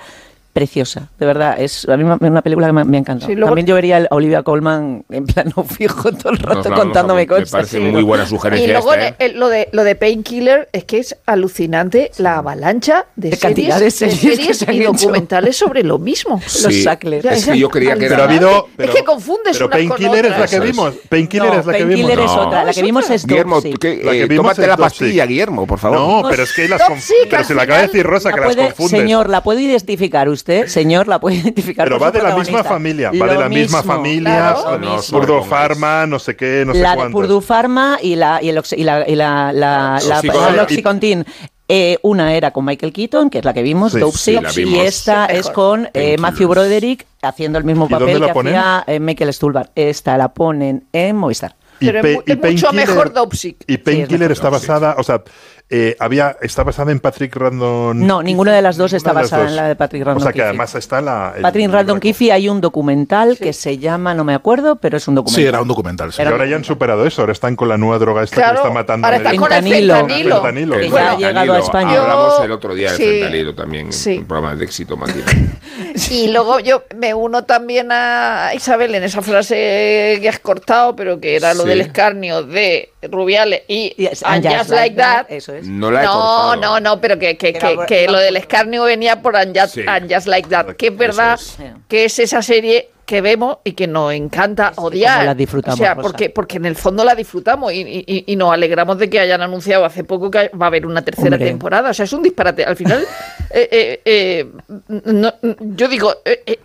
preciosa, 0.53 1.11
de 1.19 1.27
verdad. 1.27 1.57
Es 1.61 1.87
a 1.89 1.97
mí 1.97 2.05
me- 2.05 2.17
una 2.29 2.41
película 2.43 2.67
que 2.69 2.73
me, 2.73 2.85
me 2.85 2.97
ha 2.97 3.01
encantado. 3.01 3.29
Sí, 3.29 3.35
luego- 3.35 3.49
También 3.49 3.67
yo 3.67 3.75
vería 3.75 3.99
a 4.11 4.15
Olivia 4.15 4.43
Colman 4.43 5.05
en 5.11 5.27
plano 5.27 5.53
fijo 5.69 6.13
todo 6.13 6.33
el 6.33 6.39
rato 6.39 6.73
contándome 6.73 7.23
Me 7.23 7.27
cosas. 7.27 7.51
parece 7.51 7.77
Sí. 7.79 7.83
muy 7.85 8.03
buena 8.03 8.27
sugerencia 8.27 8.67
Y 8.67 8.71
luego 8.71 8.95
esta, 8.95 9.25
¿eh? 9.25 9.33
lo 9.35 9.49
de 9.49 9.69
lo 9.73 9.85
de 9.85 9.95
Painkiller 9.97 10.69
es 10.73 10.85
que 10.85 10.99
es 10.99 11.17
alucinante 11.27 12.11
la 12.19 12.39
avalancha 12.39 13.07
de, 13.17 13.31
De 13.31 13.37
cantidad 13.37 13.79
de 13.79 13.91
series, 13.91 14.19
series 14.21 14.47
que 14.47 14.55
se 14.55 14.65
han 14.71 14.75
y 14.77 14.81
hecho. 14.81 14.93
documentales 14.93 15.57
sobre 15.57 15.83
lo 15.83 15.99
mismo. 15.99 16.41
Los. 16.63 16.83
Sackler. 16.83 17.27
Es 17.27 17.45
que 17.47 17.59
yo 17.59 17.69
creía 17.69 17.95
que 17.97 18.07
era- 18.07 18.17
Pero 18.17 18.23
ha 18.23 18.27
habido. 18.27 18.69
Es 18.79 18.91
que 18.91 19.05
confundes 19.05 19.57
Pero 19.59 19.69
Painkiller 19.71 20.27
es 20.27 20.39
la 20.39 20.47
que 20.47 20.57
es. 20.57 20.63
vimos. 20.63 20.95
Painkiller 21.09 21.47
No, 21.53 21.61
es 21.61 21.67
la 21.67 21.73
que 21.73 21.85
Painkiller 21.85 22.17
vimos. 22.17 22.31
es 22.31 22.37
No. 22.37 22.47
otra. 22.47 22.65
La 22.65 22.73
que 22.73 22.83
vimos 22.83 23.11
es 23.11 23.27
Guillermo, 23.27 23.57
Toxic. 23.57 23.79
¿qué- 23.79 24.01
La 24.03 24.13
que 24.13 24.23
eh, 24.23 24.27
vimos 24.27 24.43
tómate 24.45 24.63
es 24.63 24.69
la 24.69 24.77
pastilla, 24.77 25.27
Guillermo, 25.27 25.67
por 25.67 25.79
favor. 25.79 25.99
No, 25.99 26.29
pero 26.31 26.43
es 26.45 26.53
que 26.55 26.69
las 26.69 26.81
Pero 27.29 27.45
si 27.45 27.55
la 27.55 27.63
acaba 27.63 27.81
de 27.81 27.87
decir 27.89 28.07
Rosa, 28.07 28.33
que 28.33 28.41
las 28.41 28.57
confundes. 28.57 28.91
señor, 29.01 29.29
¿la 29.29 29.43
puede 29.43 29.63
identificar 29.63 30.29
usted? 30.29 30.46
Señor, 30.69 31.09
¿la 31.09 31.19
puede 31.21 31.37
identificar 31.43 31.87
Pero 31.87 31.99
va 31.99 32.11
de 32.11 32.23
la 32.23 32.37
misma 32.37 32.63
familia. 32.65 33.11
Va 33.11 33.27
de 33.27 33.39
la 33.39 33.49
misma 33.49 33.83
familia. 33.83 34.55
Claro. 34.55 34.79
No, 34.79 34.97
Purdue 35.11 35.37
no, 35.37 35.45
Pharma, 35.45 36.07
no 36.07 36.19
sé 36.19 36.37
qué, 36.37 36.65
no 36.67 36.73
sé 36.73 36.81
la 36.81 36.91
de 36.91 36.97
cuántos. 36.97 37.13
Purdue 37.21 37.41
Pharma 37.43 37.99
y 38.03 38.17
la, 38.17 38.41
y 38.43 38.49
el 38.49 38.59
oxi- 38.59 38.79
y 38.79 38.85
la, 38.85 39.09
y 39.09 39.15
la, 39.17 39.53
la, 39.53 39.99
la- 40.07 40.63
Oxycontin. 40.63 41.25
Eh, 41.69 41.99
una 42.03 42.33
era 42.33 42.53
con 42.53 42.65
Michael 42.65 42.93
Keaton, 42.93 43.29
que 43.29 43.39
es 43.39 43.45
la 43.45 43.53
que 43.53 43.63
vimos, 43.63 43.91
Sí, 43.93 43.99
Dope 43.99 44.17
sí, 44.17 44.39
y 44.65 44.79
esta 44.79 45.27
es 45.27 45.51
con 45.51 45.89
eh. 45.95 46.17
Matthew 46.17 46.49
Broderick 46.49 47.05
haciendo 47.23 47.59
el 47.59 47.65
mismo 47.65 47.87
¿Y 47.87 47.89
papel 47.89 48.21
que 48.25 48.33
ponen? 48.33 48.55
hacía 48.55 48.85
eh, 48.87 49.01
Michael 49.01 49.35
Stuhlbarg. 49.35 49.71
Esta 49.75 50.17
la 50.17 50.33
ponen 50.33 50.85
en 50.93 51.17
Movistar. 51.17 51.57
Y 51.81 51.87
Pero 51.87 52.01
es 52.07 52.19
y 52.25 52.37
mucho 52.37 52.73
mejor 52.73 53.13
Dopsic. 53.13 53.65
Y 53.67 53.79
Painkiller 53.79 54.31
está 54.31 54.49
basada, 54.49 54.95
o 54.97 55.03
sea, 55.03 55.23
eh, 55.69 55.97
había, 55.99 56.37
está 56.43 56.63
basada 56.63 56.93
en 56.93 57.01
Patrick 57.01 57.35
Randon. 57.35 58.07
No, 58.07 58.23
ninguna 58.23 58.55
de 58.55 58.63
las 58.63 58.77
dos 58.77 58.93
está 58.93 59.13
basada 59.13 59.43
dos. 59.43 59.51
en 59.51 59.57
la 59.57 59.67
de 59.69 59.75
Patrick 59.75 60.05
Randon 60.05 60.23
O 60.23 60.25
sea 60.25 60.33
que 60.33 60.37
Keefe. 60.39 60.49
además 60.49 60.75
está 60.77 61.01
la. 61.01 61.33
el 61.37 61.43
Patrick 61.43 61.71
Randon 61.71 61.99
Keefe 61.99 62.31
hay 62.31 62.49
un 62.49 62.61
documental 62.61 63.37
que 63.37 63.53
se 63.53 63.79
llama, 63.79 64.15
no 64.15 64.23
me 64.23 64.35
acuerdo, 64.35 64.77
pero 64.77 64.97
es 64.97 65.09
un 65.09 65.17
documental. 65.17 65.43
Sí, 65.43 65.47
era 65.49 65.61
un 65.61 65.67
documental. 65.67 66.13
sí. 66.13 66.23
Y 66.23 66.25
ahora 66.25 66.47
ya 66.47 66.55
han 66.55 66.63
superado 66.65 67.05
eso, 67.05 67.23
ahora 67.23 67.33
están 67.33 67.57
con 67.57 67.69
la 67.69 67.77
nueva 67.79 67.99
droga 67.99 68.23
esta 68.23 68.37
Claro, 68.37 68.53
que 68.53 68.59
está 68.69 68.71
matando. 68.75 69.07
ahora 69.09 69.17
en 69.17 69.23
el- 69.23 69.27
están 69.27 69.43
con 69.43 69.53
el 69.53 69.63
Fentanilo. 69.65 69.95
fentanilo. 69.97 70.35
Fentanilo. 70.37 70.77
Que 70.77 70.85
ya 70.85 70.91
Bueno, 70.91 71.09
ha 71.09 71.17
llegado 71.17 71.53
a 71.55 71.59
España. 71.59 72.01
Hablamos 72.03 72.39
Yo- 72.39 72.45
el 72.45 72.53
otro 72.53 72.75
día 72.75 72.89
del 72.93 72.97
sí. 72.99 73.05
fentanilo 73.05 73.55
también 73.57 73.93
Sí. 73.93 74.19
un 74.19 74.27
programa 74.27 74.55
de 74.55 74.65
éxito, 74.65 74.97
Matilde. 74.97 75.25
Y 76.11 76.29
luego 76.29 76.61
yo 76.61 76.85
me 76.95 77.13
uno 77.15 77.45
también 77.45 77.89
a 77.91 78.51
Isabel 78.55 78.95
en 78.95 79.03
esa 79.05 79.21
frase 79.23 80.19
que 80.21 80.29
has 80.29 80.39
cortado, 80.39 80.95
pero 80.97 81.19
que 81.21 81.37
era 81.37 81.55
lo 81.55 81.63
Sí. 81.65 81.69
del 81.71 81.81
escarnio 81.81 82.43
de 82.43 82.91
Rubiales 83.11 83.63
y 83.69 83.95
Yes, 83.97 84.23
And 84.25 84.47
Just 84.47 84.71
Like 84.71 84.97
That. 84.97 85.27
Eso 85.29 85.53
No 85.65 85.91
la 85.91 86.03
he 86.03 86.05
No, 86.05 86.13
cortado. 86.13 86.57
no, 86.57 86.81
no, 86.81 87.01
pero 87.01 87.19
que, 87.19 87.37
que, 87.37 87.49
Era 87.51 87.87
que, 87.87 88.07
lo 88.07 88.13
por- 88.15 88.23
del 88.23 88.37
escarnio 88.37 88.85
venía 88.85 89.21
por 89.23 89.37
And 89.37 89.59
Just, 89.59 89.75
Sí. 89.75 89.83
And 89.87 90.13
Just 90.13 90.27
Like 90.27 90.49
That, 90.49 90.67
que 90.77 90.89
es 90.89 90.97
verdad 90.97 91.35
es. 91.35 91.57
que 91.89 92.05
es 92.07 92.19
esa 92.19 92.43
serie 92.43 92.91
que 93.07 93.21
vemos 93.21 93.59
y 93.63 93.75
que 93.75 93.87
nos 93.87 94.13
encanta 94.13 94.73
odiar. 94.75 95.15
cómo 95.19 95.27
la 95.27 95.35
disfrutamos, 95.37 95.79
o 95.79 95.83
sea, 95.83 95.95
porque, 95.95 96.29
porque 96.29 96.57
en 96.57 96.65
el 96.67 96.75
fondo 96.75 97.05
la 97.05 97.15
disfrutamos 97.15 97.73
y, 97.73 97.83
y- 98.05 98.25
y 98.27 98.35
nos 98.35 98.53
alegramos 98.53 98.99
de 98.99 99.09
que 99.09 99.21
hayan 99.21 99.41
anunciado 99.43 99.85
hace 99.85 100.03
poco 100.03 100.29
que 100.29 100.49
va 100.61 100.67
a 100.67 100.69
haber 100.69 100.85
una 100.87 101.03
tercera 101.03 101.37
Hombre. 101.37 101.47
temporada. 101.47 101.91
O 101.91 101.95
sea, 101.95 102.05
es 102.05 102.13
un 102.13 102.25
disparate. 102.25 102.65
Al 102.65 102.75
final, 102.75 103.05
eh, 103.51 103.69
eh, 103.71 104.01
eh, 104.05 104.47
no- 104.89 105.33
yo 105.61 105.87
digo, 105.87 106.17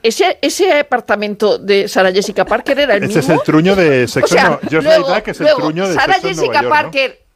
ese, 0.02 0.39
ese 0.42 0.80
apartamento 0.80 1.60
de 1.60 1.88
Sarah 1.88 2.12
Jessica 2.12 2.44
Parker 2.44 2.80
era 2.80 2.96
el 2.96 3.04
Ese 3.04 3.20
es 3.20 3.30
el 3.30 3.42
truño 3.44 3.76
de 3.76 4.06
O 4.06 4.08
Sexo 4.08 4.34
sea, 4.34 4.50
no. 4.50 4.60
Just 4.64 4.82
luego, 4.84 5.22
que 5.24 5.32
es 5.32 5.42
el 5.42 5.48
truño 5.56 5.88
de 5.88 5.94
Sarah 5.94 6.16
Jessica 6.16 6.62
Nueva 6.64 6.82
York, 6.82 6.86
¿no? 6.86 6.92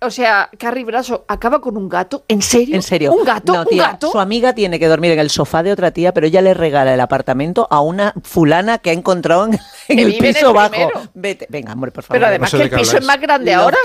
O 0.06 0.12
sea, 0.12 0.50
Carrie 0.58 0.84
Bradshaw 0.86 1.24
acaba 1.28 1.60
con 1.62 1.78
un 1.78 1.90
gato. 1.90 2.24
¿En 2.28 2.42
serio? 2.42 2.76
En 2.76 2.82
serio. 2.82 3.12
¿Un 3.14 3.24
gato? 3.26 3.54
No, 3.54 3.60
¿Un 3.62 3.66
tía, 3.68 3.84
gato? 3.92 4.12
Su 4.12 4.20
amiga 4.20 4.54
tiene 4.54 4.80
que 4.80 4.88
dormir 4.88 5.12
en 5.12 5.20
el 5.20 5.30
sofá 5.30 5.64
de 5.64 5.72
otra 5.72 5.92
tía, 5.92 6.14
pero 6.14 6.28
ella 6.28 6.42
le 6.42 6.54
regala 6.54 6.94
el 6.94 7.00
apartamento 7.02 7.68
a 7.72 7.82
una 7.82 8.14
fulana 8.24 8.78
que 8.78 8.92
ha 8.92 8.94
encontrado 8.94 9.46
en, 9.46 9.54
el 9.54 9.60
vive 10.06 10.18
en 10.18 10.26
el 10.26 10.34
piso 10.34 10.54
bajo. 10.54 10.92
Vete, 11.14 11.48
venga, 11.50 11.72
amor, 11.74 11.92
por 11.92 12.04
favor. 12.04 12.16
Pero 12.18 12.28
además 12.28 12.50
sé 12.52 12.58
que 12.58 12.64
el 12.64 12.70
piso 12.70 12.98
es 12.98 13.06
más 13.06 13.20
grande 13.20 13.52
Love 13.54 13.62
ahora. 13.64 13.78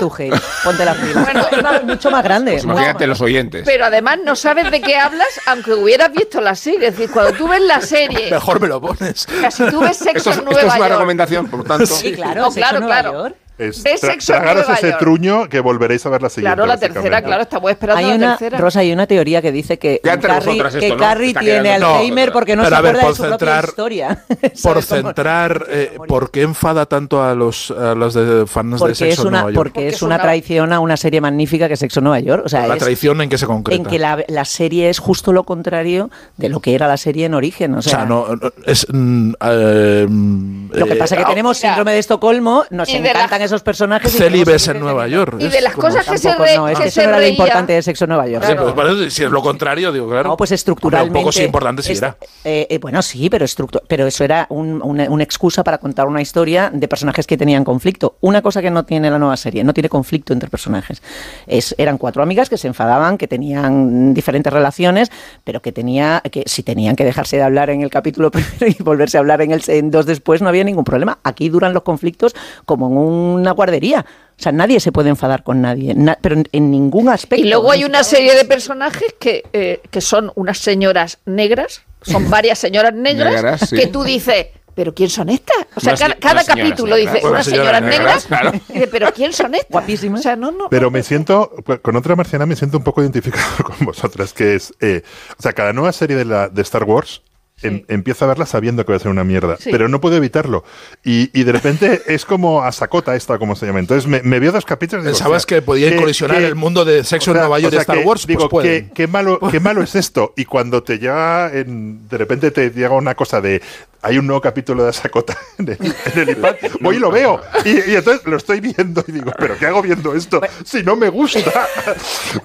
Ponte 0.63 0.85
la 0.85 0.93
fila. 0.93 1.21
Bueno, 1.23 1.45
Es 1.51 1.63
más- 1.63 1.83
mucho 1.83 2.11
más 2.11 2.23
grande. 2.23 2.51
Pues 2.53 2.65
mucho 2.65 2.77
imagínate 2.77 3.07
los 3.07 3.21
oyentes. 3.21 3.63
Pero 3.65 3.85
además 3.85 4.19
no 4.23 4.35
sabes 4.35 4.69
de 4.71 4.81
qué 4.81 4.97
hablas, 4.97 5.27
aunque 5.47 5.73
hubieras 5.73 6.11
visto 6.11 6.39
la 6.41 6.55
serie. 6.55 6.87
Es 6.89 6.97
decir, 6.97 7.11
cuando 7.11 7.33
tú 7.33 7.47
ves 7.47 7.61
la 7.61 7.81
serie, 7.81 8.29
Mejor 8.29 8.59
me 8.59 8.67
lo 8.67 8.79
pones. 8.81 9.25
o 9.27 9.39
sea, 9.39 9.51
si 9.51 9.67
tú 9.69 9.79
ves 9.79 9.97
Sexo 9.97 10.29
Esto 10.29 10.29
es, 10.31 10.37
en 10.37 10.47
esto 10.47 10.59
es 10.59 10.65
una 10.65 10.77
York, 10.77 10.91
recomendación, 10.91 11.47
por 11.49 11.59
lo 11.59 11.65
tanto. 11.65 11.85
Sí, 11.87 12.13
claro, 12.13 12.41
No, 12.41 12.51
Sexo 12.51 12.59
claro, 12.59 12.77
en 12.77 12.83
Nueva 12.83 13.01
claro. 13.01 13.23
York. 13.23 13.35
Es 13.57 13.83
¿Ves 13.83 14.01
tra- 14.01 14.11
Sexo 14.11 14.33
en 14.35 14.43
Nueva 14.43 14.61
ese 14.73 14.87
York? 14.87 14.99
truño 14.99 15.47
que 15.47 15.59
volveréis 15.59 16.03
a 16.05 16.09
ver 16.09 16.21
la 16.23 16.29
siguiente. 16.29 16.55
claro, 16.55 16.65
la 16.65 16.77
tercera, 16.77 17.21
claro, 17.21 17.43
estamos 17.43 17.69
esperando 17.69 17.99
Hay 17.99 18.09
la 18.09 18.15
una, 18.15 18.37
tercera. 18.37 18.57
Rosa, 18.57 18.79
hay 18.79 18.91
una 18.91 19.05
teoría 19.05 19.41
que 19.41 19.51
dice 19.51 19.77
que 19.77 20.01
Ya 20.03 20.19
Carrie, 20.19 20.47
vosotras 20.47 20.75
que 20.75 20.85
esto, 20.87 20.95
¿no? 20.95 20.99
Carrie 21.03 21.33
tiene 21.35 21.73
Alzheimer 21.73 22.29
vosotras. 22.29 22.33
porque 22.33 22.55
no 22.55 22.65
se 22.65 22.73
a 22.73 22.81
ver, 22.81 22.95
acuerda 22.95 23.01
por 23.01 23.09
de 23.11 23.15
su 23.15 23.21
propia 23.23 23.37
centrar- 23.37 23.65
historia. 23.69 24.23
Por 24.63 24.81
centrar, 24.83 25.65
eh, 25.69 25.97
¿por 26.07 26.31
qué 26.31 26.41
enfada 26.41 26.85
tanto 26.87 27.23
a 27.23 27.35
los, 27.35 27.69
a 27.71 27.93
los 27.93 28.13
de 28.15 28.47
fans 28.47 28.73
de 28.73 28.79
Porque 28.79 28.95
Sexo 28.95 29.21
es 29.21 29.27
una, 29.27 29.41
Nueva 29.41 29.51
York? 29.51 29.55
porque 29.55 29.71
Porque 29.81 29.87
es 29.89 30.01
una 30.01 30.19
traición 30.19 30.73
a 30.73 30.79
una 30.79 30.97
serie 30.97 31.21
magnífica 31.21 31.67
que 31.67 31.75
es 31.75 31.79
Sexo 31.79 32.01
Nueva 32.01 32.19
York. 32.19 32.43
O 32.45 32.49
sea, 32.49 32.65
¿La 32.67 32.75
es- 32.75 32.79
traición 32.83 33.21
en 33.21 33.29
qué 33.29 33.37
se 33.37 33.45
concreta? 33.45 33.81
en 33.81 33.87
que 33.87 33.99
la, 33.99 34.23
la 34.27 34.45
serie 34.45 34.89
es 34.89 34.97
justo 34.99 35.33
lo 35.33 35.43
contrario 35.43 36.09
de 36.37 36.49
lo 36.49 36.61
que 36.61 36.73
era 36.73 36.87
la 36.87 36.97
serie 36.97 37.25
en 37.25 37.33
origen. 37.35 37.75
O 37.75 37.79
o 37.79 37.81
sea, 37.83 37.91
sea, 37.91 38.05
no, 38.05 38.27
no, 38.35 38.49
es... 38.65 38.87
mm, 38.91 39.33
eh, 39.41 40.07
lo 40.09 40.85
que 40.87 40.95
pasa 40.95 41.15
es 41.15 41.19
que 41.19 41.23
eh, 41.23 41.29
tenemos 41.29 41.57
síndrome 41.57 41.91
de 41.93 41.99
Estocolmo, 41.99 42.63
nos 42.69 42.87
de 42.87 42.93
encantan 43.41 43.45
esos 43.45 43.61
personajes. 43.63 44.11
Celibes 44.11 44.67
en 44.67 44.79
Nueva. 44.79 45.07
York. 45.07 45.37
Y 45.39 45.47
de 45.47 45.61
las 45.61 45.73
cosas 45.75 46.05
que 46.05 46.17
se, 46.17 46.29
Tampoco, 46.29 46.45
re- 46.45 46.57
no, 46.57 46.67
es 46.69 46.79
que 46.79 46.87
eso 46.87 47.01
era 47.01 47.19
lo 47.19 47.25
importante 47.27 47.73
de 47.73 47.81
Sexo 47.81 48.05
en 48.05 48.09
Nueva 48.09 48.27
York. 48.27 48.45
Pues 48.75 49.13
si 49.13 49.23
es 49.23 49.31
lo 49.31 49.41
contrario, 49.41 49.91
digo, 49.91 50.07
claro. 50.07 50.29
No, 50.29 50.37
pues 50.37 50.51
estructuralmente. 50.51 51.17
Un 51.17 51.23
poco 51.23 51.31
sí 51.31 51.43
importante 51.43 51.81
sí 51.81 51.93
era. 51.93 52.15
eh, 52.43 52.67
eh, 52.69 52.77
bueno, 52.77 53.01
sí, 53.01 53.29
pero, 53.29 53.45
pero 53.87 54.05
eso 54.07 54.23
era 54.23 54.45
un- 54.49 54.81
una, 54.83 55.23
excusa 55.23 55.63
para 55.63 55.77
contar 55.77 56.07
una 56.07 56.21
historia 56.21 56.69
de 56.73 56.87
personajes 56.87 57.25
que 57.27 57.37
tenían 57.37 57.63
conflicto. 57.63 58.17
Una 58.21 58.41
cosa 58.41 58.61
que 58.61 58.71
no 58.71 58.85
tiene 58.85 59.09
la 59.09 59.19
nueva 59.19 59.37
serie, 59.37 59.63
no 59.63 59.73
tiene 59.73 59.89
conflicto 59.89 60.33
entre 60.33 60.49
personajes. 60.49 61.01
Es, 61.47 61.75
eran 61.77 61.97
cuatro 61.97 62.21
amigas 62.23 62.49
que 62.49 62.57
se 62.57 62.67
enfadaban, 62.67 63.17
que 63.17 63.27
tenían 63.27 64.13
diferentes 64.13 64.51
relaciones, 64.51 65.11
pero 65.43 65.61
que 65.61 65.71
tenía 65.71 66.21
que 66.31 66.43
si 66.45 66.63
tenían 66.63 66.95
que 66.95 67.05
dejarse 67.05 67.37
de 67.37 67.43
hablar 67.43 67.69
en 67.69 67.81
el 67.81 67.89
capítulo 67.89 68.31
primero 68.31 68.67
y 68.67 68.81
volverse 68.83 69.17
a 69.17 69.19
hablar 69.21 69.41
en 69.41 69.51
el 69.51 69.61
en 69.67 69.91
dos 69.91 70.05
después, 70.05 70.41
no 70.41 70.49
había 70.49 70.63
ningún 70.63 70.83
problema. 70.83 71.19
Aquí 71.23 71.49
duran 71.49 71.73
los 71.73 71.83
conflictos 71.83 72.35
como 72.65 72.87
en 72.87 72.97
una 73.31 73.51
guardería. 73.51 74.05
O 74.37 74.41
sea, 74.43 74.51
nadie 74.51 74.79
se 74.79 74.91
puede 74.91 75.09
enfadar 75.09 75.43
con 75.43 75.61
nadie, 75.61 75.93
na- 75.93 76.17
pero 76.19 76.35
en, 76.35 76.47
en 76.51 76.71
ningún 76.71 77.09
aspecto. 77.09 77.45
Y 77.45 77.49
luego 77.49 77.71
hay 77.71 77.83
una 77.83 78.03
serie 78.03 78.35
de 78.35 78.43
personajes 78.45 79.13
que, 79.19 79.43
eh, 79.53 79.81
que 79.91 80.01
son 80.01 80.31
unas 80.35 80.57
señoras 80.57 81.19
negras, 81.25 81.83
son 82.01 82.29
varias 82.29 82.57
señoras 82.57 82.93
negras, 82.93 83.33
Negras, 83.33 83.69
sí. 83.69 83.75
que 83.75 83.85
tú 83.87 84.03
dices, 84.03 84.47
¿pero 84.73 84.95
quién 84.95 85.09
son 85.11 85.29
estas? 85.29 85.57
O 85.75 85.79
sea, 85.79 85.93
cada, 85.95 86.15
cada 86.15 86.33
unas 86.33 86.45
señoras 86.47 86.69
capítulo 86.71 86.95
negras. 86.95 87.13
dice, 87.13 87.27
Unas 87.27 87.31
unas 87.33 87.45
señoras 87.45 87.75
señoras 87.79 87.99
negras. 87.99 87.99
negras, 87.99 88.25
claro. 88.25 88.51
Dice, 88.73 88.87
¿pero 88.87 89.13
quién 89.13 89.33
son 89.33 89.53
estas? 89.53 89.69
Guapísimas. 89.69 90.19
O 90.21 90.23
sea, 90.23 90.35
no, 90.35 90.51
no. 90.51 90.69
Pero 90.69 90.89
me 90.89 91.03
siento, 91.03 91.51
con 91.83 91.95
otra 91.95 92.15
marciana 92.15 92.47
me 92.47 92.55
siento 92.55 92.79
un 92.79 92.83
poco 92.83 93.01
identificado 93.03 93.45
con 93.63 93.85
vosotras, 93.85 94.33
que 94.33 94.55
es, 94.55 94.73
eh, 94.81 95.03
o 95.37 95.41
sea, 95.43 95.53
cada 95.53 95.71
nueva 95.73 95.91
serie 95.91 96.15
de, 96.15 96.25
la, 96.25 96.49
de 96.49 96.61
Star 96.63 96.85
Wars 96.85 97.21
em- 97.63 97.83
empiezo 97.87 98.25
a 98.25 98.27
verla 98.29 98.45
sabiendo 98.45 98.85
que 98.85 98.91
va 98.91 98.97
a 98.97 98.99
ser 98.99 99.11
una 99.11 99.23
mierda, 99.23 99.57
Sí. 99.57 99.69
pero 99.71 99.87
no 99.87 100.01
puedo 100.01 100.15
evitarlo. 100.17 100.63
Y, 101.03 101.29
y 101.39 101.43
de 101.43 101.51
repente 101.51 102.01
es 102.07 102.25
como 102.25 102.63
a 102.63 102.71
Sakota 102.71 103.15
esta, 103.15 103.37
como 103.37 103.55
se 103.55 103.65
llama. 103.65 103.79
Entonces 103.79 104.07
me, 104.07 104.21
me 104.23 104.39
veo 104.39 104.51
dos 104.51 104.65
capítulos 104.65 105.03
y 105.03 105.07
digo, 105.07 105.17
¿Pensabas 105.17 105.45
que 105.45 105.61
podía 105.61 105.95
colisionar 105.95 106.37
qué- 106.39 106.47
el 106.47 106.55
mundo 106.55 106.85
de 106.85 107.03
sexo 107.03 107.31
en 107.31 107.37
Nueva 107.37 107.59
York 107.59 107.73
y 107.73 107.77
Star 107.77 107.97
que 107.99 108.03
Wars? 108.03 108.25
Digo, 108.27 108.49
pues 108.49 108.65
qué, 108.65 108.89
qué 108.93 109.07
malo, 109.07 109.39
qué 109.51 109.59
malo 109.61 109.81
es 109.83 109.95
esto. 109.95 110.33
Y 110.35 110.45
cuando 110.45 110.83
te 110.83 110.97
llega, 110.99 111.51
en- 111.53 112.07
de 112.07 112.17
repente 112.17 112.51
te 112.51 112.69
llega 112.71 112.91
una 112.91 113.15
cosa 113.15 113.41
de, 113.41 113.61
hay 114.03 114.17
un 114.17 114.25
nuevo 114.27 114.41
capítulo 114.41 114.83
de 114.83 114.89
Asakota 114.89 115.37
en 115.59 115.69
el, 115.69 115.77
en 116.13 116.19
el 116.21 116.29
iPad, 116.31 116.55
voy 116.81 116.95
y 116.95 116.99
lo 116.99 117.11
veo. 117.11 117.41
Y, 117.65 117.91
y 117.91 117.95
entonces 117.95 118.25
lo 118.25 118.37
estoy 118.37 118.59
viendo 118.59 119.03
y 119.07 119.11
digo, 119.11 119.31
¿pero 119.37 119.57
qué 119.57 119.67
hago 119.67 119.81
viendo 119.81 120.13
esto? 120.15 120.41
Si 120.65 120.83
no 120.83 120.95
me 120.95 121.09
gusta. 121.09 121.41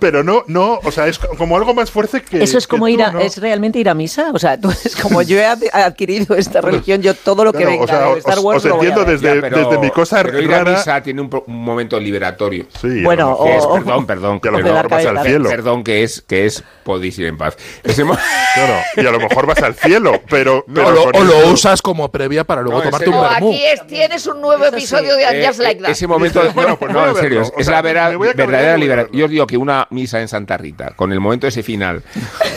Pero 0.00 0.22
no, 0.22 0.44
no, 0.48 0.78
o 0.82 0.90
sea, 0.90 1.06
es 1.06 1.18
como 1.18 1.56
algo 1.56 1.72
más 1.74 1.90
fuerte 1.90 2.20
que. 2.22 2.42
Eso 2.42 2.58
es 2.58 2.66
que 2.66 2.70
como 2.70 2.86
tú, 2.86 2.88
ir 2.92 3.02
a, 3.02 3.12
¿no? 3.12 3.20
es 3.20 3.38
realmente 3.38 3.78
ir 3.78 3.88
a 3.88 3.94
misa. 3.94 4.30
O 4.32 4.38
sea, 4.38 4.60
tú 4.60 4.70
es 4.70 4.96
como 4.96 5.22
yo 5.22 5.38
he 5.38 5.46
ad- 5.46 5.62
adquirido 5.72 6.34
esta 6.36 6.60
religión, 6.60 7.00
yo 7.02 7.14
todo 7.14 7.44
lo 7.44 7.52
que 7.52 7.58
Claro, 7.58 7.70
venga 7.72 7.84
o 7.84 7.86
sea, 7.88 7.98
de 8.00 8.04
os- 8.12 8.18
Star 8.18 8.38
Wars 8.40 8.58
os 8.58 8.64
lo 8.68 8.76
voy 8.76 8.86
a 8.86 8.88
entiendo 8.90 9.10
ver. 9.10 9.20
desde- 9.20 9.34
Ya, 9.36 9.40
pero- 9.40 9.56
desde 9.68 9.78
mi 9.80 9.90
cosa 9.90 10.22
pero 10.22 10.40
ir 10.40 10.52
a 10.52 10.58
rara- 10.58 10.72
misa 10.76 11.02
tiene 11.02 11.20
un, 11.22 11.42
un 11.46 11.64
momento 11.64 11.98
liberatorio. 11.98 12.66
Sí, 12.80 13.02
Bueno, 13.02 13.28
a 13.28 13.34
o- 13.34 13.46
Es- 13.48 13.66
perdón, 13.66 14.06
perdón. 14.06 14.40
Y 14.42 14.48
a 14.48 14.50
lo 14.50 14.58
mejor 14.58 14.88
vas 14.88 15.06
al 15.06 15.22
cielo. 15.22 15.48
Perdón, 15.48 15.84
que 15.84 16.02
es, 16.02 16.22
que 16.22 16.46
es 16.46 16.62
podéis 16.84 17.18
ir 17.18 17.26
en 17.26 17.36
paz. 17.38 17.56
Ese 17.82 18.04
Claro, 18.04 18.74
y 18.96 19.00
a 19.06 19.10
lo 19.10 19.18
mejor 19.20 19.46
vas 19.46 19.62
al 19.62 19.74
cielo, 19.74 20.20
pero. 20.28 20.64
pero 20.72 20.88
o 20.88 20.90
lo, 20.90 21.02
o 21.04 21.24
lo 21.24 21.45
usas 21.52 21.82
como 21.82 22.10
previa 22.10 22.44
para 22.44 22.62
luego 22.62 22.78
No, 22.78 22.84
tomarte 22.84 23.08
un 23.10 23.20
vermú. 23.20 23.50
aquí 23.52 23.64
es, 23.64 23.86
tienes 23.86 24.26
un 24.26 24.40
nuevo 24.40 24.64
episodio 24.64 25.14
de 25.16 25.22
Eh, 25.24 25.46
Just 25.46 25.60
Like 25.60 25.80
eh, 25.80 25.82
That. 25.82 25.90
Ese 25.90 26.06
momento, 26.06 26.40
Dices, 26.40 26.54
bueno, 26.54 26.78
pues 26.78 26.92
no, 26.92 27.08
en 27.08 27.16
serio, 27.16 27.42
es, 27.42 27.48
O 27.54 27.58
es 27.58 27.66
sea, 27.66 27.76
la 27.76 27.82
vera- 27.82 28.16
verdadera 28.16 28.76
liberación. 28.76 29.16
Yo 29.16 29.24
os 29.26 29.30
digo 29.30 29.46
que 29.46 29.56
una 29.56 29.86
misa 29.90 30.20
en 30.20 30.28
Santa 30.28 30.56
Rita, 30.56 30.92
con 30.96 31.12
el 31.12 31.20
momento 31.20 31.46
de 31.46 31.48
ese 31.50 31.62
final, 31.62 32.02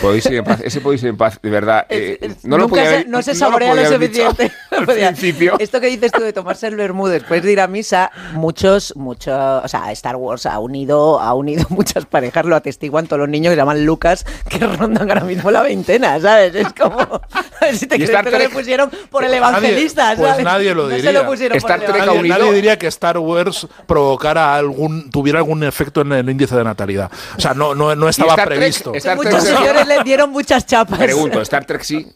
podéis 0.02 0.26
ir 0.28 0.36
en 0.36 0.44
paz, 0.46 0.62
ese 0.64 0.82
podéis 0.82 1.04
ir 1.04 1.10
en 1.10 1.18
paz, 1.18 1.40
de 1.42 1.50
verdad. 1.50 1.86
eh, 1.90 2.34
no 2.44 2.58
lo 2.58 2.64
Nunca 2.64 2.70
podía 2.70 2.84
se, 2.90 2.96
haber- 2.96 3.08
no 3.08 3.22
se 3.22 3.32
lo 3.34 3.38
saborea 3.40 3.70
lo, 3.70 3.76
podía 3.82 3.88
haber 3.96 4.10
dicho 4.12 4.30
suficiente. 4.30 4.56
al 4.72 4.86
principio. 4.86 5.56
Esto 5.60 5.80
que 5.82 5.88
dices 5.88 6.12
tú 6.12 6.22
de 6.22 6.34
tomarse 6.34 6.68
el 6.68 6.76
vermú 6.76 7.08
después 7.08 7.44
de 7.44 7.52
ir 7.52 7.60
a 7.62 7.68
misa, 7.68 8.12
muchos, 8.34 8.94
muchos, 8.96 9.64
o 9.64 9.68
sea, 9.68 9.92
Star 9.92 10.16
Wars 10.16 10.46
ha 10.46 10.60
unido, 10.60 11.20
ha 11.20 11.34
unido 11.34 11.66
muchas 11.70 12.06
parejas, 12.06 12.46
lo 12.46 12.56
atestiguan 12.56 13.08
todos 13.08 13.20
los 13.20 13.30
niños 13.30 13.52
que 13.52 13.58
llaman 13.58 13.86
Lucas, 13.86 14.26
que 14.50 14.60
rondan 14.60 15.10
ahora 15.10 15.24
mismo 15.24 15.52
la 15.52 15.62
veintena, 15.62 16.20
¿sabes? 16.20 16.56
Es 16.56 16.74
como, 16.74 17.00
a 17.00 17.22
ver 17.62 17.78
si 17.78 17.88
te 17.88 17.96
crees 17.96 18.10
que 18.10 18.24
le 18.32 18.46
Trek- 18.50 18.52
pusieron 18.88 19.10
por 19.10 19.24
el 19.24 19.32
Nadie- 19.32 19.38
evangelista, 19.38 20.14
pues 20.16 20.30
¿sabes? 20.30 20.46
nadie 20.46 20.74
lo 20.74 20.84
No 20.84 20.90
se 20.90 20.96
diría. 20.98 21.12
lo 21.12 21.26
pusieron 21.26 21.58
Star 21.58 21.80
Trek 21.82 22.06
Nadie, 22.06 22.24
nadie 22.30 22.54
diría 22.54 22.78
que 22.78 22.88
Star 22.88 23.18
Wars 23.18 23.68
provocara 23.88 24.56
algún, 24.56 25.10
tuviera 25.10 25.40
algún 25.40 25.64
efecto 25.64 26.02
en 26.02 26.12
el 26.14 26.30
índice 26.30 26.56
de 26.56 26.64
natalidad. 26.64 27.12
O 27.38 27.42
sea, 27.42 27.54
no, 27.54 27.76
no, 27.76 27.96
no 27.96 28.08
estaba 28.10 28.32
Star 28.34 28.48
Trek- 28.48 28.58
previsto. 28.58 28.94
Star 28.96 29.16
Muchos 29.18 29.44
Trek- 29.44 29.58
señores 29.58 29.88
le 29.88 30.04
dieron 30.04 30.32
muchas 30.32 30.66
chapas. 30.66 30.98
Pregunto, 31.00 31.42
¿Star 31.42 31.66
Trek 31.66 31.82
sí? 31.84 32.08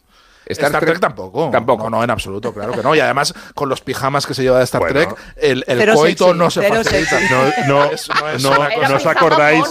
Star, 0.46 0.80
Trek, 0.80 1.00
tampoco. 1.00 1.50
Tampoco. 1.50 1.84
No, 1.90 1.98
no, 1.98 2.04
en 2.04 2.10
absoluto, 2.10 2.52
claro 2.52 2.72
que 2.72 2.82
no. 2.82 2.94
Y 2.94 3.00
además, 3.00 3.32
con 3.54 3.68
los 3.68 3.80
pijamas 3.80 4.26
que 4.26 4.34
se 4.34 4.42
lleva 4.42 4.58
de 4.58 4.64
Star 4.64 4.80
Bueno. 4.80 4.94
Trek, 5.00 5.16
el, 5.36 5.64
el 5.66 5.94
coito 5.94 6.24
sexy, 6.26 6.38
no 6.38 6.50
se 6.50 6.62
facilita. 6.62 7.18
sexy. 7.18 7.34
No, 7.34 7.44
no, 7.68 7.84
Es- 7.90 8.08
no 8.08 8.28
es 8.30 8.42
no, 8.42 8.88
no 8.88 8.96
os 8.96 9.06
acordáis, 9.06 9.64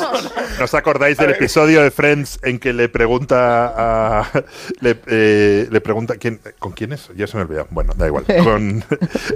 no 0.59 0.65
os 0.65 0.73
acordáis 0.73 1.17
del 1.17 1.31
episodio 1.31 1.81
de 1.81 1.91
Friends 1.91 2.39
en 2.43 2.59
que 2.59 2.73
le 2.73 2.89
pregunta 2.89 3.73
a 3.75 4.43
le, 4.81 4.99
eh, 5.07 5.67
le 5.69 5.81
pregunta 5.81 6.15
quién 6.17 6.39
con 6.59 6.71
quién 6.73 6.93
es 6.93 7.09
ya 7.15 7.27
se 7.27 7.37
me 7.37 7.43
olvidó 7.43 7.67
bueno 7.69 7.93
da 7.95 8.07
igual 8.07 8.25
Con- 8.43 8.83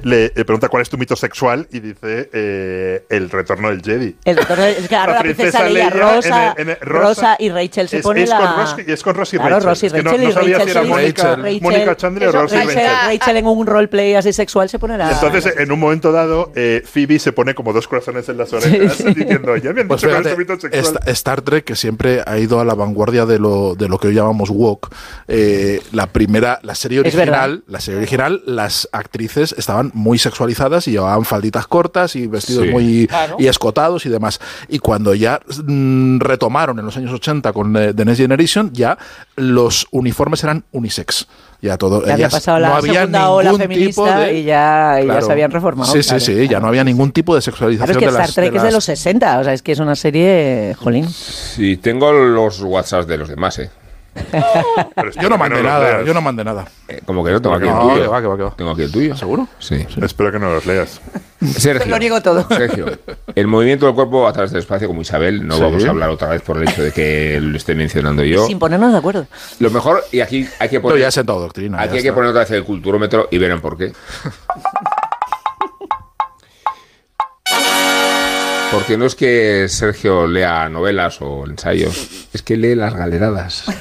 le, 0.04 0.32
le 0.36 0.46
pregunta 0.46 0.70
cuál 0.70 0.82
es 0.84 0.90
tu 0.90 0.98
mito 0.98 1.16
sexual 1.16 1.68
y 1.72 1.80
dice 1.80 2.30
eh, 2.34 3.06
el 3.10 3.30
retorno 3.30 3.70
del 3.70 3.82
Jedi 3.82 4.16
El 4.26 4.38
retorno 4.38 4.64
de- 4.64 4.72
es 4.80 4.88
que 4.88 4.96
ahora 4.96 5.14
la, 5.14 5.20
princesa 5.22 5.64
Leia, 5.64 5.90
Rosa, 5.90 6.54
en 6.58 6.60
el- 6.60 6.62
en 6.62 6.70
el- 6.70 6.78
Rosa, 6.88 7.36
y 7.40 7.50
Rachel 7.50 7.90
se 7.90 7.98
es, 7.98 8.04
pone 8.04 8.24
es 8.24 8.30
la... 8.30 8.38
con 8.38 8.56
Ross, 8.58 8.76
y 8.88 8.92
es 8.92 9.04
con 9.04 9.16
Ross 9.16 9.34
y 9.34 9.38
Claro, 9.38 9.60
Rachel. 9.60 9.68
Ross 9.70 9.84
y 9.84 9.86
Es 9.88 9.94
que 9.94 10.04
no- 10.04 10.12
Rachel 10.12 10.24
no, 10.24 10.30
y 10.30 10.34
sabía 10.34 10.58
Rachel 10.58 10.72
si 10.74 10.78
era. 10.80 10.88
Mónica, 10.88 11.27
Rachel- 11.36 11.62
Mónica 11.62 11.98
Chandler 11.98 12.28
o 12.30 12.46
eso, 12.46 12.56
Rachel- 12.56 12.68
Rachel. 12.76 13.20
Rachel 13.20 13.38
en 13.38 13.46
un 13.48 13.68
roleplay 13.68 14.14
así 14.16 14.32
sexual 14.34 14.70
se 14.70 14.80
pone 14.80 14.98
la... 14.98 15.12
Entonces, 15.12 15.54
en 15.58 15.72
un 15.72 15.80
momento 15.80 16.12
dado, 16.12 16.52
eh, 16.56 16.82
Phoebe 16.86 17.20
se 17.20 17.32
pone 17.34 17.54
como 17.56 17.74
dos 17.74 17.88
corazones 17.88 18.28
en 18.30 18.38
las 18.38 18.54
orejas 18.54 19.04
diciendo, 19.16 19.56
ya 19.58 19.74
me 19.74 19.82
han 19.82 19.88
Pues 19.88 20.02
dicho 20.02 20.14
fíjate, 20.16 20.60
sexual. 20.70 21.00
Star 21.08 21.42
Trek, 21.42 21.66
que 21.66 21.76
siempre 21.76 22.22
ha 22.26 22.38
ido 22.38 22.60
a 22.60 22.66
la 22.66 22.74
vanguardia 22.74 23.26
de 23.26 23.40
lo, 23.40 23.76
de 23.76 23.90
lo 23.90 23.98
que 24.00 24.08
hoy 24.10 24.14
llamamos 24.14 24.50
woke, 24.50 24.90
eh, 25.28 25.82
la 25.92 26.08
primera, 26.08 26.60
la 26.64 26.76
serie 26.76 27.00
original, 27.00 27.64
la 27.68 27.80
serie 27.80 27.98
original, 28.00 28.42
las 28.46 28.88
actrices 28.92 29.54
estaban 29.58 29.92
muy 29.94 30.18
sexualizadas 30.18 30.88
y 30.88 30.92
llevaban 30.92 31.26
falditas 31.26 31.68
cortas 31.68 32.16
y 32.16 32.28
vestidos 32.28 32.66
Sí. 32.66 32.72
muy 32.72 33.08
Claro. 33.08 33.36
y 33.40 33.48
escotados 33.48 34.06
y 34.06 34.10
demás. 34.10 34.40
Y 34.68 34.80
cuando 34.80 35.14
ya 35.16 35.40
mm, 35.66 36.20
retomaron 36.20 36.78
en 36.80 36.86
los 36.86 36.96
años 36.98 37.12
80 37.14 37.52
con 37.54 37.76
eh, 37.76 37.94
The 37.94 38.06
Next 38.06 38.22
Generation, 38.22 38.72
ya 38.74 38.98
los 39.36 39.88
uniformes 39.92 40.44
eran 40.44 40.64
unisex. 40.72 41.17
Ya 41.60 41.76
todo. 41.76 42.06
Ya 42.06 42.14
había 42.14 42.30
pasado 42.30 42.60
la 42.60 42.70
no 42.70 42.76
había 42.76 42.94
segunda 42.94 43.30
ola 43.32 43.54
feminista 43.56 44.20
de- 44.20 44.40
y 44.40 44.44
ya, 44.44 44.98
y 45.02 45.06
ya 45.08 45.12
Claro. 45.14 45.26
se 45.26 45.32
habían 45.32 45.50
reformado. 45.50 45.92
Sí, 45.92 46.00
claro. 46.02 46.20
sí, 46.20 46.36
sí, 46.36 46.48
ya 46.48 46.60
no 46.60 46.68
había 46.68 46.84
ningún 46.84 47.12
tipo 47.12 47.34
de 47.36 47.42
Claro, 47.42 47.52
sexualización 47.52 47.92
es 47.92 47.98
que 47.98 48.06
de 48.06 48.12
Star 48.12 48.22
las- 48.28 48.36
Trek 48.36 48.52
de 48.52 48.58
es 48.58 48.64
de 48.64 48.72
los 48.72 48.84
60, 48.86 49.40
o 49.40 49.44
sea, 49.44 49.54
es 49.54 49.62
que 49.64 49.72
es 49.72 49.80
una 49.80 49.96
serie, 49.96 50.76
jolín. 50.78 51.10
Sí, 51.10 51.78
tengo 51.78 52.12
los 52.12 52.62
WhatsApps 52.62 53.08
de 53.08 53.18
los 53.18 53.30
demás, 53.30 53.58
¿eh? 53.58 53.72
Pero 54.96 55.12
Yo 55.12 55.30
no 55.30 55.38
mandé 55.38 55.62
nada, 55.64 55.80
leas. 55.94 56.06
yo 56.06 56.14
no 56.14 56.22
mandé 56.22 56.44
nada. 56.44 56.66
Eh, 56.88 57.02
Como 57.06 57.24
que 57.24 57.32
no 57.32 57.42
tengo 57.42 57.56
aquí 57.56 57.66
el 57.68 57.74
No, 57.74 57.82
tuyo. 57.82 58.02
que 58.02 58.08
va, 58.08 58.22
que 58.22 58.28
va, 58.28 58.38
que 58.38 58.44
va. 58.44 58.56
Tengo 58.56 58.72
aquí 58.72 58.82
el 58.84 58.92
tuyo. 58.92 59.16
¿Seguro? 59.16 59.48
Sí. 59.60 59.86
Espero 60.02 60.32
que 60.32 60.40
no 60.40 60.52
los 60.52 60.66
leas. 60.66 61.02
Sergio. 61.58 61.86
Lo 61.92 62.00
niego 62.00 62.20
todo. 62.22 62.48
Sergio, 62.50 62.86
el 63.36 63.48
movimiento 63.48 63.86
del 63.86 63.94
cuerpo 63.96 64.28
a 64.28 64.34
través 64.34 64.52
del 64.52 64.60
espacio, 64.62 64.88
como 64.88 65.02
Isabel, 65.02 65.46
no 65.48 65.56
Sí. 65.56 65.62
vamos 65.62 65.86
a 65.86 65.90
hablar 65.90 66.10
otra 66.10 66.30
vez 66.30 66.42
por 66.42 66.58
el 66.58 66.68
hecho 66.68 66.82
de 66.84 66.92
que 66.92 67.40
lo 67.42 67.56
esté 67.58 67.76
mencionando 67.76 68.24
yo. 68.24 68.46
Sin 68.48 68.58
ponernos 68.58 68.92
de 68.92 68.98
acuerdo. 68.98 69.28
Lo 69.60 69.70
mejor, 69.70 70.04
y 70.12 70.22
aquí 70.22 70.48
hay 70.60 70.70
que 70.70 70.76
Yo 70.76 70.82
poner, 70.82 71.00
ya 71.00 71.08
he 71.10 71.12
sentado 71.12 71.40
doctrina. 71.40 71.80
aquí 71.80 71.90
ya 71.94 71.98
hay 71.98 72.04
que 72.04 72.14
poner 72.14 72.30
otra 72.32 72.42
vez 72.42 72.52
el 72.52 72.64
culturómetro 72.64 73.28
y 73.30 73.38
verán 73.38 73.62
por 73.62 73.78
qué. 73.78 73.94
Porque 78.72 78.98
no 78.98 79.06
es 79.06 79.16
que 79.16 79.68
Sergio 79.70 80.28
lea 80.28 80.68
novelas 80.70 81.22
o 81.22 81.46
ensayos, 81.48 82.28
es 82.34 82.42
que 82.42 82.58
lee 82.58 82.76
las 82.76 82.94
galeradas. 82.94 83.64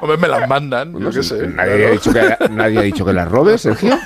Hombre, 0.00 0.16
me 0.18 0.28
las 0.28 0.48
mandan, 0.48 0.92
yo 0.92 1.00
No 1.00 1.10
qué 1.10 1.22
sé, 1.22 1.48
nadie, 1.48 1.86
ha 1.86 1.90
dicho 1.90 2.12
que, 2.12 2.36
nadie 2.50 2.78
ha 2.78 2.82
dicho 2.82 3.04
que 3.04 3.12
las 3.12 3.28
robes, 3.28 3.62
Sergio. 3.62 3.98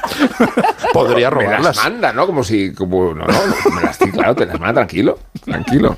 Podría 0.95 1.31
Me 1.31 1.37
las 1.37 1.45
robarlas. 1.47 1.77
manda, 1.77 2.13
¿no? 2.13 2.27
Como 2.27 2.43
si, 2.43 2.73
como, 2.73 3.13
no, 3.15 3.27
no, 3.27 3.71
me 3.75 3.83
las, 3.83 3.99
claro, 3.99 4.35
te 4.35 4.47
las 4.47 4.59
manda, 4.59 4.75
tranquilo, 4.81 5.19
tranquilo. 5.45 5.97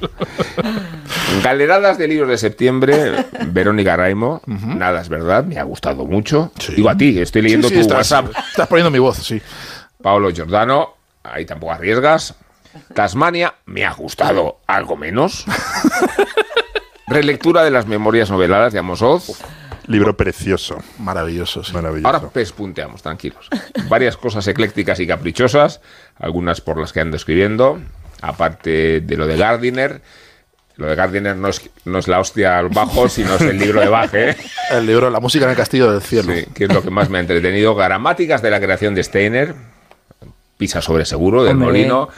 Galeradas 1.42 1.98
de 1.98 2.08
libros 2.08 2.28
de 2.30 2.38
septiembre, 2.38 3.26
Verónica 3.48 3.96
Raimo, 3.96 4.42
nada 4.46 5.00
es 5.02 5.08
verdad, 5.08 5.44
me 5.44 5.58
ha 5.58 5.62
gustado 5.64 6.04
mucho. 6.04 6.50
Sí. 6.58 6.74
Digo 6.74 6.90
a 6.90 6.96
ti, 6.96 7.18
estoy 7.20 7.42
leyendo 7.42 7.68
Sí, 7.68 7.74
sí, 7.74 7.80
tu 7.80 7.94
estás, 7.94 8.10
WhatsApp. 8.10 8.32
Estás 8.50 8.66
poniendo 8.66 8.90
mi 8.90 8.98
voz, 8.98 9.18
sí. 9.18 9.40
Paolo 10.02 10.30
Giordano, 10.32 10.94
ahí 11.24 11.44
tampoco 11.44 11.72
arriesgas. 11.72 12.34
Tasmania, 12.94 13.54
me 13.66 13.84
ha 13.84 13.92
gustado 13.92 14.60
algo 14.66 14.96
menos. 14.96 15.44
Relectura 17.06 17.64
de 17.64 17.70
las 17.70 17.86
memorias 17.86 18.30
noveladas 18.30 18.72
de 18.72 18.78
Amos 18.78 19.02
Oz. 19.02 19.42
Libro 19.86 20.16
precioso. 20.16 20.78
Maravilloso, 20.98 21.62
sí. 21.62 21.74
Maravilloso. 21.74 22.08
Ahora 22.08 22.30
pespunteamos, 22.30 23.02
tranquilos. 23.02 23.48
Varias 23.88 24.16
cosas 24.16 24.46
eclécticas 24.48 24.98
y 25.00 25.06
caprichosas, 25.06 25.80
algunas 26.16 26.60
por 26.60 26.80
las 26.80 26.92
que 26.92 27.00
ando 27.00 27.16
escribiendo, 27.16 27.80
aparte 28.22 29.02
de 29.02 29.16
lo 29.16 29.26
de 29.26 29.36
Gardiner. 29.36 30.00
Lo 30.76 30.86
de 30.86 30.96
Gardiner 30.96 31.36
no 31.36 31.48
es, 31.48 31.70
no 31.84 31.98
es 31.98 32.08
la 32.08 32.18
hostia 32.18 32.58
al 32.58 32.68
bajo, 32.70 33.08
sino 33.08 33.34
es 33.34 33.42
el 33.42 33.58
libro 33.58 33.80
de 33.80 33.88
Baje, 33.88 34.30
¿eh? 34.30 34.36
El 34.72 34.86
libro 34.86 35.08
La 35.08 35.20
música 35.20 35.44
en 35.44 35.52
el 35.52 35.56
castillo 35.56 35.92
del 35.92 36.02
cielo. 36.02 36.34
Sí, 36.34 36.46
que 36.52 36.64
es 36.64 36.72
lo 36.72 36.82
que 36.82 36.90
más 36.90 37.10
me 37.10 37.18
ha 37.18 37.20
entretenido. 37.20 37.76
Gramáticas 37.76 38.42
de 38.42 38.50
la 38.50 38.58
creación 38.60 38.92
de 38.94 39.04
Steiner, 39.04 39.54
Pisa 40.56 40.80
sobre 40.80 41.04
seguro, 41.04 41.42
del 41.44 41.52
Hombre. 41.54 41.66
Molino. 41.68 42.08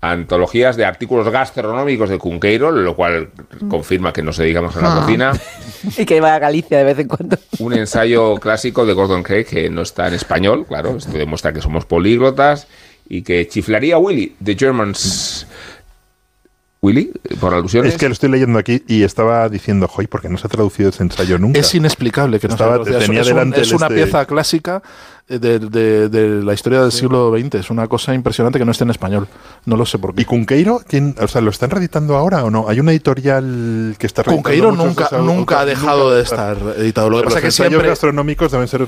Antologías 0.00 0.76
de 0.76 0.84
artículos 0.84 1.26
gastronómicos 1.30 2.10
de 2.10 2.18
Cunqueiro, 2.18 2.70
lo 2.70 2.94
cual 2.94 3.30
confirma 3.70 4.12
que 4.12 4.22
nos 4.22 4.36
dedicamos 4.36 4.76
a 4.76 4.82
la 4.82 4.92
Ah. 4.96 5.00
cocina. 5.00 5.32
Y 5.96 6.04
que 6.04 6.20
va 6.20 6.34
a 6.34 6.38
Galicia 6.38 6.76
de 6.76 6.84
vez 6.84 6.98
en 6.98 7.08
cuando. 7.08 7.38
Un 7.58 7.72
ensayo 7.72 8.34
clásico 8.36 8.84
de 8.84 8.92
Gordon 8.92 9.22
Craig 9.22 9.44
que 9.46 9.70
no 9.70 9.80
está 9.80 10.06
en 10.08 10.12
español, 10.14 10.66
claro, 10.66 10.96
esto 10.98 11.12
demuestra 11.16 11.54
que 11.54 11.62
somos 11.62 11.86
políglotas 11.86 12.66
y 13.08 13.22
que 13.22 13.48
chiflaría 13.48 13.96
Willy, 13.96 14.36
The 14.44 14.54
Germans. 14.58 15.46
Willy, 16.82 17.12
por 17.40 17.54
alusiones. 17.54 17.94
Es 17.94 17.98
que 17.98 18.06
lo 18.08 18.12
estoy 18.12 18.28
leyendo 18.28 18.58
aquí 18.58 18.82
y 18.86 19.04
estaba 19.04 19.48
diciendo, 19.48 19.88
joy, 19.88 20.06
¿por 20.06 20.20
qué 20.20 20.28
no 20.28 20.36
se 20.36 20.46
ha 20.46 20.50
traducido 20.50 20.90
ese 20.90 21.02
ensayo 21.02 21.38
nunca? 21.38 21.58
Es 21.58 21.74
inexplicable 21.74 22.38
que 22.38 22.46
no 22.48 22.54
Estaba- 22.54 22.84
se. 22.84 22.90
Es- 22.90 22.98
tenía 23.06 23.22
es, 23.22 23.28
un- 23.28 23.32
delante 23.34 23.60
es 23.62 23.72
una 23.72 23.86
este- 23.86 23.94
pieza 24.02 24.26
clásica 24.26 24.82
de, 25.28 25.58
de- 25.58 26.08
de 26.08 26.42
la 26.42 26.52
historia 26.54 26.82
del 26.82 26.92
siglo 26.92 27.32
XX. 27.36 27.54
Es 27.56 27.70
una 27.70 27.86
cosa 27.88 28.14
impresionante 28.14 28.58
que 28.58 28.64
no 28.64 28.72
esté 28.72 28.84
en 28.84 28.90
español. 28.90 29.26
No 29.64 29.76
lo 29.76 29.86
sé 29.86 29.98
por 29.98 30.14
qué. 30.14 30.22
¿Y 30.22 30.24
Cunqueiro? 30.24 30.80
¿quién, 30.86 31.14
o 31.20 31.28
sea, 31.28 31.40
¿lo 31.40 31.50
están 31.50 31.70
reeditando 31.70 32.16
ahora 32.16 32.44
o 32.44 32.50
no? 32.50 32.68
Hay 32.68 32.80
una 32.80 32.92
editorial 32.92 33.96
que 33.98 34.06
está 34.06 34.22
reeditando 34.22 34.42
Cunqueiro 34.48 34.72
nunca, 34.72 35.08
de 35.10 35.18
nunca 35.22 35.60
ha 35.60 35.64
dejado 35.64 36.04
nunca- 36.04 36.14
de 36.16 36.22
estar 36.22 36.56
editado. 36.78 37.10
Lo 37.10 37.18
que 37.18 37.24
Los 37.24 37.34
pasa 37.34 37.46
es 37.46 37.54
que 37.56 37.62
siempre... 37.62 37.88
gastronómicos 37.88 38.52
deben 38.52 38.68
ser 38.68 38.86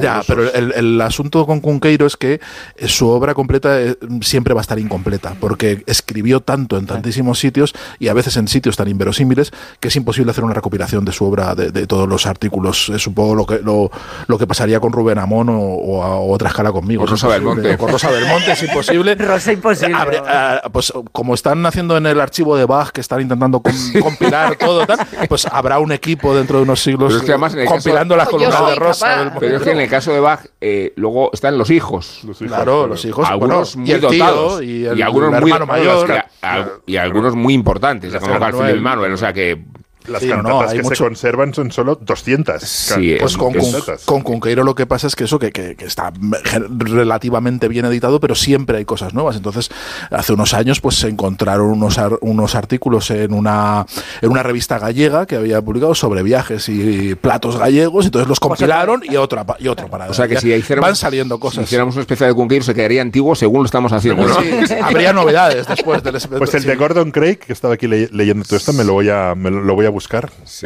Ya, 0.00 0.22
fabulosos. 0.22 0.26
pero 0.26 0.52
el, 0.52 0.72
el 0.72 1.00
asunto 1.00 1.46
con 1.46 1.60
Cunqueiro 1.60 2.06
es 2.06 2.16
que 2.18 2.40
eh, 2.76 2.88
su 2.88 3.08
obra 3.08 3.32
completa 3.34 3.80
eh, 3.80 3.96
siempre 4.20 4.52
va 4.54 4.60
a 4.60 4.62
estar 4.62 4.78
incompleta, 4.78 5.34
porque 5.40 5.82
escribió 5.86 6.40
tanto 6.40 6.76
en 6.76 6.86
tantísimos 6.86 7.38
sitios 7.38 7.74
y 7.98 8.08
a 8.08 8.14
veces 8.14 8.36
en 8.36 8.48
sitios 8.48 8.76
tan 8.76 8.88
inverosímiles 8.88 9.50
que 9.80 9.88
es 9.88 9.96
imposible 9.96 10.30
hacer 10.32 10.44
una 10.44 10.52
recopilación 10.54 11.04
de 11.06 11.12
su 11.12 11.24
obra, 11.24 11.54
de, 11.54 11.70
de 11.70 11.86
todos 11.86 12.06
los 12.08 12.26
artículos. 12.26 12.90
Eh, 12.90 12.98
supongo 12.98 13.34
lo 13.34 13.46
que, 13.46 13.60
lo, 13.60 13.90
lo 14.26 14.38
que 14.38 14.46
pasaría 14.46 14.78
con 14.80 14.92
Rubén 14.92 15.18
Amón 15.18 15.48
o, 15.48 15.77
o 15.78 16.02
a 16.02 16.18
otra 16.20 16.48
escala 16.48 16.72
conmigo. 16.72 17.04
Es 17.04 17.10
Rosa. 17.10 17.28
Belmonte. 17.28 17.76
Con 17.78 17.90
Rosa 17.90 18.10
Belmonte 18.10 18.52
es 18.52 18.62
imposible. 18.62 19.14
Rosa 19.18 19.52
imposible. 19.52 19.96
Ah, 20.26 20.62
pues 20.72 20.92
como 21.12 21.34
están 21.34 21.64
haciendo 21.66 21.96
en 21.96 22.06
el 22.06 22.20
archivo 22.20 22.56
de 22.56 22.64
Bach, 22.66 22.90
que 22.90 23.00
están 23.00 23.20
intentando 23.20 23.60
com- 23.60 23.72
compilar 24.02 24.56
todo, 24.56 24.86
tal, 24.86 24.98
pues 25.28 25.46
habrá 25.46 25.78
un 25.78 25.92
equipo 25.92 26.34
dentro 26.34 26.58
de 26.58 26.62
unos 26.64 26.80
siglos 26.82 27.14
es 27.14 27.22
que 27.22 27.32
además 27.32 27.54
el 27.54 27.66
compilando 27.66 28.16
caso- 28.16 28.18
las 28.24 28.28
columnas 28.28 28.70
de 28.70 28.74
Rosa. 28.76 29.06
capaz. 29.06 29.16
Belmonte. 29.18 29.40
Pero 29.40 29.56
es 29.56 29.62
que 29.62 29.70
en 29.70 29.80
el 29.80 29.88
caso 29.88 30.12
de 30.12 30.20
Bach, 30.20 30.40
eh, 30.60 30.92
luego 30.96 31.30
están 31.32 31.56
los 31.58 31.70
hijos. 31.70 32.20
Claro, 32.38 32.86
los 32.86 33.04
hijos, 33.04 33.28
algunos 33.28 33.74
bueno, 33.76 33.80
muy 33.82 33.90
y 33.90 33.92
el 33.94 34.00
tío, 34.00 34.10
dotados 34.10 34.62
y 34.62 34.84
el 34.86 35.02
algunos 35.02 35.30
muy 35.40 35.50
hermano 35.50 35.66
mayor. 35.66 36.08
y, 36.08 36.12
a- 36.12 36.26
a- 36.42 36.68
y 36.86 36.96
algunos 36.96 37.34
muy 37.34 37.54
importantes, 37.54 38.14
como 38.16 38.38
Manuel, 38.80 39.12
o 39.12 39.16
sea 39.16 39.32
que 39.32 39.64
Las 40.08 40.22
Sí, 40.22 40.28
no, 40.28 40.36
no, 40.36 40.42
cantatas 40.42 40.70
hay 40.72 40.76
que 40.78 40.82
mucho- 40.82 40.94
se 40.96 41.04
conservan 41.04 41.54
son 41.54 41.70
solo 41.72 41.96
200. 42.00 42.62
Sí, 42.62 43.16
Pues 43.18 43.32
es- 43.32 43.36
con, 43.38 43.52
con 44.04 44.22
Cunqueiro 44.22 44.64
lo 44.64 44.74
que 44.74 44.86
pasa 44.86 45.06
es 45.06 45.14
que 45.16 45.24
eso 45.24 45.38
que, 45.38 45.50
que- 45.52 45.76
que 45.76 45.84
está 45.84 46.12
relativamente 46.78 47.68
bien 47.68 47.84
editado, 47.84 48.20
pero 48.20 48.34
siempre 48.34 48.78
hay 48.78 48.84
cosas 48.84 49.14
nuevas. 49.14 49.36
Entonces, 49.36 49.70
hace 50.10 50.32
unos 50.32 50.54
años 50.54 50.80
pues 50.80 50.96
se 50.96 51.08
encontraron 51.08 51.66
unos, 51.70 51.98
ar- 51.98 52.18
unos 52.20 52.54
artículos 52.54 53.10
en 53.10 53.32
una, 53.32 53.86
en 54.22 54.30
una 54.30 54.42
revista 54.42 54.78
gallega 54.78 55.26
que 55.26 55.36
había 55.36 55.60
publicado 55.62 55.94
sobre 55.94 56.22
viajes 56.22 56.68
y 56.68 57.14
platos 57.14 57.56
gallegos, 57.58 58.06
entonces 58.06 58.28
los 58.28 58.40
compilaron 58.40 59.02
y 59.04 59.16
otra 59.16 59.44
y 59.58 59.68
otro 59.68 59.88
para 59.88 60.08
o 60.08 60.14
sea 60.14 60.28
que 60.28 60.38
si 60.40 60.52
hiciéramos, 60.52 60.88
van 60.88 60.96
saliendo 60.96 61.36
si 61.36 61.40
cosas. 61.40 61.64
hiciéramos 61.64 61.94
una 61.94 62.02
especie 62.02 62.26
de 62.26 62.34
Cunqueiro 62.34 62.64
se 62.64 62.74
quedaría 62.74 63.02
antiguo 63.02 63.34
según 63.34 63.60
lo 63.60 63.66
estamos 63.66 63.92
haciendo. 63.92 64.26
¿no? 64.26 64.34
Sí, 64.40 64.74
habría 64.82 65.12
novedades 65.12 65.66
después 65.66 66.02
del 66.02 66.18
Pues 66.38 66.54
el 66.54 66.62
sí. 66.62 66.68
de 66.68 66.76
Gordon 66.76 67.10
Craig, 67.10 67.36
que 67.38 67.52
estaba 67.52 67.74
aquí 67.74 67.86
le- 67.86 68.08
leyendo 68.12 68.44
todo 68.44 68.56
esto, 68.56 68.72
me 68.72 68.84
lo 68.84 68.92
voy 68.94 69.08
a, 69.08 69.34
me 69.34 69.50
lo, 69.50 69.60
lo 69.62 69.74
voy 69.74 69.86
a 69.86 69.90
buscar. 69.90 69.97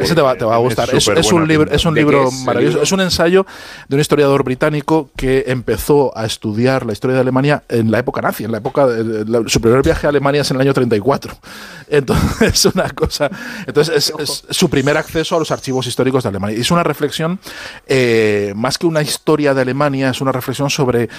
Ese 0.03 0.13
te 0.15 0.21
va, 0.21 0.35
te 0.35 0.45
va 0.45 0.55
a 0.55 0.57
gustar. 0.59 0.89
Es, 0.93 1.07
un 1.31 1.47
libro, 1.47 1.71
es 1.71 1.85
un 1.85 1.93
¿De 1.93 2.01
qué 2.01 2.05
libro 2.05 2.29
maravilloso. 2.45 2.69
libro? 2.73 2.83
Es 2.83 2.91
un 2.91 3.01
ensayo 3.01 3.45
de 3.87 3.95
un 3.95 4.01
historiador 4.01 4.43
británico 4.43 5.09
que 5.15 5.45
empezó 5.47 6.15
a 6.17 6.25
estudiar 6.25 6.85
la 6.85 6.93
historia 6.93 7.15
de 7.15 7.21
Alemania 7.21 7.63
en 7.69 7.89
la 7.91 7.99
época 7.99 8.21
nazi, 8.21 8.43
en 8.43 8.51
la 8.51 8.59
época 8.59 8.85
de, 8.87 9.25
la- 9.25 9.43
su 9.47 9.59
primer 9.61 9.81
viaje 9.81 10.05
a 10.07 10.09
Alemania 10.09 10.41
es 10.41 10.51
en 10.51 10.57
el 10.57 10.61
año 10.61 10.73
34. 10.73 11.33
Entonces 11.89 12.41
es 12.53 12.65
una 12.65 12.89
cosa. 12.89 13.29
Entonces 13.65 13.95
es, 13.95 14.13
es 14.19 14.45
su 14.55 14.69
primer 14.69 14.97
acceso 14.97 15.35
a 15.35 15.39
los 15.39 15.51
archivos 15.51 15.87
históricos 15.87 16.23
de 16.23 16.29
Alemania. 16.29 16.57
Y 16.57 16.61
es 16.61 16.71
una 16.71 16.83
reflexión 16.83 17.39
eh, 17.87 18.53
más 18.55 18.77
que 18.77 18.87
una 18.87 19.01
historia 19.01 19.53
de 19.53 19.61
Alemania, 19.61 20.09
es 20.09 20.21
una 20.21 20.31
reflexión 20.31 20.69
sobre 20.69 21.09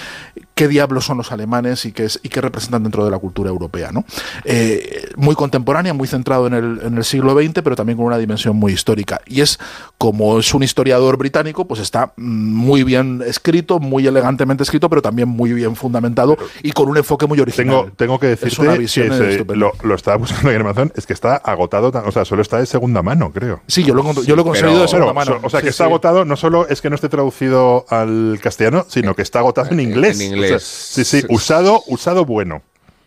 qué 0.55 0.67
diablos 0.69 1.05
son 1.05 1.17
los 1.17 1.31
alemanes 1.33 1.85
y 1.85 1.91
qué, 1.91 2.05
es- 2.05 2.19
y 2.23 2.29
qué 2.29 2.39
representan 2.41 2.81
dentro 2.83 3.03
de 3.05 3.11
la 3.11 3.19
cultura 3.19 3.49
europea. 3.49 3.91
¿no? 3.91 4.05
Eh, 4.45 5.09
muy 5.17 5.35
contemporánea, 5.35 5.93
muy 5.93 6.07
centrado 6.07 6.47
en 6.47 6.53
el, 6.53 6.79
en 6.83 6.97
el 6.97 7.03
siglo 7.03 7.33
XX, 7.33 7.61
pero 7.63 7.75
también 7.75 7.97
con 7.97 8.05
una 8.07 8.17
dimensión 8.17 8.55
muy 8.55 8.71
histórica. 8.73 9.19
Y 9.27 9.41
es, 9.41 9.59
como 9.97 10.39
es 10.39 10.53
un 10.53 10.63
historiador 10.63 11.17
británico, 11.17 11.65
pues 11.67 11.81
está 11.81 12.13
mm, 12.15 12.53
muy 12.53 12.83
bien 12.83 13.21
escrito, 13.25 13.79
muy 13.79 14.07
elegantemente 14.07 14.63
escrito, 14.63 14.89
pero 14.89 15.01
también 15.01 15.27
muy 15.27 15.51
bien 15.53 15.75
fundamentado 15.75 16.37
y 16.63 16.71
con 16.71 16.87
un 16.89 16.97
enfoque 16.97 17.25
muy 17.27 17.39
original. 17.39 17.75
Tengo, 17.85 17.91
tengo 17.95 18.19
que 18.19 18.27
decirte 18.27 18.53
es 18.53 18.59
una 18.59 18.73
visión 18.75 19.09
que 19.09 19.31
estupenda. 19.31 19.55
lo, 19.67 19.73
lo 19.87 19.95
estaba 19.95 20.17
buscando 20.17 20.51
en 20.51 20.61
Amazon, 20.61 20.93
es 20.95 21.05
que 21.05 21.13
está 21.13 21.35
agotado, 21.35 21.91
ta- 21.91 22.03
o 22.05 22.11
sea, 22.11 22.23
solo 22.23 22.41
está 22.41 22.59
de 22.59 22.65
segunda 22.65 23.01
mano, 23.03 23.31
creo. 23.33 23.61
Sí, 23.67 23.83
yo 23.83 23.93
lo, 23.93 24.03
yo 24.03 24.13
lo 24.13 24.21
he 24.21 24.23
pero- 24.25 24.43
conseguido 24.45 24.81
de 24.83 24.87
segunda 24.87 25.13
mano. 25.13 25.39
so- 25.41 25.47
o 25.47 25.49
sea, 25.49 25.59
Sí, 25.59 25.65
que 25.65 25.69
está 25.71 25.83
sí. 25.83 25.89
agotado, 25.89 26.23
no 26.23 26.37
solo 26.37 26.67
es 26.69 26.81
que 26.81 26.89
no 26.89 26.95
esté 26.95 27.09
traducido 27.09 27.85
al 27.89 28.39
castellano, 28.41 28.85
sino 28.87 29.15
que 29.15 29.21
está 29.21 29.39
agotado 29.39 29.71
en 29.71 29.79
inglés. 29.81 30.19
en 30.21 30.27
inglés. 30.33 30.44
Sí, 30.59 31.03
sí, 31.03 31.23
usado, 31.29 31.83
usado 31.87 32.25
bueno. 32.25 32.61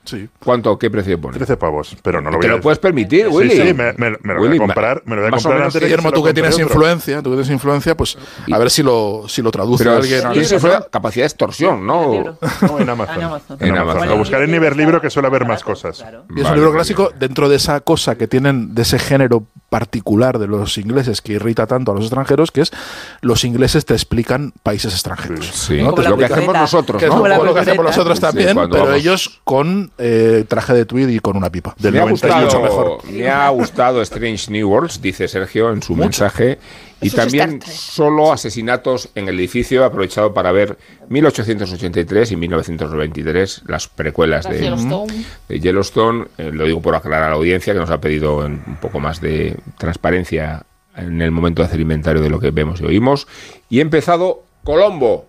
Sí. 0.05 0.27
¿Cuánto? 0.43 0.79
¿Qué 0.79 0.89
precio 0.91 1.21
pone? 1.21 1.37
13 1.37 1.59
pavos, 1.59 1.95
pero 2.03 2.23
no 2.23 2.31
lo 2.31 2.39
voy 2.39 2.47
¿Te 2.47 2.51
a 2.51 2.57
lo 2.57 2.63
puedes 2.63 2.79
permitir, 2.79 3.27
Sí, 3.27 3.31
Willy? 3.31 3.51
sí, 3.51 3.75
me, 3.75 3.93
me- 3.93 4.17
me 4.23 4.33
lo 4.33 4.41
Willy, 4.41 4.57
voy 4.57 4.65
a 4.65 4.67
comprar, 4.69 5.03
me 5.05 5.17
lo 5.17 5.21
voy 5.21 5.29
a 5.29 5.31
más 5.33 5.41
o 5.41 5.45
comprar 5.45 5.59
menos, 5.61 5.75
antes 5.75 5.87
Guillermo, 5.87 6.13
tú 6.13 6.25
que 6.25 6.33
tienes 6.33 6.55
otro. 6.55 6.65
influencia, 6.67 7.17
tú 7.19 7.25
que 7.25 7.37
tienes 7.37 7.51
influencia, 7.51 7.95
pues 7.95 8.17
a 8.51 8.57
ver 8.59 8.71
si 8.71 8.83
lo, 8.83 9.25
si 9.29 9.43
lo 9.43 9.51
traduce 9.51 9.85
Pero 9.85 9.97
alguien. 9.97 10.21
tienes 10.33 10.51
alguien. 10.51 10.55
influencia- 10.55 10.89
capacidad 10.91 11.25
de 11.25 11.27
extorsión, 11.27 11.87
¿no? 11.87 12.39
No, 12.63 12.79
en 12.81 12.89
Amazon. 12.89 13.17
En 13.61 13.77
Amazon. 13.77 14.03
En. 14.05 14.09
Lo 14.09 14.17
buscaré 14.17 14.45
en 14.45 14.55
Iberlibro, 14.55 14.99
que 15.03 15.11
suele 15.11 15.29
haber 15.29 15.47
más 15.47 15.63
cosas. 15.63 16.03
Y 16.35 16.39
es 16.39 16.45
Vale, 16.45 16.49
un 16.49 16.55
libro 16.55 16.73
clásico 16.73 17.13
dentro 17.19 17.51
de 17.51 17.57
esa 17.57 17.81
cosa 17.83 18.17
que 18.17 18.27
tienen, 18.27 18.75
de 18.75 18.81
ese 18.83 18.99
género 18.99 19.45
particular 19.69 20.39
de 20.39 20.47
los 20.47 20.79
ingleses 20.79 21.21
que 21.21 21.35
irrita 21.35 21.67
tanto 21.67 21.93
a 21.93 21.95
los 21.95 22.05
extranjeros, 22.05 22.51
que 22.51 22.63
es 22.63 22.73
los 23.21 23.45
ingleses 23.45 23.85
te 23.85 23.95
explican 23.95 24.53
países 24.63 24.93
extranjeros. 24.93 25.47
Sí, 25.47 25.83
¿no? 25.83 25.91
lo 25.91 26.17
que 26.17 26.25
hacemos 26.25 26.55
nosotros, 26.55 27.03
es 27.03 27.09
¿no? 27.09 27.27
lo 27.27 27.55
que 27.55 27.61
hacemos 27.61 27.85
nosotros 27.85 28.21
también, 28.21 28.55
pero 28.55 28.85
vamos. 28.85 28.97
ellos 28.97 29.41
con 29.45 29.91
eh, 29.99 30.45
traje 30.49 30.73
de 30.73 30.85
tweed 30.85 31.09
y 31.09 31.19
con 31.21 31.37
una 31.37 31.51
pipa. 31.51 31.75
Del 31.79 31.93
me, 31.93 32.01
ha 32.01 32.05
98 32.05 32.45
gustado, 32.45 32.63
mejor. 32.63 33.05
me 33.11 33.29
ha 33.29 33.49
gustado 33.51 34.03
Strange 34.03 34.51
New 34.51 34.69
Worlds, 34.69 35.01
dice 35.01 35.29
Sergio 35.29 35.71
en 35.71 35.83
su 35.83 35.95
mensaje. 35.95 36.59
Y 37.01 37.09
Eso 37.09 37.17
también 37.17 37.61
solo 37.63 38.33
asesinatos 38.33 39.11
en 39.15 39.29
el 39.29 39.39
edificio, 39.39 39.85
aprovechado 39.85 40.35
para 40.35 40.51
ver 40.51 40.77
1883 41.09 42.33
y 42.33 42.37
1993, 42.37 43.63
las 43.67 43.87
precuelas 43.87 44.45
Las 44.45 44.55
de 44.55 44.61
Yellowstone. 44.61 45.25
de 45.49 45.61
Yellowstone. 45.61 46.25
Eh, 46.39 46.51
lo 46.53 46.65
digo 46.65 46.83
por 46.83 46.97
aclarar 46.97 47.25
a 47.25 47.31
la 47.31 47.37
audiencia 47.37 47.73
que 47.73 47.79
nos 47.79 47.91
ha 47.91 48.01
pedido 48.01 48.39
un 48.39 48.79
poco 48.81 48.99
más 48.99 49.21
de 49.21 49.57
transparencia 49.79 50.65
en 50.97 51.23
el 51.23 51.31
momento 51.31 51.63
de 51.63 51.69
hacer 51.69 51.81
inventario 51.81 52.21
de 52.21 52.31
lo 52.31 52.41
que 52.41 52.51
vemos 52.51 52.81
y 52.81 52.85
oímos. 52.87 53.29
Y 53.69 53.79
he 53.79 53.83
empezado 53.83 54.43
Colombo. 54.65 55.27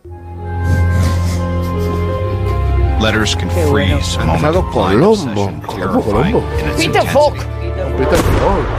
Letters 3.02 3.36
can 3.36 3.48
bueno. 3.72 4.00
freeze 4.02 4.18
blind 4.18 4.42
Colombo. 4.72 5.62
Colombo, 5.66 6.02
Colombo. 6.02 6.44
Peter. 6.78 7.04
Falk. 7.08 7.36
Peter 7.98 8.18
Falk. 8.18 8.79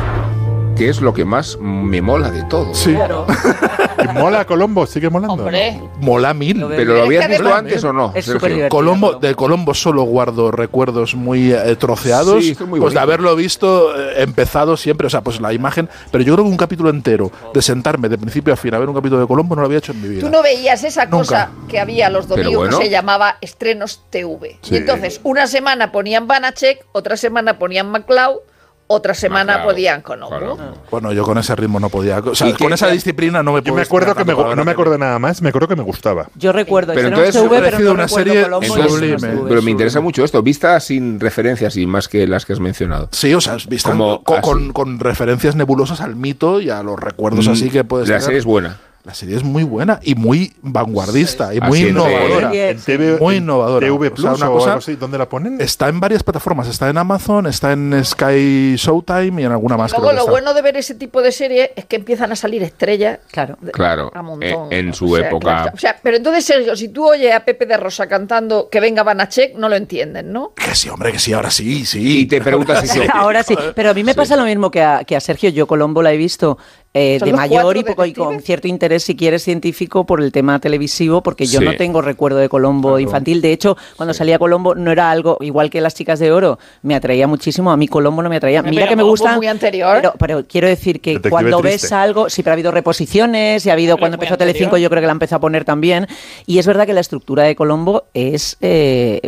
Que 0.80 0.88
es 0.88 1.02
lo 1.02 1.12
que 1.12 1.26
más 1.26 1.58
me 1.60 2.00
mola 2.00 2.30
de 2.30 2.42
todo. 2.44 2.74
Sí, 2.74 2.94
Claro. 2.94 3.26
Mola 4.14 4.46
Colombo, 4.46 4.86
sigue 4.86 5.10
molando. 5.10 5.34
Hombre, 5.34 5.78
mola 6.00 6.32
mil. 6.32 6.64
Pero 6.68 6.94
lo 6.94 7.02
habías 7.02 7.28
visto 7.28 7.54
antes 7.54 7.84
o 7.84 7.92
no? 7.92 8.12
Es. 8.14 8.32
Colombo, 8.70 9.12
de 9.14 9.34
Colombo 9.34 9.74
solo 9.74 10.04
guardo 10.04 10.50
recuerdos 10.50 11.14
muy 11.14 11.52
eh, 11.52 11.76
troceados, 11.76 12.42
Sí, 12.42 12.56
muy 12.64 12.80
pues 12.80 12.94
de 12.94 13.00
haberlo 13.00 13.36
visto 13.36 13.94
eh, 13.94 14.22
empezado 14.22 14.78
siempre, 14.78 15.06
o 15.06 15.10
sea, 15.10 15.20
pues 15.20 15.38
la 15.42 15.52
imagen, 15.52 15.90
pero 16.10 16.24
yo 16.24 16.32
creo 16.32 16.46
que 16.46 16.50
un 16.50 16.56
capítulo 16.56 16.88
entero, 16.88 17.30
de 17.52 17.60
sentarme 17.60 18.08
de 18.08 18.16
principio 18.16 18.54
a 18.54 18.56
fin 18.56 18.72
a 18.72 18.78
ver 18.78 18.88
un 18.88 18.94
capítulo 18.94 19.20
de 19.20 19.26
Colombo, 19.26 19.54
no 19.54 19.60
lo 19.60 19.66
había 19.66 19.78
hecho 19.78 19.92
en 19.92 20.00
mi 20.00 20.08
vida. 20.08 20.22
tú 20.22 20.30
no 20.30 20.42
veías 20.42 20.82
esa 20.82 21.04
Nunca. 21.04 21.18
cosa 21.18 21.50
que 21.68 21.78
había 21.78 22.08
los 22.08 22.26
domingos 22.26 22.56
bueno. 22.56 22.78
que 22.78 22.84
se 22.84 22.90
llamaba 22.90 23.36
estrenos 23.42 24.02
TV. 24.08 24.58
Sí. 24.62 24.74
Y 24.74 24.78
entonces, 24.78 25.20
una 25.24 25.46
semana 25.46 25.92
ponían 25.92 26.26
Banachek, 26.26 26.86
otra 26.92 27.18
semana 27.18 27.58
ponían 27.58 27.90
MacLeod, 27.90 28.38
otra 28.92 29.14
semana 29.14 29.52
MacLeod, 29.58 29.72
podían 29.72 30.02
Colombo. 30.02 30.36
claro. 30.36 30.58
Bueno, 30.90 31.12
yo 31.12 31.22
con 31.22 31.38
ese 31.38 31.54
ritmo 31.54 31.78
no 31.78 31.88
podía, 31.90 32.18
o 32.18 32.34
sea, 32.34 32.48
¿Y 32.48 32.52
qué- 32.54 32.64
con 32.64 32.72
esa 32.72 32.88
disciplina 32.88 33.40
no 33.42 33.52
me 33.52 33.58
Yo 33.60 33.64
puedo 33.66 33.76
me 33.76 33.82
acuerdo 33.82 34.14
que 34.16 34.24
me, 34.24 34.34
no 34.34 34.64
me 34.64 34.70
acuerdo 34.72 34.98
nada 34.98 35.18
más, 35.20 35.40
me 35.42 35.50
acuerdo 35.50 35.68
que 35.68 35.76
me 35.76 35.84
gustaba. 35.84 36.28
Yo 36.34 36.50
recuerdo 36.52 36.92
Pero 36.94 37.06
entonces 37.08 37.34
TV, 37.34 37.46
ha 37.46 37.48
pero 37.50 37.62
parecido 37.70 37.88
no 37.90 37.94
una 37.94 38.08
serie 38.08 38.42
Colombo 38.42 38.66
Entonces, 38.76 39.24
pero 39.48 39.62
me 39.62 39.70
interesa 39.70 40.00
mucho 40.00 40.24
esto, 40.24 40.42
vista 40.42 40.78
sin 40.80 41.20
referencias 41.20 41.76
y 41.76 41.86
más 41.86 42.08
que 42.08 42.26
las 42.26 42.44
que 42.44 42.52
has 42.52 42.60
mencionado. 42.60 43.08
Sí, 43.12 43.32
o 43.32 43.40
sea, 43.40 43.56
vista 43.68 43.90
Como 43.92 44.24
con, 44.24 44.40
con- 44.40 44.72
con 44.72 44.98
referencias 44.98 45.54
nebulosas 45.54 46.00
al 46.00 46.16
mito 46.16 46.60
y 46.60 46.70
a 46.70 46.82
los 46.82 46.98
recuerdos 46.98 47.46
Mm, 47.46 47.50
así 47.52 47.70
que 47.70 47.84
puedes 47.84 48.08
La 48.08 48.16
sacar. 48.16 48.24
serie 48.26 48.38
es 48.40 48.44
buena. 48.44 48.76
La 49.02 49.14
serie 49.14 49.34
es 49.36 49.42
muy 49.42 49.64
buena 49.64 49.98
y 50.02 50.14
muy 50.14 50.52
vanguardista 50.60 51.54
y 51.54 51.60
muy 51.60 51.78
Así 51.80 51.88
innovadora. 51.88 52.50
En 52.54 52.78
TV, 52.80 53.18
Muy 53.18 53.36
en 53.36 53.44
innovadora. 53.44 53.86
TV 53.86 54.08
O 54.08 54.14
Plus 54.14 54.38
sea, 54.38 54.50
una 54.50 54.74
así, 54.74 54.96
¿dónde 54.96 55.16
la 55.16 55.26
ponen? 55.26 55.58
Está 55.58 55.88
en 55.88 56.00
varias 56.00 56.22
plataformas, 56.22 56.68
está 56.68 56.90
en 56.90 56.98
Amazon, 56.98 57.46
está 57.46 57.72
en 57.72 58.04
Sky 58.04 58.74
Showtime 58.76 59.40
y 59.40 59.44
en 59.46 59.52
alguna 59.52 59.78
más. 59.78 59.92
Luego, 59.92 60.12
lo 60.12 60.18
está. 60.18 60.30
bueno 60.30 60.52
de 60.52 60.60
ver 60.60 60.76
ese 60.76 60.94
tipo 60.96 61.22
de 61.22 61.32
serie 61.32 61.72
es 61.76 61.86
que 61.86 61.96
empiezan 61.96 62.30
a 62.32 62.36
salir 62.36 62.62
estrellas. 62.62 63.20
Claro. 63.30 63.56
Claro, 63.72 64.10
a 64.14 64.20
montón. 64.22 64.70
en- 64.70 64.88
en 64.88 64.94
su 64.94 65.10
O 65.12 65.16
sea, 65.16 65.28
época. 65.28 65.40
claro, 65.44 65.70
o 65.74 65.78
sea, 65.78 65.96
pero 66.02 66.18
entonces, 66.18 66.44
Sergio, 66.44 66.76
si 66.76 66.88
tú 66.90 67.08
oyes 67.08 67.34
a 67.34 67.40
Pepe 67.40 67.64
de 67.64 67.78
Rosa 67.78 68.06
cantando 68.06 68.68
que 68.70 68.80
venga 68.80 69.02
Banachek, 69.02 69.54
no 69.56 69.70
lo 69.70 69.76
entienden, 69.76 70.30
¿no? 70.30 70.52
Que 70.54 70.74
sí, 70.74 70.90
hombre, 70.90 71.10
que 71.12 71.18
sí, 71.18 71.32
ahora 71.32 71.50
sí, 71.50 71.86
sí. 71.86 72.20
Y 72.20 72.26
te 72.26 72.42
preguntas 72.42 72.86
si 72.86 73.00
Ahora 73.14 73.42
sí, 73.42 73.56
pero 73.74 73.90
a 73.90 73.94
mí 73.94 74.04
me 74.04 74.14
pasa 74.14 74.36
lo 74.36 74.44
mismo 74.44 74.70
que 74.70 74.82
a, 74.82 75.04
que 75.04 75.16
a 75.16 75.20
Sergio. 75.20 75.48
Yo 75.48 75.66
Colombo 75.66 76.02
la 76.02 76.12
he 76.12 76.18
visto 76.18 76.58
eh, 76.92 77.16
¿Son 77.20 77.28
de 77.30 77.34
mayor 77.36 77.76
y, 77.76 77.84
poco, 77.84 78.04
y 78.04 78.12
con 78.12 78.40
cierto 78.40 78.66
interés, 78.66 79.04
si 79.04 79.14
quieres, 79.14 79.44
científico 79.44 80.04
por 80.04 80.20
el 80.20 80.32
tema 80.32 80.58
televisivo, 80.58 81.22
porque 81.22 81.46
yo 81.46 81.60
Sí. 81.60 81.64
no 81.64 81.76
tengo 81.76 82.02
recuerdo 82.02 82.38
de 82.38 82.48
Colombo 82.48 82.98
infantil. 82.98 83.40
De 83.40 83.52
hecho, 83.52 83.76
cuando 83.96 84.12
salía 84.12 84.38
Colombo 84.40 84.74
no 84.74 84.90
era 84.90 85.10
algo 85.10 85.36
igual 85.40 85.70
que 85.70 85.80
las 85.80 85.94
chicas 85.94 86.18
de 86.18 86.32
oro, 86.32 86.58
me 86.82 86.94
atraía 86.96 87.26
muchísimo. 87.28 87.70
A 87.70 87.76
mí 87.76 87.86
Colombo 87.86 88.22
no 88.22 88.28
me 88.28 88.36
atraía. 88.36 88.62
Pero 88.62 88.74
Mira 88.74 88.88
que 88.88 88.96
me 88.96 89.02
gustan. 89.04 89.36
muy 89.36 89.46
anterior. 89.46 89.96
Pero, 89.96 90.14
pero 90.18 90.44
quiero 90.48 90.66
decir 90.66 91.00
que 91.00 91.10
Detective 91.10 91.30
cuando 91.30 91.58
triste. 91.60 91.86
ves 91.86 91.92
algo, 91.92 92.28
sí, 92.28 92.42
pero 92.42 92.52
ha 92.52 92.54
habido 92.54 92.72
reposiciones, 92.72 93.64
y 93.66 93.70
ha 93.70 93.74
habido 93.74 93.96
cuando 93.96 94.16
empezó 94.16 94.36
Telecinco, 94.36 94.70
anterior. 94.70 94.84
yo 94.86 94.90
creo 94.90 95.00
que 95.02 95.06
la 95.06 95.12
empezó 95.12 95.36
a 95.36 95.40
poner 95.40 95.64
también. 95.64 96.06
Y 96.46 96.58
es 96.58 96.66
verdad 96.66 96.86
que 96.86 96.92
la 96.92 97.00
estructura 97.00 97.44
de 97.44 97.54
Colombo 97.54 98.04
es 98.14 98.56
eh, 98.60 99.20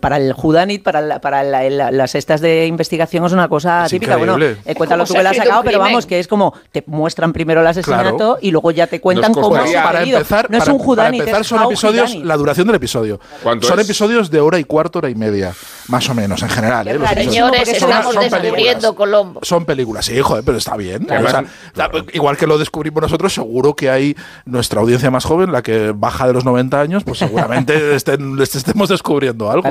para 0.00 0.16
el 0.16 0.32
Judanit, 0.32 0.82
para, 0.82 1.00
la- 1.00 1.20
para 1.20 1.42
la- 1.42 1.68
la- 1.68 1.90
las 1.90 2.14
estas 2.14 2.40
de 2.40 2.66
investigación 2.66 3.24
es 3.26 3.32
una 3.32 3.48
cosa 3.48 3.84
Es 3.84 3.90
típica. 3.90 4.16
Bueno, 4.16 4.38
eh, 4.38 4.56
cuéntalo 4.76 5.04
tú 5.04 5.14
que 5.14 5.22
la 5.22 5.30
has 5.30 5.36
sacado, 5.36 5.62
pero 5.64 5.78
vamos, 5.78 6.06
que 6.06 6.18
es 6.18 6.26
como 6.28 6.54
te 6.82 6.90
muestran 6.90 7.32
primero 7.32 7.60
el 7.60 7.66
asesinato 7.66 8.16
Claro. 8.16 8.38
y 8.40 8.50
luego 8.50 8.70
ya 8.70 8.86
te 8.86 9.00
cuentan 9.00 9.32
cómo 9.32 9.64
se 9.66 9.76
ha 9.76 9.82
para 9.84 10.02
empezar, 10.02 10.50
No 10.50 10.56
es 10.58 10.64
para, 10.64 10.72
un 10.72 10.78
para 10.78 10.86
Judanit, 10.86 11.20
empezar 11.20 11.44
son 11.44 11.62
episodios, 11.62 12.14
la 12.16 12.36
duración 12.36 12.66
del 12.66 12.76
episodio. 12.76 13.20
¿Cuánto 13.42 13.66
Son 13.66 13.78
es? 13.80 13.86
episodios 13.86 14.30
de 14.30 14.40
hora 14.40 14.58
y 14.58 14.64
cuarto, 14.64 14.98
hora 14.98 15.10
y 15.10 15.14
media, 15.14 15.54
más 15.88 16.08
o 16.08 16.14
menos, 16.14 16.42
en 16.42 16.48
general. 16.48 16.88
¿eh? 16.88 16.94
Los. 16.98 17.08
Señores, 17.10 17.64
son- 17.68 17.74
estamos 17.90 18.14
son 18.14 18.22
descubriendo. 18.30 18.94
Colombo. 18.94 19.40
Son 19.42 19.64
películas, 19.64 20.06
sí, 20.06 20.20
joder, 20.20 20.44
pero 20.44 20.58
está 20.58 20.76
bien. 20.76 21.04
Claro. 21.04 21.26
O 21.26 21.30
sea, 21.30 21.44
la- 21.74 21.90
igual 22.12 22.36
que 22.36 22.46
lo 22.46 22.58
descubrimos 22.58 23.02
nosotros, 23.02 23.32
seguro 23.32 23.74
que 23.74 23.90
hay 23.90 24.16
nuestra 24.44 24.80
audiencia 24.80 25.10
más 25.10 25.24
joven, 25.24 25.52
la 25.52 25.62
que 25.62 25.92
baja 25.94 26.26
de 26.26 26.32
los 26.32 26.44
90 26.44 26.80
años, 26.80 27.04
pues 27.04 27.18
seguramente 27.18 27.94
estén, 27.94 28.36
les 28.36 28.54
estemos 28.54 28.88
descubriendo 28.88 29.50
algo. 29.50 29.68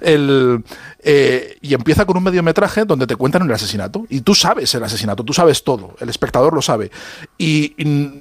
El, 0.00 0.64
eh, 1.02 1.56
y 1.60 1.74
empieza 1.74 2.04
con 2.04 2.16
un 2.16 2.22
mediometraje 2.24 2.84
donde 2.84 3.06
te 3.06 3.16
cuentan 3.16 3.42
el 3.42 3.52
asesinato. 3.52 4.04
Y 4.08 4.20
tú 4.22 4.34
sabes 4.34 4.74
el 4.74 4.84
asesinato, 4.84 5.24
tú 5.24 5.32
sabes 5.32 5.64
todo, 5.64 5.94
el 6.00 6.08
espectador 6.08 6.49
lo 6.52 6.62
sabe. 6.62 6.90
Y, 7.38 7.74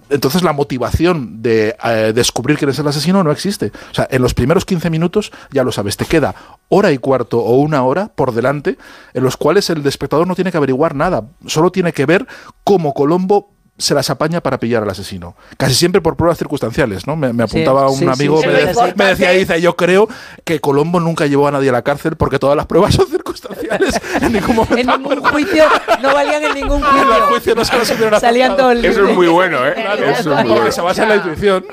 entonces 0.10 0.44
la 0.44 0.54
motivación 0.54 1.42
de 1.42 1.76
eh, 1.84 2.12
descubrir 2.14 2.58
quién 2.58 2.70
es 2.70 2.80
el 2.80 2.88
asesino 2.88 3.24
no 3.24 3.32
existe. 3.32 3.72
O 3.92 3.94
sea, 3.94 4.08
en 4.10 4.22
los 4.22 4.34
primeros 4.34 4.66
15 4.66 4.90
minutos 4.90 5.32
ya 5.52 5.64
lo 5.64 5.72
sabes, 5.72 5.98
te 5.98 6.06
queda 6.06 6.36
hora 6.70 6.92
y 6.92 6.98
cuarto 6.98 7.40
o 7.40 7.58
una 7.58 7.84
hora 7.84 8.12
por 8.14 8.34
delante 8.34 8.78
en 9.14 9.24
los 9.24 9.38
cuales 9.38 9.70
el 9.70 9.86
espectador 9.86 10.28
no 10.28 10.36
tiene 10.36 10.52
que 10.52 10.58
averiguar 10.58 10.96
nada, 10.96 11.26
solo 11.48 11.72
tiene 11.72 11.94
que 11.94 12.06
ver 12.06 12.28
cómo 12.64 12.94
Colombo 12.94 13.50
se 13.80 13.96
las 13.96 14.10
apaña 14.12 14.42
para 14.42 14.60
pillar 14.60 14.84
al 14.84 14.90
asesino. 14.90 15.36
Casi 15.58 15.74
siempre 15.74 16.02
por 16.02 16.16
pruebas 16.16 16.38
circunstanciales, 16.38 17.08
¿no? 17.08 17.16
Me, 17.16 17.28
apuntaba 17.44 17.88
sí, 17.88 17.94
un 17.94 18.00
sí, 18.00 18.08
amigo, 18.22 18.42
sí, 18.42 18.48
me, 18.48 18.54
de- 18.54 18.94
me 18.96 19.06
decía, 19.06 19.32
dice, 19.32 19.60
yo 19.62 19.76
creo 19.76 20.08
que 20.44 20.60
Colombo 20.60 21.00
nunca 21.00 21.26
llevó 21.26 21.48
a 21.48 21.52
nadie 21.52 21.70
a 21.70 21.72
la 21.72 21.82
cárcel 21.82 22.16
porque 22.18 22.38
todas 22.40 22.56
las 22.56 22.66
pruebas 22.68 22.94
son 22.94 23.08
circunstanciales. 23.08 24.00
En 24.22 24.34
ningún 24.34 24.56
momento 24.58 24.78
En 24.78 24.88
ningún 25.02 25.22
juicio, 25.24 25.64
no 26.02 26.14
valían 26.14 26.44
en 26.44 26.54
ningún 26.56 26.78
en 26.84 27.14
el 27.16 27.22
juicio. 27.30 27.56
no 27.56 27.64
se 27.64 27.78
los 27.78 27.90
hubieran 27.92 28.20
Salían 28.20 28.54
Eso 28.84 29.08
es 29.08 29.16
muy 29.16 29.28
bueno, 29.28 29.66
¿eh? 29.66 29.74
Claro, 29.76 30.04
Eso 30.06 30.20
es 30.20 30.26
muy 30.26 30.36
Porque 30.36 30.54
bueno. 30.54 30.72
se 30.72 30.82
basa 30.82 31.04
en 31.04 31.10
la 31.10 31.16
intuición. 31.18 31.66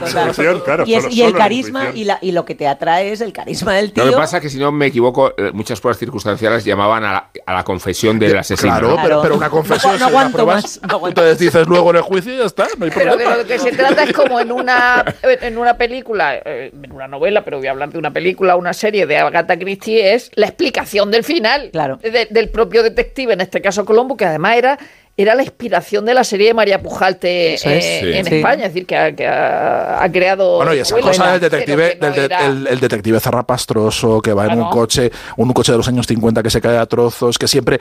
Claro, 0.65 0.85
Y, 0.87 0.95
es- 0.95 1.03
solo- 1.05 1.15
y 1.15 1.23
el 1.23 1.33
carisma 1.35 1.87
y, 1.95 2.05
la, 2.05 2.19
y 2.23 2.33
lo 2.33 2.45
que 2.45 2.55
te 2.55 2.69
atrae 2.69 3.11
es 3.13 3.21
el 3.21 3.33
carisma 3.33 3.73
del 3.75 3.93
tío. 3.93 4.05
Lo 4.05 4.13
que 4.13 4.17
pasa 4.17 4.37
es 4.37 4.43
que, 4.43 4.51
si 4.51 4.59
no 4.59 4.71
me 4.71 4.87
equivoco, 4.87 5.33
eh, 5.37 5.51
muchas 5.53 5.81
pruebas 5.81 5.99
circunstanciales 5.99 6.65
llamaban 6.65 7.05
a 7.05 7.13
la, 7.13 7.31
a 7.47 7.55
la 7.55 7.65
confesión 7.65 8.19
del 8.19 8.37
asesino. 8.39 8.79
Claro, 8.79 9.21
pero, 9.23 9.35
una 9.37 9.51
confesión 9.51 9.93
No 9.93 9.99
sin 9.99 10.07
aguanto 10.09 10.33
pruebas, 10.33 10.63
más, 10.63 10.81
no 10.83 10.95
aguanto 10.97 11.23
te 11.23 11.35
dices 11.37 11.67
luego 11.67 11.93
en 11.97 12.05
el 12.05 12.09
juicio 12.09 12.35
y 12.35 12.39
ya 12.39 12.45
está, 12.45 12.67
no 12.79 12.85
hay 12.85 12.91
Pero 12.95 13.17
de 13.17 13.25
lo 13.25 13.47
que 13.47 13.59
se 13.59 13.73
trata 13.73 14.05
es 14.05 14.13
como 14.13 14.39
en 14.41 14.53
una, 14.53 15.05
en 15.23 15.59
una 15.59 15.77
película, 15.77 16.37
eh, 16.45 16.71
en 16.83 16.93
una 16.93 17.09
novela, 17.09 17.45
pero 17.45 17.59
voy 17.59 17.67
a 17.67 17.71
hablar 17.73 17.91
de 17.91 17.99
una 17.99 18.13
película, 18.13 18.57
una 18.57 18.73
serie 18.73 19.07
de 19.07 19.17
Agatha 19.19 19.59
Christie, 19.59 20.15
es 20.15 20.31
la 20.35 20.47
explicación 20.47 21.11
del 21.11 21.25
final 21.25 21.71
Claro. 21.73 21.99
de- 22.03 22.29
del 22.31 22.49
propio 22.51 22.83
detective, 22.83 23.33
en 23.33 23.41
este 23.41 23.61
caso 23.61 23.85
Colombo, 23.85 24.17
que 24.17 24.25
además 24.25 24.57
era, 24.57 24.79
era 25.19 25.35
la 25.35 25.43
inspiración 25.43 26.05
de 26.05 26.13
la 26.13 26.25
serie 26.25 26.49
de 26.49 26.55
María 26.55 26.83
Pujalte 26.83 27.55
es, 27.55 27.65
eh, 27.65 28.01
sí. 28.03 28.13
en 28.19 28.25
Sí. 28.27 28.35
España, 28.37 28.67
es 28.67 28.75
decir, 28.75 28.87
que 28.87 28.97
ha, 28.97 29.13
que 29.17 29.27
ha- 29.27 30.03
ha 30.05 30.13
creado... 30.13 30.57
Bueno, 30.57 30.75
y 30.75 30.81
esa 30.81 30.99
cosa 31.01 31.33
del 31.33 31.41
detective, 31.41 31.97
no 32.01 32.11
del 32.11 32.25
era- 32.27 32.47
el, 32.47 32.67
el 32.67 32.81
detective 32.81 33.19
zarrapastroso 33.19 34.21
que 34.21 34.35
va 34.35 34.45
en 34.45 34.51
un 34.53 34.57
Claro. 34.59 34.71
coche, 34.71 35.11
un 35.39 35.53
coche 35.55 35.73
de 35.73 35.79
los 35.79 35.89
años 35.89 36.07
50 36.07 36.43
que 36.43 36.51
se 36.51 36.61
cae 36.61 36.77
a 36.77 36.85
trozos, 36.85 37.39
que 37.39 37.49
siempre 37.49 37.79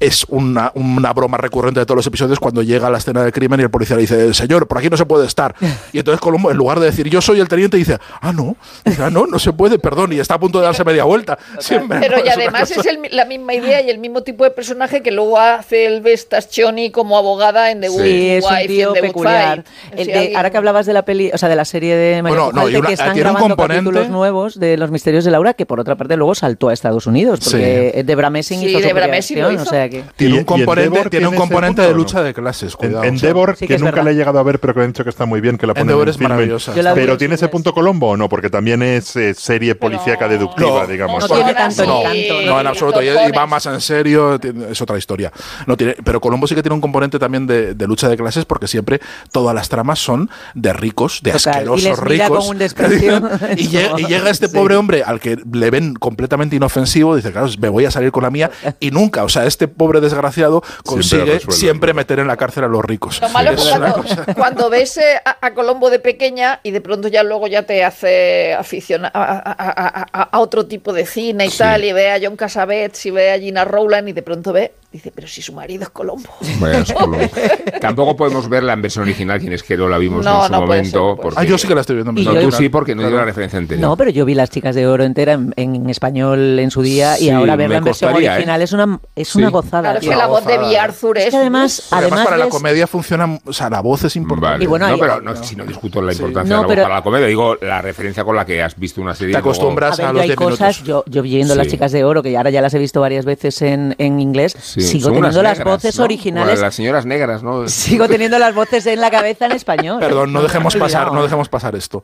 es 0.00 0.24
una, 0.28 0.70
una 0.74 1.12
broma 1.12 1.36
recurrente 1.38 1.80
de 1.80 1.86
todos 1.86 1.96
los 1.96 2.06
episodios 2.06 2.38
cuando 2.38 2.62
llega 2.62 2.86
a 2.86 2.90
la 2.90 2.98
escena 2.98 3.22
del 3.22 3.32
crimen 3.32 3.60
y 3.60 3.64
el 3.64 3.70
policía 3.70 3.96
le 3.96 4.02
dice, 4.02 4.32
señor, 4.34 4.66
por 4.68 4.78
aquí 4.78 4.88
no 4.90 4.96
se 4.96 5.06
puede 5.06 5.26
estar. 5.26 5.54
Y 5.92 5.98
entonces 5.98 6.20
Colombo, 6.20 6.50
en 6.50 6.56
lugar 6.56 6.80
de 6.80 6.86
decir 6.86 7.08
yo 7.08 7.20
soy 7.20 7.40
el 7.40 7.48
teniente, 7.48 7.76
dice, 7.76 7.98
ah, 8.20 8.32
no, 8.32 8.56
dice, 8.84 9.02
ah, 9.02 9.10
no, 9.10 9.26
no 9.26 9.38
se 9.38 9.52
puede, 9.52 9.78
perdón, 9.78 10.12
y 10.12 10.18
está 10.18 10.34
a 10.34 10.38
punto 10.40 10.58
de 10.60 10.66
darse 10.66 10.84
media 10.84 11.04
vuelta. 11.04 11.38
Siempre, 11.58 11.98
Pero 12.00 12.18
¿no? 12.18 12.24
y 12.24 12.28
además 12.28 12.70
es 12.70 12.84
el 12.86 12.98
la 13.10 13.24
misma 13.24 13.54
idea 13.54 13.80
y 13.80 13.90
el 13.90 13.98
mismo 13.98 14.22
tipo 14.22 14.44
de 14.44 14.50
personaje 14.50 15.02
que 15.02 15.10
luego 15.10 15.38
hace 15.38 15.86
el 15.86 16.00
Vestaschoni 16.00 16.90
como 16.90 17.16
abogada 17.16 17.70
en 17.70 17.80
The 17.80 17.88
Good 17.88 18.02
Sí, 18.02 18.28
es 18.30 18.44
un 18.44 18.66
tío 18.66 18.88
en 18.88 18.94
The 18.94 19.00
Good 19.00 19.06
peculiar. 19.08 19.64
El 19.96 20.06
de- 20.06 20.32
ahora 20.36 20.50
que 20.50 20.56
hablabas 20.58 20.86
de 20.86 20.92
la 20.92 21.04
peli, 21.04 21.30
o 21.32 21.38
sea, 21.38 21.48
de 21.48 21.56
la 21.56 21.64
serie 21.64 21.96
de 21.96 22.22
María 22.22 22.36
Bueno, 22.38 22.52
no, 22.52 22.60
Pujalte, 22.62 22.72
y 22.72 22.76
una- 22.80 22.86
que 22.88 22.92
están 22.94 23.14
tiene 23.14 23.30
un 23.30 23.34
grabando 23.34 23.56
componente- 23.56 23.84
capítulos 23.90 24.08
nuevos 24.10 24.58
de 24.60 24.76
Los 24.76 24.90
Misterios 24.90 25.24
de 25.24 25.30
Laura, 25.30 25.54
que 25.54 25.66
por 25.66 25.80
otra 25.80 25.96
parte 25.96 26.16
luego 26.16 26.34
saltó 26.34 26.68
a 26.68 26.72
Estados 26.74 27.06
Unidos, 27.06 27.40
porque 27.42 27.92
Sí. 27.96 28.02
Debra 28.02 28.30
Messing 28.30 28.60
Sí, 28.60 28.66
hizo 28.68 28.80
Debra 28.80 29.08
Messing 29.08 29.38
lo 29.40 29.48
versión, 29.48 29.62
hizo. 29.62 29.70
o 29.70 29.74
sea 29.74 29.87
que... 29.90 30.04
Tiene 30.16 30.36
Y- 30.36 30.38
un 30.38 30.44
componente, 30.44 30.86
Endeavor 30.88 31.10
tiene 31.10 31.28
un 31.28 31.34
componente 31.36 31.82
punto, 31.82 31.88
de 31.88 31.94
lucha 31.94 32.22
de 32.22 32.34
clases, 32.34 32.76
En. 32.80 33.04
Endeavor, 33.04 33.56
Sí 33.56 33.66
que 33.66 33.74
nunca 33.78 33.90
verdad. 33.90 34.04
le 34.04 34.10
he 34.10 34.14
llegado 34.14 34.38
a 34.38 34.42
ver, 34.42 34.58
pero 34.60 34.74
que 34.74 34.80
han 34.80 34.88
dicho 34.88 35.04
que 35.04 35.10
está 35.10 35.26
muy 35.26 35.40
bien, 35.40 35.56
que 35.58 35.66
la 35.66 35.74
ponen 35.74 35.82
Endeavor 35.82 36.08
en 36.08 36.14
es 36.14 36.20
maravillosa. 36.20 36.74
La 36.82 36.94
Pero 36.94 37.12
en 37.12 37.18
¿tiene 37.18 37.34
ese 37.34 37.48
punto 37.48 37.72
Colombo 37.72 38.10
o 38.10 38.16
no? 38.16 38.28
Porque 38.28 38.50
también 38.50 38.82
es 38.82 39.14
eh, 39.16 39.34
serie 39.34 39.74
policíaca 39.74 40.26
No, 40.26 40.32
deductiva, 40.32 40.82
no, 40.82 40.86
digamos. 40.86 41.28
no 41.28 41.34
tiene 41.34 41.54
tanto 41.54 41.84
no, 41.86 42.00
encanto, 42.00 42.34
no, 42.42 42.46
¿no? 42.46 42.60
en 42.60 42.66
absoluto. 42.66 43.02
Y, 43.02 43.08
va 43.36 43.46
más 43.46 43.66
en 43.66 43.80
serio, 43.80 44.38
es 44.70 44.80
otra 44.80 44.98
historia. 44.98 45.32
No 45.66 45.76
tiene, 45.76 45.94
pero 46.04 46.20
Colombo 46.20 46.46
sí 46.46 46.54
que 46.54 46.62
tiene 46.62 46.74
un 46.74 46.80
componente 46.80 47.18
también 47.18 47.46
de, 47.46 47.74
de 47.74 47.86
lucha 47.86 48.08
de 48.08 48.16
clases 48.16 48.44
porque 48.44 48.66
siempre 48.68 49.00
todas 49.32 49.54
las 49.54 49.68
tramas 49.68 49.98
son 49.98 50.30
de 50.54 50.72
ricos, 50.72 51.20
de 51.22 51.32
Total, 51.32 51.54
asquerosos 51.54 51.98
ricos. 52.00 52.50
y, 53.56 53.68
llega, 53.68 54.00
y 54.00 54.04
llega 54.06 54.30
este 54.30 54.48
pobre 54.48 54.76
hombre 54.76 55.02
al 55.04 55.20
que 55.20 55.36
le 55.52 55.70
ven 55.70 55.94
completamente 55.94 56.56
inofensivo, 56.56 57.16
dice, 57.16 57.32
claro, 57.32 57.48
me 57.58 57.68
voy 57.68 57.84
a 57.84 57.90
salir 57.90 58.10
con 58.12 58.22
la 58.22 58.30
mía. 58.30 58.50
Y 58.80 58.90
nunca, 58.90 59.24
o 59.24 59.28
sea, 59.28 59.46
este 59.46 59.68
pobre 59.78 60.00
desgraciado 60.00 60.62
consigue 60.84 61.24
resuelve. 61.24 61.52
siempre 61.52 61.94
meter 61.94 62.18
en 62.18 62.26
la 62.26 62.36
cárcel 62.36 62.64
a 62.64 62.68
los 62.68 62.84
ricos. 62.84 63.20
Lo 63.22 63.28
malo 63.30 63.52
es 63.52 63.66
cuando, 63.66 64.04
cuando 64.34 64.68
ves 64.70 64.96
eh, 64.98 65.20
a, 65.24 65.38
a 65.40 65.54
Colombo 65.54 65.88
de 65.88 66.00
pequeña 66.00 66.60
y 66.62 66.72
de 66.72 66.80
pronto 66.82 67.08
ya 67.08 67.22
luego 67.22 67.46
ya 67.46 67.62
te 67.62 67.84
hace 67.84 68.52
aficionar 68.54 69.10
a, 69.14 69.22
a- 69.22 69.38
a- 69.38 70.06
a- 70.12 70.22
a 70.32 70.40
otro 70.40 70.66
tipo 70.66 70.92
de 70.92 71.06
cine 71.06 71.46
y 71.46 71.50
Sí. 71.50 71.58
tal, 71.58 71.84
y 71.84 71.92
ve 71.92 72.10
a 72.10 72.18
John 72.22 72.36
Cassavetes 72.36 73.06
y 73.06 73.10
ve 73.10 73.32
a 73.32 73.38
Gina 73.38 73.64
Rowland 73.64 74.08
y 74.08 74.12
de 74.12 74.22
pronto 74.22 74.52
ve, 74.52 74.72
dice, 74.90 75.12
pero 75.14 75.28
si 75.28 75.42
su 75.42 75.52
marido 75.52 75.82
es 75.82 75.90
Colombo. 75.90 76.30
Bueno, 76.58 76.78
es 76.78 76.92
Colombo. 76.92 77.18
Tampoco 77.80 78.16
podemos 78.16 78.48
verla 78.48 78.72
en 78.72 78.82
versión 78.82 79.02
original, 79.04 79.38
quienes 79.38 79.62
que 79.62 79.76
no 79.76 79.88
la 79.88 79.98
vimos 79.98 80.24
No, 80.24 80.40
en 80.40 80.46
su 80.46 80.52
no 80.52 80.60
momento. 80.62 81.14
ser, 81.14 81.22
porque- 81.22 81.40
Ah, 81.40 81.44
yo 81.44 81.58
sí 81.58 81.68
que 81.68 81.74
la 81.74 81.82
estoy 81.82 81.96
viendo. 81.96 82.10
en 82.12 82.18
Y 82.18 82.24
No, 82.24 82.32
versión 82.32 82.50
tú 82.50 82.56
yo- 82.56 82.58
sí, 82.62 82.68
porque 82.70 82.94
no 82.94 83.06
dio 83.06 83.16
la 83.16 83.24
referencia 83.24 83.58
anterior. 83.58 83.86
No, 83.88 83.96
pero 83.96 84.10
yo 84.10 84.24
vi 84.24 84.34
Las 84.34 84.50
Chicas 84.50 84.74
de 84.74 84.86
Oro 84.86 85.04
entera 85.04 85.34
en, 85.34 85.52
en 85.56 85.90
español 85.90 86.58
en 86.58 86.70
su 86.70 86.82
día 86.82 87.16
Sí, 87.16 87.26
y 87.26 87.30
ahora 87.30 87.54
verla 87.56 87.76
en 87.78 87.84
versión 87.84 88.10
¿eh? 88.12 88.28
original 88.28 88.62
es 88.62 88.72
una 88.72 88.98
es 89.14 89.28
Sí. 89.28 89.38
una 89.38 89.50
gozada. 89.50 89.82
Claro, 89.82 89.98
es 90.00 90.08
que 90.08 90.16
la 90.16 90.26
voz 90.26 90.44
de 90.44 90.56
gozada. 90.56 90.68
B. 90.70 90.78
Arthur 90.78 91.18
es... 91.18 91.24
Es 91.26 91.30
que 91.30 91.36
además, 91.36 91.88
Además, 91.90 92.12
además 92.12 92.24
para 92.24 92.36
la 92.38 92.48
comedia 92.48 92.86
funciona, 92.86 93.38
o 93.44 93.52
sea, 93.52 93.68
la 93.70 93.80
voz 93.80 94.04
es 94.04 94.16
importante. 94.16 94.52
Vale. 94.54 94.64
Y 94.64 94.66
bueno, 94.66 94.88
no, 94.88 94.94
hay- 94.94 95.00
pero 95.00 95.20
no, 95.20 95.36
si 95.42 95.54
no 95.54 95.64
discuto 95.64 96.00
la 96.02 96.12
importancia 96.12 96.54
de 96.56 96.60
la 96.62 96.66
voz 96.66 96.68
pero- 96.74 96.82
para 96.84 96.94
la 96.96 97.02
comedia, 97.02 97.26
digo 97.26 97.56
la 97.60 97.82
referencia 97.82 98.24
con 98.24 98.34
la 98.36 98.44
que 98.46 98.62
has 98.62 98.76
visto 98.78 99.00
una 99.02 99.14
serie. 99.14 99.32
Te 99.34 99.38
acostumbras 99.38 100.00
A 100.00 100.12
los 100.12 100.22
hay 100.22 100.28
10 100.28 100.36
cosas, 100.36 100.82
minutos. 100.82 101.04
yo, 101.06 101.12
yo 101.12 101.22
viendo 101.22 101.54
Las. 101.54 101.68
Chicas 101.68 101.92
de 101.92 102.02
Oro, 102.04 102.22
que 102.22 102.34
ahora 102.36 102.48
ya 102.50 102.62
las 102.62 102.72
he 102.72 102.78
visto 102.78 103.00
varias 103.02 103.26
veces 103.26 103.60
en, 103.62 103.94
en 103.98 104.20
inglés, 104.20 104.56
Sí, 104.80 105.00
sigo 105.00 105.12
teniendo 105.12 105.42
las 105.42 105.58
negras, 105.58 105.74
voces 105.74 105.98
¿no? 105.98 106.04
originales. 106.04 106.60
Las 106.60 106.74
señoras 106.74 107.06
negras, 107.06 107.42
¿no? 107.42 107.68
Sigo 107.68 108.08
teniendo 108.08 108.38
las 108.38 108.54
voces 108.54 108.86
en 108.86 109.00
la 109.00 109.10
cabeza 109.10 109.46
en 109.46 109.52
español. 109.52 110.00
Perdón, 110.00 110.32
no 110.32 110.42
dejemos 110.42 110.76
pasar, 110.76 111.12
no 111.12 111.22
dejemos 111.22 111.48
pasar 111.48 111.74
esto. 111.76 112.02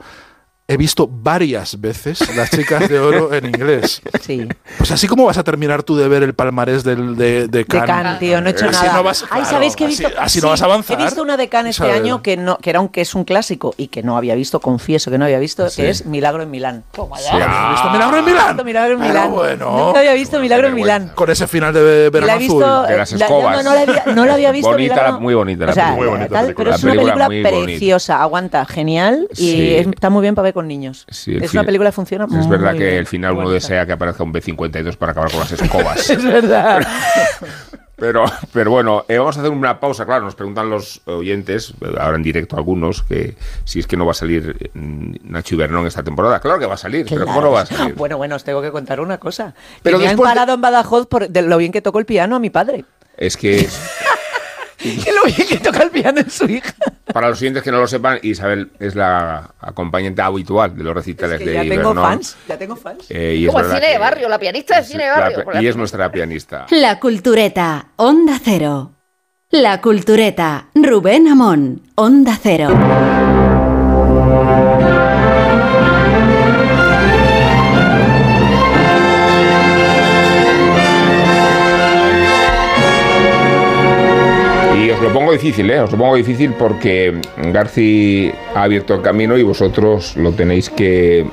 He 0.67 0.79
visto 0.79 1.07
varias 1.11 1.79
veces 1.79 2.35
las 2.35 2.49
chicas 2.51 2.89
de 2.89 2.99
oro 2.99 3.35
en 3.35 3.45
inglés. 3.45 4.01
Sí. 4.23 4.49
Pues 4.79 4.91
así 4.91 5.07
como 5.07 5.27
vas 5.27 5.37
a 5.37 5.45
terminar 5.45 5.83
tú 5.83 5.95
de 5.95 6.09
ver 6.09 6.23
el 6.23 6.33
palmarés 6.33 6.83
del, 6.85 7.17
de, 7.17 7.49
de 7.49 7.49
De 7.49 7.65
Cannes. 7.67 7.87
Cannes, 7.87 8.19
tío, 8.19 8.41
no 8.41 8.49
he 8.49 8.53
hecho 8.53 8.65
Así 8.71 8.87
nada. 8.87 8.97
no 8.97 9.03
vas- 9.03 9.25
Ay, 9.25 9.29
claro, 9.43 9.45
¿sabéis 9.45 9.77
que 9.77 9.85
he 9.85 9.89
así- 9.89 10.03
visto? 10.05 10.19
así 10.19 10.41
no 10.41 10.49
vas 10.49 10.62
a 10.62 10.65
avanzar, 10.65 10.99
He 10.99 11.05
visto 11.05 11.21
una 11.21 11.37
de 11.37 11.51
Cannes 11.51 11.79
este 11.79 11.93
año 11.93 12.23
que 12.23 12.39
no, 12.39 12.57
que 12.57 12.71
era 12.71 12.81
un 12.81 12.89
que 12.89 13.03
es 13.03 13.15
un 13.15 13.25
clásico 13.25 13.75
y 13.77 13.89
que 13.89 14.03
no 14.03 14.17
había 14.17 14.35
visto, 14.37 14.59
confieso 14.61 15.11
que 15.11 15.19
no 15.19 15.27
había 15.27 15.39
visto, 15.39 15.69
Sí. 15.69 15.83
que 15.83 15.91
es 15.91 16.07
Milagro 16.07 16.43
en 16.43 16.51
Milán. 16.51 16.83
Toma 16.93 17.19
Sí, 17.19 17.25
ya. 17.27 17.45
ah, 17.47 17.67
¿Has 17.67 17.73
visto 17.75 17.91
Milagro 17.91 18.17
en 18.17 18.25
Milán? 18.25 18.47
visto 18.49 18.65
Milagro 18.65 18.93
en 18.95 19.01
Pero 19.01 19.12
Milán. 19.12 19.31
bueno. 19.33 19.85
Nunca 19.87 19.99
había 19.99 20.15
visto 20.15 20.41
Milagro 20.41 20.69
en. 20.69 20.75
Milán. 20.77 21.12
Con 21.15 21.29
ese 21.31 21.47
final 21.47 21.75
de 21.75 22.09
verano 22.09 22.27
la 22.27 22.35
he 22.37 22.39
visto, 22.39 22.65
azul. 22.65 22.89
De 22.89 22.97
las 22.97 23.12
la- 23.12 23.27
escobas. 23.27 23.57
no, 23.59 23.62
no 23.71 23.75
la 23.75 23.81
había, 23.83 24.05
no 24.15 24.25
la 24.25 24.33
había 24.33 24.51
visto. 24.51 24.71
Bonita, 24.71 24.95
Milagro- 24.95 25.12
la- 25.12 25.19
muy 25.19 25.35
bonita 25.35 25.67
la 25.67 25.73
o 25.73 25.75
sea, 25.75 25.85
película. 25.89 26.09
Muy 26.11 26.17
bonita 26.19 26.35
tal, 26.35 26.45
película. 26.47 26.65
pero 26.65 26.71
La 26.71 26.77
es 26.77 26.83
una 27.17 27.29
película 27.29 27.51
preciosa, 27.67 28.23
aguanta, 28.23 28.65
genial 28.65 29.29
y 29.33 29.37
Sí. 29.37 29.75
es- 29.77 29.87
está 29.89 30.09
muy 30.09 30.23
bien 30.23 30.35
para 30.35 30.45
ver 30.45 30.53
con 30.55 30.66
niños. 30.66 31.05
Sí, 31.11 31.36
es 31.40 31.52
una 31.52 31.64
película 31.64 31.90
que 31.90 31.94
funciona 31.94 32.24
Es 32.24 32.48
verdad 32.48 32.70
muy 32.70 32.78
que 32.78 32.84
bien, 32.86 32.96
el 32.98 33.07
final 33.07 33.32
muy 33.32 33.40
uno 33.40 33.48
bonita. 33.50 33.66
desea 33.68 33.84
que 33.86 33.92
aparezca 33.92 34.24
un 34.24 34.32
B-52 34.32 34.96
para 34.96 35.12
acabar 35.12 35.30
con 35.30 35.40
las 35.40 35.52
escobas. 35.52 36.09
Es 36.14 36.24
verdad. 36.24 36.86
Pero, 37.96 38.24
pero 38.52 38.72
bueno, 38.72 39.05
eh, 39.09 39.18
vamos 39.18 39.36
a 39.36 39.40
hacer 39.40 39.52
una 39.52 39.78
pausa. 39.78 40.05
Claro, 40.05 40.24
nos 40.24 40.34
preguntan 40.34 40.68
los 40.68 41.00
oyentes, 41.05 41.74
ahora 41.98 42.16
en 42.16 42.24
directo 42.24 42.57
algunos, 42.57 43.02
que 43.05 43.36
si 43.64 43.78
es 43.78 43.86
que 43.86 43.96
no 43.96 44.05
va 44.05 44.11
a 44.11 44.14
salir 44.14 44.70
mm, 44.74 45.14
Nacho 45.22 45.55
Ibernón 45.55 45.86
esta 45.86 46.02
temporada. 46.02 46.40
Claro 46.40 46.59
que 46.59 46.66
va 46.66 46.74
a 46.74 46.78
salir, 46.78 47.07
pero 47.09 47.24
¿cómo 47.24 47.40
no 47.40 47.52
va 47.52 47.61
a 47.61 47.66
salir? 47.66 47.94
Bueno, 47.94 48.16
bueno, 48.16 48.34
os 48.34 48.42
tengo 48.42 48.61
que 48.62 48.72
contar 48.72 48.98
una 49.00 49.18
cosa. 49.18 49.55
Pero 49.82 49.98
que 49.98 50.05
me 50.05 50.11
han 50.11 50.16
de- 50.16 50.22
parado 50.22 50.55
en 50.55 50.61
Badajoz 50.61 51.07
por 51.07 51.28
de 51.28 51.42
lo 51.42 51.57
bien 51.57 51.70
que 51.70 51.82
tocó 51.82 52.00
el 52.00 52.05
piano 52.05 52.34
a 52.34 52.40
mi 52.40 52.50
padre. 52.50 52.84
Es 53.16 53.36
que 53.36 53.68
Que 55.05 55.12
lo 55.12 55.22
bien 55.24 55.49
que 55.49 55.59
toca 55.59 55.82
el 55.82 55.91
piano 55.91 56.20
en 56.20 56.30
su 56.30 56.45
hija. 56.45 56.74
Para 57.12 57.28
los 57.28 57.39
siguientes 57.39 57.62
que 57.62 57.70
no 57.72 57.78
lo 57.78 57.87
sepan, 57.87 58.18
Isabel 58.22 58.70
es 58.78 58.95
la 58.95 59.51
acompañante 59.61 60.20
habitual 60.22 60.76
de 60.76 60.85
los 60.85 60.95
recitales 60.95 61.39
Que 61.39 61.47
de 61.47 61.55
ya 61.55 61.61
tengo 61.62 61.74
Ibernón. 61.74 61.97
fans, 62.05 62.37
ya 62.49 62.59
tengo 62.59 62.76
fans. 62.76 63.07
Eh, 63.09 63.37
y 63.39 63.45
es 63.47 63.51
Como 63.51 63.61
el 63.64 63.70
cine 63.70 63.87
de 63.87 63.93
que 63.93 63.99
barrio, 63.99 64.28
la 64.28 64.39
pianista 64.39 64.76
de 64.80 64.85
cine 64.87 65.05
de 65.05 65.11
la- 65.11 65.18
barrio. 65.20 65.62
y 65.62 65.66
es 65.66 65.76
nuestra 65.76 66.11
pianista. 66.12 66.66
La 66.70 67.01
Cultureta, 67.01 67.89
Onda 67.97 68.39
Cero. 68.43 68.93
La 69.51 69.80
Cultureta, 69.80 70.66
Rubén 70.74 71.28
Amón, 71.28 71.82
Onda 71.95 72.37
Cero. 72.43 72.68
Os 84.95 85.03
lo 85.03 85.12
pongo 85.12 85.32
difícil, 85.32 85.70
¿eh? 85.70 85.80
Os 85.80 85.90
lo 85.92 85.99
pongo 85.99 86.14
difícil 86.14 86.53
porque 86.53 87.20
Garci 87.53 88.30
ha 88.55 88.62
abierto 88.62 88.95
el 88.95 89.03
camino 89.03 89.36
y 89.36 89.42
vosotros 89.42 90.16
lo 90.16 90.32
tenéis 90.32 90.70
que 90.70 91.26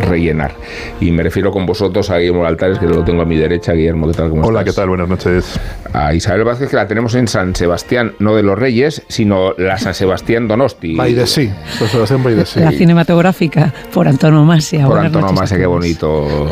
rellenar. 0.00 0.52
Y 1.00 1.10
me 1.10 1.22
refiero 1.22 1.50
con 1.50 1.66
vosotros 1.66 2.08
a 2.10 2.18
Guillermo 2.18 2.46
Altares, 2.46 2.78
que 2.78 2.86
lo 2.86 3.04
tengo 3.04 3.22
a 3.22 3.24
mi 3.24 3.36
derecha. 3.36 3.72
Guillermo, 3.72 4.06
¿qué 4.06 4.14
tal? 4.14 4.30
¿Cómo 4.30 4.46
Hola, 4.46 4.64
¿qué 4.64 4.72
tal? 4.72 4.88
Buenas 4.88 5.08
noches. 5.08 5.60
A 5.92 6.14
Isabel 6.14 6.44
Vázquez, 6.44 6.70
que 6.70 6.76
la 6.76 6.86
tenemos 6.86 7.14
en 7.14 7.28
San 7.28 7.54
Sebastián, 7.54 8.14
no 8.20 8.34
de 8.34 8.42
los 8.42 8.58
Reyes, 8.58 9.02
sino 9.08 9.52
la 9.58 9.76
San 9.78 9.94
Sebastián 9.94 10.48
Donosti. 10.48 10.94
Baidesí, 10.94 11.50
San 11.78 11.88
Sebastián 11.88 12.22
Baidesí. 12.22 12.60
La 12.60 12.72
cinematográfica, 12.72 13.74
por 13.92 14.08
antonomasia. 14.08 14.86
Por 14.86 14.96
noches 14.96 15.06
antonomasia, 15.06 15.58
qué 15.58 15.66
bonito. 15.66 16.48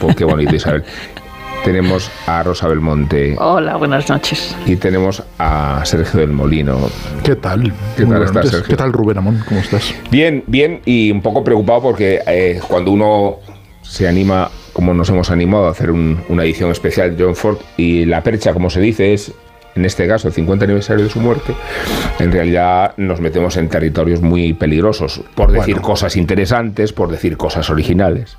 pues 0.00 0.16
qué 0.16 0.24
bonito, 0.24 0.54
Isabel. 0.54 0.84
Tenemos 1.64 2.10
a 2.26 2.42
Rosa 2.42 2.66
Belmonte 2.68 3.36
Hola, 3.38 3.76
buenas 3.76 4.08
noches. 4.08 4.56
y 4.66 4.76
tenemos 4.76 5.22
a 5.38 5.82
Sergio 5.84 6.20
del 6.20 6.30
Molino. 6.32 6.78
¿Qué 7.22 7.36
tal? 7.36 7.72
¿Qué 7.96 8.04
Muy 8.06 8.14
tal 8.14 8.22
estás, 8.22 8.34
noches. 8.36 8.50
Sergio? 8.52 8.68
¿Qué 8.70 8.76
tal, 8.76 8.92
Rubén 8.92 9.18
Amón? 9.18 9.42
¿Cómo 9.46 9.60
estás? 9.60 9.94
Bien, 10.10 10.42
bien, 10.46 10.80
y 10.86 11.10
un 11.10 11.20
poco 11.20 11.44
preocupado 11.44 11.82
porque 11.82 12.20
eh, 12.26 12.60
cuando 12.66 12.90
uno 12.90 13.36
se 13.82 14.08
anima, 14.08 14.50
como 14.72 14.94
nos 14.94 15.10
hemos 15.10 15.30
animado 15.30 15.66
a 15.66 15.70
hacer 15.72 15.90
un- 15.90 16.20
una 16.30 16.44
edición 16.44 16.70
especial 16.70 17.14
de 17.16 17.24
John 17.24 17.36
Ford, 17.36 17.58
y 17.76 18.06
la 18.06 18.22
percha, 18.22 18.52
como 18.54 18.70
se 18.70 18.80
dice, 18.80 19.12
es, 19.12 19.32
en 19.74 19.84
este 19.84 20.08
caso, 20.08 20.28
el 20.28 20.34
50 20.34 20.64
aniversario 20.64 21.04
de 21.04 21.10
su 21.10 21.20
muerte, 21.20 21.54
en 22.18 22.32
realidad 22.32 22.94
nos 22.96 23.20
metemos 23.20 23.56
en 23.58 23.68
territorios 23.68 24.22
muy 24.22 24.54
peligrosos, 24.54 25.20
por 25.34 25.52
decir 25.52 25.74
Bueno. 25.74 25.86
cosas 25.88 26.16
interesantes, 26.16 26.92
por 26.94 27.10
decir 27.10 27.36
cosas 27.36 27.68
originales. 27.68 28.38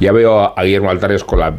Ya 0.00 0.12
veo 0.12 0.40
a, 0.40 0.54
a 0.56 0.64
Guillermo 0.64 0.90
Altares 0.90 1.22
con 1.24 1.38
la 1.40 1.54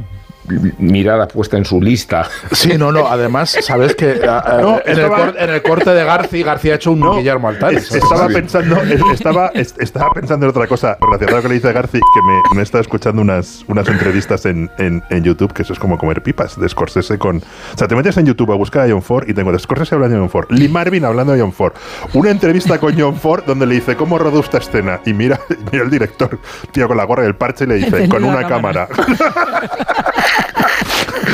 mirada 0.80 1.28
puesta 1.28 1.58
en 1.58 1.66
su 1.66 1.82
lista. 1.82 2.28
Sí, 2.52 2.78
no, 2.78 2.92
no. 2.92 3.08
Además, 3.08 3.58
sabes 3.62 3.96
que 3.96 4.22
ah, 4.28 4.44
ah, 4.46 4.58
No, 4.62 4.76
en, 4.86 4.92
el 4.92 5.00
estaba- 5.00 5.18
cor- 5.18 5.36
en 5.40 5.50
el 5.50 5.62
corte 5.62 5.90
de 5.92 6.04
Garci, 6.04 6.44
García 6.44 6.74
ha 6.74 6.76
hecho 6.76 6.92
un 6.92 7.18
Guillermo 7.18 7.48
Altares. 7.50 7.84
Es- 7.92 7.96
estaba 8.04 8.28
pensando, 8.28 8.78
es- 8.82 9.02
estaba, 9.14 9.52
es- 9.54 9.76
estaba 9.80 10.12
pensando 10.14 10.46
en 10.46 10.50
otra 10.52 10.68
cosa 10.68 10.98
relacionada 11.02 11.26
con 11.28 11.36
lo 11.38 11.42
que 11.44 11.48
le 11.50 11.54
dice 11.56 11.72
Garci, 11.74 12.00
que 12.00 12.22
me, 12.22 12.58
me 12.58 12.62
está 12.64 12.80
escuchando 12.80 13.22
unas, 13.22 13.64
unas 13.68 13.88
entrevistas 13.88 14.46
en, 14.46 14.70
en, 14.78 15.04
en 15.10 15.24
YouTube, 15.24 15.54
que 15.54 15.64
eso 15.64 15.74
es 15.74 15.80
como 15.80 15.98
comer 15.98 16.22
pipas, 16.24 16.60
de 16.60 16.68
Scorsese 16.70 17.18
con... 17.18 17.38
O 17.38 17.78
sea, 17.78 17.88
te 17.88 17.96
metes 17.96 18.18
en 18.18 18.26
YouTube 18.26 18.52
a 18.52 18.56
buscar 18.56 18.88
a 18.88 18.92
John 18.92 19.02
Ford 19.02 19.28
y 19.28 19.34
tengo 19.34 19.52
de 19.52 19.60
Scorsese 19.60 19.96
hablando 19.96 20.16
de 20.16 20.22
John 20.22 20.30
Ford, 20.30 20.48
Lee 20.50 20.70
Marvin 20.70 21.06
hablando 21.06 21.34
de 21.34 21.42
John 21.42 21.54
Ford, 21.54 21.74
una 22.14 22.32
entrevista 22.32 22.78
con 22.80 22.98
John 23.00 23.16
Ford 23.16 23.44
donde 23.46 23.66
le 23.66 23.76
dice, 23.76 23.96
¿cómo 23.96 24.18
rodó 24.18 24.40
esta 24.40 24.58
escena? 24.60 25.00
Y 25.06 25.14
mira, 25.14 25.40
mira 25.72 25.84
el 25.84 25.90
director, 25.90 26.40
tío, 26.72 26.88
con 26.88 26.98
la 26.98 27.04
gorra 27.06 27.24
y 27.24 27.28
el 27.28 27.36
parche, 27.36 27.64
y 27.66 27.68
le 27.68 27.76
dice, 27.76 28.08
con 28.10 28.22
la 28.22 28.28
una 28.28 28.48
cámara". 28.48 28.88
cámara. 28.88 29.70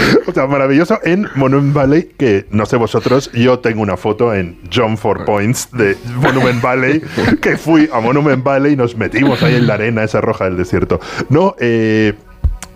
O 0.27 0.33
sea, 0.33 0.47
maravilloso 0.47 0.99
en 1.03 1.27
Monument 1.35 1.73
Valley, 1.73 2.11
que 2.17 2.45
no 2.51 2.65
sé 2.65 2.77
vosotros, 2.77 3.31
yo 3.33 3.59
tengo 3.59 3.81
una 3.81 3.97
foto 3.97 4.33
en 4.33 4.59
John 4.73 4.97
Four 4.97 5.25
Points 5.25 5.69
de 5.71 5.97
Monument 6.15 6.61
Valley, 6.61 7.01
que 7.41 7.57
fui 7.57 7.89
a 7.91 7.99
Monument 7.99 8.43
Valley 8.43 8.73
y 8.73 8.75
nos 8.75 8.95
metimos 8.95 9.41
ahí 9.43 9.55
en 9.55 9.67
la 9.67 9.73
arena 9.75 10.03
esa 10.03 10.21
roja 10.21 10.45
del 10.45 10.57
desierto. 10.57 10.99
No, 11.29 11.55
eh, 11.59 12.13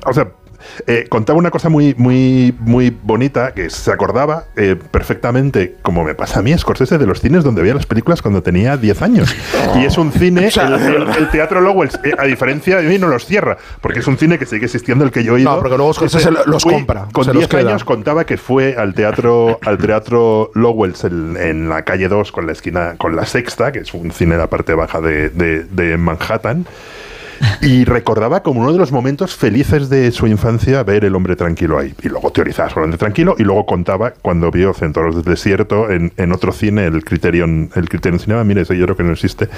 o 0.06 0.14
sea, 0.14 0.32
eh, 0.88 1.06
contaba 1.10 1.40
una 1.40 1.52
cosa 1.52 1.70
muy, 1.70 1.94
muy, 1.98 2.54
muy 2.60 2.96
bonita 3.04 3.54
que 3.54 3.70
se 3.70 3.92
acordaba 3.92 4.46
eh, 4.56 4.76
perfectamente, 4.92 5.76
como 5.82 6.04
me 6.04 6.16
pasa 6.16 6.40
a 6.40 6.42
mí, 6.42 6.58
Scorsese, 6.58 6.98
de 6.98 7.06
los 7.06 7.22
cines 7.22 7.44
donde 7.44 7.62
veía 7.62 7.74
las 7.74 7.86
películas 7.86 8.22
cuando 8.22 8.42
tenía 8.44 8.78
10 8.78 9.02
años. 9.02 9.36
Y 9.76 9.86
es 9.86 9.98
un 9.98 10.12
cine, 10.12 10.50
el, 10.56 10.74
el- 10.74 11.08
el 11.18 11.30
Teatro 11.30 11.62
Lowell, 11.62 11.90
eh, 12.04 12.14
a 12.18 12.26
diferencia 12.26 12.78
de 12.78 12.88
mí, 12.88 12.98
no 12.98 13.08
los 13.08 13.26
cierra, 13.26 13.58
porque 13.82 14.00
es 14.00 14.08
un 14.08 14.18
cine 14.18 14.38
que 14.40 14.46
sigue 14.46 14.66
existiendo, 14.66 15.04
el 15.06 15.12
que 15.12 15.24
yo 15.24 15.38
he 15.38 15.42
ido. 15.42 15.52
No, 15.56 15.60
porque 15.62 15.78
luego 15.78 15.94
Scorsese 15.94 16.30
Ese- 16.30 16.40
los 16.50 16.64
fui- 16.64 16.74
compra, 16.74 17.08
Con 17.12 17.26
se 17.26 17.34
los 17.34 17.40
10 17.42 17.50
queda. 17.50 17.70
años 17.72 17.84
contaba 17.84 18.26
que 18.26 18.38
fue 18.38 18.76
al 18.78 18.94
teatro, 18.94 19.60
al 19.66 19.78
teatro 19.78 20.52
Lowells 20.56 21.04
en, 21.04 21.38
en 21.38 21.70
la 21.70 21.84
calle 21.84 22.08
2 22.08 22.32
con 22.32 22.46
la 22.46 22.52
esquina, 22.52 22.96
con 22.98 23.16
la 23.16 23.26
sexta, 23.26 23.72
que 23.72 23.80
es 23.80 23.94
un 23.94 24.12
cine 24.12 24.34
de 24.34 24.40
la 24.40 24.48
parte 24.50 24.74
baja 24.74 25.02
de, 25.02 25.30
de- 25.30 25.64
de 25.64 25.98
Manhattan. 25.98 26.66
Y 27.62 27.86
recordaba 27.86 28.44
como 28.44 28.62
uno 28.62 28.72
de 28.72 28.78
los 28.78 28.92
momentos 28.92 29.36
felices 29.36 29.90
de 29.90 30.12
su 30.12 30.28
infancia 30.28 30.84
ver 30.84 31.06
El 31.06 31.16
hombre 31.16 31.36
tranquilo 31.36 31.80
ahí. 31.80 31.94
Y 32.04 32.10
luego 32.10 32.32
teorizaba 32.32 32.70
sobre 32.70 32.82
El 32.82 32.86
hombre 32.86 33.00
tranquilo 33.00 33.36
y 33.38 33.44
luego 33.44 33.66
contaba 33.66 34.14
cuando 34.22 34.52
vio 34.52 34.74
Centauros 34.74 35.16
del 35.16 35.24
Desierto 35.24 35.90
en, 35.90 36.14
en 36.18 36.32
otro 36.32 36.52
cine, 36.52 36.86
el 36.86 37.04
Criterion, 37.04 37.70
el 37.76 37.90
Criterion 37.90 38.20
Cinema, 38.20 38.44
mire, 38.44 38.62
ese 38.62 38.78
yo 38.78 38.86
creo 38.86 38.98
que 38.98 39.04
no 39.04 39.14
existe, 39.14 39.50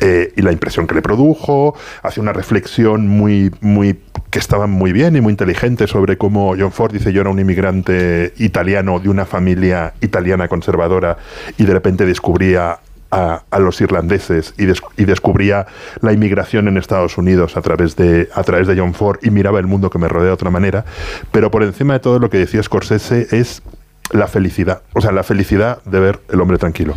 eh, 0.00 0.32
y 0.36 0.42
la 0.42 0.52
impresión 0.52 0.86
que 0.86 0.94
le 0.94 1.02
produjo, 1.02 1.74
hacía 2.02 2.22
una 2.22 2.32
reflexión 2.32 3.08
muy, 3.08 3.50
muy, 3.60 3.98
que 4.30 4.38
estaba 4.38 4.66
muy 4.66 4.92
bien 4.92 5.16
y 5.16 5.20
muy 5.20 5.32
inteligente 5.32 5.86
sobre 5.86 6.16
cómo 6.16 6.54
John 6.58 6.72
Ford 6.72 6.92
dice 6.92 7.12
yo 7.12 7.20
era 7.20 7.30
un 7.30 7.38
inmigrante 7.38 8.32
italiano 8.38 8.98
de 8.98 9.08
una 9.08 9.26
familia 9.26 9.94
italiana 10.00 10.48
conservadora 10.48 11.18
y 11.58 11.64
de 11.64 11.72
repente 11.72 12.06
descubría 12.06 12.78
a, 13.12 13.44
a 13.50 13.58
los 13.60 13.80
irlandeses 13.80 14.54
y, 14.58 14.64
des- 14.64 14.82
y 14.96 15.04
descubría 15.04 15.66
la 16.00 16.12
inmigración 16.12 16.66
en 16.66 16.76
Estados 16.78 17.16
Unidos 17.18 17.56
a 17.56 17.62
través, 17.62 17.94
de, 17.94 18.28
a 18.34 18.42
través 18.42 18.66
de 18.66 18.76
John 18.76 18.94
Ford 18.94 19.18
y 19.22 19.30
miraba 19.30 19.60
el 19.60 19.66
mundo 19.68 19.90
que 19.90 19.98
me 19.98 20.08
rodea 20.08 20.28
de 20.28 20.32
otra 20.32 20.50
manera. 20.50 20.84
Pero 21.30 21.50
por 21.50 21.62
encima 21.62 21.92
de 21.94 22.00
todo 22.00 22.18
lo 22.18 22.28
que 22.30 22.38
decía 22.38 22.62
Scorsese 22.62 23.28
es 23.30 23.62
la 24.10 24.26
felicidad, 24.26 24.82
o 24.92 25.00
sea, 25.00 25.12
la 25.12 25.22
felicidad 25.22 25.82
de 25.84 26.00
ver 26.00 26.20
El 26.28 26.40
hombre 26.40 26.58
tranquilo. 26.58 26.94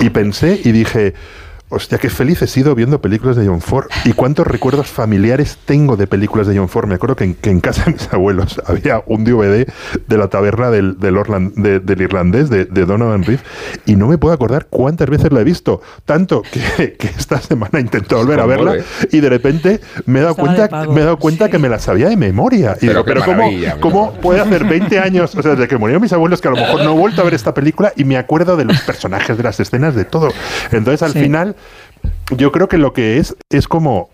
Y 0.00 0.10
pensé 0.10 0.60
y 0.62 0.70
dije, 0.72 1.14
hostia, 1.72 1.98
qué 1.98 2.10
feliz 2.10 2.40
he 2.42 2.46
sido 2.46 2.74
viendo 2.74 3.00
películas 3.00 3.36
de 3.36 3.46
John 3.46 3.60
Ford 3.60 3.86
y 4.04 4.12
cuántos 4.12 4.46
recuerdos 4.46 4.88
familiares 4.88 5.58
tengo 5.64 5.96
de 5.96 6.06
películas 6.06 6.46
de 6.46 6.56
John 6.56 6.68
Ford. 6.68 6.86
Me 6.86 6.94
acuerdo 6.94 7.16
que 7.16 7.24
en, 7.24 7.34
que 7.34 7.50
en 7.50 7.60
casa 7.60 7.84
de 7.86 7.92
mis 7.92 8.12
abuelos 8.12 8.60
había 8.66 9.02
un 9.06 9.24
DVD 9.24 9.66
de 10.06 10.16
la 10.18 10.28
taberna 10.28 10.70
del, 10.70 10.98
del, 10.98 11.16
Orlan- 11.16 11.52
de- 11.54 11.80
del 11.80 12.02
irlandés, 12.02 12.50
de, 12.50 12.64
de 12.66 12.84
Donovan 12.84 13.24
Reef, 13.24 13.42
y 13.86 13.96
no 13.96 14.06
me 14.08 14.18
puedo 14.18 14.34
acordar 14.34 14.66
cuántas 14.70 15.08
veces 15.08 15.32
la 15.32 15.40
he 15.40 15.44
visto. 15.44 15.80
Tanto 16.04 16.42
que, 16.42 16.94
que 16.98 17.06
esta 17.08 17.40
semana 17.40 17.80
intenté 17.80 18.14
volver 18.14 18.40
a 18.40 18.46
verla 18.46 18.76
y 19.10 19.20
de 19.20 19.28
repente 19.28 19.80
me 20.06 20.18
he 20.20 20.22
dado 20.22 20.32
Estaba 20.36 20.68
cuenta, 20.68 20.86
me 20.92 21.00
he 21.00 21.04
dado 21.04 21.18
cuenta 21.18 21.48
que 21.48 21.58
me 21.58 21.68
la 21.68 21.78
sabía 21.78 22.08
de 22.08 22.16
memoria. 22.16 22.76
Y 22.80 22.86
Pero 22.86 23.02
digo, 23.02 23.04
pero 23.04 23.24
¿cómo, 23.24 23.50
cómo 23.80 24.12
puede 24.14 24.40
hacer 24.40 24.64
20 24.64 24.98
años, 24.98 25.34
o 25.34 25.42
sea, 25.42 25.52
desde 25.52 25.68
que 25.68 25.76
murieron 25.78 26.02
mis 26.02 26.12
abuelos, 26.12 26.40
que 26.40 26.48
a 26.48 26.50
lo 26.50 26.58
mejor 26.58 26.82
no 26.84 26.92
he 26.92 26.98
vuelto 26.98 27.22
a 27.22 27.24
ver 27.24 27.34
esta 27.34 27.54
película 27.54 27.92
y 27.96 28.04
me 28.04 28.16
acuerdo 28.16 28.56
de 28.56 28.64
los 28.64 28.80
personajes, 28.82 29.36
de 29.36 29.42
las 29.42 29.58
escenas, 29.60 29.94
de 29.94 30.04
todo? 30.04 30.28
Entonces, 30.70 31.02
al 31.02 31.12
Sí. 31.12 31.20
final, 31.20 31.56
yo 32.36 32.52
creo 32.52 32.68
que 32.68 32.78
lo 32.78 32.92
que 32.92 33.18
es 33.18 33.36
es 33.50 33.68
como 33.68 34.10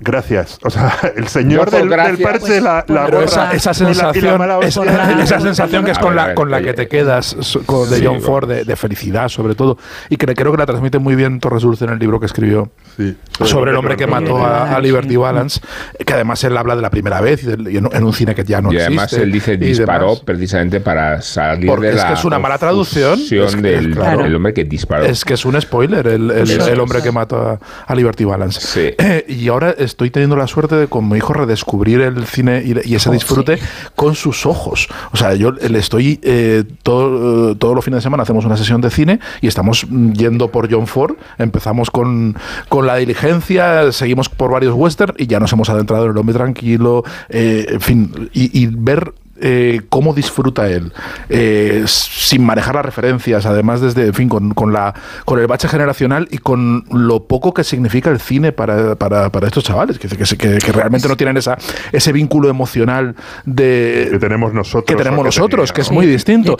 gracias, 0.00 0.58
o 0.62 0.70
sea, 0.70 0.94
el 1.16 1.28
señor 1.28 1.70
por 1.70 1.78
del, 1.80 1.88
del 1.88 2.18
parche, 2.18 2.60
la, 2.60 2.84
la 2.88 3.06
Pero 3.06 3.20
gorra 3.20 3.52
esa, 3.52 3.70
esa 3.70 3.72
y 3.72 3.84
la- 3.84 3.90
y 3.90 3.94
la 3.94 4.12
sensación, 4.12 4.38
mala 4.38 4.54
es- 4.54 4.60
persona. 4.60 5.22
esa 5.22 5.40
sensación 5.40 5.84
que 5.84 5.90
es 5.92 5.98
con 5.98 6.14
ver, 6.14 6.28
la, 6.28 6.34
con 6.34 6.50
la 6.50 6.62
que 6.62 6.72
te 6.74 6.88
quedas 6.88 7.36
con- 7.66 7.88
de 7.90 7.96
Sí, 7.98 8.04
John. 8.06 8.20
Ford, 8.20 8.48
de, 8.48 8.64
de 8.64 8.76
felicidad 8.76 9.28
sobre 9.28 9.54
todo, 9.54 9.78
y 10.08 10.16
que 10.16 10.26
creo 10.34 10.52
que 10.52 10.58
la 10.58 10.66
transmite 10.66 10.98
muy 10.98 11.14
bien 11.14 11.40
Torres 11.40 11.62
Dulce 11.62 11.84
en 11.84 11.90
el 11.90 11.98
libro 11.98 12.18
que 12.20 12.26
escribió 12.26 12.70
Sí, 12.96 13.16
sobre 13.44 13.70
el 13.70 13.76
hombre 13.76 13.96
que 13.96 14.06
mató 14.06 14.38
a, 14.44 14.74
a 14.74 14.80
Liberty 14.80 15.10
Sí. 15.10 15.16
Balance, 15.16 15.60
que 16.04 16.12
además 16.12 16.42
él 16.44 16.56
habla 16.56 16.76
de 16.76 16.82
la 16.82 16.90
primera 16.90 17.20
vez 17.20 17.42
y, 17.42 17.46
del- 17.46 17.68
y 17.68 17.76
en, 17.78 17.88
en 17.92 18.04
un 18.04 18.12
cine 18.12 18.34
que 18.34 18.44
ya 18.44 18.60
no 18.60 18.72
y 18.72 18.76
existe. 18.76 18.86
además 18.86 19.12
él 19.14 19.32
dice 19.32 19.54
y 19.54 19.56
disparó 19.56 20.06
demás. 20.08 20.20
precisamente 20.20 20.80
para 20.80 21.20
salir 21.22 21.66
Porque 21.68 21.86
de 21.86 21.92
es 21.92 21.96
la 21.98 22.08
que 22.08 22.14
es 22.14 22.24
una 22.24 22.38
mala 22.38 22.58
traducción, 22.58 23.18
es 23.20 23.30
que- 23.56 23.60
del 23.62 23.94
claro. 23.94 24.24
el 24.24 24.34
hombre 24.34 24.52
que 24.54 24.64
disparó. 24.64 25.04
Es 25.04 25.24
que 25.24 25.34
es 25.34 25.44
un 25.44 25.60
spoiler 25.60 26.06
el, 26.06 26.30
el- 26.30 26.50
el 26.50 26.60
es. 26.60 26.78
hombre 26.78 27.02
que 27.02 27.12
mató 27.12 27.36
a, 27.40 27.58
a 27.86 27.94
Liberty 27.94 28.24
Balance. 28.24 28.60
Sí. 28.60 28.94
Eh, 28.98 29.24
y 29.28 29.48
ahora 29.48 29.61
estoy 29.70 30.10
teniendo 30.10 30.36
la 30.36 30.46
suerte 30.46 30.76
de 30.76 30.88
con 30.88 31.08
mi 31.08 31.18
hijo 31.18 31.32
redescubrir 31.32 32.00
el 32.00 32.26
cine 32.26 32.62
y, 32.64 32.74
y 32.88 32.94
ese 32.94 33.10
Oh, 33.10 33.12
disfrute 33.12 33.58
con 33.94 34.14
sus 34.14 34.46
ojos. 34.46 34.88
O 35.12 35.16
sea, 35.16 35.34
yo 35.34 35.52
le 35.52 35.78
estoy 35.78 36.18
eh, 36.22 36.64
todo, 36.82 37.52
eh, 37.52 37.54
todos 37.56 37.74
los 37.74 37.84
fines 37.84 37.98
de 37.98 38.02
semana 38.02 38.22
hacemos 38.22 38.44
una 38.44 38.56
sesión 38.56 38.80
de 38.80 38.90
cine 38.90 39.20
y 39.40 39.46
estamos 39.46 39.86
mm, 39.88 40.12
yendo 40.12 40.48
por 40.48 40.72
John 40.72 40.86
Ford. 40.86 41.16
Empezamos 41.38 41.90
con, 41.90 42.36
con 42.68 42.86
la 42.86 42.96
diligencia, 42.96 43.92
seguimos 43.92 44.28
por 44.28 44.50
varios 44.50 44.74
western 44.74 45.14
y 45.18 45.26
ya 45.26 45.40
nos 45.40 45.52
hemos 45.52 45.68
adentrado 45.68 46.06
en 46.06 46.12
el 46.12 46.16
hombre 46.18 46.34
tranquilo. 46.34 47.04
eh, 47.28 47.66
en 47.68 47.80
fin, 47.80 48.30
y, 48.32 48.62
y 48.62 48.66
ver 48.66 49.12
eh, 49.42 49.80
cómo 49.88 50.14
disfruta 50.14 50.68
él, 50.70 50.92
eh, 51.28 51.82
sin 51.86 52.44
manejar 52.44 52.74
las 52.76 52.84
referencias, 52.86 53.44
además 53.44 53.80
desde, 53.80 54.06
en 54.06 54.14
fin, 54.14 54.28
con, 54.28 54.54
con 54.54 54.72
la, 54.72 54.94
con 55.24 55.38
el 55.40 55.46
bache 55.46 55.68
generacional 55.68 56.28
y 56.30 56.38
con 56.38 56.84
lo 56.90 57.24
poco 57.24 57.52
que 57.52 57.64
significa 57.64 58.08
el 58.10 58.20
cine 58.20 58.52
para, 58.52 58.94
para, 58.94 59.30
para 59.30 59.46
estos 59.48 59.64
chavales, 59.64 59.98
que, 59.98 60.08
que, 60.08 60.16
que- 60.16 60.58
que 60.58 60.72
realmente 60.72 61.08
no 61.08 61.16
tienen 61.16 61.36
esa, 61.36 61.58
ese 61.92 62.12
vínculo 62.12 62.48
emocional 62.48 63.14
de, 63.44 64.08
que 64.12 64.18
tenemos 64.18 64.52
nosotros. 64.54 64.84
que 64.86 64.94
tenemos 64.94 65.18
que 65.20 65.24
nosotros, 65.26 65.68
tenía, 65.70 65.74
que 65.74 65.80
es 65.82 65.88
¿no? 65.90 65.94
muy 65.94 66.06
distinto. 66.06 66.52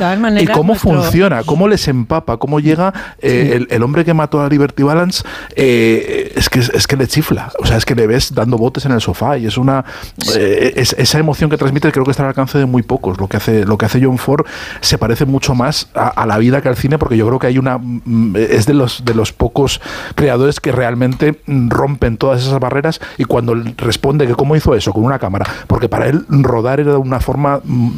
Y 0.43 0.47
cómo 0.57 0.73
nuestro- 0.75 0.91
funciona, 1.03 1.43
cómo 1.45 1.69
les 1.69 1.87
empapa, 1.89 2.37
cómo 2.39 2.59
llega 2.61 2.93
eh, 3.21 3.53
el, 3.57 3.69
el 3.71 3.83
hombre 3.83 4.05
que 4.05 4.13
mató 4.15 4.41
a 4.43 4.49
Liberty 4.49 4.83
Balance, 4.83 5.23
eh, 5.57 6.33
es, 6.35 6.49
que, 6.49 6.59
es 6.61 6.87
que 6.87 6.97
le 6.97 7.07
chifla. 7.07 7.53
O 7.61 7.67
sea, 7.67 7.77
es 7.77 7.85
que 7.85 7.95
le 7.95 8.07
ves 8.07 8.35
dando 8.35 8.59
botes 8.59 8.85
en 8.87 8.93
el 8.93 9.01
sofá 9.01 9.39
y 9.39 9.47
es 9.47 9.57
una. 9.57 9.85
eh, 10.37 10.73
es- 10.77 10.95
esa 10.99 11.19
emoción 11.19 11.49
que 11.51 11.57
transmite 11.57 11.91
creo 11.93 12.05
que 12.05 12.11
está 12.11 12.23
al 12.25 12.31
alcance 12.31 12.59
de 12.59 12.67
muy 12.73 12.83
pocos. 12.83 13.19
Lo 13.21 13.29
que 13.29 13.37
hace, 13.37 13.65
lo 13.65 13.79
que 13.79 13.87
hace 13.87 14.05
John 14.05 14.19
Ford 14.19 14.45
se 14.81 14.99
parece 14.99 15.25
mucho 15.27 15.55
más 15.55 15.89
a, 15.95 16.09
a 16.09 16.27
la 16.27 16.39
vida 16.39 16.61
que 16.61 16.69
al 16.69 16.77
cine, 16.77 16.99
porque 16.99 17.17
yo 17.17 17.27
creo 17.29 17.39
que 17.39 17.47
hay 17.47 17.59
una. 17.59 17.79
mm, 17.79 18.35
Es 18.37 18.67
de 18.67 18.75
los, 18.75 19.05
de 19.05 19.15
los 19.15 19.33
pocos 19.33 19.81
creadores 20.17 20.59
que 20.59 20.73
realmente 20.73 21.41
mm, 21.47 21.69
rompen 21.69 22.17
todas 22.17 22.43
esas 22.43 22.59
barreras 22.59 23.01
y 23.19 23.25
cuando 23.25 23.55
responde 23.77 24.27
que 24.27 24.35
cómo 24.35 24.57
hizo 24.57 24.75
eso 24.75 24.93
con 24.93 25.05
una 25.05 25.19
cámara, 25.19 25.47
porque 25.69 25.89
para 25.89 26.07
él 26.09 26.25
rodar 26.29 26.81
era 26.81 26.99
una 26.99 27.21
forma, 27.21 27.61
mm, 27.63 27.91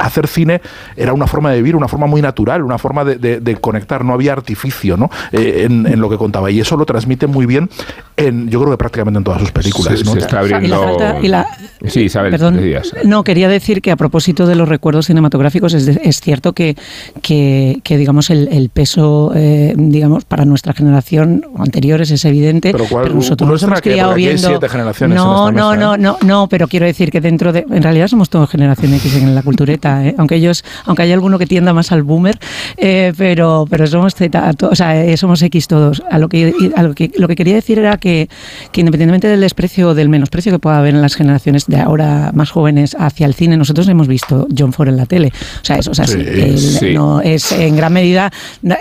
hacer 0.00 0.26
cine 0.26 0.60
era 0.96 1.12
una 1.12 1.26
forma 1.26 1.50
de 1.50 1.56
vivir, 1.58 1.76
una 1.76 1.88
forma 1.88 2.06
muy 2.06 2.22
natural, 2.22 2.62
una 2.62 2.78
forma 2.78 3.04
de, 3.04 3.16
de- 3.16 3.40
de 3.40 3.56
conectar, 3.56 4.04
no 4.04 4.14
había 4.14 4.32
artificio 4.32 4.96
¿no? 4.96 5.10
Eh, 5.32 5.66
en, 5.68 5.86
en 5.86 6.00
lo 6.00 6.08
que 6.08 6.16
contaba 6.16 6.50
y 6.50 6.60
eso 6.60 6.76
lo 6.76 6.86
transmite 6.86 7.26
muy 7.26 7.44
bien 7.46 7.68
en, 8.16 8.48
yo 8.48 8.60
creo 8.60 8.70
que 8.72 8.78
prácticamente 8.78 9.18
en 9.18 9.24
todas 9.24 9.40
sus 9.40 9.50
películas. 9.52 10.04
¿no? 10.04 10.12
se 10.12 10.18
está 10.20 10.42
Y 10.44 10.48
la 10.48 10.54
abriendo... 10.56 10.82
falta- 10.84 11.18
y 11.22 11.28
la- 11.28 11.46
Sí, 11.86 12.02
Isabel, 12.02 12.30
Perdón. 12.30 12.60
No, 13.04 13.24
quería 13.24 13.48
decir 13.48 13.82
que 13.82 13.90
a 13.90 13.96
propósito 13.96 14.21
de 14.22 14.54
los 14.54 14.68
recuerdos 14.68 15.06
cinematográficos 15.06 15.74
es, 15.74 15.86
de- 15.86 16.00
es 16.04 16.20
cierto 16.20 16.52
que, 16.52 16.76
que, 17.22 17.80
que, 17.82 17.96
digamos 17.96 18.30
el, 18.30 18.48
el 18.52 18.68
peso 18.68 19.32
eh, 19.34 19.74
digamos 19.76 20.24
para 20.24 20.44
nuestra 20.44 20.72
generación 20.72 21.44
o 21.56 21.62
anteriores 21.62 22.10
es 22.10 22.24
evidente, 22.24 22.72
Pero 22.72 22.84
pero, 22.84 22.90
¿cuál- 23.02 23.14
nosotros 23.14 23.48
nos 23.48 23.62
hemos 23.62 23.80
criado 23.80 24.14
viendo 24.14 24.48
siete 24.48 24.68
generaciones 24.68 25.16
en 25.18 25.24
no, 25.24 25.48
esta 25.48 25.60
no, 25.60 25.70
mesa, 25.70 25.80
no, 25.80 25.94
¿eh? 25.94 25.98
no, 25.98 26.16
no, 26.24 26.48
pero 26.48 26.68
quiero 26.68 26.86
decir 26.86 27.10
que 27.10 27.20
dentro 27.20 27.52
de 27.52 27.66
en 27.70 27.82
realidad 27.82 28.08
somos 28.08 28.30
todos 28.30 28.48
generación 28.50 28.94
X 28.94 29.16
en 29.16 29.34
la 29.34 29.42
cultureta, 29.42 30.06
¿eh? 30.06 30.14
aunque 30.18 30.36
ellos 30.36 30.64
aunque 30.86 31.02
hay 31.02 31.12
alguno 31.12 31.38
que 31.38 31.46
tienda 31.46 31.72
más 31.72 31.92
al 31.92 32.02
boomer, 32.02 32.38
eh, 32.76 33.12
pero 33.16 33.66
pero 33.68 33.86
somos 33.86 34.14
Z, 34.14 34.54
o 34.62 34.74
sea, 34.74 35.04
eh, 35.04 35.16
somos 35.16 35.42
X 35.42 35.68
todos. 35.68 36.02
A 36.10 36.18
lo 36.18 36.28
que 36.28 36.52
a 36.76 36.82
lo 36.82 36.94
que 36.94 37.10
lo 37.16 37.28
que 37.28 37.34
quería 37.36 37.54
decir 37.54 37.78
era 37.78 37.96
que, 37.96 38.28
que 38.72 38.80
independientemente 38.80 39.28
del 39.28 39.40
desprecio 39.40 39.90
o 39.90 39.94
del 39.94 40.08
menosprecio 40.08 40.52
que 40.52 40.58
pueda 40.58 40.78
haber 40.78 40.94
en 40.94 41.02
las 41.02 41.14
generaciones 41.14 41.66
de 41.66 41.78
ahora 41.80 42.30
más 42.34 42.50
jóvenes 42.50 42.96
hacia 42.98 43.26
el 43.26 43.34
cine, 43.34 43.56
nosotros 43.56 43.88
hemos 43.88 44.01
visto 44.08 44.46
John 44.56 44.72
Ford 44.72 44.88
en 44.88 44.96
la 44.96 45.06
tele. 45.06 45.32
O 45.62 45.64
sea, 45.64 45.76
eso 45.76 45.92
es 45.92 46.00
así. 46.00 46.18
Sí, 46.24 46.58
sí. 46.78 46.94
no, 46.94 47.20
es 47.20 47.52
en 47.52 47.76
gran 47.76 47.92
medida, 47.92 48.30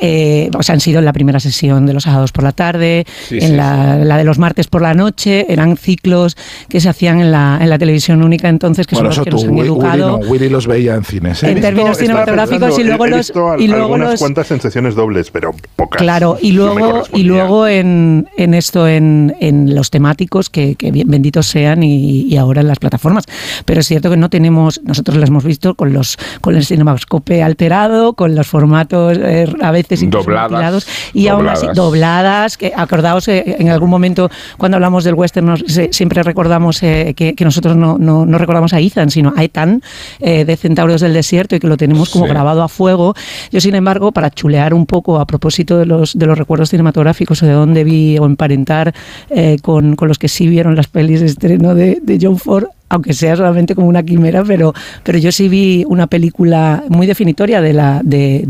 eh, 0.02 0.50
o 0.58 0.64
sea, 0.64 0.74
han 0.74 0.82
sido 0.82 1.00
en 1.00 1.06
la 1.06 1.14
primera 1.14 1.40
sesión 1.40 1.86
de 1.86 1.94
los 1.94 2.04
sábados 2.04 2.32
por 2.32 2.44
la 2.44 2.52
tarde, 2.52 3.06
Sí, 3.28 3.38
en 3.42 3.58
la, 3.58 3.98
la 3.98 4.18
de 4.18 4.24
los 4.24 4.38
martes 4.40 4.68
por 4.68 4.82
la 4.82 4.94
noche, 4.94 5.46
eran 5.52 5.78
ciclos 5.78 6.36
que 6.70 6.80
se 6.80 6.90
hacían 6.90 7.20
en 7.20 7.32
la, 7.32 7.58
en 7.62 7.70
la 7.70 7.78
televisión 7.78 8.24
única 8.24 8.50
entonces, 8.50 8.88
que 8.88 8.96
Bueno, 8.96 9.12
son 9.12 9.20
los 9.20 9.26
que 9.26 9.32
tú, 9.32 9.38
nos 9.38 9.46
han 9.46 9.52
Willy, 9.52 9.70
Willy 9.70 9.80
educado. 9.82 10.20
no, 10.20 10.28
Willy 10.30 10.50
los 10.50 10.68
veía 10.68 10.96
en 10.96 11.04
cines. 11.04 11.44
¿eh? 11.44 11.52
En 11.52 11.62
términos 11.62 11.98
cinematográficos 11.98 12.78
y 12.80 12.84
luego 12.84 13.06
he- 13.06 13.10
he 13.10 13.12
los 13.12 13.32
al- 13.32 13.62
y 13.62 13.68
luego 13.68 13.98
los 13.98 14.20
cuantas 14.20 14.52
en 14.52 14.62
sesiones 14.62 14.96
dobles, 14.96 15.32
pero 15.32 15.52
pocas. 15.76 16.02
Claro, 16.02 16.38
y 16.42 16.52
No 16.52 16.66
luego, 16.66 16.80
y 16.80 16.82
correspondía. 16.92 17.28
luego 17.28 17.68
en, 17.68 18.28
en 18.38 18.54
esto, 18.54 18.88
en, 18.88 19.36
en 19.40 19.76
los 19.76 19.90
temáticos, 19.90 20.50
que, 20.50 20.76
que 20.76 20.92
benditos 21.06 21.48
sean, 21.48 21.84
y, 21.84 22.22
y 22.24 22.38
ahora 22.38 22.62
en 22.62 22.68
las 22.68 22.80
plataformas. 22.80 23.26
Pero 23.66 23.80
es 23.82 23.88
cierto 23.88 24.10
que 24.10 24.18
no 24.18 24.30
tenemos, 24.30 24.82
nosotros 24.84 25.11
las 25.18 25.30
hemos 25.30 25.44
visto 25.44 25.76
con 25.76 25.94
los 25.94 26.18
con 26.42 26.56
el 26.56 26.66
cinemascope 26.66 27.44
alterado, 27.44 28.14
con 28.14 28.36
los 28.36 28.48
formatos 28.48 29.18
eh, 29.22 29.48
a 29.62 29.72
veces 29.72 30.02
Dobladas, 30.10 30.88
y 31.14 31.28
aún 31.28 31.48
así 31.48 31.68
dobladas. 31.68 31.76
dobladas. 31.78 32.58
Que, 32.58 32.74
acordaos, 32.76 33.28
eh, 33.28 33.56
en 33.60 33.70
algún 33.70 33.90
momento 33.90 34.30
cuando 34.58 34.78
hablamos 34.78 35.04
del 35.04 35.14
western 35.16 35.48
nos- 35.48 35.64
siempre 35.92 36.24
recordamos 36.24 36.82
eh, 36.84 37.14
que, 37.16 37.36
que 37.36 37.46
nosotros 37.46 37.76
no, 37.76 37.98
no, 37.98 38.26
no 38.26 38.38
recordamos 38.38 38.74
a 38.74 38.80
Ethan, 38.80 39.10
sino 39.12 39.34
a 39.36 39.44
Ethan 39.44 39.82
eh, 40.20 40.46
de 40.46 40.56
Centauros 40.58 41.02
del 41.02 41.14
Desierto 41.14 41.56
y 41.56 41.60
que 41.60 41.68
lo 41.68 41.78
tenemos 41.78 42.10
como 42.10 42.26
Sí. 42.26 42.30
grabado 42.32 42.62
a 42.64 42.68
fuego. 42.70 43.14
Yo, 43.52 43.60
sin 43.62 43.76
embargo, 43.76 44.12
para 44.12 44.30
chulear 44.30 44.74
un 44.74 44.86
poco 44.86 45.20
a 45.20 45.26
propósito 45.26 45.78
de 45.78 45.86
los, 45.86 46.18
de 46.18 46.26
los 46.26 46.38
recuerdos 46.38 46.70
cinematográficos 46.70 47.42
o 47.42 47.46
de 47.46 47.54
dónde 47.54 47.84
vi 47.84 48.18
o 48.20 48.26
emparentar 48.26 48.94
eh, 49.30 49.58
con, 49.62 49.96
con 49.96 50.08
los 50.08 50.20
que 50.20 50.28
sí 50.28 50.48
vieron 50.48 50.76
las 50.76 50.88
pelis 50.88 51.20
de 51.22 51.26
estreno 51.28 51.74
de, 51.76 52.00
de 52.02 52.20
John 52.22 52.38
Ford, 52.38 52.66
aunque 52.92 53.14
sea 53.14 53.36
solamente 53.38 53.74
como 53.74 53.88
una 53.88 54.04
quimera, 54.04 54.44
pero, 54.44 54.74
pero 55.04 55.18
yo 55.18 55.32
sí 55.32 55.48
vi 55.48 55.86
una 55.88 56.08
película 56.08 56.84
muy 56.90 57.08
definitoria 57.08 57.62
de, 57.62 57.72
la, 57.74 58.02
de, 58.04 58.46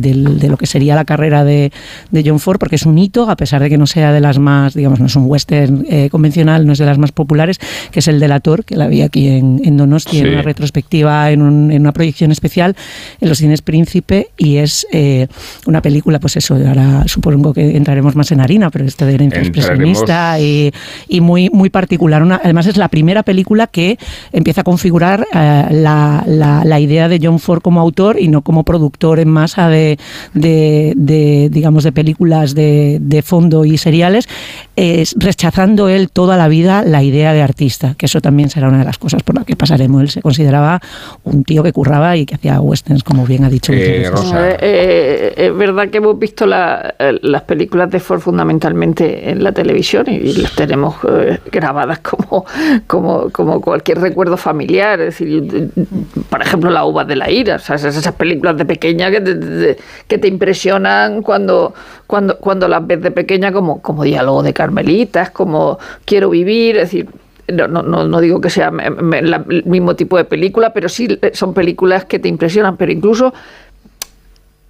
lo 0.49 0.57
que 0.57 0.65
sería 0.65 0.95
la 0.95 1.05
carrera 1.05 1.43
de, 1.45 1.71
de 2.09 2.23
John 2.25 2.39
Ford, 2.39 2.57
porque 2.57 2.75
es 2.75 2.85
un 2.87 2.97
hito, 2.97 3.29
a 3.29 3.35
pesar 3.35 3.61
de 3.61 3.69
que 3.69 3.77
no 3.77 3.85
sea 3.85 4.11
de 4.11 4.19
las 4.19 4.39
más, 4.39 4.73
digamos, 4.73 4.99
no 4.99 5.05
es 5.05 5.15
un 5.15 5.25
western 5.27 5.85
eh, 5.87 6.09
convencional, 6.09 6.65
no 6.65 6.73
es 6.73 6.79
de 6.79 6.85
las 6.87 6.97
más 6.97 7.11
populares, 7.11 7.59
que 7.91 7.99
es 7.99 8.07
el 8.07 8.19
Delator, 8.19 8.65
que 8.65 8.75
la 8.75 8.87
vi 8.87 9.03
aquí 9.03 9.27
en, 9.27 9.61
en 9.63 9.77
Donosti, 9.77 10.17
en 10.19 10.29
una 10.29 10.41
retrospectiva, 10.41 11.29
en, 11.31 11.41
un- 11.43 11.71
en 11.71 11.81
una 11.81 11.91
proyección 11.93 12.31
especial 12.31 12.75
en 13.19 13.29
los 13.29 13.37
cines 13.37 13.61
Príncipe, 13.61 14.29
y 14.37 14.57
es 14.57 14.87
eh, 14.91 15.27
una 15.67 15.83
película, 15.83 16.19
pues 16.19 16.35
eso, 16.37 16.55
ahora 16.55 17.03
supongo 17.05 17.53
que 17.53 17.77
entraremos 17.77 18.15
más 18.15 18.31
en 18.31 18.41
harina, 18.41 18.71
pero 18.71 18.85
esta 18.85 19.05
de 19.05 19.13
herencia 19.13 19.39
expresionista 19.41 20.39
y, 20.39 20.71
y 21.07 21.21
muy, 21.21 21.49
muy 21.51 21.69
particular. 21.69 22.23
Una, 22.23 22.41
además, 22.43 22.65
es 22.65 22.77
la 22.77 22.87
primera 22.87 23.21
película 23.21 23.67
que 23.67 23.99
empieza 24.33 24.61
a 24.61 24.63
configurar 24.63 25.25
eh, 25.33 25.65
la, 25.71 26.23
la- 26.25 26.63
la 26.65 26.79
idea 26.79 27.07
de 27.09 27.19
John 27.21 27.39
Ford 27.39 27.61
como 27.61 27.79
autor 27.79 28.19
y 28.19 28.27
no 28.27 28.41
como 28.41 28.63
productor 28.63 29.19
en 29.19 29.29
masa 29.29 29.67
de, 29.69 29.97
de- 30.33 30.93
de, 30.95 31.49
digamos, 31.51 31.83
de 31.83 31.91
películas 31.91 32.55
de, 32.55 32.99
de 33.01 33.21
fondo 33.21 33.65
y 33.65 33.77
seriales, 33.77 34.27
es 34.75 35.15
rechazando 35.17 35.89
él 35.89 36.09
toda 36.09 36.37
la 36.37 36.47
vida 36.47 36.83
la 36.83 37.03
idea 37.03 37.33
de 37.33 37.41
artista, 37.41 37.95
que 37.97 38.05
eso 38.05 38.21
también 38.21 38.49
será 38.49 38.69
una 38.69 38.79
de 38.79 38.85
las 38.85 38.97
cosas 38.97 39.23
por 39.23 39.35
las 39.35 39.45
que 39.45 39.55
pasaremos. 39.55 40.01
Él 40.01 40.09
se 40.09 40.21
consideraba 40.21 40.79
un 41.23 41.43
tío 41.43 41.63
que 41.63 41.73
curraba 41.73 42.15
y 42.17 42.25
que 42.25 42.35
hacía 42.35 42.59
westerns, 42.61 43.03
como 43.03 43.25
bien 43.25 43.43
ha 43.43 43.49
dicho. 43.49 43.73
Eh. 43.73 44.09
Rosa. 44.09 44.49
Eh, 44.51 44.57
eh, 44.61 45.33
es 45.47 45.57
verdad 45.57 45.89
que 45.89 45.97
hemos 45.97 46.17
visto 46.17 46.45
la- 46.45 46.95
eh, 46.99 47.17
las 47.21 47.41
películas 47.43 47.89
de 47.91 47.99
Ford 47.99 48.19
fundamentalmente 48.21 49.29
en 49.29 49.43
la 49.43 49.51
televisión 49.51 50.05
y, 50.07 50.11
y 50.15 50.33
las 50.33 50.53
tenemos 50.55 50.95
eh, 51.09 51.39
grabadas 51.51 51.99
como, 51.99 52.45
como, 52.87 53.29
como 53.31 53.59
cualquier 53.61 53.99
recuerdo 53.99 54.20
familiar. 54.37 54.99
Es 55.01 55.17
decir, 55.17 55.41
de- 55.43 55.61
de- 55.67 55.85
por 56.29 56.41
ejemplo, 56.41 56.69
La 56.69 56.85
uva 56.85 57.03
de 57.05 57.15
la 57.15 57.29
ira, 57.29 57.55
o 57.55 57.73
esas, 57.73 58.11
películas 58.13 58.57
de 58.57 58.65
pequeña 58.65 59.11
que 59.11 59.21
te, 59.21 59.77
que 60.07 60.17
te 60.17 60.27
impresionan 60.27 61.21
cuando, 61.21 61.73
cuando, 62.07 62.37
cuando 62.37 62.67
las 62.67 62.85
ves 62.85 63.01
de 63.01 63.11
pequeña 63.11 63.51
como, 63.51 63.81
como 63.81 64.03
diálogo 64.03 64.43
de 64.43 64.53
Carmelitas, 64.53 65.31
como 65.31 65.79
quiero 66.05 66.29
vivir, 66.29 66.77
es 66.77 66.83
decir, 66.83 67.07
no, 67.47 67.67
no, 67.67 67.81
no, 67.83 68.21
digo 68.21 68.39
que 68.39 68.49
sea 68.49 68.71
el 68.71 69.63
mismo 69.65 69.95
tipo 69.95 70.17
de 70.17 70.23
película, 70.25 70.71
pero 70.73 70.87
sí 70.87 71.19
eh, 71.21 71.31
son 71.33 71.53
películas 71.53 72.05
que 72.05 72.19
te 72.19 72.29
impresionan, 72.29 72.77
pero 72.77 72.91
incluso 72.91 73.33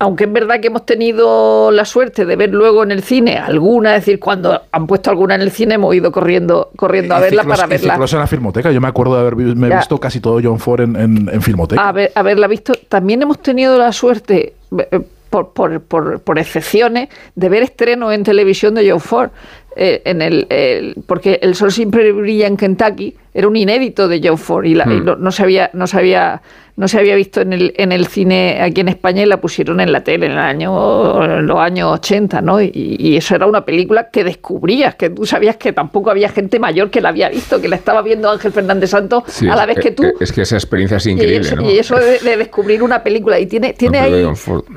aunque 0.03 0.23
es 0.23 0.33
verdad 0.33 0.59
que 0.59 0.67
hemos 0.67 0.83
tenido 0.85 1.69
la 1.69 1.85
suerte 1.85 2.25
de 2.25 2.35
ver 2.35 2.49
luego 2.51 2.81
en 2.81 2.89
el 2.91 3.03
cine 3.03 3.37
alguna, 3.37 3.95
es 3.95 4.01
decir, 4.05 4.19
cuando 4.19 4.61
han 4.71 4.87
puesto 4.87 5.11
alguna 5.11 5.35
en 5.35 5.41
el 5.41 5.51
cine 5.51 5.75
hemos 5.75 5.93
ido 5.93 6.11
corriendo, 6.11 6.71
corriendo 6.75 7.13
a 7.13 7.19
verla 7.19 7.43
ciclos- 7.43 7.55
para 7.55 7.67
verla. 7.67 7.93
en 8.11 8.19
la 8.19 8.27
filmoteca. 8.27 8.71
Yo 8.71 8.81
me 8.81 8.87
acuerdo 8.87 9.13
de 9.13 9.21
haber 9.21 9.35
vi- 9.35 9.53
me 9.55 9.67
he 9.67 9.69
Ya. 9.69 9.77
visto 9.77 9.99
casi 9.99 10.19
todo 10.19 10.39
John 10.43 10.57
Ford 10.59 10.81
en, 10.81 10.95
en, 10.95 11.29
en 11.31 11.41
filmoteca. 11.43 11.87
a 11.87 11.91
ver, 11.91 12.11
haberla 12.15 12.47
visto. 12.47 12.73
También 12.89 13.21
hemos 13.21 13.43
tenido 13.43 13.77
la 13.77 13.91
suerte, 13.93 14.55
eh, 14.91 14.99
por, 15.29 15.53
por, 15.53 15.79
por, 15.81 16.19
por 16.21 16.39
excepciones, 16.39 17.09
de 17.35 17.49
ver 17.49 17.61
estrenos 17.63 18.11
en 18.13 18.23
televisión 18.23 18.73
de 18.73 18.89
John 18.89 18.99
Ford. 18.99 19.29
Eh, 19.75 20.01
en 20.03 20.21
el, 20.21 20.47
el- 20.49 20.95
porque 21.05 21.39
El 21.43 21.53
Sol 21.55 21.71
siempre 21.71 22.11
brilla 22.11 22.47
en 22.47 22.57
Kentucky 22.57 23.15
era 23.33 23.47
un 23.47 23.55
inédito 23.55 24.07
de 24.07 24.21
John 24.23 24.37
Ford 24.37 24.65
y, 24.65 24.75
la- 24.75 24.85
y 24.85 24.99
Hmm. 24.99 25.05
no, 25.05 25.15
no 25.15 25.31
se 25.31 25.43
había 25.43 25.69
no 25.73 25.87
se 25.87 25.97
había 25.97 26.41
no 26.77 26.87
se 26.87 26.97
había 26.97 27.15
visto 27.15 27.41
en 27.41 27.51
el, 27.53 27.73
en 27.77 27.91
el 27.91 28.07
cine 28.07 28.59
aquí 28.61 28.81
en 28.81 28.87
España 28.87 29.21
y 29.21 29.25
la 29.25 29.39
pusieron 29.41 29.81
en 29.81 29.91
la 29.91 30.03
tele 30.03 30.25
en, 30.27 30.31
el 30.31 30.37
año, 30.39 31.23
en 31.23 31.45
los 31.45 31.59
años 31.59 31.91
80, 31.91 32.41
¿no? 32.41 32.61
Y, 32.61 32.71
y 32.73 33.17
eso 33.17 33.35
era 33.35 33.45
una 33.45 33.63
película 33.65 34.09
que 34.09 34.23
descubrías, 34.23 34.95
que 34.95 35.09
tú 35.09 35.25
sabías 35.25 35.57
que 35.57 35.73
tampoco 35.73 36.09
había 36.09 36.29
gente 36.29 36.59
mayor 36.59 36.89
que 36.89 37.01
la 37.01 37.09
había 37.09 37.29
visto, 37.29 37.61
que 37.61 37.67
la 37.67 37.75
estaba 37.75 38.01
viendo 38.01 38.31
Ángel 38.31 38.51
Fernández 38.53 38.89
Santos 38.91 39.25
Sí, 39.27 39.47
a 39.49 39.55
la 39.55 39.65
vez 39.65 39.77
que 39.79 39.91
tú. 39.91 40.03
Es, 40.19 40.31
que 40.31 40.41
esa 40.41 40.55
experiencia 40.55 40.97
es 40.97 41.05
Y 41.05 41.11
increíble, 41.11 41.39
eso, 41.47 41.55
¿no? 41.57 41.69
y 41.69 41.77
eso 41.77 41.97
de, 41.97 42.17
de 42.19 42.37
descubrir 42.37 42.81
una 42.81 43.03
película. 43.03 43.37
Y 43.39 43.45
tiene, 43.47 43.73
tiene 43.73 43.99
ahí, 43.99 44.25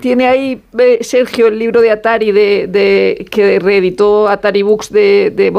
tiene 0.00 0.26
ahí 0.26 0.60
eh, 0.78 0.98
Sergio 1.00 1.46
el 1.46 1.58
libro 1.58 1.80
de 1.80 1.90
Atari 1.92 2.32
de, 2.32 2.66
de- 2.66 3.24
que 3.30 3.58
reeditó 3.60 4.28
Atari 4.28 4.62
Books 4.62 4.90
de, 4.92 5.32
de 5.36 5.50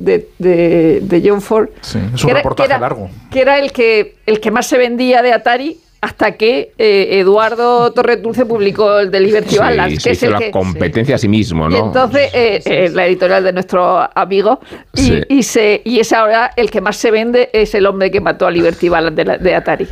de, 0.00 0.28
de- 0.38 1.00
de 1.02 1.22
John 1.28 1.40
Ford. 1.42 1.68
Sí, 1.80 1.98
es 2.14 2.24
un 2.24 2.30
reportaje 2.30 2.68
era- 2.70 2.78
largo. 2.78 3.10
Que 3.30 3.40
era 3.40 3.58
el 3.58 3.72
que, 3.72 4.16
el 4.26 4.40
que 4.40 4.50
más 4.50 4.66
se 4.66 4.78
vendía 4.78 5.22
de 5.22 5.32
Atari 5.32 5.78
hasta 6.02 6.32
que 6.32 6.72
eh, 6.78 7.18
Eduardo 7.20 7.92
Torres 7.92 8.22
Dulce 8.22 8.46
publicó 8.46 9.00
el 9.00 9.10
de 9.10 9.20
Liberty 9.20 9.50
Sí, 9.50 9.58
Balance, 9.58 9.96
se 10.00 10.02
que 10.08 10.10
es 10.12 10.18
hizo 10.18 10.26
el 10.26 10.32
la 10.32 10.38
que... 10.38 10.50
competencia 10.50 11.14
a 11.16 11.18
sí 11.18 11.28
mismo, 11.28 11.68
Y 11.68 11.74
¿no? 11.74 11.86
entonces, 11.86 12.30
eh, 12.32 12.62
eh, 12.64 12.90
la 12.94 13.06
editorial 13.06 13.44
de 13.44 13.52
nuestro 13.52 14.08
amigo, 14.18 14.60
y, 14.94 15.00
Sí. 15.00 15.20
y, 15.28 15.42
se, 15.42 15.82
y 15.84 16.00
es 16.00 16.12
ahora 16.14 16.52
el 16.56 16.70
que 16.70 16.80
más 16.80 16.96
se 16.96 17.10
vende, 17.10 17.50
es 17.52 17.74
el 17.74 17.84
hombre 17.86 18.10
que 18.10 18.20
mató 18.20 18.46
a 18.46 18.50
Liberty 18.50 18.88
Balance 18.88 19.14
de, 19.16 19.24
la- 19.26 19.36
de 19.38 19.54
Atari. 19.54 19.84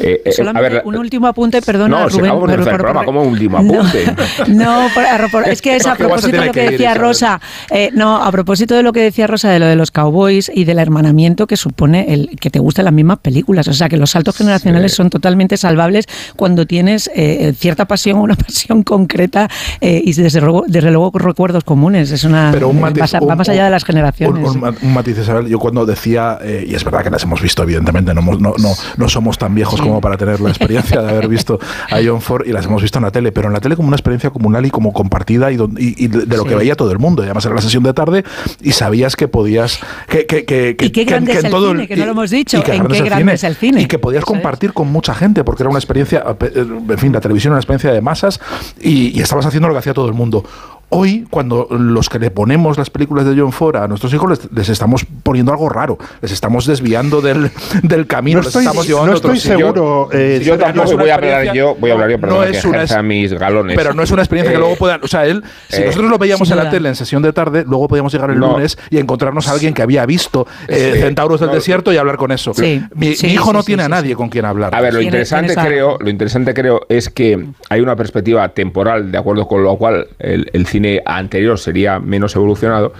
Eh, 0.00 0.20
eh, 0.24 0.28
a 0.30 0.32
Solamente 0.32 0.68
ver, 0.70 0.82
un 0.84 0.96
último 0.96 1.28
apunte, 1.28 1.62
perdona, 1.62 2.00
no, 2.00 2.08
Rubén. 2.08 2.24
empezar 2.32 2.58
el 2.58 2.64
por- 2.64 2.74
programa, 2.74 3.00
por- 3.00 3.06
como 3.06 3.22
último 3.22 3.58
No. 3.62 3.74
apunte. 3.80 4.04
No, 4.48 4.88
por- 4.94 5.04
a- 5.04 5.28
por- 5.30 5.48
es 5.48 5.62
que 5.62 5.76
es 5.76 5.86
a 5.86 5.94
propósito 5.94 6.40
de 6.40 6.46
lo 6.46 6.52
que 6.52 6.60
que 6.64 6.70
decía. 6.72 6.94
Rosa. 6.94 7.40
eh, 7.70 7.90
no, 7.92 8.16
a 8.24 8.32
propósito 8.32 8.74
de 8.74 8.82
lo 8.82 8.92
que 8.92 9.00
decía 9.00 9.28
Rosa 9.28 9.50
de 9.50 9.60
lo 9.60 9.66
de 9.66 9.76
los 9.76 9.92
cowboys 9.92 10.50
y 10.52 10.64
del 10.64 10.80
hermanamiento 10.80 11.46
que 11.46 11.56
supone 11.56 12.12
el 12.12 12.30
que 12.40 12.50
te 12.50 12.58
gusten 12.58 12.84
las 12.84 12.94
mismas 12.94 13.18
películas. 13.18 13.68
O 13.68 13.72
sea, 13.72 13.88
que 13.88 13.96
los 13.96 14.10
saltos 14.10 14.36
generacionales 14.36 14.92
son 14.92 15.08
totalmente 15.08 15.35
salvables 15.56 16.06
cuando 16.36 16.66
tienes 16.66 17.10
eh, 17.14 17.52
cierta 17.58 17.84
pasión, 17.86 18.18
una 18.18 18.34
pasión 18.46 18.82
concreta 18.82 19.48
eh, 19.80 20.00
y 20.04 20.12
desde 20.14 20.40
luego, 20.40 20.64
desde 20.66 20.90
luego 20.90 21.10
recuerdos 21.18 21.64
comunes. 21.64 22.10
Es 22.10 22.24
una 22.24 22.50
Pero 22.52 22.68
un 22.68 22.80
matiz- 22.80 23.14
va, 23.14 23.20
va 23.20 23.32
un- 23.32 23.38
más 23.38 23.48
allá 23.48 23.64
de 23.64 23.70
las 23.70 23.84
generaciones. 23.84 24.42
Un, 24.48 24.50
un 24.56 24.60
ma- 24.60 24.74
un 24.82 24.94
matiz, 24.94 25.18
Isabel. 25.18 25.46
Yo 25.48 25.58
cuando 25.58 25.84
decía, 25.86 26.38
eh, 26.42 26.64
y 26.68 26.74
es 26.74 26.84
verdad 26.84 27.02
que 27.04 27.10
las 27.10 27.22
hemos 27.22 27.40
visto, 27.40 27.62
evidentemente, 27.62 28.14
no, 28.14 28.22
no, 28.22 28.54
no, 28.58 28.74
no 28.96 29.08
somos 29.08 29.38
tan 29.38 29.54
viejos 29.54 29.80
como 29.80 30.00
para 30.00 30.16
tener 30.16 30.40
la 30.40 30.48
experiencia 30.50 31.00
de 31.02 31.10
haber 31.10 31.28
visto 31.28 31.58
a 31.90 31.98
John 32.04 32.20
Ford 32.20 32.46
y 32.46 32.52
las 32.52 32.66
hemos 32.66 32.82
visto 32.82 32.98
en 32.98 33.04
la 33.04 33.10
tele, 33.10 33.32
pero 33.32 33.48
en 33.48 33.52
la 33.54 33.60
tele 33.60 33.76
como 33.76 33.88
una 33.88 33.96
experiencia 33.96 34.30
comunal 34.30 34.64
y 34.66 34.70
como 34.70 34.92
compartida 34.92 35.50
y, 35.52 35.56
y- 35.78 36.04
y 36.04 36.08
de, 36.08 36.26
lo 36.36 36.42
Sí. 36.42 36.48
que 36.50 36.54
veía 36.54 36.74
todo 36.76 36.92
el 36.92 36.98
mundo. 36.98 37.22
Y 37.22 37.26
además 37.26 37.44
era 37.46 37.54
la 37.54 37.60
sesión 37.62 37.82
de 37.82 37.92
tarde 37.92 38.24
y 38.62 38.72
sabías 38.72 39.16
que 39.16 39.26
podías. 39.28 39.80
Que, 40.08 40.26
que, 40.26 40.44
que, 40.44 40.76
que- 40.76 40.86
¿Y 40.86 40.90
qué 40.90 41.04
grande 41.04 41.32
es 41.32 41.44
el 41.44 41.50
todo 41.50 41.72
cine? 41.72 41.88
Que 41.88 41.96
no 41.96 42.04
lo 42.06 42.12
hemos 42.12 42.30
dicho. 42.30 42.58
¿En 42.58 42.62
qué 42.86 43.02
grande 43.02 43.34
es 43.34 43.44
el 43.44 43.56
cine? 43.56 43.82
Y 43.82 43.86
que 43.86 43.98
podías 43.98 44.24
compartir 44.24 44.72
con 44.72 44.88
mucha 44.92 45.14
gente, 45.14 45.25
porque 45.34 45.62
era 45.62 45.70
una 45.70 45.78
experiencia, 45.78 46.24
eh, 46.40 46.52
en 46.54 46.98
fin, 46.98 47.12
la 47.12 47.20
televisión 47.20 47.50
era 47.50 47.56
una 47.56 47.60
experiencia 47.60 47.92
de 47.92 48.00
masas 48.00 48.40
y, 48.80 49.16
y 49.16 49.20
estabas 49.20 49.46
haciendo 49.46 49.68
lo 49.68 49.74
que 49.74 49.78
hacía 49.78 49.94
todo 49.94 50.08
el 50.08 50.14
mundo. 50.14 50.44
Hoy, 50.88 51.26
cuando 51.30 51.66
los 51.70 52.08
que 52.08 52.20
le 52.20 52.30
ponemos 52.30 52.78
las 52.78 52.90
películas 52.90 53.26
de 53.26 53.34
John 53.36 53.50
Ford 53.50 53.74
a 53.76 53.88
nuestros 53.88 54.14
hijos, 54.14 54.30
les, 54.30 54.52
les 54.52 54.68
estamos 54.68 55.04
poniendo 55.24 55.50
algo 55.50 55.68
raro, 55.68 55.98
les 56.22 56.30
estamos 56.30 56.64
desviando 56.64 57.20
del, 57.20 57.50
del 57.82 58.06
camino, 58.06 58.36
No 58.38 58.42
les 58.42 58.48
estoy- 58.48 58.62
estamos 58.64 58.86
llevando 58.86 59.06
no 59.08 59.12
a 59.14 59.16
otro 59.18 59.32
estoy 59.32 59.50
seguro, 59.56 60.08
eh, 60.12 60.40
yo 60.44 60.56
no 60.56 60.60
es 60.60 60.72
tampoco 60.72 60.90
una 60.90 61.00
voy 61.02 61.10
a 61.10 61.14
hablar 61.16 61.52
yo, 61.54 61.74
voy 61.80 61.90
a 61.90 61.94
hablar 61.94 62.10
yo, 62.10 62.20
perdón, 62.20 62.38
no 62.38 62.44
que 62.60 62.66
una 62.68 62.76
ejerza 62.78 63.02
mis 63.02 63.32
galones. 63.32 63.76
pero 63.76 63.94
no 63.94 64.02
es 64.04 64.10
una 64.12 64.22
experiencia 64.22 64.52
que 64.52 64.56
Eh, 64.56 64.60
luego 64.60 64.76
puedan. 64.76 65.02
O 65.02 65.08
sea, 65.08 65.26
él, 65.26 65.42
si 65.68 65.82
eh, 65.82 65.86
nosotros 65.86 66.08
lo 66.08 66.18
veíamos 66.18 66.48
en 66.52 66.56
la 66.56 66.70
tele 66.70 66.88
en 66.88 66.94
sesión 66.94 67.20
de 67.20 67.32
tarde, 67.32 67.64
luego 67.66 67.88
podíamos 67.88 68.12
llegar 68.12 68.30
el 68.30 68.38
No. 68.38 68.52
lunes 68.52 68.78
y 68.88 68.98
encontrarnos 68.98 69.48
a 69.48 69.52
alguien 69.52 69.74
que 69.74 69.82
había 69.82 70.06
visto 70.06 70.46
eh, 70.68 70.92
Sí. 70.94 71.00
Centauros 71.00 71.40
del 71.40 71.48
No. 71.48 71.54
Desierto 71.56 71.92
y 71.92 71.96
hablar 71.96 72.16
con 72.16 72.30
eso. 72.30 72.54
Sí. 72.54 72.80
Mi, 72.94 73.16
Sí, 73.16 73.26
mi 73.26 73.32
hijo 73.32 73.46
sí, 73.50 73.52
no 73.52 73.60
sí, 73.62 73.66
tiene 73.66 73.82
sí, 73.82 73.86
a 73.86 73.88
nadie 73.88 74.14
con 74.14 74.28
quien 74.28 74.44
hablar. 74.44 74.72
A 74.74 74.80
ver, 74.80 74.94
lo 74.94 75.00
interesante 75.00 75.52
a- 75.58 75.64
creo, 75.66 75.98
lo 76.00 76.08
interesante 76.10 76.54
creo 76.54 76.82
es 76.88 77.10
que 77.10 77.44
hay 77.68 77.80
una 77.80 77.96
perspectiva 77.96 78.48
temporal 78.50 79.10
de 79.10 79.18
acuerdo 79.18 79.48
con 79.48 79.64
lo 79.64 79.76
cual 79.76 80.06
el, 80.20 80.48
el 80.52 80.66
cine 80.76 81.02
anterior 81.06 81.58
sería 81.58 81.98
menos 81.98 82.34
evolucionado 82.36 82.92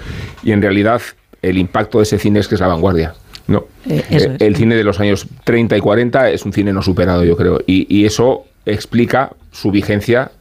y 0.43 0.53
en 0.53 0.63
realidad 0.63 1.01
el 1.43 1.59
impacto 1.59 1.99
de 1.99 2.05
ese 2.05 2.19
cine 2.19 2.41
es 2.41 2.49
que 2.49 2.55
es 2.55 2.61
la 2.61 2.69
vanguardia. 2.69 3.15
No, 3.49 3.67
Eh, 3.89 4.03
Eh, 4.11 4.17
es. 4.17 4.29
el 4.41 4.57
cine 4.57 4.75
de 4.77 4.83
los 4.83 4.99
años 4.99 5.27
30 5.45 5.77
y 5.77 5.81
40 5.81 6.31
es 6.31 6.45
un 6.45 6.53
cine 6.53 6.73
no 6.73 6.83
superado, 6.83 7.23
yo 7.25 7.37
creo, 7.37 7.61
y, 7.67 7.87
y 7.95 8.05
eso 8.07 8.45
explica 8.65 9.33
su 9.53 9.71
vigencia 9.71 10.33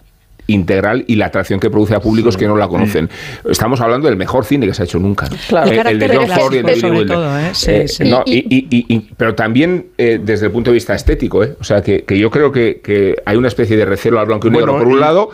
integral 0.48 1.04
y 1.08 1.16
la 1.16 1.26
atracción 1.28 1.60
que 1.60 1.70
produce 1.72 1.96
a 1.96 2.00
públicos 2.00 2.38
que 2.38 2.48
no 2.48 2.56
la 2.56 2.68
conocen. 2.68 3.10
Estamos 3.50 3.82
hablando 3.82 4.08
del 4.08 4.16
mejor 4.16 4.46
cine 4.46 4.68
que 4.68 4.74
se 4.76 4.84
ha 4.84 4.86
hecho 4.86 5.00
nunca. 5.00 5.28
¿no? 5.28 5.36
Claro. 5.50 5.72
Eh, 5.72 5.80
El 5.82 5.88
el 5.88 6.00
de 6.00 6.16
John 6.18 6.28
Ford 6.30 6.54
y 6.54 6.58
el 6.58 6.66
de 6.68 6.76
sobre 6.76 7.00
Wilder. 7.00 7.16
todo, 7.16 7.40
¿eh? 7.40 7.50
Sí, 7.54 7.72
Eh, 7.72 7.88
sí. 7.88 8.04
no, 8.10 8.24
Y- 8.28 8.38
y- 8.38 8.68
y- 8.70 8.78
y- 8.78 8.86
y- 8.96 9.00
pero 9.18 9.34
también 9.34 9.88
eh, 9.98 10.20
desde 10.24 10.46
el 10.48 10.52
punto 10.52 10.70
de 10.70 10.76
vista 10.76 10.94
estético, 10.94 11.44
¿eh? 11.44 11.56
o 11.60 11.64
sea, 11.64 11.82
que, 11.82 12.04
que 12.04 12.18
yo 12.20 12.30
creo 12.30 12.52
que, 12.52 12.80
que 12.84 13.16
hay 13.26 13.38
una 13.38 13.48
especie 13.48 13.76
de 13.76 13.86
recelo 13.86 14.20
al 14.20 14.28
blanco 14.28 14.48
y 14.48 14.52
negro 14.52 14.74
Bueno, 14.74 14.84
por 14.84 14.92
un 14.94 14.98
y- 15.00 15.02
lado, 15.02 15.30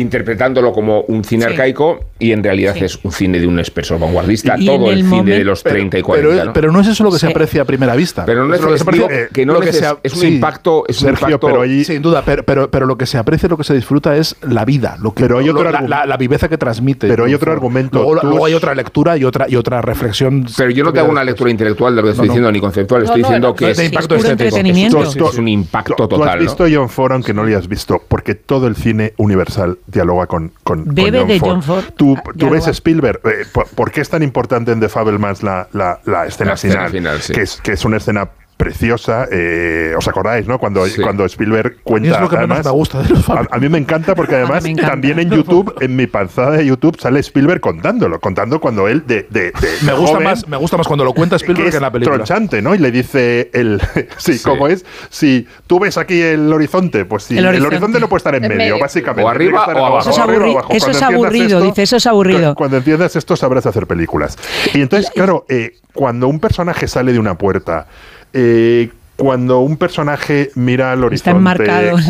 interpretándolo 0.00 0.72
como 0.72 1.02
un 1.02 1.24
cine 1.24 1.44
Sí. 1.44 1.50
arcaico 1.50 2.00
y 2.18 2.32
en 2.32 2.42
realidad 2.42 2.74
Sí. 2.76 2.84
es 2.84 2.98
un 3.04 3.12
cine 3.12 3.38
de 3.40 3.46
un 3.46 3.58
espesor 3.58 3.98
vanguardista, 4.00 4.56
Y 4.58 4.66
todo 4.66 4.90
el, 4.90 5.00
el 5.00 5.08
cine 5.08 5.32
de 5.38 5.44
los 5.44 5.62
30 5.62 5.98
y 5.98 6.02
40. 6.02 6.30
pero, 6.36 6.44
¿no? 6.46 6.52
pero 6.52 6.72
no 6.72 6.80
es 6.80 6.86
eso 6.88 7.04
lo 7.04 7.10
que 7.12 7.18
se 7.18 7.26
aprecia 7.28 7.62
a 7.62 7.64
primera 7.64 7.94
vista. 7.94 8.24
Pero 8.24 8.44
no 8.46 8.54
Eso 8.54 8.62
es, 8.62 8.64
lo 8.64 8.72
que 8.72 8.78
se 8.78 8.82
aprecia- 9.04 9.28
que 9.32 9.46
no 9.46 9.52
lo 9.54 9.60
neces- 9.60 9.72
se 9.72 9.86
a- 9.86 9.98
es 10.02 10.14
un 10.14 10.20
sí. 10.20 10.26
impacto, 10.28 10.84
es 10.88 11.00
un 11.02 11.08
Sergio, 11.08 11.28
impacto 11.28 11.46
pero 11.46 11.62
ahí- 11.62 11.84
Sin 11.84 12.02
duda, 12.02 12.22
pero, 12.24 12.42
pero, 12.44 12.70
pero 12.70 12.86
lo 12.86 12.96
que 12.96 13.06
se 13.06 13.18
aprecia, 13.18 13.48
lo 13.48 13.56
que 13.56 13.64
se 13.64 13.74
disfruta 13.74 14.16
es 14.16 14.36
la 14.42 14.64
vida, 14.64 14.96
lo 15.00 15.12
que, 15.12 15.22
Pero 15.22 15.38
hay 15.38 15.48
otro 15.48 15.64
lo- 15.64 15.70
la, 15.72 15.80
la- 15.82 16.06
la 16.06 16.16
viveza 16.16 16.48
que 16.48 16.58
transmite. 16.58 17.08
Pero 17.08 17.24
hay 17.24 17.34
otro 17.34 17.52
argumento. 17.52 17.98
Luego, 18.02 18.20
luego 18.22 18.46
hay 18.46 18.54
otra 18.54 18.74
lectura 18.74 19.16
y 19.16 19.24
otra, 19.24 19.46
y 19.48 19.56
otra 19.56 19.80
reflexión. 19.82 20.46
Pero 20.56 20.70
yo 20.70 20.84
no 20.84 20.92
te 20.92 21.00
hago 21.00 21.10
una 21.10 21.24
lectura 21.24 21.50
intelectual 21.50 21.94
de 21.94 22.02
lo 22.02 22.06
que 22.08 22.12
estoy 22.12 22.28
diciendo, 22.28 22.50
ni 22.52 22.60
conceptual, 22.60 23.02
estoy 23.02 23.22
diciendo 23.22 23.54
que 23.54 23.70
es, 23.70 23.78
impacto 23.82 24.14
es 24.16 25.38
un 25.38 25.48
impacto 25.48 25.94
Tú- 25.96 26.08
Tú 26.08 26.16
total. 26.16 26.28
has 26.36 26.38
visto 26.40 26.64
John 26.70 26.88
Ford, 26.88 27.12
aunque 27.12 27.32
no 27.34 27.42
lo 27.42 27.48
hayas 27.48 27.68
visto, 27.68 28.02
porque 28.08 28.34
todo 28.34 28.66
el 28.66 28.76
cine 28.76 29.14
universal 29.16 29.78
dialoga 29.88 30.26
con, 30.26 30.52
con, 30.62 30.84
con 30.84 30.94
Bebe 30.94 31.24
de 31.24 31.40
John 31.40 31.62
Ford. 31.62 31.84
Tú, 31.96 32.14
Ah, 32.16 32.30
tú 32.38 32.50
ves 32.50 32.66
Spielberg, 32.68 33.20
eh, 33.24 33.44
¿por, 33.52 33.66
por 33.68 33.90
qué 33.90 34.02
es 34.02 34.08
tan 34.10 34.22
importante 34.22 34.70
en 34.70 34.80
The 34.80 34.88
Fabelmans 34.88 35.42
la, 35.42 35.66
la, 35.72 35.98
la 36.04 36.26
escena 36.26 36.50
La 36.50 36.54
escena 36.54 36.72
final? 36.74 36.90
final, 36.90 37.20
sí. 37.22 37.32
que, 37.32 37.42
es, 37.42 37.60
que 37.62 37.72
es 37.72 37.84
una 37.84 37.96
escena 37.96 38.28
preciosa, 38.58 39.26
eh, 39.32 39.94
¿os 39.96 40.06
acordáis, 40.08 40.46
no? 40.46 40.58
Cuando, 40.58 40.84
Sí. 40.86 41.00
cuando 41.00 41.24
Spielberg 41.24 41.76
cuenta... 41.84 42.10
es 42.16 42.20
lo 42.20 42.28
que 42.28 42.36
menos 42.36 42.50
además, 42.50 42.66
me 42.66 42.72
gusta 42.72 43.02
de 43.02 43.08
los 43.08 43.28
a, 43.30 43.46
a 43.50 43.58
mí 43.58 43.68
me 43.68 43.78
encanta 43.78 44.14
porque 44.14 44.34
además 44.34 44.64
encanta. 44.66 44.90
también 44.90 45.18
en 45.20 45.30
YouTube, 45.36 45.74
en 45.80 45.94
mi 45.96 46.06
panzada 46.08 46.50
de 46.56 46.66
YouTube, 46.66 46.98
sale 47.00 47.20
Spielberg 47.20 47.60
contándolo, 47.60 48.20
contando 48.20 48.60
cuando 48.60 48.88
él 48.88 49.04
de, 49.06 49.26
de, 49.30 49.52
de- 49.52 49.52
Me 49.82 49.92
gusta, 49.94 50.16
joven- 50.16 50.24
más, 50.24 50.46
me 50.48 50.56
gusta 50.56 50.76
más 50.76 50.86
cuando 50.88 51.04
lo 51.04 51.14
cuenta 51.14 51.36
Spielberg 51.36 51.70
que 51.70 51.76
en 51.76 51.82
la 51.82 51.92
película. 51.92 52.16
tronchante, 52.16 52.60
¿no? 52.60 52.74
Y 52.74 52.78
le 52.78 52.90
dice 52.90 53.48
el 53.54 53.80
sí, 54.18 54.34
Sí. 54.38 54.42
¿cómo 54.44 54.66
es? 54.68 54.84
Si 55.08 55.46
tú 55.68 55.78
ves 55.78 55.96
aquí 55.96 56.20
el 56.20 56.52
horizonte, 56.52 57.04
pues 57.04 57.22
sí, 57.22 57.38
El 57.38 57.46
el 57.46 57.64
horizonte. 57.64 58.00
no 58.00 58.08
puede 58.08 58.18
estar 58.18 58.34
en, 58.34 58.42
En 58.44 58.48
medio, 58.50 58.72
medio. 58.74 58.78
básicamente. 58.80 59.22
O 59.24 59.28
arriba 59.28 59.64
o 59.66 59.86
abajo. 59.86 60.00
Eso 60.00 60.10
es, 60.10 60.18
aburri- 60.18 60.50
abajo. 60.52 60.72
eso 60.72 61.04
aburrido, 61.04 61.58
esto- 61.58 61.60
dice, 61.62 61.82
eso 61.84 61.96
es 61.96 62.06
aburrido. 62.06 62.54
Cuando 62.56 62.76
entiendas 62.78 63.14
esto 63.14 63.36
sabrás 63.36 63.66
hacer 63.66 63.86
películas. 63.86 64.36
Y 64.74 64.80
entonces, 64.80 65.10
claro, 65.14 65.44
eh, 65.48 65.76
cuando 65.94 66.26
un 66.28 66.40
personaje 66.40 66.88
sale 66.88 67.12
de 67.12 67.18
una 67.18 67.36
puerta, 67.38 67.86
eh, 68.32 68.90
cuando 69.16 69.58
un 69.60 69.76
personaje 69.76 70.50
mira 70.54 70.92
al 70.92 71.02
horizonte, 71.02 71.32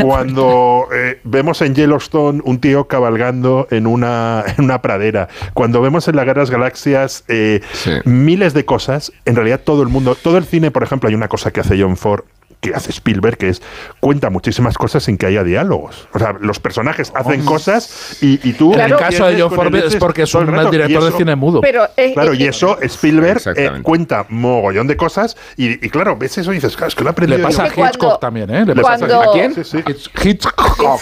cuando 0.02 0.88
eh, 0.94 1.18
vemos 1.24 1.62
en 1.62 1.74
Yellowstone 1.74 2.42
un 2.44 2.60
tío 2.60 2.86
cabalgando 2.86 3.66
en 3.70 3.86
una, 3.86 4.44
en 4.58 4.64
una 4.64 4.82
pradera, 4.82 5.28
cuando 5.54 5.80
vemos 5.80 6.06
en 6.08 6.16
la 6.16 6.24
Guerra 6.24 6.40
de 6.40 6.42
las 6.42 6.50
Galaxias 6.50 7.24
eh, 7.28 7.60
Sí. 7.72 7.92
miles 8.04 8.52
de 8.52 8.66
cosas, 8.66 9.10
en 9.24 9.36
realidad 9.36 9.60
todo 9.64 9.82
el 9.82 9.88
mundo, 9.88 10.16
todo 10.16 10.36
el 10.36 10.44
cine, 10.44 10.70
por 10.70 10.82
ejemplo, 10.82 11.08
hay 11.08 11.14
una 11.14 11.28
cosa 11.28 11.50
que 11.50 11.60
hace 11.60 11.80
John 11.80 11.96
Ford 11.96 12.24
que 12.60 12.74
hace 12.74 12.90
Spielberg, 12.90 13.36
que 13.38 13.48
es 13.50 13.62
cuenta 14.00 14.30
muchísimas 14.30 14.76
cosas 14.76 15.04
sin 15.04 15.16
que 15.16 15.26
haya 15.26 15.44
diálogos. 15.44 16.08
O 16.12 16.18
sea, 16.18 16.34
los 16.40 16.58
personajes 16.58 17.12
hacen 17.14 17.44
cosas 17.44 18.18
y, 18.20 18.40
y 18.48 18.52
tú... 18.54 18.74
En 18.74 18.80
el 18.80 18.86
Claro. 18.88 18.98
caso 18.98 19.26
de 19.26 19.40
John 19.40 19.74
el 19.74 19.84
es 19.84 19.96
porque 19.96 20.22
es 20.22 20.34
un 20.34 20.46
director 20.70 21.02
de 21.02 21.08
eso- 21.10 21.18
cine 21.18 21.36
mudo. 21.36 21.60
Pero 21.60 21.86
eh, 21.96 22.12
Claro, 22.14 22.32
eh, 22.32 22.36
y 22.40 22.44
eso 22.46 22.78
Spielberg 22.82 23.40
eh, 23.56 23.70
cuenta 23.82 24.26
mogollón 24.28 24.86
de 24.88 24.96
cosas 24.96 25.36
y, 25.56 25.84
y 25.84 25.90
claro, 25.90 26.16
ves 26.16 26.36
eso 26.38 26.50
y 26.52 26.56
dices, 26.56 26.74
claro, 26.76 26.88
es 26.88 26.94
que 26.94 27.04
lo 27.04 27.10
ha 27.10 27.12
aprendido 27.12 27.38
Le 27.38 27.44
pasa 27.44 27.62
a 27.62 27.66
yo". 27.66 27.70
que 27.70 27.76
cuando- 27.76 27.94
Hitchcock 27.98 28.20
también, 28.20 28.50
¿eh? 28.50 28.64
Le 28.66 28.74
pasa 28.74 29.06
cuando- 29.06 29.14
a 29.14 29.18
¿A 29.18 29.20
Hitchcock. 29.20 29.34
quién? 29.34 29.54
Sí, 29.54 29.64
sí. 29.64 29.78
Hitch- 29.78 30.24
Hitchcock. 30.24 30.98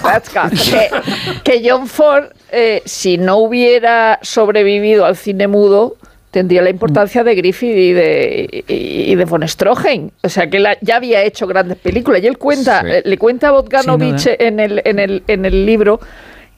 que, 1.45 1.61
que 1.61 1.69
John 1.71 1.87
Ford, 1.87 2.25
eh, 2.51 2.83
si 2.85 3.19
no 3.19 3.37
hubiera 3.39 4.19
sobrevivido 4.23 5.05
al 5.05 5.17
cine 5.17 5.49
mudo, 5.49 5.97
tendría 6.37 6.61
la 6.61 6.69
importancia 6.69 7.25
de 7.25 7.35
Griffith 7.35 7.77
y 7.77 7.93
de, 7.95 8.65
y, 8.69 9.11
y 9.11 9.15
de 9.15 9.25
von 9.25 9.43
Stroheim. 9.49 10.11
O 10.23 10.29
sea, 10.29 10.51
que 10.51 10.59
él 10.59 10.67
ya 10.83 10.97
había 10.97 11.23
hecho 11.23 11.47
grandes 11.47 11.79
películas. 11.79 12.23
Y 12.23 12.27
él 12.27 12.37
cuenta, 12.37 12.83
Sí. 12.83 12.89
eh, 12.91 13.03
le 13.07 13.17
cuenta 13.17 13.49
a 13.49 13.53
Bogdanovich 13.53 14.27
en 14.39 14.61
el, 14.61 14.83
en, 14.85 14.99
el, 14.99 15.23
en 15.29 15.47
el 15.47 15.65
libro 15.65 15.99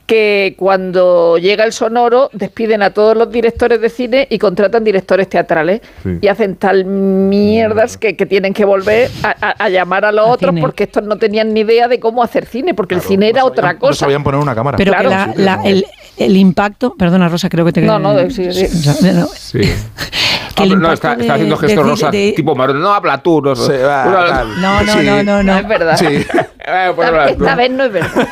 que 0.09 0.55
cuando 0.57 1.37
llega 1.37 1.65
el 1.65 1.73
sonoro 1.75 2.31
despiden 2.33 2.83
a 2.83 2.91
todos 2.95 3.15
los 3.15 3.31
directores 3.31 3.79
de 3.83 3.91
cine 3.91 4.27
y 4.31 4.39
contratan 4.39 4.83
directores 4.83 5.29
teatrales 5.29 5.83
Sí. 6.03 6.17
y 6.23 6.29
hacen 6.29 6.57
tal 6.57 6.87
mierdas 6.87 7.99
que, 7.99 8.17
que 8.17 8.25
tienen 8.25 8.55
que 8.55 8.65
volver 8.65 9.11
a, 9.23 9.29
a- 9.39 9.65
a 9.65 9.69
llamar 9.69 10.07
a 10.07 10.13
los 10.13 10.27
A 10.27 10.31
otros 10.31 10.51
cine. 10.53 10.63
porque 10.63 10.85
estos 10.85 11.03
no 11.05 11.17
tenían 11.19 11.53
ni 11.53 11.61
idea 11.61 11.89
de 11.89 12.01
cómo 12.01 12.23
hacer 12.23 12.47
cine, 12.47 12.73
porque 12.73 12.95
el 12.95 13.03
cine 13.03 13.29
era 13.29 13.45
otra 13.45 13.65
sabían- 13.69 13.75
No 13.75 13.81
cosa. 13.81 13.99
sabían 14.01 14.25
poner 14.25 14.41
una 14.41 14.55
cámara. 14.55 14.79
Pero 14.79 14.93
Claro. 14.93 15.11
que 15.11 15.15
la- 15.15 15.33
Sí, 15.35 15.43
la- 15.43 15.57
no. 15.59 15.65
el, 15.67 15.87
el 16.17 16.37
impacto, 16.39 16.95
perdona 16.99 17.29
Rosa, 17.29 17.51
creo 17.51 17.67
que 17.67 17.73
te 17.73 17.83
No, 17.83 17.99
no, 17.99 18.15
de- 18.15 18.31
sí, 18.31 18.51
sí. 18.51 18.67
No, 19.13 19.27
Sí. 19.29 19.61
Que 20.55 20.65
el 20.65 20.73
Ah, 20.73 20.75
no, 20.75 20.93
impacto 20.93 21.21
está, 21.21 21.35
haciendo 21.35 21.57
gestos 21.57 21.85
de- 21.85 21.91
rosa, 21.91 22.11
de- 22.11 22.33
tipo. 22.35 22.53
No 22.57 22.91
habla 22.93 23.23
tú. 23.23 23.41
No, 23.43 23.55
tal. 23.55 24.61
No, 24.61 24.83
no, 24.83 24.93
Sí. 24.95 24.99
no, 25.07 25.23
no, 25.23 25.43
No 25.43 25.43
no. 25.53 25.59
es 25.59 25.69
verdad. 25.69 25.97
Sí. 25.97 26.07
Eh, 26.07 26.93
pues 26.97 27.09
esta 27.29 27.55
vez 27.55 27.71
no 27.71 27.85
es 27.85 27.93
verdad. 27.93 28.29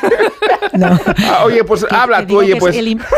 no. 0.72 0.98
Ah, 1.24 1.42
oye, 1.44 1.62
pues 1.66 1.84
Que- 1.84 1.94
habla 1.94 2.20
que 2.20 2.26
tú, 2.26 2.38
oye, 2.38 2.56
pues. 2.56 2.76
El, 2.76 2.98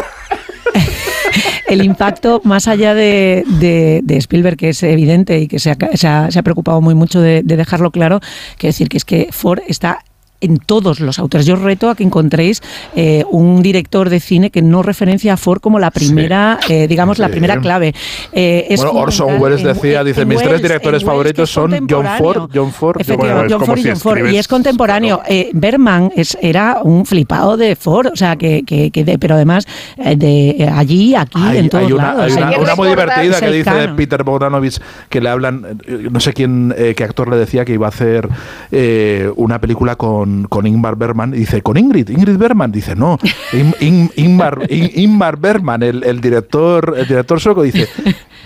el 1.69 1.85
impacto, 1.85 2.41
más 2.45 2.69
allá 2.69 2.95
de, 2.95 3.45
de- 3.61 4.01
de 4.03 4.16
Spielberg, 4.16 4.57
que 4.57 4.70
es 4.70 4.83
evidente 4.83 5.39
y 5.39 5.49
que 5.49 5.59
se 5.59 5.70
ha, 5.70 5.77
se 5.95 6.07
ha- 6.09 6.31
se 6.31 6.39
ha 6.39 6.43
preocupado 6.43 6.81
muy 6.81 6.95
mucho 6.95 7.20
de, 7.20 7.43
de 7.43 7.57
dejarlo 7.57 7.91
claro, 7.91 8.20
que 8.59 8.69
decir 8.69 8.89
que 8.89 8.97
es 8.97 9.05
que 9.05 9.29
Ford 9.33 9.61
está 9.69 10.01
en 10.40 10.59
todos 10.59 11.01
los 11.01 11.19
autores. 11.19 11.47
Yo 11.47 11.55
os 11.55 11.60
reto 11.60 11.90
a 11.90 11.94
que 11.94 12.05
encontréis 12.05 12.62
eh, 12.94 13.24
un 13.31 13.62
director 13.62 14.09
de 14.10 14.20
cine 14.20 14.51
que 14.51 14.62
no 14.62 14.82
referencia 14.82 15.32
a 15.32 15.36
Ford 15.36 15.60
como 15.60 15.78
la 15.78 15.90
primera, 15.90 16.59
eh, 16.69 16.86
digamos, 16.89 17.19
la 17.19 17.27
Sí. 17.27 17.32
primera 17.32 17.60
clave. 17.60 17.94
Eh, 18.32 18.66
es 18.70 18.81
Bueno, 18.82 19.01
Orson 19.01 19.40
Welles 19.40 19.60
en- 19.62 19.66
decía, 19.69 20.01
en 20.01 20.06
dice, 20.06 20.24
mis 20.24 20.39
tres 20.43 20.62
directores 20.62 21.02
en 21.02 21.06
favoritos 21.06 21.51
son 21.51 21.86
John. 21.89 22.06
Ford, 22.19 22.51
John 22.55 22.73
Ford, 22.73 23.02
Ford. 23.05 23.47
John 23.51 23.65
Ford 23.65 23.78
y 23.78 23.82
John 23.89 23.97
Ford. 23.97 24.19
Y 24.31 24.36
es 24.36 24.47
contemporáneo. 24.48 25.20
Eh, 25.28 25.51
Berman 25.52 26.10
es, 26.15 26.36
era 26.40 26.81
un 26.82 27.05
flipado 27.05 27.56
de 27.56 27.74
Ford, 27.77 28.09
o 28.12 28.16
sea, 28.16 28.36
que, 28.36 28.62
que, 28.65 28.90
que 28.90 29.05
de- 29.05 29.19
pero 29.19 29.35
además 29.35 29.66
eh, 29.97 30.16
de 30.16 30.51
eh, 30.51 30.69
allí, 30.73 31.15
aquí, 31.15 31.40
Hay, 31.43 31.59
en 31.59 31.69
todos 31.69 31.85
hay 31.86 31.93
una, 31.93 32.02
lados. 32.15 32.23
hay 32.24 32.32
una- 32.32 32.48
hay 32.48 32.60
una 32.60 32.74
muy 32.77 32.89
divertida 32.89 33.40
que 33.40 33.51
dice 33.51 33.70
de. 33.74 33.89
Peter 33.89 34.23
Bogdanovich 34.23 34.78
que 35.09 35.20
le 35.20 35.28
hablan, 35.28 35.78
no 36.10 36.20
sé 36.20 36.32
quién, 36.32 36.73
eh, 36.77 36.94
qué 36.97 37.05
actor 37.05 37.28
le 37.28 37.36
decía 37.36 37.65
que 37.65 37.73
iba 37.73 37.86
a 37.86 37.89
hacer 37.90 38.28
eh, 38.70 39.31
una 39.36 39.60
película 39.60 39.97
con, 39.97 40.28
con 40.49 40.67
Ingmar 40.67 40.97
Bergman 40.97 41.35
y 41.35 41.39
dice, 41.39 41.63
con 41.63 41.77
Ingrid, 41.77 42.09
Ingrid 42.11 42.37
Bergman, 42.37 42.73
dice, 42.73 42.95
no, 42.97 43.19
In- 43.53 43.75
In- 43.81 44.11
Ingmar, 44.17 44.59
In- 44.69 44.91
Ingmar 44.95 45.37
Bergman, 45.39 45.83
el, 45.83 46.05
el 46.05 46.21
director 46.21 46.95
el 46.99 47.07
director 47.07 47.41
sueco, 47.41 47.63
dice, 47.63 47.89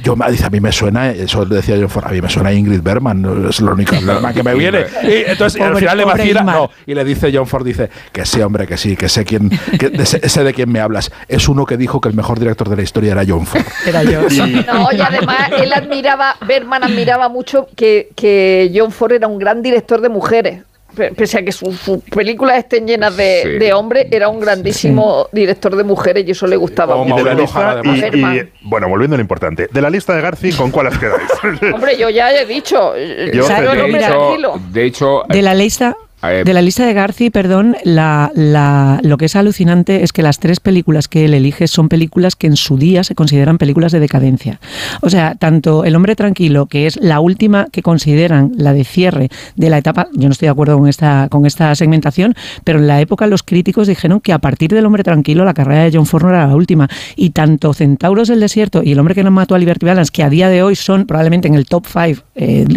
yo 0.02 0.16
me- 0.16 0.30
dice, 0.30 0.46
a 0.46 0.50
mí 0.50 0.60
me 0.60 0.72
suena, 0.72 1.10
eso 1.10 1.44
le 1.44 1.56
decía 1.56 1.76
yo, 1.76 1.86
a 2.02 2.08
mí 2.10 2.20
me 2.20 2.28
suena 2.28 2.52
Ingrid 2.52 2.80
Bergman, 2.82 3.46
es 3.48 3.60
la 3.60 3.72
única 3.72 3.98
Bergman 4.00 4.34
que 4.34 4.42
me 4.42 4.54
viene. 4.54 4.84
Y 5.02 5.30
entonces 5.30 5.60
al 5.60 5.76
final 5.76 5.96
le 5.98 6.04
vacila, 6.04 6.40
Ingmar. 6.40 6.56
no, 6.56 6.70
y 6.86 6.94
le 6.94 7.04
dice 7.04 7.30
John 7.34 7.46
Ford, 7.46 7.64
dice, 7.64 7.90
que 8.12 8.24
sí, 8.26 8.40
hombre, 8.40 8.66
que 8.66 8.76
sí, 8.76 8.96
que 8.96 9.08
sé 9.08 9.24
quién, 9.24 9.50
que 9.78 9.90
de- 9.90 10.06
sé, 10.06 10.28
sé 10.28 10.44
de 10.44 10.52
quién 10.54 10.70
me 10.70 10.80
hablas. 10.80 11.10
Es 11.28 11.48
uno 11.48 11.64
que 11.66 11.76
dijo 11.76 12.00
que 12.00 12.08
el 12.08 12.14
mejor 12.14 12.38
director 12.38 12.68
de 12.68 12.76
la 12.76 12.82
historia 12.82 13.12
era 13.12 13.24
John 13.26 13.46
Ford. 13.46 13.62
Era 13.86 14.02
yo. 14.02 14.22
No, 14.22 14.92
y 14.92 15.00
además 15.00 15.50
él 15.58 15.72
admiraba, 15.72 16.36
Berman 16.46 16.84
admiraba 16.84 17.28
mucho 17.28 17.68
que, 17.76 18.10
que 18.16 18.72
John 18.74 18.90
Ford 18.92 19.12
era 19.12 19.26
un 19.26 19.38
gran 19.38 19.62
director 19.62 20.00
de 20.00 20.08
mujeres. 20.08 20.62
Pe- 20.94 21.12
Pese 21.12 21.38
a 21.38 21.42
que 21.44 21.52
sus 21.52 21.76
sus 21.78 21.98
películas 22.04 22.58
estén 22.58 22.86
llenas 22.86 23.16
de, 23.16 23.40
Sí. 23.42 23.48
de 23.58 23.72
hombres, 23.72 24.06
era 24.10 24.28
un 24.28 24.40
grandísimo 24.40 25.26
director 25.32 25.74
de 25.76 25.84
mujeres 25.84 26.24
y 26.26 26.32
eso 26.32 26.46
le 26.46 26.56
gustaba 26.56 26.96
Y 26.96 27.08
mucho. 27.08 27.24
de 27.24 27.34
la 27.34 27.34
lista, 27.40 27.70
a 27.80 27.82
y- 28.16 28.48
bueno, 28.62 28.88
volviendo 28.88 29.14
a 29.14 29.18
lo 29.18 29.22
importante, 29.22 29.68
de 29.72 29.80
la 29.82 29.88
lista 29.90 30.14
de 30.14 30.20
Garci, 30.22 30.52
¿con 30.52 30.70
cuál 30.70 30.88
os 30.88 30.98
quedáis? 30.98 31.28
Hombre, 31.74 31.96
yo 31.96 32.10
ya 32.10 32.30
he 32.32 32.44
dicho. 32.46 32.94
Yo 32.96 33.48
de 33.48 33.96
hecho, 33.98 34.54
de 34.70 34.84
hecho, 34.84 35.22
De 35.28 35.42
la 35.42 35.54
lista. 35.54 35.96
Eh, 36.22 36.42
De 36.44 36.52
la 36.54 36.62
lista 36.62 36.86
de 36.86 36.92
Garci, 36.92 37.30
perdón, 37.30 37.76
la, 37.84 38.30
la- 38.34 39.00
lo 39.02 39.16
que 39.16 39.24
es 39.24 39.36
alucinante 39.36 40.02
es 40.04 40.12
que 40.12 40.22
las 40.22 40.38
tres 40.38 40.60
películas 40.60 41.08
que 41.08 41.24
él 41.24 41.34
elige 41.34 41.66
son 41.66 41.88
películas 41.88 42.36
que 42.36 42.46
en 42.46 42.56
su 42.56 42.76
día 42.78 43.02
se 43.04 43.14
consideran 43.14 43.58
películas 43.58 43.92
de 43.92 44.00
decadencia. 44.00 44.60
O 45.00 45.10
sea, 45.10 45.34
tanto 45.34 45.84
El 45.84 45.96
hombre 45.96 46.14
tranquilo, 46.14 46.66
que 46.66 46.86
es 46.86 46.96
la 47.00 47.20
última 47.20 47.66
que 47.72 47.82
consideran 47.82 48.52
la 48.56 48.72
de 48.72 48.84
cierre 48.84 49.28
de 49.56 49.70
la 49.70 49.78
etapa, 49.78 50.08
yo 50.12 50.28
no 50.28 50.32
estoy 50.32 50.46
de 50.46 50.50
acuerdo 50.50 50.78
con 50.78 50.88
esta, 50.88 51.28
con 51.30 51.44
esta 51.46 51.74
segmentación, 51.74 52.34
pero 52.64 52.78
en 52.78 52.86
la 52.86 53.00
época 53.00 53.26
los 53.26 53.42
críticos 53.42 53.88
dijeron 53.88 54.20
que 54.20 54.32
a 54.32 54.38
partir 54.38 54.70
del 54.72 54.86
hombre 54.86 55.02
tranquilo 55.02 55.44
la 55.44 55.54
carrera 55.54 55.84
de 55.84 55.90
John 55.92 56.06
Ford 56.06 56.22
no 56.24 56.28
era 56.30 56.46
la 56.46 56.54
última. 56.54 56.88
Y 57.16 57.30
tanto 57.30 57.74
Centauros 57.74 58.28
del 58.28 58.40
Desierto 58.40 58.82
y 58.84 58.92
El 58.92 58.98
hombre 59.00 59.14
que 59.14 59.24
no 59.24 59.30
mató 59.30 59.54
a 59.54 59.58
Liberty 59.58 59.86
Balance, 59.86 60.10
que 60.12 60.22
a 60.22 60.30
día 60.30 60.48
de 60.48 60.62
hoy 60.62 60.76
son 60.76 61.06
probablemente 61.06 61.48
en 61.48 61.54
el 61.54 61.66
top 61.66 61.86
5, 61.86 62.22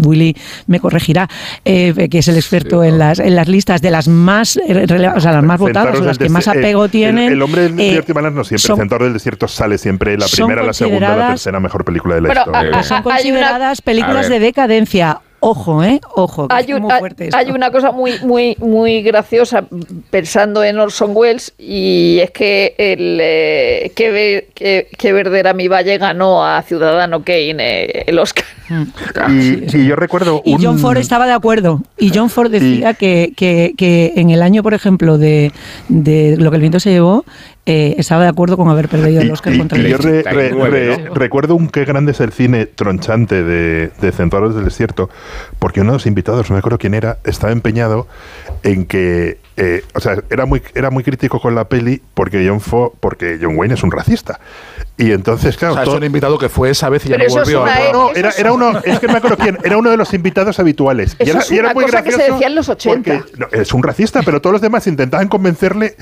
Willy 0.04 0.36
me 0.68 0.80
corregirá, 0.80 1.30
eh, 1.64 2.08
que 2.10 2.18
es 2.20 2.28
el 2.28 2.36
experto 2.38 2.84
en, 2.84 2.98
las, 2.98 3.20
en 3.20 3.35
las 3.36 3.48
listas 3.48 3.82
de 3.82 3.92
las 3.92 4.08
más 4.08 4.58
eh, 4.58 4.86
o 5.16 5.20
sea, 5.20 5.32
las 5.34 5.44
más 5.44 5.60
votadas 5.60 6.00
o 6.00 6.04
las 6.04 6.18
que 6.18 6.30
más 6.30 6.48
desi- 6.48 6.56
eh, 6.56 6.60
apego 6.60 6.86
el- 6.86 6.92
tienen. 6.92 7.32
El, 7.32 7.42
hombre 7.42 7.64
del 7.64 7.74
eh, 7.74 7.84
desierto 7.84 8.12
y 8.12 8.16
Balance 8.16 8.38
no 8.38 8.44
siempre. 8.44 8.62
son- 8.68 8.76
el 8.76 8.80
Centauro 8.82 9.06
del 9.06 9.14
desierto 9.14 9.48
sale 9.48 9.78
siempre 9.78 10.18
la 10.18 10.26
primera, 10.28 10.64
la 10.64 10.74
segunda, 10.74 11.00
la 11.00 11.06
consideradas- 11.08 11.30
tercera 11.32 11.60
mejor 11.60 11.86
película 11.86 12.16
de 12.16 12.22
la 12.22 12.34
historia. 12.34 12.80
a- 12.80 12.84
son 12.84 13.04
consideradas 13.04 13.82
películas 13.82 14.30
de 14.30 14.40
decadencia. 14.40 15.20
Ojo, 15.40 15.84
¿eh? 15.84 16.00
Ojo. 16.16 16.48
que 16.48 16.56
Hay, 16.56 16.74
un- 16.74 16.82
muy 16.84 16.92
hay- 16.92 17.00
fuerte 17.00 17.30
hay 17.34 17.52
una 17.52 17.70
cosa 17.72 17.92
muy, 17.92 18.14
muy, 18.24 18.56
muy 18.60 19.02
graciosa 19.04 19.66
pensando 20.10 20.64
en 20.64 20.80
Orson 20.80 21.12
Welles 21.14 21.54
y 21.60 22.20
es 22.22 22.32
que 22.32 22.74
el 22.78 23.20
eh, 23.22 23.92
que, 23.96 24.48
que, 24.56 24.88
que 24.98 25.14
Verde 25.14 25.40
era 25.40 25.54
mi 25.54 25.68
valle 25.68 25.98
ganó 25.98 26.44
a 26.46 26.62
Ciudadano 26.64 27.24
Kane 27.24 27.56
eh, 27.58 28.04
el 28.08 28.18
Oscar. 28.18 28.46
y, 29.30 29.78
y 29.78 29.86
yo 29.86 29.96
recuerdo 29.96 30.42
Y 30.44 30.56
un... 30.56 30.64
John 30.64 30.80
Ford 30.80 30.98
estaba 30.98 31.28
de 31.28 31.34
acuerdo. 31.34 31.82
Y 32.00 32.12
John 32.14 32.30
Ford 32.32 32.50
decía 32.50 32.96
que, 32.96 33.34
que, 33.38 33.74
que 33.78 34.14
en 34.16 34.32
el 34.32 34.42
año, 34.42 34.64
por 34.64 34.74
ejemplo, 34.74 35.18
de, 35.20 35.52
de 35.90 36.36
lo 36.38 36.50
que 36.50 36.56
el 36.56 36.62
viento 36.62 36.80
se 36.80 36.90
llevó, 36.90 37.26
eh, 37.66 37.96
estaba 37.98 38.24
de 38.24 38.30
acuerdo 38.30 38.58
con 38.58 38.70
haber 38.70 38.88
perdido 38.90 39.22
el 39.22 39.32
Oscar 39.32 39.54
Y- 39.54 39.58
contra 39.58 39.78
y 39.78 39.82
el 39.86 39.88
yo 39.92 39.98
re- 39.98 40.22
re- 40.22 40.24
39, 40.24 40.70
re- 40.98 41.04
¿no? 41.06 41.14
recuerdo 41.16 41.56
un 41.56 41.68
qué 41.70 41.84
grande 41.86 42.12
es 42.12 42.20
el 42.20 42.32
cine 42.32 42.66
tronchante 42.68 43.44
de, 43.44 43.92
de 44.02 44.12
Centauros 44.12 44.54
del 44.56 44.66
Desierto, 44.66 45.10
porque 45.60 45.82
uno 45.82 45.92
de 45.92 45.96
los 45.98 46.06
invitados, 46.06 46.50
no 46.50 46.54
me 46.56 46.60
acuerdo 46.60 46.78
quién 46.78 46.94
era, 46.94 47.18
estaba 47.24 47.52
empeñado 47.54 48.08
en 48.64 48.86
que, 48.86 49.40
eh, 49.58 49.84
o 49.94 50.00
sea, 50.00 50.18
era 50.30 50.46
muy, 50.46 50.62
era 50.76 50.92
muy 50.92 51.04
crítico 51.04 51.40
con 51.40 51.56
la 51.56 51.68
peli 51.68 52.02
porque 52.14 52.48
John, 52.48 52.60
Fo- 52.62 52.94
porque 53.00 53.40
John 53.42 53.58
Wayne 53.58 53.74
es 53.74 53.84
un 53.84 53.92
racista. 53.92 54.40
Y 54.98 55.12
entonces, 55.12 55.58
claro, 55.58 55.74
O 55.74 55.76
sea, 55.78 55.84
es 55.84 55.90
un 55.90 56.04
invitado 56.06 56.38
que 56.38 56.48
fue 56.48 56.70
esa 56.70 56.88
vez 56.88 57.06
y 57.06 57.10
ya 57.10 57.18
Pero 57.18 57.28
no 57.30 57.36
volvió. 57.42 57.64
una 57.64 57.76
¿no? 57.92 58.12
era, 58.16 58.30
era 58.38 58.54
uno, 58.54 58.80
es 58.82 58.98
que 59.00 59.08
no 59.08 59.12
me 59.14 59.18
acuerdo 59.20 59.36
quién, 59.38 59.58
era 59.64 59.78
uno 59.78 59.90
de 59.90 59.98
los 59.98 60.14
invitados 60.14 60.58
habituales. 60.58 61.18
Eso 61.20 61.24
y 61.26 61.30
era, 61.32 61.40
es 61.40 61.52
y 61.52 61.56
era 61.58 61.66
una 61.68 61.74
muy 61.74 61.84
cosa 61.84 62.02
que 62.02 62.12
se 62.12 62.16
gracioso 62.18 62.34
decía 62.36 62.48
en 62.48 62.56
los 62.56 62.70
80. 62.70 63.14
porque, 63.20 63.38
no, 63.38 63.48
es 63.52 63.74
un 63.74 63.84
racista, 63.84 64.22
pero 64.24 64.40
todos 64.40 64.54
los 64.54 64.62
demás 64.62 64.88
intentaban 64.88 65.28
convencerle. 65.28 65.98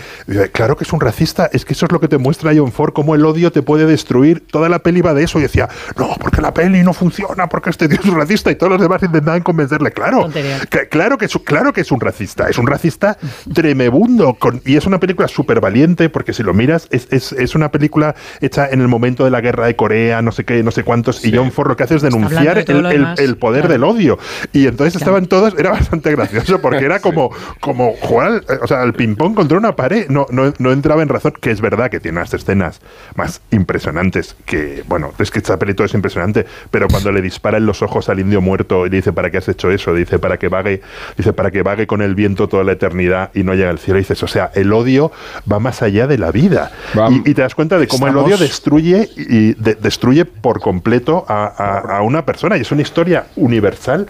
Claro 0.52 0.78
que 0.78 0.84
es 0.84 0.94
un 0.94 1.02
racista, 1.02 1.50
es 1.54 1.66
que 1.66 1.74
eso 1.74 1.86
es 1.86 1.92
lo 1.92 2.00
que 2.00 2.08
te 2.08 2.18
muestra 2.18 2.52
John 2.56 2.72
Ford, 2.72 2.92
cómo 2.94 3.16
el 3.16 3.26
odio 3.26 3.52
te 3.52 3.62
puede 3.62 3.86
destruir. 3.86 4.44
Toda 4.52 4.68
la 4.70 4.80
peli 4.80 5.02
va 5.02 5.14
de 5.14 5.24
eso. 5.24 5.40
Y 5.40 5.44
decía, 5.44 5.70
no, 5.98 6.16
porque 6.20 6.42
la 6.42 6.54
peli 6.54 6.84
no 6.84 6.94
funciona, 6.94 7.48
porque 7.48 7.70
este 7.70 7.88
tío 7.88 8.00
es 8.02 8.06
un 8.10 8.16
racista. 8.18 8.52
Y 8.52 8.56
todos 8.56 8.72
los 8.74 8.82
demás 8.82 9.02
intentaban 9.04 9.42
convencerle. 9.42 9.92
Claro, 9.92 10.30
que- 10.70 10.90
claro, 10.90 11.18
que 11.18 11.26
es, 11.26 11.38
claro 11.46 11.72
que 11.74 11.82
es 11.82 11.92
un 11.92 12.00
racista. 12.02 12.50
Es 12.50 12.58
un 12.58 12.68
racista 12.68 13.18
tremebundo. 13.54 14.34
con- 14.36 14.62
y 14.66 14.76
es 14.76 14.86
una 14.86 15.00
película 15.00 15.28
súper 15.28 15.60
valiente, 15.62 16.10
porque 16.10 16.34
si 16.34 16.44
lo 16.44 16.54
miras, 16.54 16.88
es, 16.92 17.08
es- 17.12 17.32
es 17.34 17.56
una 17.56 17.72
película 17.72 18.16
hecha 18.42 18.68
en 18.70 18.82
el 18.82 18.88
momento 18.88 19.24
de 19.24 19.32
la 19.32 19.42
guerra 19.42 19.66
de 19.68 19.76
Corea, 19.76 20.22
no 20.22 20.32
sé 20.32 20.44
qué, 20.44 20.64
no 20.64 20.72
sé 20.72 20.84
cuántos. 20.84 21.24
Y 21.26 21.36
John 21.36 21.52
Ford 21.52 21.68
lo 21.70 21.76
que 21.78 21.84
hace 21.84 21.96
es 21.96 22.02
denunciar 22.02 22.66
de 22.66 22.72
el, 22.74 23.08
el- 23.18 23.38
poder 23.38 23.62
Claro. 23.62 23.74
del 23.74 23.84
odio. 23.84 24.18
Y 24.52 24.68
entonces 24.68 24.96
estaban 24.96 25.28
todos, 25.28 25.54
era 25.58 25.72
bastante 25.72 26.12
gracioso, 26.12 26.60
porque 26.62 26.84
era 26.86 27.00
como, 27.02 27.32
como 27.60 27.94
jugar 28.02 28.28
al, 28.48 28.60
o 28.62 28.68
sea, 28.68 28.82
al 28.82 28.94
ping-pong 28.94 29.36
contra 29.36 29.58
una 29.58 29.76
pared. 29.76 30.08
No, 30.10 30.26
no, 30.32 30.54
no 30.58 30.72
entraba 30.72 31.02
en 31.04 31.10
razón, 31.10 31.34
que 31.44 31.52
es 31.52 31.60
verdad 31.60 31.92
que 31.92 32.00
tiene 32.00 32.18
unas 32.20 32.34
escenas 32.34 32.80
más 33.16 33.42
impresionantes 33.52 34.36
que, 34.46 34.84
bueno, 34.88 35.12
es 35.20 35.30
que 35.30 35.42
todo 35.42 35.84
es 35.86 35.94
impresionante, 35.94 36.46
pero 36.72 36.88
cuando 36.88 37.12
le 37.12 37.22
dispara 37.22 37.58
en 37.58 37.66
los 37.66 37.82
ojos 37.82 38.08
al 38.08 38.22
indio 38.22 38.40
muerto 38.40 38.86
y 38.88 38.90
le 38.90 38.96
dice, 38.96 39.12
¿para 39.12 39.30
qué 39.30 39.38
has 39.40 39.50
hecho 39.50 39.70
eso? 39.70 39.94
Dice, 39.94 40.20
para 40.20 40.38
que 40.38 40.48
vague, 40.48 40.82
dice, 41.18 41.34
para 41.34 41.52
que 41.52 41.62
vague 41.62 41.86
con 41.86 42.02
el 42.02 42.16
viento 42.16 42.48
toda 42.48 42.64
la 42.64 42.72
eternidad 42.72 43.30
y 43.34 43.44
no 43.44 43.54
llegue 43.54 43.68
al 43.68 43.78
cielo. 43.80 44.00
Y 44.00 44.04
dices, 44.04 44.24
o 44.24 44.28
sea, 44.28 44.52
el 44.56 44.72
odio 44.72 45.12
va 45.52 45.60
más 45.60 45.82
allá 45.82 46.08
de 46.08 46.18
la 46.18 46.32
vida. 46.32 46.72
Y, 47.12 47.32
y 47.32 47.34
te 47.34 47.42
das 47.42 47.56
cuenta 47.56 47.78
de 47.78 47.88
cómo 47.88 48.08
el 48.08 48.14
odio 48.26 48.38
destruye 48.38 49.10
y 49.18 49.54
de- 49.56 49.76
destruye 49.76 50.24
por 50.24 50.62
completo 50.62 51.26
a, 51.28 51.44
a- 51.46 51.98
a 51.98 52.02
una 52.04 52.26
persona. 52.26 52.58
Y 52.58 52.62
es 52.62 52.72
una 52.72 52.82
historia 52.84 53.26
universal 53.36 54.08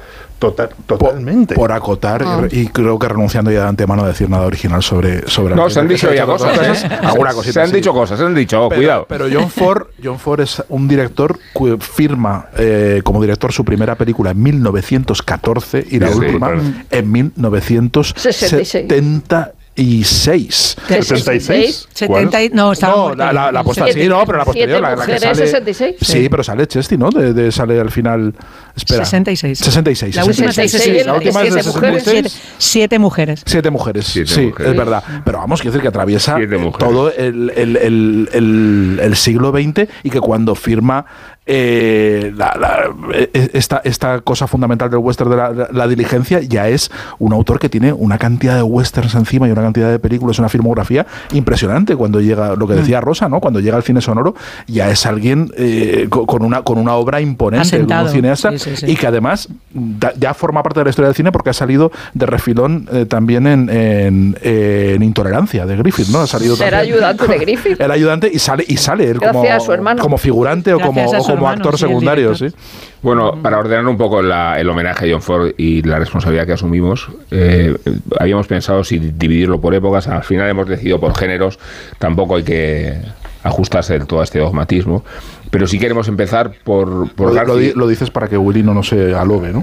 total, 0.49 0.69
totalmente. 0.85 1.55
Por 1.55 1.71
acotar, 1.71 2.21
Ah. 2.25 2.41
y 2.51 2.67
creo 2.67 2.99
que 2.99 3.07
renunciando 3.07 3.49
ya 3.51 3.61
de 3.63 3.67
antemano 3.69 4.03
a 4.03 4.07
decir 4.07 4.29
nada 4.29 4.45
original 4.45 4.83
sobre, 4.83 5.27
sobre 5.29 5.55
No, 5.55 5.69
se 5.69 5.79
han 5.79 5.87
dicho 5.87 6.13
ya 6.13 6.25
otras 6.25 6.57
cosas. 6.57 6.83
¿eh? 6.83 6.89
Alguna 7.01 7.29
Se- 7.31 7.35
cosita, 7.37 7.53
Se 7.53 7.61
han 7.61 7.67
sí. 7.69 7.75
dicho 7.77 7.93
cosas, 7.93 8.19
se 8.19 8.25
han 8.25 8.35
dicho, 8.35 8.65
oh, 8.65 8.69
Pero- 8.69 8.79
cuidado. 8.81 9.05
Pero 9.07 9.25
John 9.31 9.49
Ford, 9.49 9.87
John 10.03 10.19
Ford 10.19 10.41
es 10.41 10.61
un 10.69 10.87
director 10.87 11.39
que 11.57 11.77
firma 11.79 12.47
eh, 12.57 13.01
como 13.03 13.21
director 13.21 13.51
su 13.53 13.63
primera 13.63 13.95
película 13.95 14.31
en 14.31 14.41
1914 14.43 15.85
y 15.89 15.99
la 15.99 16.07
Sí, 16.07 16.13
sí, 16.13 16.19
última 16.19 16.47
claro. 16.47 16.61
en 16.91 17.11
1976. 17.11 18.85
76. 19.75 21.87
70 21.93 22.43
y- 22.43 22.49
no, 22.49 22.71
estaba 22.73 22.95
No, 22.95 23.15
la, 23.15 23.33
la, 23.33 23.51
la 23.51 23.63
Siete- 23.73 23.93
sí, 23.93 24.07
no, 24.07 24.23
pero 24.25 24.37
la 24.37 24.45
posterior, 24.45 24.81
la, 24.81 24.95
la 24.95 25.05
que 25.05 25.19
sale. 25.19 25.35
66. 25.35 25.95
Sí, 26.01 26.29
pero 26.29 26.43
sale 26.43 26.67
Chesty, 26.67 26.97
¿no? 26.97 27.09
De, 27.09 27.33
de- 27.33 27.51
sale 27.51 27.79
al 27.79 27.89
final. 27.91 28.33
Espera. 28.75 29.05
66. 29.05 29.59
66. 29.59 30.15
La 30.15 30.25
última 30.25 30.49
es 30.49 30.55
del 30.55 30.69
66, 30.69 30.81
66. 30.81 31.05
La 31.05 31.13
última 31.13 31.43
es 31.43 31.53
del 31.53 31.63
siete 31.63 31.79
mujeres. 31.79 32.03
66. 32.03 32.33
Siete, 32.33 32.39
siete 32.57 32.99
mujeres. 32.99 33.43
Siete 33.45 33.69
mujeres, 33.71 34.05
Siete 34.07 34.33
sí, 34.33 34.41
mujeres. 34.47 34.71
es 34.71 34.77
verdad. 34.77 35.03
Pero 35.25 35.37
vamos, 35.39 35.61
quiero 35.61 35.71
decir 35.71 35.81
que 35.81 35.87
atraviesa 35.87 36.37
todo 36.77 37.11
el, 37.11 37.51
el- 37.55 37.77
el- 37.77 38.29
el- 38.33 38.99
el 39.01 39.15
siglo 39.15 39.51
XX 39.51 39.87
y 40.03 40.09
que 40.09 40.19
cuando 40.19 40.55
firma 40.55 41.05
eh, 41.45 42.31
la- 42.35 42.55
la- 42.59 42.83
eh, 43.13 43.49
esta, 43.53 43.81
esta 43.83 44.21
cosa 44.21 44.47
fundamental 44.47 44.89
del 44.89 44.99
western 44.99 45.29
de 45.29 45.35
la, 45.37 45.49
la- 45.51 45.67
la 45.71 45.87
diligencia, 45.87 46.39
ya 46.41 46.69
es 46.69 46.89
un 47.19 47.33
autor 47.33 47.59
que 47.59 47.69
tiene 47.69 47.91
una 47.93 48.17
cantidad 48.17 48.55
de 48.55 48.63
westerns 48.63 49.13
encima 49.15 49.47
y 49.47 49.51
una 49.51 49.61
cantidad 49.61 49.91
de 49.91 49.99
películas, 49.99 50.39
una 50.39 50.49
filmografía 50.49 51.05
impresionante 51.33 51.95
cuando 51.95 52.21
llega, 52.21 52.55
lo 52.55 52.67
que 52.67 52.75
decía 52.75 52.99
Mm. 53.01 53.03
Rosa, 53.03 53.29
¿no? 53.29 53.39
Cuando 53.39 53.59
llega 53.59 53.75
al 53.75 53.83
cine 53.83 53.99
sonoro, 54.01 54.35
ya 54.67 54.89
es 54.89 55.05
alguien 55.05 55.51
eh, 55.57 56.07
co- 56.09 56.25
con, 56.25 56.43
una, 56.43 56.61
con 56.61 56.77
una 56.77 56.93
obra 56.95 57.19
imponente, 57.21 57.67
Asentado. 57.67 58.05
un 58.05 58.11
cineasta, 58.11 58.51
Sí, 58.53 58.59
sí, 58.59 58.75
sí. 58.77 58.91
y 58.91 58.95
que 58.95 59.07
además 59.07 59.49
da- 59.73 60.13
ya 60.17 60.33
forma 60.33 60.63
parte 60.63 60.79
de 60.79 60.85
la 60.85 60.89
historia 60.91 61.07
del 61.07 61.15
cine 61.15 61.31
porque 61.31 61.49
ha 61.49 61.53
salido 61.53 61.91
de 62.13 62.25
refilón 62.25 62.87
eh, 62.91 63.05
también 63.05 63.47
en, 63.47 63.69
en- 63.69 64.37
en 64.41 65.03
Intolerancia 65.03 65.65
de 65.65 65.75
Griffith, 65.77 66.07
¿no? 66.09 66.21
Ha 66.21 66.27
salido 66.27 66.55
Era 66.55 66.77
también. 66.77 66.93
ayudante 66.95 67.27
de 67.27 67.37
Griffith. 67.45 67.81
Era 67.81 67.93
ayudante 67.93 68.29
y 68.33 68.39
sale 68.39 68.63
y 68.67 68.77
sale 68.77 69.09
él 69.09 69.17
como, 69.19 69.43
a 69.43 69.59
su 69.59 69.71
hermano. 69.73 70.01
como 70.01 70.17
figurante 70.17 70.73
o 70.73 70.77
Gracias 70.77 70.95
como, 71.05 71.13
a 71.15 71.19
o 71.19 71.23
su 71.23 71.32
como 71.35 71.47
hermano, 71.47 71.63
actor 71.63 71.73
sí, 71.79 71.85
secundario, 71.85 72.35
sí. 72.35 72.47
Bueno, 73.01 73.41
para 73.41 73.59
ordenar 73.59 73.85
un 73.87 73.97
poco 73.97 74.21
la- 74.21 74.59
el 74.59 74.69
homenaje 74.69 75.07
a 75.09 75.13
John 75.13 75.21
Ford 75.21 75.51
y 75.57 75.81
la 75.81 75.99
responsabilidad 75.99 76.45
que 76.45 76.53
asumimos, 76.53 77.07
eh, 77.31 77.75
habíamos 78.19 78.47
pensado 78.47 78.83
si 78.83 78.99
dividirlo 78.99 79.59
por 79.59 79.73
épocas, 79.75 80.07
al 80.07 80.23
final 80.23 80.49
hemos 80.49 80.67
decidido 80.67 80.99
por 80.99 81.15
géneros, 81.15 81.59
tampoco 81.99 82.35
hay 82.37 82.43
que 82.43 82.97
ajustarse 83.43 83.93
del 83.93 84.07
todo 84.07 84.21
a 84.21 84.23
este 84.23 84.39
dogmatismo, 84.39 85.03
pero 85.53 85.67
si 85.67 85.77
queremos 85.77 86.07
empezar 86.07 86.51
por, 86.63 87.11
por 87.13 87.31
Lo, 87.31 87.55
lo 87.75 87.87
dices 87.87 88.09
para 88.09 88.27
que 88.27 88.35
Willy 88.39 88.63
no, 88.63 88.73
no 88.73 88.81
se 88.81 89.13
alobe, 89.13 89.49
¿no? 89.53 89.61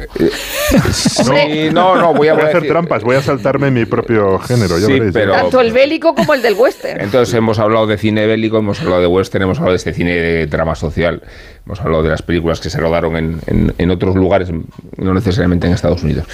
Sí, 0.92 1.68
no, 1.72 1.96
no, 1.96 2.14
voy 2.14 2.28
a, 2.28 2.34
Voy 2.34 2.42
a 2.42 2.46
hacer 2.46 2.62
decir- 2.62 2.68
trampas, 2.68 3.02
voy 3.02 3.16
a 3.16 3.22
saltarme 3.22 3.72
mi 3.72 3.84
propio 3.86 4.38
género, 4.38 4.78
ya 4.78 4.86
Sí, 4.86 4.92
veréis. 4.92 5.12
pero- 5.12 5.32
Tanto 5.32 5.60
el 5.60 5.72
bélico 5.72 6.14
como 6.14 6.32
el 6.34 6.42
del 6.42 6.54
western. 6.54 7.00
Entonces 7.00 7.34
hemos 7.34 7.58
hablado 7.58 7.88
de 7.88 7.98
cine 7.98 8.24
bélico, 8.26 8.58
hemos 8.58 8.80
hablado 8.80 9.00
de 9.00 9.08
western, 9.08 9.42
hemos 9.42 9.58
hablado 9.58 9.72
de 9.72 9.78
este 9.78 9.92
cine 9.92 10.14
de 10.14 10.46
drama 10.46 10.76
social, 10.76 11.22
hemos 11.66 11.80
hablado 11.80 12.04
de 12.04 12.10
las 12.10 12.22
películas 12.22 12.60
que 12.60 12.70
se 12.70 12.78
rodaron 12.78 13.16
en, 13.16 13.40
en- 13.48 13.74
en 13.76 13.90
otros 13.90 14.14
lugares, 14.14 14.48
no 14.96 15.12
necesariamente 15.12 15.66
en 15.66 15.72
Estados 15.72 16.04
Unidos. 16.04 16.24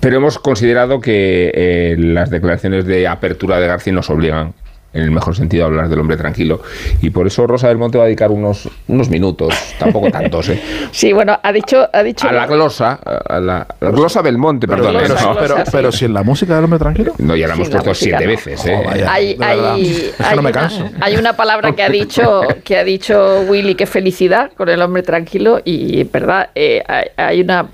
Pero 0.00 0.16
hemos 0.16 0.40
considerado 0.40 1.00
que 1.00 1.52
eh, 1.54 1.96
las 1.98 2.30
declaraciones 2.30 2.84
de 2.84 3.06
apertura 3.06 3.60
de 3.60 3.68
García 3.68 3.92
nos 3.92 4.10
obligan 4.10 4.54
en 4.94 5.02
el 5.02 5.10
mejor 5.10 5.36
sentido 5.36 5.66
hablar 5.66 5.88
del 5.88 5.98
hombre 5.98 6.16
tranquilo. 6.16 6.62
Y 7.02 7.10
por 7.10 7.26
eso 7.26 7.46
Rosa 7.46 7.68
del 7.68 7.76
Monte 7.78 7.98
va 7.98 8.04
a 8.04 8.06
dedicar 8.06 8.30
unos, 8.30 8.68
unos 8.88 9.08
minutos, 9.10 9.54
tampoco 9.78 10.10
tantos, 10.10 10.48
¿eh? 10.48 10.60
Sí, 10.92 11.12
bueno, 11.12 11.38
ha 11.42 11.52
dicho, 11.52 11.86
ha 11.92 12.02
dicho 12.02 12.28
a 12.28 12.32
la 12.32 12.46
glosa, 12.46 12.92
a 13.28 13.40
la, 13.40 13.66
la 13.80 13.90
glosa 13.90 14.22
del 14.22 14.38
monte, 14.38 14.66
Pero, 14.66 14.82
perdón. 14.84 15.02
pero, 15.02 15.14
¿eh? 15.14 15.36
Pero, 15.40 15.56
pero 15.72 15.92
si 15.92 16.04
en 16.04 16.14
la 16.14 16.22
música 16.22 16.54
del 16.54 16.64
hombre 16.64 16.78
tranquilo. 16.78 17.12
no, 17.18 17.34
ya 17.36 17.48
la 17.48 17.54
hemos 17.54 17.66
Sí, 17.66 17.72
la 17.72 17.82
puesto 17.82 17.90
música 17.90 18.18
siete 18.18 18.24
no. 18.24 18.30
veces, 18.30 18.66
¿eh? 18.66 18.76
Oh, 18.80 18.84
vaya. 18.88 19.12
hay, 19.12 19.36
hay, 19.40 19.86
Es 19.86 20.12
que 20.16 20.22
hay 20.22 20.36
no 20.36 20.42
me 20.42 20.50
una, 20.50 20.60
canso. 20.60 20.88
hay 21.00 21.16
una 21.16 21.32
palabra 21.34 21.72
que 21.72 21.82
ha 21.82 21.88
dicho 21.90 22.42
que 22.64 22.76
ha 22.78 22.84
dicho 22.84 23.40
Willy 23.48 23.74
que 23.74 23.86
felicidad 23.86 24.52
con 24.56 24.68
el 24.68 24.80
hombre 24.80 25.02
tranquilo 25.02 25.60
y 25.64 26.04
verdad 26.04 26.50
eh, 26.54 26.82
hay, 26.86 27.06
hay 27.16 27.40
una 27.40 27.66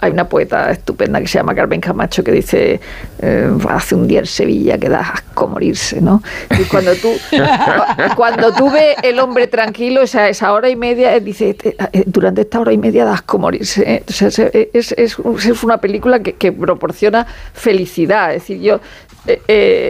hay 0.00 0.12
una 0.12 0.28
poeta 0.28 0.70
estupenda 0.70 1.20
que 1.20 1.26
se 1.26 1.38
llama 1.38 1.54
Carmen 1.54 1.80
Camacho 1.80 2.22
que 2.22 2.32
dice 2.32 2.80
eh, 3.20 3.50
hace 3.68 3.94
un 3.94 4.06
día 4.06 4.20
en 4.20 4.26
Sevilla 4.26 4.78
que 4.78 4.88
da 4.88 5.00
asco 5.00 5.48
morirse 5.48 6.00
¿no? 6.00 6.22
cuando 6.70 6.94
tú 6.94 7.10
cuando 8.16 8.52
tú 8.52 8.70
ves 8.70 8.96
el 9.02 9.18
hombre 9.20 9.46
tranquilo 9.46 10.02
esa, 10.02 10.28
esa 10.28 10.52
hora 10.52 10.68
y 10.68 10.76
media 10.76 11.14
eh, 11.16 11.20
dice 11.20 11.50
"Este, 11.50 11.76
eh, 11.92 12.04
durante 12.06 12.42
esta 12.42 12.60
hora 12.60 12.72
y 12.72 12.78
media 12.78 13.04
da 13.04 13.14
asco 13.14 13.38
morirse. 13.38 14.02
O 14.08 14.12
sea, 14.12 14.28
es, 14.52 14.92
es, 14.92 14.92
es- 14.92 15.18
una 15.62 15.78
película 15.78 16.20
que, 16.20 16.34
que 16.34 16.52
proporciona 16.52 17.26
felicidad 17.52 18.34
es 18.34 18.42
decir 18.42 18.60
yo 18.60 18.80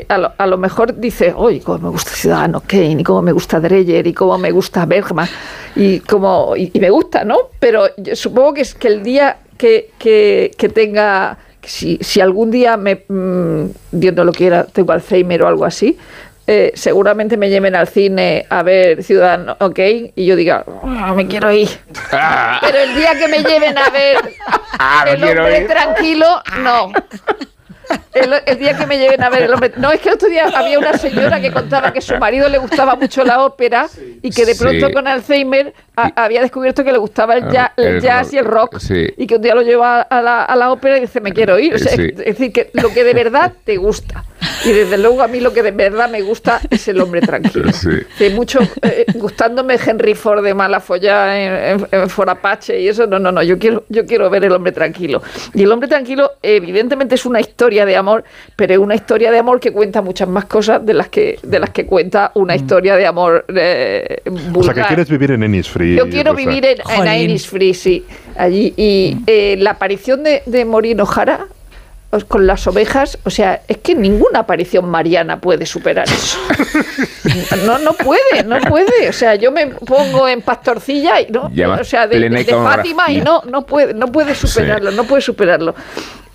a, 0.09 0.19
lo, 0.19 0.33
a 0.37 0.47
lo 0.47 0.59
mejor 0.59 0.99
dice, 0.99 1.33
oye, 1.37 1.61
cómo 1.61 1.79
me 1.79 1.89
gusta 1.91 2.11
Ciudadano 2.11 2.61
Kane, 2.67 3.01
y 3.01 3.05
cómo 3.05 3.23
me 3.23 3.31
gusta 3.33 3.61
Dreyer, 3.61 4.05
y 4.07 4.13
cómo 4.13 4.37
me 4.39 4.51
gusta 4.51 4.85
Bergman, 4.85 5.29
y, 5.77 6.01
cómo, 6.01 6.57
y, 6.57 6.73
me 6.81 6.91
gusta, 6.91 7.23
¿no? 7.25 7.37
Pero 7.61 7.85
supongo 8.15 8.55
que 8.55 8.63
es 8.63 8.75
que 8.75 8.89
el 8.89 9.03
día 9.05 9.37
que, 9.59 9.91
que, 9.99 10.53
que 10.57 10.69
tenga, 10.71 11.37
si, 11.63 11.99
si 12.01 12.21
algún 12.23 12.51
día 12.51 12.77
me, 12.79 13.05
mm, 13.09 13.65
Dios 13.93 14.15
no 14.15 14.25
lo 14.25 14.33
quiera, 14.33 14.65
tengo 14.65 14.93
Alzheimer 14.93 15.43
o 15.43 15.49
algo 15.49 15.65
así, 15.67 15.99
eh, 16.47 16.73
seguramente 16.75 17.37
me 17.37 17.51
lleven 17.51 17.77
al 17.77 17.89
cine 17.89 18.47
a 18.49 18.63
ver 18.63 19.03
Ciudadano 19.03 19.55
Kane 19.59 20.13
y 20.17 20.25
yo 20.25 20.35
diga, 20.35 20.65
"Ah, 20.83 21.13
me 21.15 21.27
quiero 21.27 21.53
ir. 21.53 21.69
Pero 22.63 22.79
el 22.79 22.95
día 22.95 23.19
que 23.19 23.29
me 23.29 23.43
lleven 23.43 23.77
a 23.77 23.91
ver 23.91 24.17
Ah, 24.79 25.05
el 25.07 25.23
hombre 25.23 25.61
ir. 25.61 25.67
tranquilo, 25.69 26.41
no. 26.63 26.91
El, 28.15 28.35
el 28.45 28.59
día 28.59 28.77
que 28.77 28.87
me 28.87 28.99
lleven 28.99 29.23
a 29.23 29.31
ver 29.31 29.43
el 29.45 29.53
hombre. 29.55 29.73
No, 29.77 29.91
es 29.91 30.01
que 30.01 30.11
otro 30.11 30.29
día 30.29 30.47
había 30.55 30.79
una 30.79 30.97
señora 30.99 31.41
que 31.41 31.51
contaba 31.53 31.93
que 31.93 32.01
su 32.03 32.17
marido 32.19 32.49
le 32.49 32.59
gustaba 32.59 32.97
mucho 32.97 33.25
la 33.25 33.43
ópera 33.45 33.87
y 34.23 34.31
que 34.31 34.45
de 34.45 34.55
pronto 34.55 34.87
Sí. 34.89 34.93
con 34.93 35.07
Alzheimer 35.07 35.73
a- 36.03 36.25
había 36.25 36.41
descubierto 36.41 36.85
que 36.85 36.93
le 36.93 36.99
gustaba 36.99 37.35
el, 37.35 37.45
ja- 37.45 37.73
el 37.77 37.87
El 37.97 38.01
jazz 38.01 38.27
rock, 38.27 38.33
y 38.33 38.39
el 38.39 38.45
rock. 38.45 38.79
sí. 38.79 39.07
Y 39.17 39.27
que 39.27 39.37
un 39.37 39.43
día 39.43 39.55
lo 39.55 39.63
lleva 39.63 40.03
a 40.03 40.23
la, 40.23 40.45
a 40.45 40.57
la 40.57 40.71
ópera 40.73 40.99
y 40.99 41.03
dice, 41.03 41.21
me 41.21 41.33
quiero 41.33 41.59
ir. 41.59 41.75
O 41.75 41.79
sea, 41.79 41.93
Sí. 41.97 42.03
Es 42.11 42.17
decir, 42.17 42.53
que 42.53 42.71
lo 42.75 42.91
que 42.93 43.05
de 43.05 43.15
verdad 43.15 43.53
te 43.65 43.77
gusta. 43.77 44.25
Y 44.65 44.71
desde 44.73 44.99
luego 44.99 45.23
a 45.23 45.29
mí 45.29 45.41
lo 45.41 45.53
que 45.53 45.63
de 45.63 45.73
verdad 45.73 46.09
me 46.09 46.21
gusta 46.23 46.61
es 46.71 46.87
el 46.89 47.01
hombre 47.01 47.21
tranquilo. 47.21 47.73
Sí. 47.73 47.91
Sí, 48.17 48.31
mucho 48.31 48.61
eh, 48.83 49.05
gustándome 49.15 49.77
Henry 49.85 50.15
Ford 50.15 50.45
de 50.45 50.55
mala 50.55 50.81
folla 50.81 51.37
en, 51.39 51.81
en, 51.81 51.89
en 52.03 52.09
For 52.11 52.29
Apache 52.31 52.81
y 52.81 52.89
eso, 52.89 53.07
no, 53.07 53.19
no, 53.19 53.33
no, 53.33 53.43
yo 53.43 53.59
quiero, 53.59 53.85
yo 53.89 54.07
quiero 54.07 54.31
ver 54.31 54.45
el 54.45 54.53
hombre 54.53 54.73
tranquilo. 54.73 55.23
Y 55.55 55.63
el 55.65 55.73
hombre 55.73 55.89
tranquilo, 55.89 56.33
evidentemente, 56.43 57.15
es 57.17 57.27
una 57.27 57.41
historia 57.41 57.85
de 57.85 57.97
amor, 57.97 58.25
pero 58.57 58.73
es 58.75 58.79
una 58.79 58.95
historia 58.95 59.31
de 59.31 59.39
amor 59.39 59.59
que 59.61 59.73
cuenta 59.73 60.03
muchas 60.03 60.29
más 60.29 60.45
cosas 60.45 60.85
de 60.85 60.95
las 60.95 61.09
que, 61.09 61.39
de 61.43 61.59
las 61.59 61.71
que 61.71 61.87
cuenta 61.87 62.31
una 62.35 62.55
historia 62.55 62.95
de 62.97 63.07
amor 63.07 63.45
eh, 63.49 64.23
O 64.27 64.31
sea, 64.37 64.51
vulgar. 64.51 64.75
que 64.77 64.83
quieres 64.83 65.09
vivir 65.11 65.33
en 65.33 65.43
Ennisfree. 65.43 65.88
Yo 65.97 66.09
quiero 66.09 66.33
Rosa. 66.33 66.47
vivir 66.47 66.67
en, 66.67 67.07
en. 67.07 67.23
Innisfree, 67.23 67.75
sí, 67.75 68.05
allí. 68.37 68.75
Y 68.77 69.17
eh, 69.27 69.57
la 69.59 69.71
aparición 69.71 70.23
de, 70.23 70.43
de 70.47 70.65
Morino 70.65 71.07
Jara 71.07 71.47
con 72.27 72.47
las 72.47 72.67
ovejas, 72.67 73.19
o 73.25 73.31
sea, 73.31 73.61
es 73.69 73.79
que 73.79 73.95
ninguna 73.95 74.41
aparición 74.41 74.89
mariana 74.89 75.41
puede 75.41 75.67
superar 75.67 76.07
eso. 76.09 76.39
No, 77.67 77.79
no 77.79 77.93
puede, 77.93 78.45
no 78.45 78.59
puede. 78.61 79.09
O 79.09 79.13
sea, 79.13 79.35
yo 79.35 79.53
me 79.53 79.67
pongo 79.67 80.27
en 80.27 80.41
pastorcilla 80.41 81.21
y 81.21 81.27
no, 81.31 81.51
o 81.79 81.85
sea, 81.85 82.07
de, 82.07 82.45
Fátima 82.45 83.11
y 83.11 83.21
no, 83.21 83.43
no 83.51 83.67
puede, 83.67 83.93
no 83.93 84.07
puede 84.07 84.35
superarlo, 84.35 84.91
no 84.93 85.05
puede 85.05 85.21
superarlo. 85.21 85.75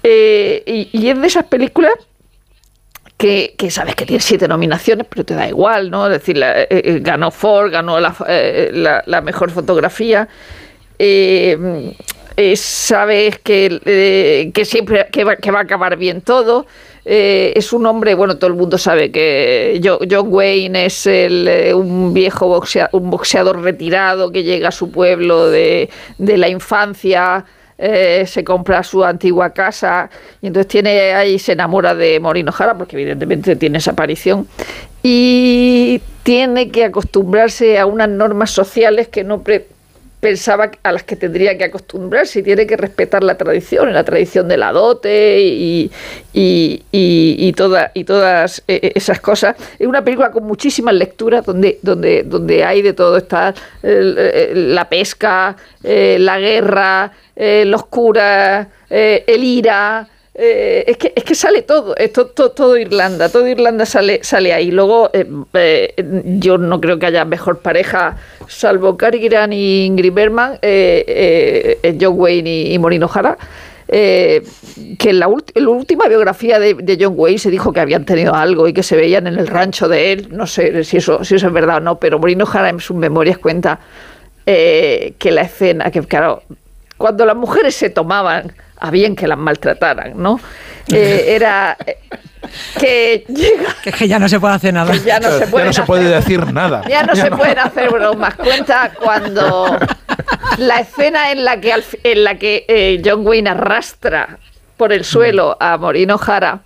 Eh, 0.03 0.61
y, 0.65 0.89
y 0.91 1.09
es 1.09 1.19
de 1.19 1.27
esas 1.27 1.45
películas 1.45 1.93
que, 3.57 3.71
sabes 3.71 3.95
que 3.95 4.05
tiene 4.05 4.21
siete 4.21 4.47
nominaciones, 4.47 5.07
pero 5.09 5.23
te 5.23 5.33
da 5.33 5.47
igual, 5.47 5.89
¿no? 5.89 6.05
Es 6.07 6.13
decir, 6.13 6.37
la- 6.37 6.61
eh, 6.63 6.67
eh, 6.69 6.99
ganó 7.01 7.31
Ford, 7.31 7.71
ganó 7.71 7.99
la, 7.99 8.13
eh, 8.27 8.69
la- 8.73 9.03
la 9.05 9.21
mejor 9.21 9.49
fotografía. 9.51 10.27
eh, 10.99 11.93
eh, 12.35 12.55
sabes 12.55 13.39
que, 13.39 14.51
siempre 14.63 15.07
que 15.11 15.23
va, 15.23 15.35
que 15.35 15.51
va 15.51 15.59
a 15.59 15.63
acabar 15.63 15.97
bien 15.97 16.21
todo. 16.21 16.65
Es 17.05 17.73
un 17.73 17.85
hombre, 17.85 18.13
bueno, 18.15 18.37
todo 18.37 18.47
el 18.49 18.55
mundo 18.55 18.77
sabe 18.77 19.11
que 19.11 19.79
Jo- 19.83 19.99
John 20.09 20.27
Wayne 20.29 20.85
es 20.85 21.05
el, 21.05 21.73
un 21.75 22.13
viejo 22.13 22.47
boxea- 22.47 22.89
un 22.93 23.09
boxeador 23.09 23.61
retirado 23.61 24.31
que 24.31 24.43
llega 24.43 24.69
a 24.69 24.71
su 24.71 24.89
pueblo 24.89 25.47
de, 25.49 25.89
de 26.17 26.37
la 26.37 26.47
infancia, 26.47 27.43
eh, 27.85 28.25
se 28.27 28.45
compra 28.45 28.81
su 28.81 29.03
antigua 29.03 29.49
casa 29.49 30.09
y 30.41 30.47
entonces 30.47 30.69
tiene 30.69 31.13
ahí 31.13 31.37
se 31.37 31.51
enamora 31.51 31.93
de 31.93 32.17
Morino 32.21 32.53
Jara 32.53 32.77
porque 32.77 32.95
evidentemente 32.95 33.57
tiene 33.57 33.79
esa 33.79 33.91
aparición 33.91 34.47
y 35.01 36.01
tiene 36.23 36.69
que 36.69 36.85
acostumbrarse 36.85 37.77
a 37.77 37.85
unas 37.85 38.07
normas 38.07 38.51
sociales 38.51 39.09
que 39.09 39.25
no 39.25 39.43
pensaba 40.23 40.71
a 40.81 40.91
las 40.91 41.03
que 41.03 41.15
tendría 41.15 41.55
que 41.57 41.65
acostumbrarse 41.65 42.39
y 42.39 42.43
tiene 42.43 42.65
que 42.65 42.77
respetar 42.77 43.23
la 43.23 43.35
tradición, 43.37 43.93
la 43.93 44.03
tradición 44.03 44.47
de 44.47 44.57
la 44.57 44.71
dote 44.71 45.39
y, 45.41 45.91
y, 46.33 46.81
y- 46.91 47.35
y 47.47 47.53
toda- 47.53 47.91
y 47.93 48.03
todas 48.05 48.63
eh, 48.67 48.93
esas 48.95 49.19
cosas. 49.19 49.55
Es 49.77 49.85
una 49.85 50.03
película 50.03 50.31
con 50.31 50.45
muchísimas 50.45 50.95
lecturas 50.95 51.45
donde, 51.45 51.77
donde, 51.83 52.23
donde 52.23 52.63
hay 52.63 52.81
de 52.81 52.93
todo. 52.93 53.17
Está 53.17 53.53
la 53.83 54.87
pesca, 54.89 55.55
eh, 55.83 56.17
la 56.19 56.39
guerra, 56.39 57.11
eh, 57.35 57.65
los 57.65 57.85
curas, 57.87 58.67
eh, 58.89 59.23
el 59.27 59.43
ira. 59.43 60.07
Eh, 60.35 60.85
es, 60.87 60.97
que, 60.97 61.13
es 61.15 61.23
que 61.23 61.35
sale 61.35 61.61
todo, 61.61 61.95
es 61.95 62.11
to- 62.11 62.25
to- 62.25 62.49
todo, 62.51 62.75
Irlanda, 62.75 63.29
todo 63.29 63.47
Irlanda 63.47 63.85
sale, 63.85 64.19
sale 64.23 64.51
ahí. 64.51 64.71
Luego, 64.71 65.11
eh, 65.13 65.27
eh, 65.53 65.93
yo 66.39 66.57
no 66.57 66.81
creo 66.81 66.97
que 66.97 67.05
haya 67.05 67.23
mejor 67.23 67.59
pareja, 67.59 68.17
salvo 68.47 68.97
Cary 68.97 69.19
Grant 69.19 69.53
y 69.53 69.85
Ingrid 69.85 70.11
eh, 70.63 71.97
John 72.01 72.15
Wayne 72.17 72.49
y, 72.49 72.73
y 72.73 72.79
Maureen 72.79 73.03
O'Hara. 73.03 73.37
eh, 73.87 74.41
que 74.97 75.11
en 75.11 75.19
la, 75.19 75.27
última 75.27 76.07
biografía 76.07 76.57
de, 76.57 76.97
John 76.99 77.13
Wayne 77.15 77.37
se 77.37 77.51
dijo 77.51 77.71
que 77.71 77.81
habían 77.81 78.05
tenido 78.05 78.33
algo 78.33 78.67
y 78.67 78.73
que 78.73 78.81
se 78.81 78.95
veían 78.95 79.27
en 79.27 79.37
el 79.37 79.45
rancho 79.45 79.87
de 79.87 80.13
él. 80.13 80.29
No 80.31 80.47
sé 80.47 80.83
si 80.83 80.97
eso, 80.97 81.23
si 81.23 81.35
eso 81.35 81.45
es 81.45 81.53
verdad 81.53 81.77
o 81.77 81.79
no, 81.79 81.99
pero 81.99 82.17
Maureen 82.17 82.41
O'Hara 82.41 82.69
en 82.69 82.79
sus 82.79 82.97
memorias 82.97 83.37
cuenta 83.37 83.79
que 84.45 85.31
la 85.31 85.41
escena, 85.43 85.91
que 85.91 86.01
claro, 86.01 86.41
cuando 87.03 87.25
las 87.25 87.35
mujeres 87.35 87.75
se 87.75 87.89
tomaban 87.89 88.53
a 88.79 88.89
bien 88.89 89.13
que 89.17 89.27
las 89.27 89.37
maltrataran, 89.37 90.13
¿no? 90.15 90.39
Eh, 90.89 91.25
era 91.35 91.75
eh, 91.85 91.97
que 92.79 93.25
llega, 93.27 93.75
Que 93.83 93.89
es 93.89 93.95
que 93.97 94.07
ya 94.07 94.19
no 94.19 94.29
se 94.29 94.39
puede 94.39 94.53
hacer 94.53 94.73
nada. 94.73 94.95
ya 94.95 95.19
no 95.19 95.29
se 95.29 95.39
Ya 95.41 95.47
pueden 95.51 95.67
no 95.67 95.73
se 95.73 95.81
hacer- 95.81 95.85
puede 95.85 96.09
decir 96.09 96.53
nada. 96.53 96.81
ya 96.87 97.03
no 97.03 97.13
se 97.23 97.29
pueden 97.29 97.59
hacer 97.59 97.89
bromas. 97.89 98.35
Cuenta 98.35 98.93
cuando 99.03 99.77
la 100.59 100.79
escena 100.79 101.33
en 101.33 101.43
la 101.43 101.59
que, 101.59 101.73
en 102.05 102.23
la 102.23 102.35
que 102.37 102.63
eh, 102.69 103.01
John 103.03 103.27
Wayne 103.27 103.49
arrastra 103.49 104.37
por 104.77 104.93
el 104.93 105.03
suelo 105.03 105.57
a 105.59 105.77
Morino 105.77 106.17
Jara 106.17 106.61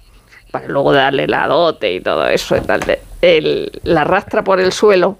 para 0.51 0.68
luego 0.68 0.93
darle 0.93 1.26
la 1.26 1.47
dote 1.47 1.93
y 1.95 1.99
todo 1.99 2.27
eso 2.27 2.55
y 2.57 2.61
tal, 2.61 2.81
el- 3.23 3.72
la 3.85 4.01
arrastra 4.01 4.43
por 4.43 4.59
el 4.59 4.72
suelo. 4.72 5.18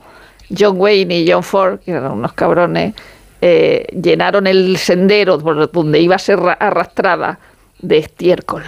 John 0.56 0.76
Wayne 0.80 1.18
y 1.22 1.32
John 1.32 1.42
Ford, 1.42 1.80
que 1.80 1.90
eran 1.92 2.12
unos 2.12 2.34
cabrones, 2.34 2.94
eh, 3.42 3.86
llenaron 4.02 4.48
el 4.48 4.78
sendero 4.78 5.38
por 5.40 5.72
donde 5.72 6.00
iba 6.00 6.16
a 6.16 6.20
ser 6.20 6.40
ra- 6.40 6.54
arrastrada 6.54 7.40
de 7.80 7.98
estiércol. 7.98 8.64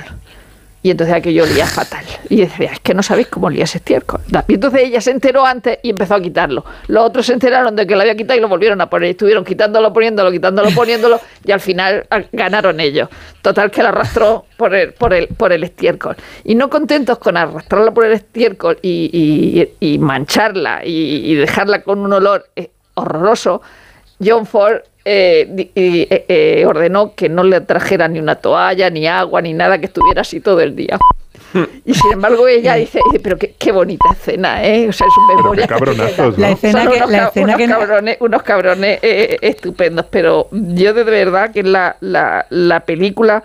Y 0.81 0.91
entonces 0.91 1.13
aquello 1.13 1.43
olía 1.43 1.65
fatal. 1.65 2.05
Y 2.29 2.37
decía, 2.37 2.71
es 2.71 2.79
que 2.79 2.93
no 2.93 3.03
sabéis 3.03 3.27
cómo 3.27 3.47
olía 3.47 3.65
ese 3.65 3.79
estiércol. 3.79 4.21
Y 4.47 4.53
entonces 4.53 4.83
ella 4.83 5.01
se 5.01 5.11
enteró 5.11 5.45
antes 5.45 5.77
y 5.83 5.89
empezó 5.89 6.15
a 6.15 6.21
quitarlo. 6.21 6.63
Los 6.87 7.03
otros 7.03 7.25
se 7.25 7.33
enteraron 7.33 7.75
de 7.75 7.85
que 7.85 7.95
lo 7.95 8.01
había 8.01 8.15
quitado 8.15 8.39
y 8.39 8.41
lo 8.41 8.47
volvieron 8.47 8.79
a 8.79 8.89
poner. 8.89 9.09
Estuvieron 9.09 9.43
quitándolo, 9.43 9.91
poniéndolo, 9.91 10.31
quitándolo, 10.31 10.69
poniéndolo 10.71 11.19
y 11.43 11.51
al 11.51 11.59
final 11.59 12.05
ah, 12.09 12.21
ganaron 12.31 12.79
ellos. 12.79 13.09
Total 13.41 13.69
que 13.71 13.83
la 13.83 13.89
arrastró 13.89 14.45
por 14.55 14.73
el, 14.73 14.93
por 14.93 15.13
el, 15.13 15.27
por 15.27 15.51
el 15.51 15.65
estiércol. 15.65 16.15
Y 16.45 16.55
no 16.55 16.69
contentos 16.69 17.17
con 17.17 17.35
arrastrarla 17.35 17.91
por 17.91 18.05
el 18.05 18.13
estiércol 18.13 18.79
y, 18.81 19.09
y- 19.81 19.93
y 19.93 19.97
mancharla 19.99 20.85
y, 20.85 21.29
y 21.29 21.35
dejarla 21.35 21.81
con 21.83 21.99
un 21.99 22.13
olor 22.13 22.45
eh, 22.55 22.69
horroroso, 22.93 23.61
John 24.23 24.45
Ford 24.45 24.77
eh, 25.05 25.69
y, 25.75 26.01
eh, 26.01 26.25
eh, 26.27 26.65
ordenó 26.67 27.15
que 27.15 27.29
no 27.29 27.43
le 27.43 27.61
trajera 27.61 28.07
ni 28.07 28.19
una 28.19 28.35
toalla, 28.35 28.89
ni 28.89 29.07
agua, 29.07 29.41
ni 29.41 29.53
nada, 29.53 29.79
que 29.79 29.85
estuviera 29.85 30.21
así 30.21 30.39
todo 30.39 30.61
el 30.61 30.75
día. 30.75 30.97
Y 31.83 31.95
sin 31.95 32.11
embargo 32.13 32.47
ella 32.47 32.75
dice, 32.75 32.99
dice, 33.07 33.19
pero 33.19 33.35
qué, 33.35 33.55
qué 33.57 33.71
bonita 33.71 34.05
escena, 34.11 34.63
¿eh? 34.63 34.87
O 34.87 34.93
sea, 34.93 35.07
es 35.07 35.13
un 35.17 35.35
memoria. 35.35 35.63
qué 35.65 35.73
cabronazos, 35.73 36.37
La 36.37 36.49
¿no? 36.49 36.53
escena 36.53 36.83
Son 36.83 36.91
que- 36.91 36.97
unos, 36.99 37.09
la 37.11 37.17
ca- 37.17 37.27
escena 37.29 37.45
unos 37.45 37.57
que 37.57 37.67
no- 37.67 37.79
cabrones, 37.79 38.17
unos 38.19 38.43
cabrones 38.43 38.99
eh, 39.01 39.37
estupendos, 39.41 40.05
pero 40.11 40.47
yo 40.51 40.93
de 40.93 41.03
verdad 41.03 41.51
que 41.51 41.61
es 41.61 41.65
la, 41.65 41.95
la, 42.01 42.45
la 42.51 42.81
película 42.81 43.41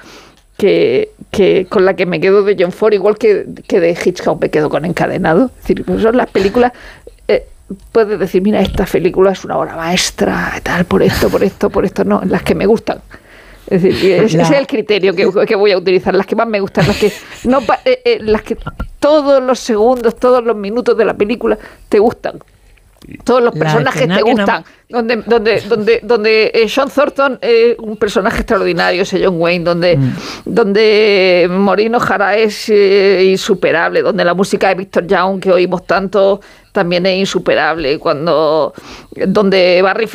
que, 0.58 1.12
que 1.30 1.66
con 1.70 1.86
la 1.86 1.94
que 1.94 2.04
me 2.04 2.20
quedo 2.20 2.42
de 2.42 2.56
John 2.58 2.72
Ford, 2.72 2.92
igual 2.92 3.16
que, 3.16 3.46
que 3.66 3.80
de 3.80 3.92
Hitchcock 4.04 4.38
me 4.38 4.50
quedo 4.50 4.68
con 4.68 4.84
Encadenado. 4.84 5.46
Es 5.46 5.62
decir, 5.62 5.82
pues 5.86 6.02
son 6.02 6.16
las 6.18 6.28
películas... 6.28 6.72
eh, 7.26 7.46
puedes 7.92 8.18
decir, 8.18 8.42
mira, 8.42 8.60
esta 8.60 8.84
película 8.86 9.32
es 9.32 9.44
una 9.44 9.58
obra 9.58 9.76
maestra, 9.76 10.60
tal, 10.62 10.84
por 10.84 11.02
esto, 11.02 11.28
por 11.30 11.42
esto, 11.42 11.70
por 11.70 11.84
esto, 11.84 12.04
no, 12.04 12.22
las 12.24 12.42
que 12.42 12.54
me 12.54 12.66
gustan. 12.66 13.00
Es 13.68 13.82
decir, 13.82 14.12
ese 14.12 14.36
La- 14.36 14.42
es 14.42 14.50
el 14.50 14.66
criterio 14.66 15.14
que, 15.14 15.28
que 15.46 15.54
voy 15.56 15.72
a 15.72 15.78
utilizar, 15.78 16.14
las 16.14 16.26
que 16.26 16.36
más 16.36 16.46
me 16.46 16.60
gustan, 16.60 16.86
las 16.86 16.96
que 16.98 17.10
no 17.44 17.60
eh, 17.84 18.02
eh, 18.04 18.18
las 18.20 18.42
que 18.42 18.56
todos 18.98 19.42
los 19.42 19.58
segundos, 19.58 20.16
todos 20.16 20.44
los 20.44 20.54
minutos 20.56 20.96
de 20.96 21.04
la 21.04 21.14
película 21.14 21.58
te 21.88 21.98
gustan. 21.98 22.38
Todos 23.22 23.42
los 23.42 23.54
La 23.54 23.60
personajes 23.60 24.02
te 24.02 24.06
no- 24.08 24.20
gustan. 24.22 24.64
Donde, 24.88 25.16
donde, 25.26 25.60
donde, 25.62 26.00
donde 26.02 26.50
eh, 26.54 26.68
Sean 26.68 26.90
Thornton 26.90 27.38
es 27.40 27.76
un 27.78 27.96
personaje 27.96 28.38
extraordinario, 28.38 29.02
ese 29.02 29.24
John 29.24 29.40
Wayne, 29.40 29.64
donde, 29.64 29.96
Mm. 29.96 30.12
donde 30.44 31.46
Morino 31.50 31.98
Jara 32.00 32.36
es 32.36 32.68
eh, 32.68 33.24
insuperable, 33.30 34.02
donde 34.02 34.24
la 34.24 34.34
música 34.34 34.68
de 34.68 34.74
Victor 34.74 35.06
Young, 35.06 35.40
que 35.40 35.50
oímos 35.52 35.86
tanto, 35.86 36.40
también 36.72 37.06
es 37.06 37.16
insuperable. 37.18 37.98
Cuando 38.00 38.72
donde 39.28 39.80
Barry 39.80 40.08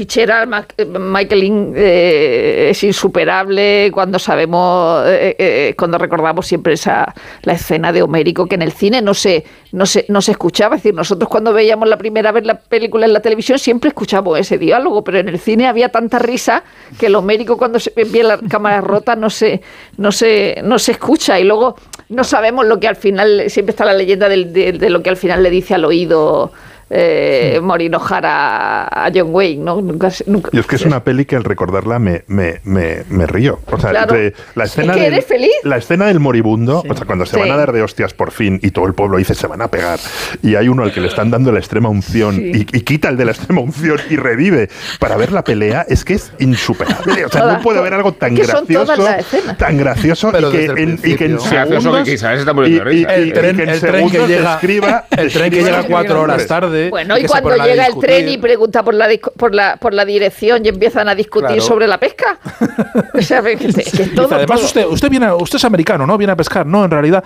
Mac- 0.47 0.73
eh, 0.77 0.85
Michael 0.85 1.39
Lynn 1.39 1.73
eh, 1.75 2.67
es 2.71 2.83
insuperable, 2.83 3.89
cuando 3.93 4.19
sabemos, 4.19 5.03
eh, 5.07 5.35
eh, 5.39 5.73
cuando 5.77 5.97
recordamos 5.97 6.45
siempre 6.45 6.73
esa 6.73 7.13
la 7.43 7.53
escena 7.53 7.93
de 7.93 8.01
Homérico 8.03 8.45
que 8.45 8.55
en 8.55 8.61
el 8.61 8.73
cine 8.73 9.01
no 9.01 9.13
se, 9.13 9.45
no 9.71 9.85
se, 9.85 10.05
no 10.09 10.21
se 10.21 10.31
escuchaba. 10.31 10.75
Es 10.75 10.83
decir, 10.83 10.93
nosotros 10.95 11.29
cuando 11.29 11.53
veíamos 11.53 11.87
la 11.87 11.97
primera 11.97 12.31
vez 12.33 12.45
la 12.45 12.59
película 12.59 13.05
en 13.05 13.13
la 13.13 13.21
televisión 13.21 13.57
siempre 13.57 13.87
escuchamos 13.89 14.37
ese 14.37 14.57
diálogo, 14.59 15.03
pero 15.03 15.19
en 15.19 15.29
el 15.29 15.39
cine 15.39 15.67
había 15.67 15.89
tanta 15.89 16.19
risa 16.19 16.63
que 16.99 17.07
el 17.07 17.15
Homérico 17.15 17.57
cuando 17.57 17.79
se 17.79 17.91
ve 17.95 18.23
la 18.23 18.37
cámara 18.37 18.81
rota 18.81 19.15
no 19.15 19.29
se, 19.29 19.61
no 19.97 20.11
se, 20.11 20.61
no 20.63 20.77
se 20.77 20.91
escucha. 20.91 21.39
Y 21.39 21.43
luego 21.43 21.75
no 22.09 22.23
sabemos 22.23 22.65
lo 22.65 22.79
que 22.79 22.87
al 22.87 22.95
final, 22.95 23.49
siempre 23.49 23.71
está 23.71 23.85
la 23.85 23.93
leyenda 23.93 24.29
de 24.29 24.89
lo 24.89 25.01
que 25.01 25.09
al 25.09 25.17
final 25.17 25.41
le 25.41 25.49
dice 25.49 25.73
al 25.73 25.85
oído 25.85 26.51
eh, 26.89 27.59
Jara 28.01 28.85
a 28.87 29.11
John 29.13 29.29
Wayne, 29.33 29.63
¿no? 29.63 29.81
Nunca, 29.81 30.09
nunca- 30.25 30.49
Y 30.53 30.59
es 30.59 30.65
que 30.65 30.75
es 30.75 30.83
una 30.85 31.03
peli 31.03 31.25
que 31.25 31.35
al 31.35 31.43
recordarla 31.43 31.99
me, 31.99 32.23
me, 32.27 32.61
me, 32.63 33.03
me 33.09 33.25
río. 33.27 33.59
O 33.71 33.79
sea, 33.79 33.91
Claro. 33.91 34.13
de- 34.15 34.33
la 34.55 34.63
Es 34.65 34.71
escena 34.71 34.93
que 34.93 35.01
del, 35.01 35.13
eres 35.13 35.25
feliz. 35.25 35.51
La 35.63 35.77
escena 35.77 36.05
del 36.07 36.19
moribundo, 36.19 36.83
o 36.87 36.95
sea, 36.95 37.05
cuando 37.05 37.25
se 37.25 37.35
Sí. 37.35 37.39
van 37.39 37.51
a 37.51 37.57
dar 37.57 37.71
de 37.71 37.81
hostias 37.83 38.13
por 38.13 38.31
fin 38.31 38.59
y 38.63 38.71
todo 38.71 38.85
el 38.87 38.93
pueblo 38.93 39.17
dice 39.17 39.35
se 39.35 39.47
van 39.47 39.61
a 39.61 39.67
pegar 39.69 39.99
y 40.41 40.55
hay 40.55 40.67
uno 40.67 40.83
al 40.83 40.91
que 40.93 41.01
le 41.01 41.07
están 41.07 41.29
dando 41.31 41.51
la 41.51 41.59
extrema 41.59 41.89
unción 41.89 42.39
y, 42.39 42.59
y 42.61 42.81
quita 42.81 43.09
el 43.09 43.17
de 43.17 43.25
la 43.25 43.31
extrema 43.31 43.61
unción 43.61 43.99
y 44.09 44.15
revive 44.15 44.69
para 44.99 45.15
ver 45.17 45.31
la 45.31 45.43
pelea, 45.43 45.85
es 45.87 46.03
que 46.05 46.15
es 46.15 46.31
insuperable. 46.39 47.25
O 47.25 47.29
sea, 47.29 47.41
Todas, 47.41 47.57
no 47.57 47.63
puede 47.63 47.79
haber 47.79 47.93
algo 47.93 48.13
tan 48.13 48.35
es 48.37 48.47
gracioso, 48.47 49.03
tan 49.57 49.77
gracioso 49.77 50.31
Pero 50.31 50.49
y, 50.49 50.51
que 50.51 50.65
en, 50.65 50.99
y 51.03 51.15
que 51.15 51.25
en 51.25 51.39
segundos 51.39 52.03
que 52.05 52.11
quizás 52.11 52.33
se 52.35 52.39
está 52.39 52.53
muriendo 52.53 52.83
de 52.85 52.93
y- 52.95 52.97
y- 52.99 53.05
risa. 53.05 53.17
y- 53.17 53.21
El 53.21 53.27
y 53.27 53.31
tren, 53.33 53.55
que 53.57 53.63
en 53.63 53.69
el 53.69 53.79
tren 53.79 53.91
que 53.93 53.97
segundos 54.09 54.27
llega, 54.29 54.53
escriba 54.55 55.05
el 55.11 55.31
tren 55.31 55.51
que 55.51 55.63
llega 55.63 55.83
cuatro 55.83 56.21
horas 56.21 56.47
tarde. 56.47 56.78
Bueno, 56.89 57.17
y 57.17 57.25
cuando 57.25 57.55
llega 57.57 57.85
el 57.87 57.97
tren 57.99 58.29
y 58.29 58.37
pregunta 58.37 58.83
por 58.83 58.93
la, 58.93 59.07
disco- 59.07 59.31
por 59.35 59.53
la, 59.53 59.75
por 59.77 59.93
la 59.93 60.05
dirección 60.05 60.65
y 60.65 60.69
empiezan 60.69 61.09
a 61.09 61.15
discutir 61.15 61.47
Claro. 61.47 61.61
sobre 61.61 61.87
la 61.87 61.97
pesca. 61.99 62.37
O 63.13 63.21
sea, 63.21 63.41
que, 63.41 63.55
Dice, 63.57 64.07
todo, 64.15 64.27
además, 64.33 64.57
todo. 64.59 64.65
usted, 64.67 64.85
usted, 64.85 65.09
viene, 65.09 65.31
usted 65.33 65.57
es 65.57 65.65
americano, 65.65 66.05
¿no? 66.07 66.17
Viene 66.17 66.33
a 66.33 66.35
pescar. 66.35 66.65
No, 66.65 66.85
en 66.85 66.91
realidad. 66.91 67.23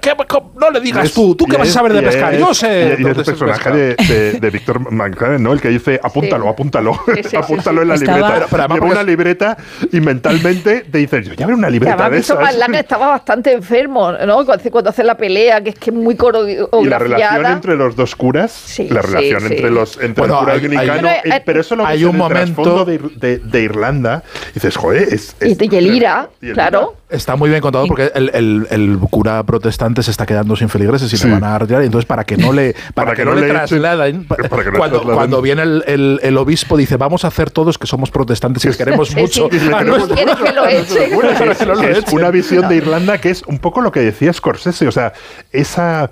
¿qué- 0.00 0.12
co- 0.26 0.52
no 0.60 0.70
le 0.70 0.80
digas 0.80 1.06
Es- 1.06 1.14
tú. 1.14 1.34
¿Tú 1.36 1.44
qué 1.46 1.56
vas 1.56 1.68
a 1.68 1.72
saber 1.72 1.92
de 1.92 2.02
pescar? 2.02 2.34
es- 2.34 2.40
Yo 2.40 2.52
sé. 2.54 2.96
Y, 2.98 3.02
y 3.02 3.06
ese 3.06 3.24
se 3.24 3.32
personaje 3.32 3.70
de, 3.70 3.94
de, 3.96 4.32
de 4.40 4.50
Víctor 4.50 4.90
McLaren, 4.92 5.42
¿no? 5.42 5.52
El 5.52 5.60
que 5.60 5.68
dice, 5.68 6.00
apúntalo, 6.02 6.44
Sí. 6.44 6.50
apúntalo, 6.50 6.92
Sí, 7.06 7.12
sí, 7.22 7.28
sí, 7.30 7.36
apúntalo 7.36 7.78
sí. 7.78 7.82
en 7.82 7.88
la 7.88 7.94
Estaba- 7.94 8.16
libreta. 8.18 8.46
Pero- 8.50 8.66
pero 8.68 8.74
Lleva 8.74 8.86
una 8.86 9.02
libreta 9.02 9.56
y 9.92 10.00
mentalmente 10.00 10.80
te 10.90 10.98
dices, 10.98 11.26
yo 11.26 11.34
ya 11.34 11.46
veo 11.46 11.56
una 11.56 11.70
libreta 11.70 11.94
además 11.94 12.10
de 12.10 12.16
Víctor 12.34 12.42
esas. 12.42 12.80
Estaba 12.80 13.06
bastante 13.08 13.52
enfermo, 13.52 14.12
¿no? 14.12 14.34
Cuando 14.36 14.52
hace, 14.54 14.70
cuando 14.70 14.90
hace 14.90 15.04
la 15.04 15.16
pelea, 15.16 15.62
que 15.62 15.70
es 15.70 15.78
que 15.78 15.90
es 15.90 15.96
muy 15.96 16.16
coreografiada. 16.16 16.82
Y 16.82 16.86
la 16.86 16.98
relación 16.98 17.46
entre 17.46 17.76
los 17.76 17.94
dos 17.96 18.14
curas, 18.16 18.50
Sí, 18.52 18.87
la 18.94 19.02
relación 19.02 19.40
sí. 19.40 19.46
entre 19.54 19.70
los 19.70 19.96
entre 20.00 20.20
Bueno, 20.22 20.34
el 20.34 20.40
cura 20.40 20.52
hay- 20.54 20.58
anglicano, 20.64 21.08
hay- 21.08 21.14
eh, 21.16 21.20
Pero, 21.24 21.42
pero 21.46 21.60
eso 21.60 21.76
lo 21.76 21.86
hay 21.86 21.98
ves 22.02 22.10
un 22.10 22.16
momento- 22.16 22.84
de, 22.84 22.98
de- 23.16 23.38
de 23.38 23.60
Irlanda, 23.62 24.22
y 24.50 24.54
dices, 24.54 24.76
joder, 24.76 25.02
es, 25.14 25.34
Y, 25.40 25.52
es- 25.52 25.58
y 25.60 25.76
el 25.76 25.86
ira, 25.94 26.28
y 26.40 26.48
el 26.48 26.54
claro. 26.54 26.94
Está 27.10 27.36
muy 27.36 27.48
bien 27.48 27.62
contado 27.62 27.86
porque 27.86 28.12
el, 28.14 28.30
el- 28.34 28.66
el 28.70 28.98
cura 29.10 29.42
protestante 29.42 30.02
se 30.02 30.10
está 30.10 30.26
quedando 30.26 30.54
sin 30.56 30.68
feligreses 30.68 31.10
y 31.10 31.16
Sí. 31.16 31.26
le 31.26 31.32
van 31.32 31.44
a 31.44 31.58
retirar. 31.58 31.82
Y 31.82 31.86
entonces, 31.86 32.04
para 32.04 32.24
que 32.24 32.36
no 32.36 32.52
le, 32.52 32.74
para 32.92 33.14
que 33.14 33.24
no 33.24 33.32
le 33.34 33.48
trasladen, 33.48 34.26
pa- 34.26 34.36
para 34.36 34.62
que 34.64 34.70
no 34.72 34.76
cuando, 34.76 34.96
trasladen. 34.98 35.14
cuando 35.16 35.40
viene 35.40 35.62
el, 35.62 35.84
el- 35.86 36.20
el 36.22 36.36
obispo, 36.36 36.76
dice: 36.76 36.98
Vamos 36.98 37.24
a 37.24 37.28
hacer 37.28 37.50
todos 37.50 37.78
que 37.78 37.86
somos 37.86 38.10
protestantes 38.10 38.62
y 38.66 38.68
que 38.68 38.76
queremos 38.76 39.10
mucho. 39.16 39.48
sí. 39.50 39.58
a 39.72 39.80
Y 39.82 39.84
nuestro- 39.86 40.14
¿Quieres 40.16 40.36
que 40.36 40.52
que 40.52 40.78
es, 40.78 41.98
Que 41.98 42.04
que 42.04 42.14
una 42.14 42.30
visión 42.30 42.68
de 42.68 42.76
Irlanda 42.76 43.18
que 43.18 43.30
es 43.30 43.42
un 43.46 43.58
poco 43.58 43.80
lo 43.80 43.90
que 43.90 44.00
decía 44.00 44.30
Scorsese, 44.32 44.86
o 44.86 44.92
sea, 44.92 45.14
esa 45.50 46.10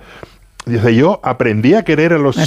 Dice, 0.68 0.97
yo 0.97 1.20
aprendí 1.22 1.74
a 1.74 1.84
querer 1.84 2.12
a 2.12 2.18
los, 2.18 2.36
a- 2.36 2.43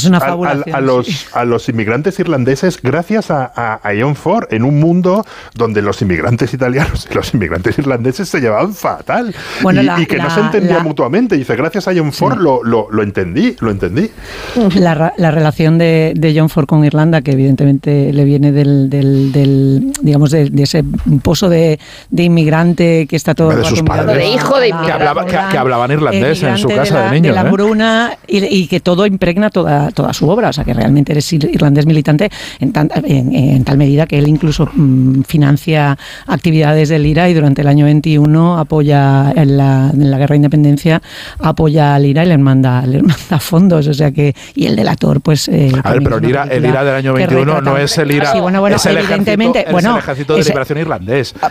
a- 0.73 0.77
a, 0.77 0.81
los, 0.81 1.27
a 1.33 1.45
los 1.45 1.69
inmigrantes 1.69 2.19
irlandeses 2.19 2.81
gracias 2.81 3.31
a, 3.31 3.49
a, 3.55 3.75
a 3.75 3.91
John 3.97 4.17
Ford 4.17 4.43
en 4.51 4.65
un 4.65 4.77
mundo 4.77 5.25
donde 5.55 5.81
los 5.81 6.01
inmigrantes 6.01 6.53
italianos 6.53 7.07
y 7.09 7.13
los 7.13 7.33
inmigrantes 7.33 7.79
irlandeses 7.79 8.27
se 8.27 8.41
llevaban 8.41 8.73
fatal 8.73 9.33
Bueno, 9.61 9.81
y, 9.81 9.85
la- 9.85 10.01
y 10.01 10.05
que 10.05 10.17
no 10.17 10.25
la- 10.25 10.29
se 10.31 10.41
entendían 10.41 10.79
la- 10.79 10.83
mutuamente. 10.83 11.37
Dice, 11.37 11.55
gracias 11.55 11.87
a 11.87 11.93
John 11.95 12.11
Ford 12.11 12.37
lo, 12.39 12.61
lo, 12.61 12.87
lo 12.91 13.03
entendí, 13.03 13.55
lo 13.61 13.71
entendí. 13.71 14.11
La, 14.75 14.95
ra- 14.95 15.13
la 15.15 15.31
relación 15.31 15.77
de, 15.77 16.11
de 16.13 16.33
John 16.37 16.49
Ford 16.49 16.65
con 16.65 16.83
Irlanda, 16.83 17.21
que 17.21 17.31
evidentemente 17.31 18.11
le 18.11 18.25
viene 18.25 18.51
del, 18.51 18.89
del, 18.89 19.31
del, 19.31 19.93
digamos, 20.01 20.31
de, 20.31 20.49
de 20.49 20.63
ese 20.63 20.83
pozo 21.23 21.47
de, 21.47 21.79
de 22.09 22.23
inmigrante 22.23 23.07
que 23.07 23.15
está 23.15 23.33
todo 23.33 23.51
De 23.51 23.63
sus 23.63 23.81
padres. 23.81 24.17
De 24.17 24.27
hijo 24.27 24.59
de 24.59 24.67
Que, 24.71 24.91
hablaba- 24.91 25.25
que- 25.25 25.37
que 25.51 25.57
hablaban 25.57 25.89
irlandés 25.91 26.43
en 26.43 26.57
su 26.57 26.67
casa 26.67 26.99
de, 26.99 27.05
la, 27.05 27.11
niños. 27.11 27.33
la 27.35 27.41
¿eh? 27.43 27.45
Y, 28.27 28.43
y 28.45 28.67
que 28.67 28.79
todo 28.79 29.05
impregna 29.05 29.49
toda, 29.49 29.91
toda 29.91 30.13
su 30.13 30.27
obra. 30.29 30.49
O 30.49 30.53
sea, 30.53 30.63
que 30.63 30.73
realmente 30.73 31.11
eres 31.11 31.31
ir- 31.33 31.49
irlandés 31.51 31.85
militante 31.85 32.29
en, 32.59 32.71
tan- 32.71 32.89
en- 33.03 33.33
en 33.33 33.63
tal 33.63 33.77
medida 33.77 34.05
que 34.07 34.17
él 34.19 34.27
incluso 34.27 34.69
mm, 34.73 35.21
financia 35.23 35.97
actividades 36.27 36.89
del 36.89 37.05
IRA 37.05 37.29
y 37.29 37.33
durante 37.33 37.61
el 37.61 37.67
año 37.67 37.85
21 37.85 38.57
apoya 38.59 39.31
en 39.35 39.57
la, 39.57 39.89
en 39.93 40.11
la 40.11 40.17
guerra 40.17 40.33
de 40.33 40.37
independencia, 40.37 41.01
apoya 41.39 41.95
al 41.95 42.05
IRA 42.05 42.25
y 42.25 42.27
les 42.27 42.39
manda, 42.39 42.85
les 42.85 43.01
manda 43.03 43.39
fondos. 43.39 43.87
O 43.87 43.93
sea 43.93 44.11
que, 44.11 44.35
y 44.55 44.65
el 44.65 44.75
delator, 44.75 45.21
pues. 45.21 45.47
eh, 45.47 45.71
A 45.83 45.91
ver, 45.93 46.03
pero 46.03 46.17
es 46.17 46.23
el 46.23 46.29
IRA, 46.29 46.43
el 46.43 46.65
IRA 46.65 46.83
del 46.83 46.95
año 46.95 47.13
que 47.13 47.27
21 47.27 47.45
retrata- 47.55 47.61
no 47.71 47.77
es 47.77 47.97
el 47.97 48.11
IRA, 48.11 48.31
Sí, 48.31 48.39
bueno, 48.39 48.59
bueno, 48.59 48.75
es 48.75 48.85
el 48.85 48.97
ejército, 48.97 49.13
evidentemente, 49.15 49.65
es 49.65 49.71
bueno, 49.71 49.93
el 49.93 49.99
ejército 49.99 50.35
de 50.35 50.43
liberación 50.43 50.79
irlandés. 50.79 51.33
Ah, 51.41 51.49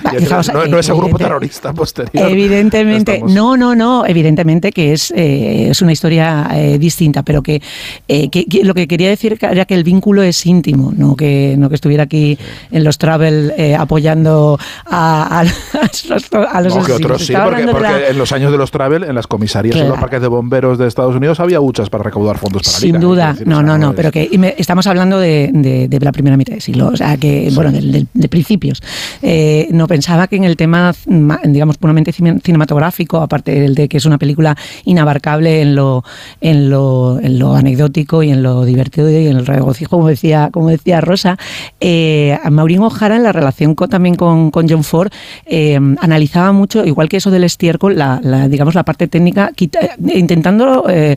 no, 0.52 0.66
no 0.66 0.78
es 0.78 0.88
el 0.88 0.96
grupo 0.96 1.18
terrorista 1.18 1.72
posterior. 1.72 2.28
Evidentemente, 2.30 3.22
no, 3.26 3.56
no, 3.56 3.74
no, 3.74 4.06
evidentemente 4.06 4.72
que 4.72 4.92
es, 4.92 5.12
eh, 5.16 5.68
es 5.70 5.82
una 5.82 5.92
historia 5.92 6.47
eh, 6.56 6.78
distinta, 6.78 7.22
pero 7.22 7.42
que, 7.42 7.60
eh, 8.08 8.28
que- 8.30 8.44
que 8.46 8.64
lo 8.64 8.74
que 8.74 8.86
quería 8.88 9.08
decir 9.08 9.38
era 9.40 9.64
que 9.64 9.74
el 9.74 9.84
vínculo 9.84 10.22
es 10.22 10.44
íntimo, 10.46 10.92
no 10.96 11.16
que, 11.16 11.54
no 11.58 11.68
que 11.68 11.74
estuviera 11.74 12.04
aquí 12.04 12.38
en 12.70 12.84
los 12.84 12.98
travel 12.98 13.52
eh, 13.56 13.74
apoyando 13.74 14.58
a, 14.86 15.40
a 15.40 15.44
los, 15.44 16.32
a 16.32 16.60
los 16.60 16.74
No, 16.76 16.82
que 16.84 16.92
otros 16.92 17.26
sí, 17.26 17.32
porque, 17.42 17.64
de 17.66 17.72
porque 17.72 17.82
la- 17.88 18.08
en 18.08 18.18
los 18.18 18.32
años 18.32 18.52
de 18.52 18.58
los 18.58 18.70
travel, 18.70 19.04
en 19.04 19.14
las 19.14 19.26
comisarías, 19.26 19.74
en 19.76 19.82
los 19.82 19.88
Claro. 19.88 20.00
parques 20.00 20.20
de 20.22 20.28
bomberos 20.28 20.78
de 20.78 20.86
Estados 20.86 21.14
Unidos, 21.16 21.40
había 21.40 21.60
huchas 21.60 21.88
para 21.90 22.04
recaudar 22.04 22.38
fondos 22.38 22.62
para 22.62 22.78
Sin 22.78 23.00
duda, 23.00 23.32
decir, 23.32 23.46
no, 23.48 23.62
no, 23.62 23.78
no, 23.78 23.94
pero 23.94 24.10
que 24.10 24.28
me- 24.38 24.54
estamos 24.58 24.86
hablando 24.86 25.18
de, 25.18 25.50
de- 25.52 25.88
de 25.88 26.00
la 26.00 26.12
primera 26.12 26.36
mitad 26.36 26.52
del 26.52 26.62
siglo, 26.62 26.88
o 26.88 26.96
sea, 26.96 27.16
que, 27.16 27.50
bueno, 27.54 27.72
del- 27.72 27.90
del- 27.92 28.06
de, 28.12 28.28
principios. 28.28 28.82
Eh, 29.22 29.68
no 29.72 29.86
pensaba 29.86 30.26
que 30.28 30.36
en 30.36 30.44
el 30.44 30.56
tema, 30.56 30.94
ma- 31.08 31.40
digamos, 31.44 31.78
puramente 31.78 32.12
cine- 32.12 32.40
cinematográfico, 32.42 33.18
aparte 33.18 33.52
del 33.60 33.74
de 33.74 33.88
que 33.88 33.96
es 33.96 34.04
una 34.04 34.18
película 34.18 34.56
inabarcable 34.84 35.62
en 35.62 35.74
lo, 35.74 36.04
en 36.40 36.70
lo, 36.70 37.18
en 37.20 37.38
lo 37.38 37.54
anecdótico 37.54 38.22
y 38.22 38.30
en 38.30 38.42
lo 38.42 38.64
divertido 38.64 39.10
y 39.10 39.26
en 39.26 39.36
el 39.36 39.46
regocijo, 39.46 39.90
como 39.96 40.08
decía, 40.08 40.50
como 40.52 40.68
decía 40.68 41.00
Rosa. 41.00 41.36
Eh, 41.80 42.38
Maureen 42.50 42.80
O'Hara 42.82 43.16
en 43.16 43.22
la 43.22 43.32
relación 43.32 43.74
con, 43.74 43.88
también 43.88 44.14
con, 44.14 44.50
con 44.50 44.68
John 44.68 44.84
Ford 44.84 45.10
eh, 45.46 45.78
analizaba 46.00 46.52
mucho, 46.52 46.84
igual 46.84 47.08
que 47.08 47.16
eso 47.18 47.30
del 47.30 47.44
estiércol, 47.44 47.96
la, 47.98 48.20
la, 48.22 48.48
digamos 48.48 48.74
la 48.74 48.84
parte 48.84 49.08
técnica, 49.08 49.50
quita- 49.54 49.80
eh, 49.80 49.90
intentando 50.14 50.84
eh, 50.88 51.16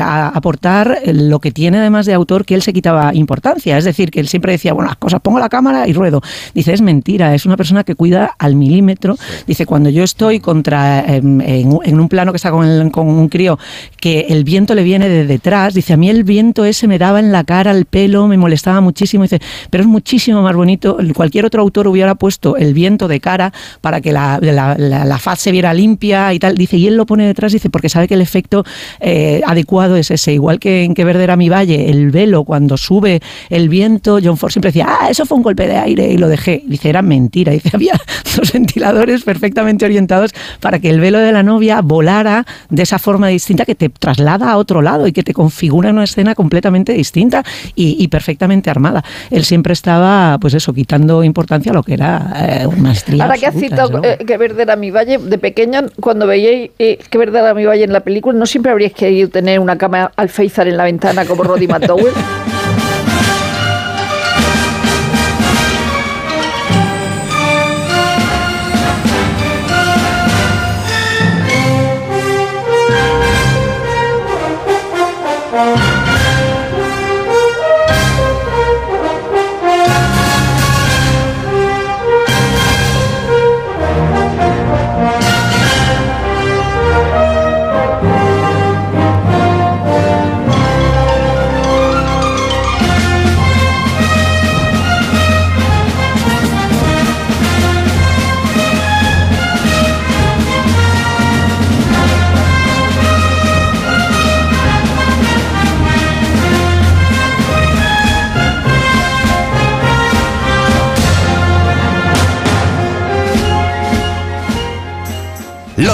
a- 0.00 0.28
aportar 0.28 0.98
lo 1.06 1.38
que 1.40 1.52
tiene 1.52 1.78
además 1.78 2.06
de 2.06 2.14
autor 2.14 2.44
que 2.44 2.54
él 2.54 2.62
se 2.62 2.72
quitaba 2.72 3.14
importancia. 3.14 3.78
Es 3.78 3.84
decir, 3.84 4.10
que 4.10 4.20
él 4.20 4.28
siempre 4.28 4.52
decía, 4.52 4.72
bueno, 4.72 4.88
las 4.88 4.96
cosas, 4.96 5.20
pongo 5.20 5.38
la 5.38 5.48
cámara 5.48 5.86
y 5.88 5.92
ruedo. 5.92 6.20
Dice, 6.54 6.72
es 6.72 6.80
mentira, 6.82 7.34
es 7.34 7.46
una 7.46 7.56
persona 7.56 7.84
que 7.84 7.94
cuida 7.94 8.32
al 8.38 8.54
milímetro. 8.56 9.16
Dice, 9.46 9.66
cuando 9.66 9.90
yo 9.90 10.02
estoy 10.04 10.40
contra 10.40 11.00
em, 11.06 11.40
en, 11.40 11.68
un- 11.72 11.80
en 11.84 12.00
un 12.00 12.08
plano 12.08 12.32
que 12.32 12.36
está 12.36 12.50
con, 12.50 12.66
el- 12.66 12.90
con 12.90 13.08
un 13.08 13.28
crío, 13.28 13.58
que 14.00 14.26
el 14.28 14.44
viento 14.56 14.74
le 14.74 14.82
viene 14.82 15.08
de 15.08 15.26
detrás, 15.26 15.74
dice, 15.74 15.92
a 15.92 15.96
mí 15.98 16.08
el 16.08 16.24
viento 16.24 16.64
ese 16.64 16.88
me 16.88 16.98
daba 16.98 17.20
en 17.20 17.30
la 17.30 17.44
cara, 17.44 17.70
el 17.72 17.84
pelo, 17.84 18.26
me 18.26 18.38
molestaba 18.38 18.80
muchísimo. 18.80 19.22
Dice, 19.24 19.38
pero 19.70 19.82
es 19.82 19.88
muchísimo 19.88 20.40
más 20.40 20.56
bonito. 20.56 20.96
Cualquier 21.14 21.44
otro 21.44 21.60
autor 21.62 21.88
hubiera 21.88 22.14
puesto 22.14 22.56
el 22.56 22.72
viento 22.72 23.06
de 23.06 23.20
cara 23.20 23.52
para 23.82 24.00
que 24.00 24.12
la, 24.12 24.38
la- 24.40 24.74
la- 24.78 25.04
la 25.04 25.18
faz 25.18 25.40
se 25.40 25.52
viera 25.52 25.74
limpia 25.74 26.32
y 26.32 26.38
tal. 26.38 26.56
Dice, 26.56 26.78
y 26.78 26.86
él 26.86 26.96
lo 26.96 27.04
pone 27.04 27.26
detrás, 27.26 27.52
dice, 27.52 27.68
porque 27.68 27.88
sabe 27.90 28.08
que 28.08 28.14
el 28.14 28.22
efecto 28.22 28.64
eh, 29.00 29.42
adecuado 29.46 29.96
es 29.96 30.10
ese. 30.10 30.32
Igual 30.32 30.58
que 30.58 30.84
en 30.84 30.94
Que 30.94 31.04
Verde 31.04 31.24
era 31.24 31.36
mi 31.36 31.48
valle, 31.50 31.90
el 31.90 32.10
velo, 32.10 32.44
cuando 32.44 32.76
sube 32.78 33.20
el 33.50 33.68
viento, 33.68 34.18
John 34.24 34.36
Ford 34.38 34.52
siempre 34.52 34.70
decía, 34.70 34.86
ah, 34.88 35.08
eso 35.10 35.26
fue 35.26 35.36
un 35.36 35.42
golpe 35.42 35.66
de 35.68 35.76
aire 35.76 36.10
y 36.12 36.16
lo 36.16 36.28
dejé. 36.28 36.62
Dice, 36.66 36.88
era 36.88 37.02
mentira. 37.02 37.52
Dice, 37.52 37.70
había 37.74 37.92
dos 38.36 38.52
ventiladores 38.52 39.22
perfectamente 39.22 39.84
orientados 39.84 40.32
para 40.60 40.78
que 40.78 40.88
el 40.88 40.98
velo 41.00 41.18
de 41.18 41.32
la 41.32 41.42
novia 41.42 41.80
volara 41.82 42.46
de 42.70 42.82
esa 42.82 42.98
forma 42.98 43.28
distinta 43.28 43.64
que 43.64 43.74
te 43.74 43.88
traslada 43.88 44.45
a 44.52 44.56
otro 44.56 44.82
lado 44.82 45.06
y 45.06 45.12
que 45.12 45.22
te 45.22 45.32
configura 45.32 45.90
una 45.90 46.04
escena 46.04 46.34
completamente 46.34 46.92
distinta 46.92 47.42
y, 47.74 47.96
y 48.02 48.08
perfectamente 48.08 48.70
armada. 48.70 49.04
Él 49.30 49.44
siempre 49.44 49.72
estaba, 49.72 50.38
pues 50.38 50.54
eso, 50.54 50.72
quitando 50.72 51.22
importancia 51.24 51.72
a 51.72 51.74
lo 51.74 51.82
que 51.82 51.94
era 51.94 52.32
eh, 52.36 52.66
una 52.66 52.76
maestría. 52.76 53.24
Ahora 53.24 53.38
que 53.38 53.46
has 53.46 53.54
citado 53.54 54.00
eh, 54.02 54.18
que 54.26 54.36
verde 54.36 54.62
era 54.62 54.76
mi 54.76 54.90
valle, 54.90 55.18
de 55.18 55.38
pequeño, 55.38 55.80
cuando 56.00 56.26
veíais 56.26 56.70
eh, 56.78 56.98
que 57.10 57.18
verde 57.18 57.38
era 57.38 57.54
mi 57.54 57.64
valle 57.64 57.84
en 57.84 57.92
la 57.92 58.00
película, 58.00 58.38
¿no 58.38 58.46
siempre 58.46 58.72
habríais 58.72 58.94
querido 58.94 59.28
tener 59.28 59.60
una 59.60 59.76
cama 59.76 60.12
alféizar 60.16 60.68
en 60.68 60.76
la 60.76 60.84
ventana 60.84 61.24
como 61.24 61.44
Roddy 61.44 61.66
McDowell? 61.68 62.12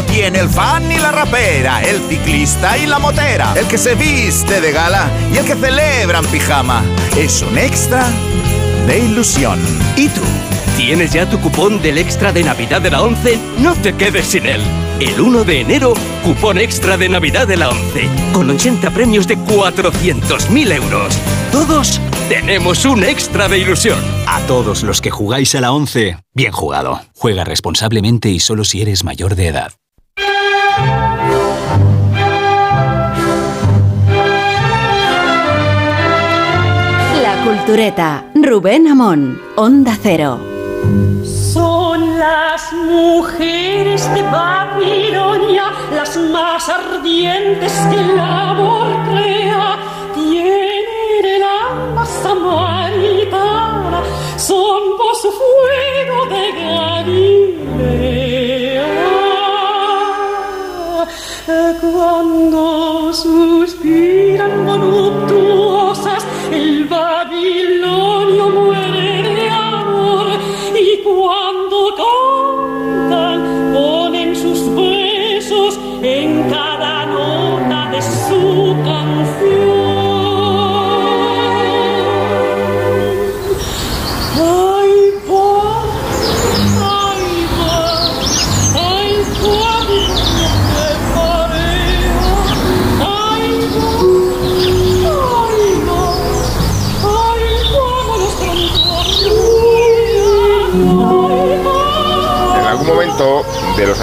Lo 0.02 0.12
tiene 0.12 0.40
el 0.40 0.48
fan 0.48 0.90
y 0.90 0.98
la 0.98 1.12
rapera, 1.12 1.80
el 1.82 2.00
ciclista 2.08 2.76
y 2.76 2.86
la 2.86 2.98
motera, 2.98 3.54
el 3.56 3.66
que 3.66 3.78
se 3.78 3.94
viste 3.94 4.60
de 4.60 4.72
gala 4.72 5.08
y 5.32 5.38
el 5.38 5.44
que 5.44 5.54
celebra 5.54 6.18
en 6.18 6.26
pijama. 6.26 6.82
Es 7.16 7.40
un 7.42 7.56
extra 7.56 8.06
de 8.86 8.98
ilusión. 8.98 9.60
¿Y 9.96 10.08
tú? 10.08 10.20
¿Tienes 10.76 11.12
ya 11.12 11.28
tu 11.28 11.40
cupón 11.40 11.80
del 11.80 11.98
extra 11.98 12.32
de 12.32 12.42
Navidad 12.42 12.82
de 12.82 12.90
la 12.90 13.02
11? 13.02 13.38
No 13.58 13.74
te 13.76 13.94
quedes 13.94 14.26
sin 14.26 14.46
él. 14.46 14.60
El 14.98 15.20
1 15.20 15.44
de 15.44 15.60
enero, 15.60 15.94
cupón 16.24 16.58
extra 16.58 16.96
de 16.96 17.08
Navidad 17.08 17.46
de 17.46 17.56
la 17.56 17.68
11, 17.68 18.08
con 18.32 18.50
80 18.50 18.90
premios 18.90 19.28
de 19.28 19.38
400.000 19.38 20.72
euros. 20.72 21.16
Todos 21.52 22.00
tenemos 22.28 22.84
un 22.84 23.04
extra 23.04 23.48
de 23.48 23.58
ilusión. 23.58 24.00
A 24.26 24.40
todos 24.48 24.82
los 24.82 25.00
que 25.00 25.10
jugáis 25.10 25.54
a 25.54 25.60
la 25.60 25.72
11, 25.72 26.16
bien 26.34 26.52
jugado. 26.52 27.00
Juega 27.14 27.44
responsablemente 27.44 28.30
y 28.30 28.40
solo 28.40 28.64
si 28.64 28.82
eres 28.82 29.04
mayor 29.04 29.36
de 29.36 29.46
edad. 29.46 29.72
La 37.23 37.35
Cultureta, 37.44 38.24
Rubén 38.35 38.89
Amón, 38.89 39.40
Onda 39.57 39.97
Cero. 40.01 40.40
Son 41.53 42.19
las 42.19 42.73
mujeres 42.73 44.12
de 44.15 44.23
Babilonia 44.23 45.65
las 45.94 46.16
más 46.16 46.69
ardientes 46.69 47.73
que 47.90 47.97
el 48.01 48.19
amor 48.19 48.89
crea. 49.11 49.78
Tienen 50.15 51.24
el 51.24 51.43
alma 51.43 52.05
samaritana, 52.07 54.01
son 54.36 54.97
voz 54.99 55.20
fuego 55.23 56.27
de 56.35 56.53
Galilea. 56.62 58.31
Cuando 61.80 63.12
suspiran 63.12 63.81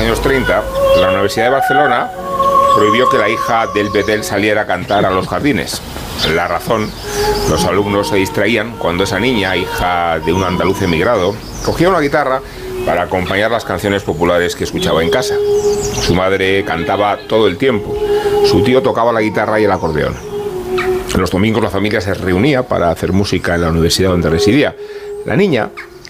años 0.10 0.22
30, 0.22 0.64
la 1.02 1.10
Universidad 1.10 1.46
de 1.46 1.52
Barcelona 1.52 2.10
prohibió 2.76 3.08
que 3.10 3.20
la 3.20 3.30
hija 3.30 3.68
del 3.76 3.92
Betel 3.92 4.24
saliera 4.24 4.62
a 4.62 4.66
cantar 4.66 5.06
a 5.06 5.12
los 5.12 5.28
jardines. 5.28 5.84
La 6.34 6.48
razón, 6.48 6.90
los 7.48 7.64
alumnos 7.66 8.08
se 8.08 8.16
distraían 8.16 8.76
cuando 8.80 9.04
esa 9.04 9.20
niña, 9.20 9.56
hija 9.56 10.18
de 10.18 10.34
un 10.34 10.44
andaluz 10.44 10.82
emigrado, 10.82 11.36
cogía 11.64 11.90
una 11.90 12.00
guitarra 12.00 12.42
para 12.88 13.04
acompañar 13.04 13.52
las 13.52 13.66
canciones 13.66 14.02
populares 14.02 14.56
que 14.56 14.64
escuchaba 14.64 15.04
en 15.04 15.12
casa. 15.12 15.36
Su 16.02 16.16
madre 16.16 16.66
cantaba 16.66 17.20
todo 17.28 17.46
el 17.46 17.60
tiempo, 17.60 17.96
su 18.46 18.64
tío 18.64 18.82
tocaba 18.82 19.14
la 19.14 19.22
guitarra 19.22 19.60
y 19.60 19.66
el 19.66 19.72
acordeón. 19.72 20.16
Los 21.16 21.30
domingos 21.30 21.62
la 21.62 21.70
familia 21.70 22.02
se 22.02 22.16
reunía 22.16 22.64
para 22.64 22.90
hacer 22.90 23.14
música 23.14 23.54
en 23.54 23.62
la 23.62 23.70
universidad 23.70 24.10
donde 24.10 24.32
residía. 24.32 24.76
La 25.26 25.36
niña 25.36 25.70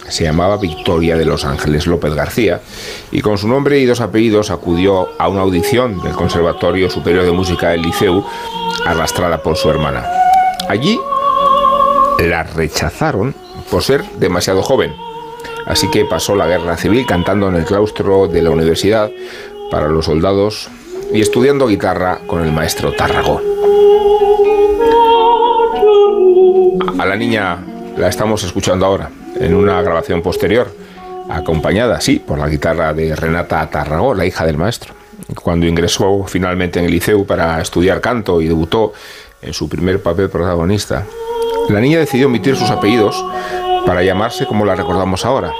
se 0.09 0.23
llamaba 0.23 0.57
Victoria 0.57 1.15
de 1.15 1.25
Los 1.25 1.45
Ángeles 1.45 1.87
López 1.87 2.13
García 2.13 2.61
y 3.11 3.21
con 3.21 3.37
su 3.37 3.47
nombre 3.47 3.79
y 3.79 3.85
dos 3.85 4.01
apellidos 4.01 4.51
acudió 4.51 5.09
a 5.17 5.27
una 5.27 5.41
audición 5.41 6.01
del 6.01 6.13
Conservatorio 6.13 6.89
Superior 6.89 7.25
de 7.25 7.31
Música 7.31 7.69
del 7.69 7.81
Liceu 7.81 8.23
arrastrada 8.85 9.41
por 9.41 9.55
su 9.57 9.69
hermana. 9.69 10.05
Allí 10.67 10.99
la 12.19 12.43
rechazaron 12.43 13.35
por 13.69 13.83
ser 13.83 14.03
demasiado 14.19 14.61
joven. 14.61 14.93
Así 15.65 15.89
que 15.89 16.05
pasó 16.05 16.35
la 16.35 16.47
guerra 16.47 16.77
civil 16.77 17.05
cantando 17.05 17.47
en 17.47 17.55
el 17.55 17.65
claustro 17.65 18.27
de 18.27 18.41
la 18.41 18.49
universidad 18.49 19.11
para 19.71 19.87
los 19.87 20.05
soldados 20.05 20.69
y 21.13 21.21
estudiando 21.21 21.67
guitarra 21.67 22.19
con 22.27 22.43
el 22.43 22.51
maestro 22.51 22.91
Tarragó. 22.93 23.41
A 26.97 27.05
la 27.05 27.15
niña 27.15 27.59
la 27.97 28.09
estamos 28.09 28.43
escuchando 28.43 28.85
ahora, 28.85 29.09
en 29.39 29.53
una 29.53 29.81
grabación 29.81 30.21
posterior, 30.21 30.73
acompañada, 31.29 32.01
sí, 32.01 32.19
por 32.19 32.39
la 32.39 32.47
guitarra 32.47 32.93
de 32.93 33.15
Renata 33.15 33.69
Tarragó, 33.69 34.13
la 34.13 34.25
hija 34.25 34.45
del 34.45 34.57
maestro. 34.57 34.93
cuando 35.43 35.67
ingresó 35.67 36.25
finalmente 36.27 36.79
en 36.79 36.85
el 36.85 36.91
liceo 36.91 37.25
para 37.25 37.61
estudiar 37.61 38.01
canto 38.01 38.41
y 38.41 38.47
debutó 38.47 38.93
en 39.41 39.53
su 39.53 39.69
primer 39.69 40.01
papel 40.01 40.29
protagonista, 40.29 41.05
la 41.69 41.79
niña 41.79 41.99
decidió 41.99 42.27
omitir 42.27 42.55
sus 42.55 42.69
apellidos 42.69 43.23
para 43.85 44.01
llamarse 44.01 44.45
como 44.45 44.65
la 44.65 44.75
recordamos 44.75 45.23
ahora, 45.25 45.51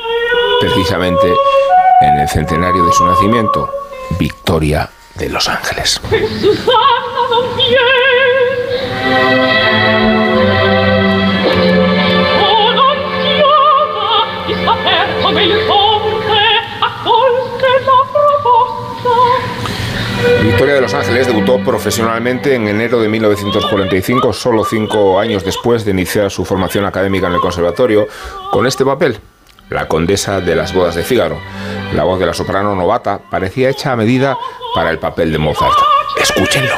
precisamente 0.60 1.28
en 2.02 2.20
el 2.20 2.30
centenario 2.30 2.86
de 2.86 2.94
su 2.94 3.06
nacimiento, 3.06 3.70
Victoria 4.18 4.90
de 5.16 5.30
Los 5.30 5.48
Ángeles. 5.48 6.02
Victoria 20.60 20.76
de 20.76 20.82
Los 20.82 20.94
Ángeles 20.94 21.26
debutó 21.26 21.64
profesionalmente 21.64 22.54
en 22.54 22.68
enero 22.68 23.00
de 23.00 23.08
1945, 23.08 24.34
solo 24.34 24.66
cinco 24.66 25.18
años 25.18 25.46
después 25.46 25.86
de 25.86 25.92
iniciar 25.92 26.30
su 26.30 26.44
formación 26.44 26.84
académica 26.84 27.28
en 27.28 27.36
el 27.36 27.40
conservatorio, 27.40 28.10
con 28.52 28.68
este 28.68 28.84
papel, 28.84 29.22
la 29.70 29.88
condesa 29.88 30.42
de 30.42 30.58
las 30.58 30.74
bodas 30.74 30.96
de 30.96 31.04
Fígaro. 31.04 31.40
La 31.94 32.04
voz 32.04 32.20
de 32.20 32.26
la 32.26 32.34
soprano 32.34 32.76
novata 32.76 33.22
parecía 33.32 33.70
hecha 33.70 33.94
a 33.94 33.96
medida 33.96 34.38
para 34.76 34.90
el 34.90 35.00
papel 35.00 35.32
de 35.32 35.38
Mozart. 35.38 35.78
Escúchenlo. 36.22 36.76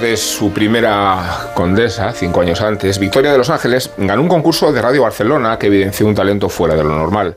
De 0.00 0.16
su 0.16 0.52
primera 0.52 1.50
condesa, 1.54 2.12
cinco 2.12 2.42
años 2.42 2.60
antes, 2.60 2.98
Victoria 2.98 3.32
de 3.32 3.38
Los 3.38 3.48
Ángeles 3.50 3.90
ganó 3.96 4.22
un 4.22 4.28
concurso 4.28 4.70
de 4.70 4.82
Radio 4.82 5.02
Barcelona 5.02 5.58
que 5.58 5.68
evidenció 5.68 6.06
un 6.06 6.14
talento 6.14 6.48
fuera 6.48 6.74
de 6.74 6.84
lo 6.84 6.90
normal. 6.90 7.34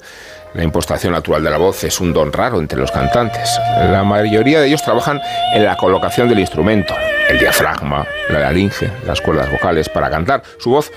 La 0.53 0.63
impostación 0.63 1.13
natural 1.13 1.43
de 1.43 1.49
la 1.49 1.57
voz 1.57 1.83
es 1.85 1.99
un 2.01 2.11
don 2.11 2.33
raro 2.33 2.59
entre 2.59 2.77
los 2.77 2.91
cantantes. 2.91 3.49
La 3.89 4.03
mayoría 4.03 4.59
de 4.59 4.67
ellos 4.67 4.83
trabajan 4.83 5.21
en 5.53 5.63
la 5.63 5.77
colocación 5.77 6.27
del 6.27 6.39
instrumento, 6.39 6.93
el 7.29 7.39
diafragma, 7.39 8.05
la 8.29 8.39
laringe, 8.39 8.91
las 9.05 9.21
cuerdas 9.21 9.51
vocales 9.51 9.87
para 9.87 10.09
cantar. 10.09 10.43
Su 10.57 10.71
voz 10.71 10.91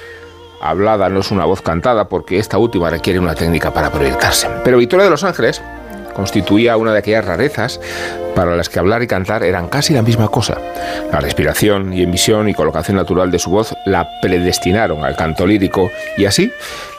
hablada 0.60 1.08
no 1.08 1.20
es 1.20 1.30
una 1.30 1.44
voz 1.44 1.62
cantada 1.62 2.08
porque 2.08 2.38
esta 2.38 2.58
última 2.58 2.90
requiere 2.90 3.20
una 3.20 3.34
técnica 3.34 3.72
para 3.72 3.90
proyectarse. 3.90 4.48
Pero 4.64 4.78
Victoria 4.78 5.04
de 5.04 5.10
Los 5.10 5.24
Ángeles 5.24 5.62
constituía 6.14 6.76
una 6.76 6.92
de 6.92 6.98
aquellas 6.98 7.24
rarezas 7.24 7.80
para 8.34 8.56
las 8.56 8.68
que 8.68 8.78
hablar 8.78 9.02
y 9.02 9.06
cantar 9.06 9.42
eran 9.42 9.68
casi 9.68 9.92
la 9.92 10.02
misma 10.02 10.28
cosa. 10.28 10.58
La 11.12 11.20
respiración 11.20 11.92
y 11.92 12.02
emisión 12.02 12.48
y 12.48 12.54
colocación 12.54 12.96
natural 12.96 13.30
de 13.30 13.38
su 13.38 13.50
voz 13.50 13.74
la 13.84 14.08
predestinaron 14.20 15.04
al 15.04 15.16
canto 15.16 15.46
lírico 15.46 15.90
y 16.16 16.24
así 16.24 16.50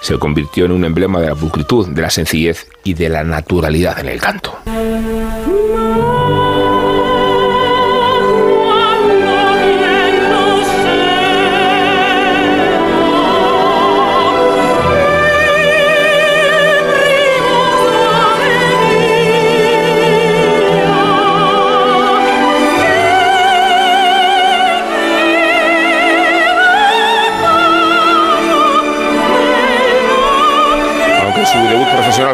se 0.02 0.18
convirtió 0.20 0.66
en 0.66 0.72
un 0.72 0.86
emblema 0.86 1.20
de 1.20 1.28
la 1.28 1.36
pulcritud, 1.36 1.90
de 1.90 2.02
la 2.02 2.10
sencillez 2.10 2.68
y 2.84 2.94
de 2.94 3.10
la 3.10 3.24
naturalidad 3.24 4.00
en 4.00 4.10
el 4.10 4.22
canto. 4.22 4.58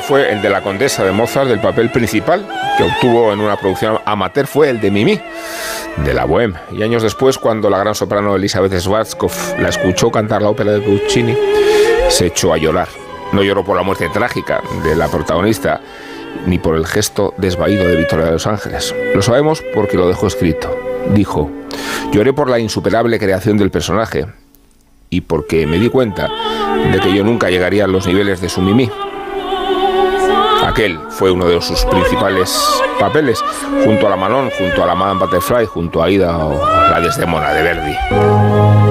Fue 0.10 0.34
el 0.34 0.42
de 0.42 0.50
la 0.50 0.64
condesa 0.64 1.04
de 1.04 1.12
Mozart, 1.12 1.48
del 1.48 1.60
papel 1.60 1.92
principal 1.92 2.44
que 2.76 2.84
obtuvo 2.84 3.32
en 3.32 3.40
una 3.42 3.58
producción 3.58 4.00
amateur 4.06 4.48
fue 4.48 4.72
el 4.72 4.82
de 4.82 4.90
Mimi, 4.90 5.22
de 6.04 6.14
la 6.16 6.26
Bohème. 6.26 6.60
Y 6.72 6.82
años 6.82 7.04
después, 7.04 7.38
cuando 7.38 7.70
la 7.70 7.78
gran 7.78 7.94
soprano 7.94 8.36
Elizabeth 8.36 8.74
Schwarzkopf 8.74 9.60
la 9.60 9.70
escuchó 9.70 10.10
cantar 10.10 10.42
la 10.42 10.50
ópera 10.50 10.72
de 10.72 10.82
Puccini, 10.82 11.38
se 12.08 12.26
echó 12.26 12.52
a 12.52 12.58
llorar. 12.58 12.88
No 13.34 13.44
lloró 13.44 13.64
por 13.64 13.78
la 13.78 13.84
muerte 13.84 14.10
trágica 14.10 14.64
de 14.84 14.96
la 14.96 15.10
protagonista, 15.10 15.80
ni 16.48 16.58
por 16.58 16.76
el 16.76 16.88
gesto 16.88 17.36
desvaído 17.38 17.88
de 17.88 17.96
Victoria 17.96 18.26
de 18.26 18.32
los 18.32 18.48
Ángeles. 18.48 18.96
Lo 19.14 19.22
sabemos 19.22 19.64
porque 19.76 19.96
lo 19.96 20.08
dejó 20.08 20.26
escrito. 20.26 20.76
Dijo, 21.14 21.52
lloré 22.12 22.34
por 22.34 22.50
la 22.50 22.58
insuperable 22.58 23.20
creación 23.20 23.58
del 23.58 23.70
personaje 23.70 24.26
y 25.12 25.22
porque 25.22 25.68
me 25.68 25.78
di 25.78 25.90
cuenta 25.90 26.32
de 26.92 27.00
que 27.00 27.14
yo 27.14 27.24
nunca 27.24 27.52
llegaría 27.52 27.84
a 27.84 27.88
los 27.88 28.08
niveles 28.08 28.42
de 28.42 28.50
su 28.50 28.60
Mimi. 28.60 28.90
Fue 31.10 31.30
uno 31.30 31.46
de 31.46 31.60
sus 31.62 31.84
principales 31.84 32.58
papeles, 33.02 33.44
junto 33.84 34.08
a 34.08 34.12
la 34.12 34.16
Manon, 34.16 34.50
junto 34.58 34.82
a 34.82 34.88
la 34.88 34.96
Madame 34.96 35.20
Butterfly, 35.20 35.66
junto 35.66 36.02
a 36.02 36.10
Ida 36.10 36.38
o 36.38 36.58
la 36.90 37.02
Desdemona 37.02 37.52
de 37.52 37.64
Verdi. 37.64 38.89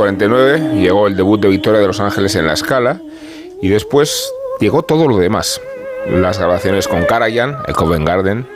1949 0.00 0.80
llegó 0.80 1.06
el 1.06 1.16
debut 1.16 1.38
de 1.40 1.48
Victoria 1.48 1.78
de 1.78 1.86
los 1.86 2.00
Ángeles 2.00 2.34
en 2.34 2.46
La 2.46 2.56
Scala 2.56 3.00
y 3.60 3.68
después 3.68 4.32
llegó 4.58 4.82
todo 4.82 5.06
lo 5.06 5.18
demás. 5.18 5.60
Las 6.08 6.38
grabaciones 6.38 6.88
con 6.88 7.04
Karajan, 7.04 7.58
el 7.66 7.74
Covent 7.74 8.06
Garden, 8.06 8.46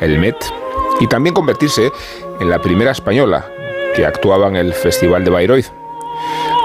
el 0.00 0.20
Met 0.20 0.36
y 1.00 1.08
también 1.08 1.34
convertirse 1.34 1.90
en 2.40 2.48
la 2.48 2.60
primera 2.60 2.92
española 2.92 3.44
que 3.96 4.06
actuaba 4.06 4.46
en 4.46 4.54
el 4.54 4.72
Festival 4.74 5.24
de 5.24 5.30
Bayreuth 5.30 5.66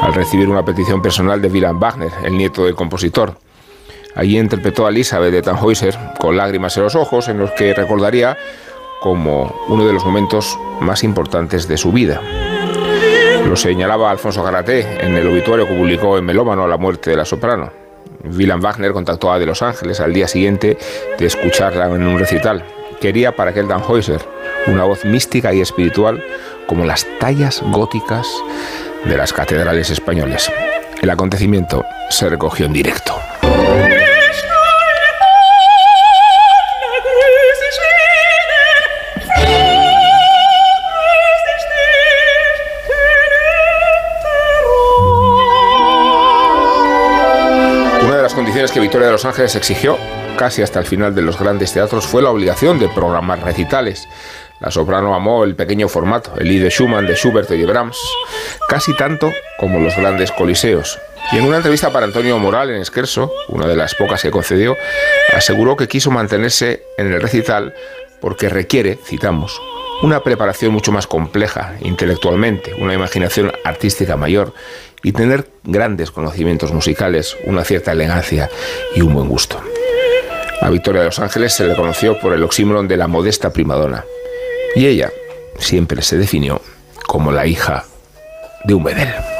al 0.01 0.13
recibir 0.13 0.47
una 0.47 0.63
petición 0.63 1.01
personal 1.01 1.41
de 1.41 1.47
Wilhelm 1.47 1.79
Wagner, 1.79 2.11
el 2.23 2.37
nieto 2.37 2.65
del 2.65 2.75
compositor. 2.75 3.39
Allí 4.13 4.37
interpretó 4.37 4.85
a 4.85 4.89
Elizabeth 4.89 5.31
de 5.31 5.41
Tannhäuser 5.41 5.97
con 6.19 6.37
lágrimas 6.37 6.77
en 6.77 6.83
los 6.83 6.95
ojos 6.95 7.27
en 7.27 7.39
los 7.39 7.49
que 7.51 7.73
recordaría 7.73 8.37
como 9.01 9.51
uno 9.67 9.87
de 9.87 9.93
los 9.93 10.05
momentos 10.05 10.59
más 10.79 11.03
importantes 11.03 11.67
de 11.67 11.77
su 11.77 11.91
vida. 11.91 12.21
Lo 13.47 13.55
señalaba 13.55 14.11
Alfonso 14.11 14.43
Garaté 14.43 14.81
en 14.99 15.15
el 15.15 15.25
obituario 15.25 15.65
que 15.65 15.73
publicó 15.73 16.17
en 16.17 16.25
Melómano 16.25 16.65
a 16.65 16.67
la 16.67 16.75
muerte 16.75 17.11
de 17.11 17.15
la 17.15 17.23
soprano. 17.23 17.71
Wilhelm 18.25 18.59
Wagner 18.59 18.91
contactó 18.91 19.31
a 19.31 19.39
De 19.39 19.45
Los 19.45 19.61
Ángeles 19.61 20.01
al 20.01 20.13
día 20.13 20.27
siguiente 20.27 20.77
de 21.17 21.25
escucharla 21.25 21.85
en 21.85 22.05
un 22.05 22.19
recital. 22.19 22.65
Quería 22.99 23.37
para 23.37 23.51
aquel 23.51 23.69
Tannhäuser 23.69 24.21
una 24.67 24.83
voz 24.83 25.05
mística 25.05 25.53
y 25.53 25.61
espiritual 25.61 26.21
como 26.67 26.83
las 26.83 27.07
tallas 27.19 27.63
góticas 27.71 28.27
de 29.05 29.15
las 29.15 29.31
catedrales 29.31 29.91
españoles. 29.91 30.51
El 31.01 31.09
acontecimiento 31.09 31.85
se 32.09 32.27
recogió 32.27 32.65
en 32.65 32.73
directo. 32.73 33.15
Que 48.57 48.79
Victoria 48.79 49.05
de 49.05 49.11
los 49.13 49.23
Ángeles 49.23 49.55
exigió, 49.55 49.99
casi 50.35 50.63
hasta 50.63 50.79
el 50.79 50.87
final 50.87 51.13
de 51.13 51.21
los 51.21 51.39
grandes 51.39 51.73
teatros, 51.73 52.07
fue 52.07 52.23
la 52.23 52.31
obligación 52.31 52.79
de 52.79 52.89
programar 52.89 53.43
recitales. 53.43 54.09
La 54.59 54.71
soprano 54.71 55.13
amó 55.13 55.43
el 55.43 55.55
pequeño 55.55 55.87
formato, 55.87 56.33
el 56.39 56.47
Lied 56.47 56.63
de 56.63 56.71
Schumann, 56.71 57.05
de 57.05 57.13
Schubert 57.13 57.51
y 57.51 57.57
de 57.57 57.67
Brahms, 57.67 57.99
casi 58.67 58.95
tanto 58.95 59.31
como 59.59 59.79
los 59.79 59.95
grandes 59.95 60.31
coliseos. 60.31 60.97
Y 61.31 61.37
en 61.37 61.45
una 61.45 61.57
entrevista 61.57 61.93
para 61.93 62.07
Antonio 62.07 62.39
Moral 62.39 62.71
en 62.71 62.81
Esquerso, 62.81 63.31
una 63.49 63.67
de 63.67 63.75
las 63.75 63.93
pocas 63.93 64.23
que 64.23 64.31
concedió, 64.31 64.75
aseguró 65.35 65.77
que 65.77 65.87
quiso 65.87 66.09
mantenerse 66.09 66.81
en 66.97 67.13
el 67.13 67.21
recital 67.21 67.75
porque 68.19 68.49
requiere, 68.49 68.97
citamos, 69.05 69.61
una 70.01 70.21
preparación 70.21 70.71
mucho 70.71 70.91
más 70.91 71.07
compleja 71.07 71.75
intelectualmente, 71.81 72.73
una 72.75 72.93
imaginación 72.93 73.51
artística 73.63 74.17
mayor 74.17 74.53
y 75.03 75.11
tener 75.11 75.49
grandes 75.63 76.11
conocimientos 76.11 76.71
musicales, 76.71 77.37
una 77.45 77.63
cierta 77.63 77.91
elegancia 77.91 78.49
y 78.95 79.01
un 79.01 79.13
buen 79.13 79.27
gusto. 79.27 79.61
A 80.61 80.69
Victoria 80.69 81.01
de 81.01 81.07
los 81.07 81.19
Ángeles 81.19 81.53
se 81.53 81.65
le 81.67 81.75
conoció 81.75 82.19
por 82.19 82.33
el 82.33 82.43
oxímoron 82.43 82.87
de 82.87 82.97
la 82.97 83.07
modesta 83.07 83.51
primadona 83.51 84.03
y 84.75 84.85
ella 84.87 85.11
siempre 85.59 86.01
se 86.01 86.17
definió 86.17 86.61
como 87.05 87.31
la 87.31 87.45
hija 87.45 87.85
de 88.65 88.73
un 88.73 88.83
bedel. 88.83 89.36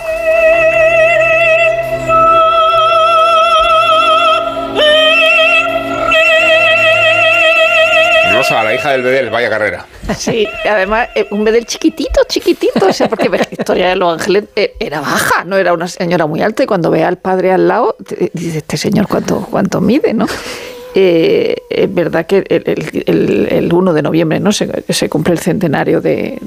Rosa, 8.49 8.63
la 8.63 8.73
hija 8.73 8.91
del 8.91 9.03
bedel, 9.03 9.29
vaya 9.29 9.49
carrera. 9.49 9.85
Sí, 10.17 10.47
además, 10.63 11.09
eh, 11.15 11.27
un 11.31 11.43
bedel 11.43 11.65
chiquitito, 11.65 12.21
chiquitito, 12.29 12.85
o 12.85 12.93
sea, 12.93 13.09
porque 13.09 13.27
Victoria 13.27 13.89
de 13.89 13.97
los 13.97 14.13
Ángeles 14.13 14.45
eh, 14.55 14.73
era 14.79 15.01
baja, 15.01 15.43
no 15.43 15.57
era 15.57 15.73
una 15.73 15.89
señora 15.89 16.25
muy 16.27 16.41
alta, 16.41 16.63
y 16.63 16.65
cuando 16.65 16.89
ve 16.89 17.03
al 17.03 17.17
padre 17.17 17.51
al 17.51 17.67
lado, 17.67 17.97
dice, 18.33 18.59
este 18.59 18.77
señor 18.77 19.07
cuánto, 19.09 19.45
cuánto 19.51 19.81
mide, 19.81 20.13
¿no? 20.13 20.27
Eh, 20.99 21.55
es 21.69 21.93
verdad 21.93 22.25
que 22.25 22.37
el, 22.49 22.63
el- 22.65 23.03
el- 23.05 23.47
el 23.51 23.71
1 23.71 23.93
de 23.93 24.01
noviembre 24.01 24.39
no 24.39 24.51
se, 24.51 24.67
cumple 25.09 25.33
el 25.33 25.39
centenario 25.39 26.01
del 26.01 26.39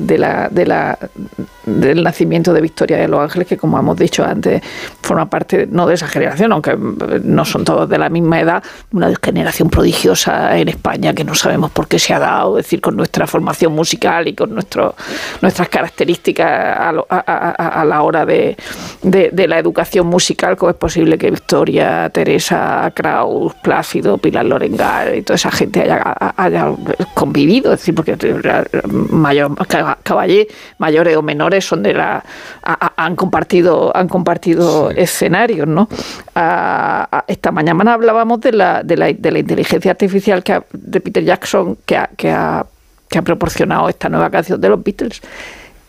nacimiento 2.02 2.52
de 2.52 2.60
Victoria 2.60 2.96
de 2.96 3.06
los 3.06 3.20
Ángeles, 3.20 3.46
que 3.46 3.56
como 3.56 3.78
hemos 3.78 3.96
dicho 3.96 4.24
antes, 4.24 4.60
forma 5.02 5.30
parte 5.30 5.68
no 5.70 5.86
de 5.86 5.94
esa 5.94 6.08
generación, 6.08 6.50
aunque 6.50 6.74
mm, 6.74 6.98
no 7.22 7.44
son 7.44 7.64
todos 7.64 7.88
de 7.88 7.96
la 7.96 8.08
misma 8.08 8.40
edad, 8.40 8.60
una 8.92 9.12
generación 9.22 9.70
prodigiosa 9.70 10.58
en 10.58 10.66
España 10.68 11.14
que 11.14 11.22
no 11.22 11.36
sabemos 11.36 11.70
por 11.70 11.86
qué 11.86 12.00
se 12.00 12.12
ha 12.12 12.18
dado, 12.18 12.58
es 12.58 12.64
decir, 12.64 12.80
con 12.80 12.96
nuestra 12.96 13.28
formación 13.28 13.72
musical 13.72 14.26
y 14.26 14.34
con 14.34 14.52
nuestras 14.52 15.68
características 15.70 16.76
a, 17.08 17.84
la 17.84 18.02
hora 18.02 18.26
de, 18.26 18.56
la 19.46 19.58
educación 19.60 20.08
musical, 20.08 20.56
cómo 20.56 20.70
es 20.70 20.76
posible 20.76 21.18
que 21.18 21.30
Victoria, 21.30 22.10
Teresa, 22.10 22.90
Kraus, 22.96 23.54
Plácido, 23.62 24.18
Pilar 24.18 24.39
Lorengar 24.48 25.14
y 25.14 25.22
toda 25.22 25.36
esa 25.36 25.50
gente 25.50 25.82
haya, 25.82 26.02
haya 26.36 26.72
convivido, 27.14 27.72
es 27.72 27.80
decir, 27.80 27.94
porque 27.94 28.16
mayor, 29.10 29.54
caballé, 30.02 30.48
mayores 30.78 31.16
o 31.16 31.22
menores 31.22 31.64
son 31.64 31.82
de 31.82 31.94
la 31.94 32.22
a- 32.62 32.86
a- 32.86 33.04
han 33.04 33.16
compartido 33.16 33.94
han 33.96 34.08
compartido 34.08 34.90
escenarios, 34.90 35.66
¿no? 35.68 35.88
A- 36.34 37.08
a- 37.10 37.24
esta 37.28 37.50
mañana 37.50 37.94
hablábamos 37.94 38.40
de 38.40 38.52
la, 38.52 38.82
de 38.82 38.96
la, 38.96 39.12
de 39.12 39.30
la 39.30 39.38
inteligencia 39.38 39.90
artificial 39.90 40.42
que 40.42 40.62
de 40.72 41.00
Peter 41.00 41.24
Jackson 41.24 41.76
que 41.84 41.96
ha, 41.96 42.08
que 42.16 42.30
ha 42.30 42.66
que 43.08 43.18
ha 43.18 43.22
proporcionado 43.22 43.88
esta 43.88 44.08
nueva 44.08 44.30
canción 44.30 44.60
de 44.60 44.68
los 44.68 44.82
Beatles. 44.84 45.20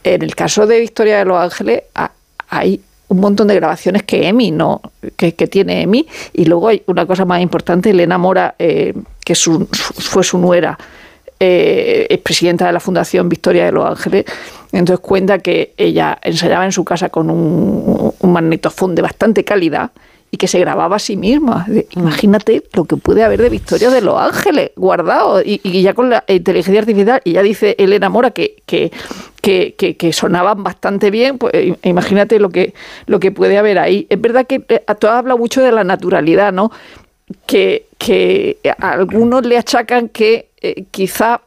En 0.03 0.23
el 0.23 0.33
caso 0.35 0.65
de 0.65 0.79
Victoria 0.79 1.19
de 1.19 1.25
los 1.25 1.37
Ángeles 1.39 1.83
ha- 1.93 2.09
hay 2.49 2.81
un 3.11 3.19
montón 3.19 3.47
de 3.47 3.55
grabaciones 3.55 4.03
que 4.03 4.27
Emi 4.29 4.51
no 4.51 4.81
que, 5.17 5.33
que 5.35 5.47
tiene 5.47 5.81
Emi. 5.81 6.07
Y 6.33 6.45
luego 6.45 6.69
hay 6.69 6.81
una 6.87 7.05
cosa 7.05 7.25
más 7.25 7.41
importante 7.41 7.89
Elena 7.89 8.17
Mora 8.17 8.55
eh, 8.57 8.93
que 9.25 9.35
su- 9.35 9.67
fue 9.71 10.23
su 10.23 10.37
nuera 10.37 10.77
eh, 11.39 12.07
es 12.09 12.19
presidenta 12.19 12.67
de 12.67 12.71
la 12.71 12.79
Fundación 12.79 13.27
Victoria 13.27 13.65
de 13.65 13.71
los 13.73 13.85
Ángeles. 13.85 14.25
Entonces 14.71 15.01
cuenta 15.01 15.39
que 15.39 15.73
ella 15.75 16.17
ensayaba 16.21 16.63
en 16.65 16.71
su 16.71 16.85
casa 16.85 17.09
con 17.09 17.29
un, 17.29 18.13
un 18.17 18.31
magnetofón 18.31 18.95
de 18.95 19.01
bastante 19.01 19.43
calidad 19.43 19.91
y 20.33 20.37
que 20.37 20.47
se 20.47 20.59
grababa 20.59 20.95
a 20.95 20.99
sí 20.99 21.17
misma. 21.17 21.65
De- 21.67 21.87
Imagínate 21.91 22.63
lo 22.73 22.85
que 22.85 22.95
puede 22.95 23.23
haber 23.23 23.41
de 23.41 23.49
Victoria 23.49 23.89
de 23.89 24.01
los 24.01 24.17
Ángeles 24.17 24.71
guardado 24.77 25.41
y, 25.41 25.59
y 25.61 25.81
ya 25.81 25.93
con 25.93 26.09
la 26.09 26.23
inteligencia 26.27 26.79
artificial. 26.79 27.21
Y 27.25 27.33
ya 27.33 27.41
dice 27.43 27.75
Elena 27.77 28.07
Mora 28.09 28.31
que, 28.31 28.63
que, 28.65 28.91
que, 29.41 29.75
que- 29.77 29.97
que 29.97 30.13
sonaban 30.13 30.63
bastante 30.63 31.11
bien. 31.11 31.37
Pues 31.37 31.53
imagínate 31.83 32.39
lo 32.39 32.49
que, 32.49 32.73
lo 33.07 33.19
que 33.19 33.31
puede 33.31 33.57
haber 33.57 33.77
ahí. 33.77 34.07
Es 34.09 34.21
verdad 34.21 34.47
que 34.47 34.63
eh, 34.69 34.83
tú 34.99 35.07
has 35.07 35.13
hablado 35.15 35.37
mucho 35.37 35.61
de 35.61 35.71
la 35.73 35.83
naturalidad, 35.83 36.53
¿no? 36.53 36.71
Que, 37.45 37.87
que 37.97 38.57
a 38.79 38.91
algunos 38.91 39.45
le 39.45 39.57
achacan 39.57 40.07
que 40.09 40.49
eh, 40.61 40.85
quizá 40.91 41.41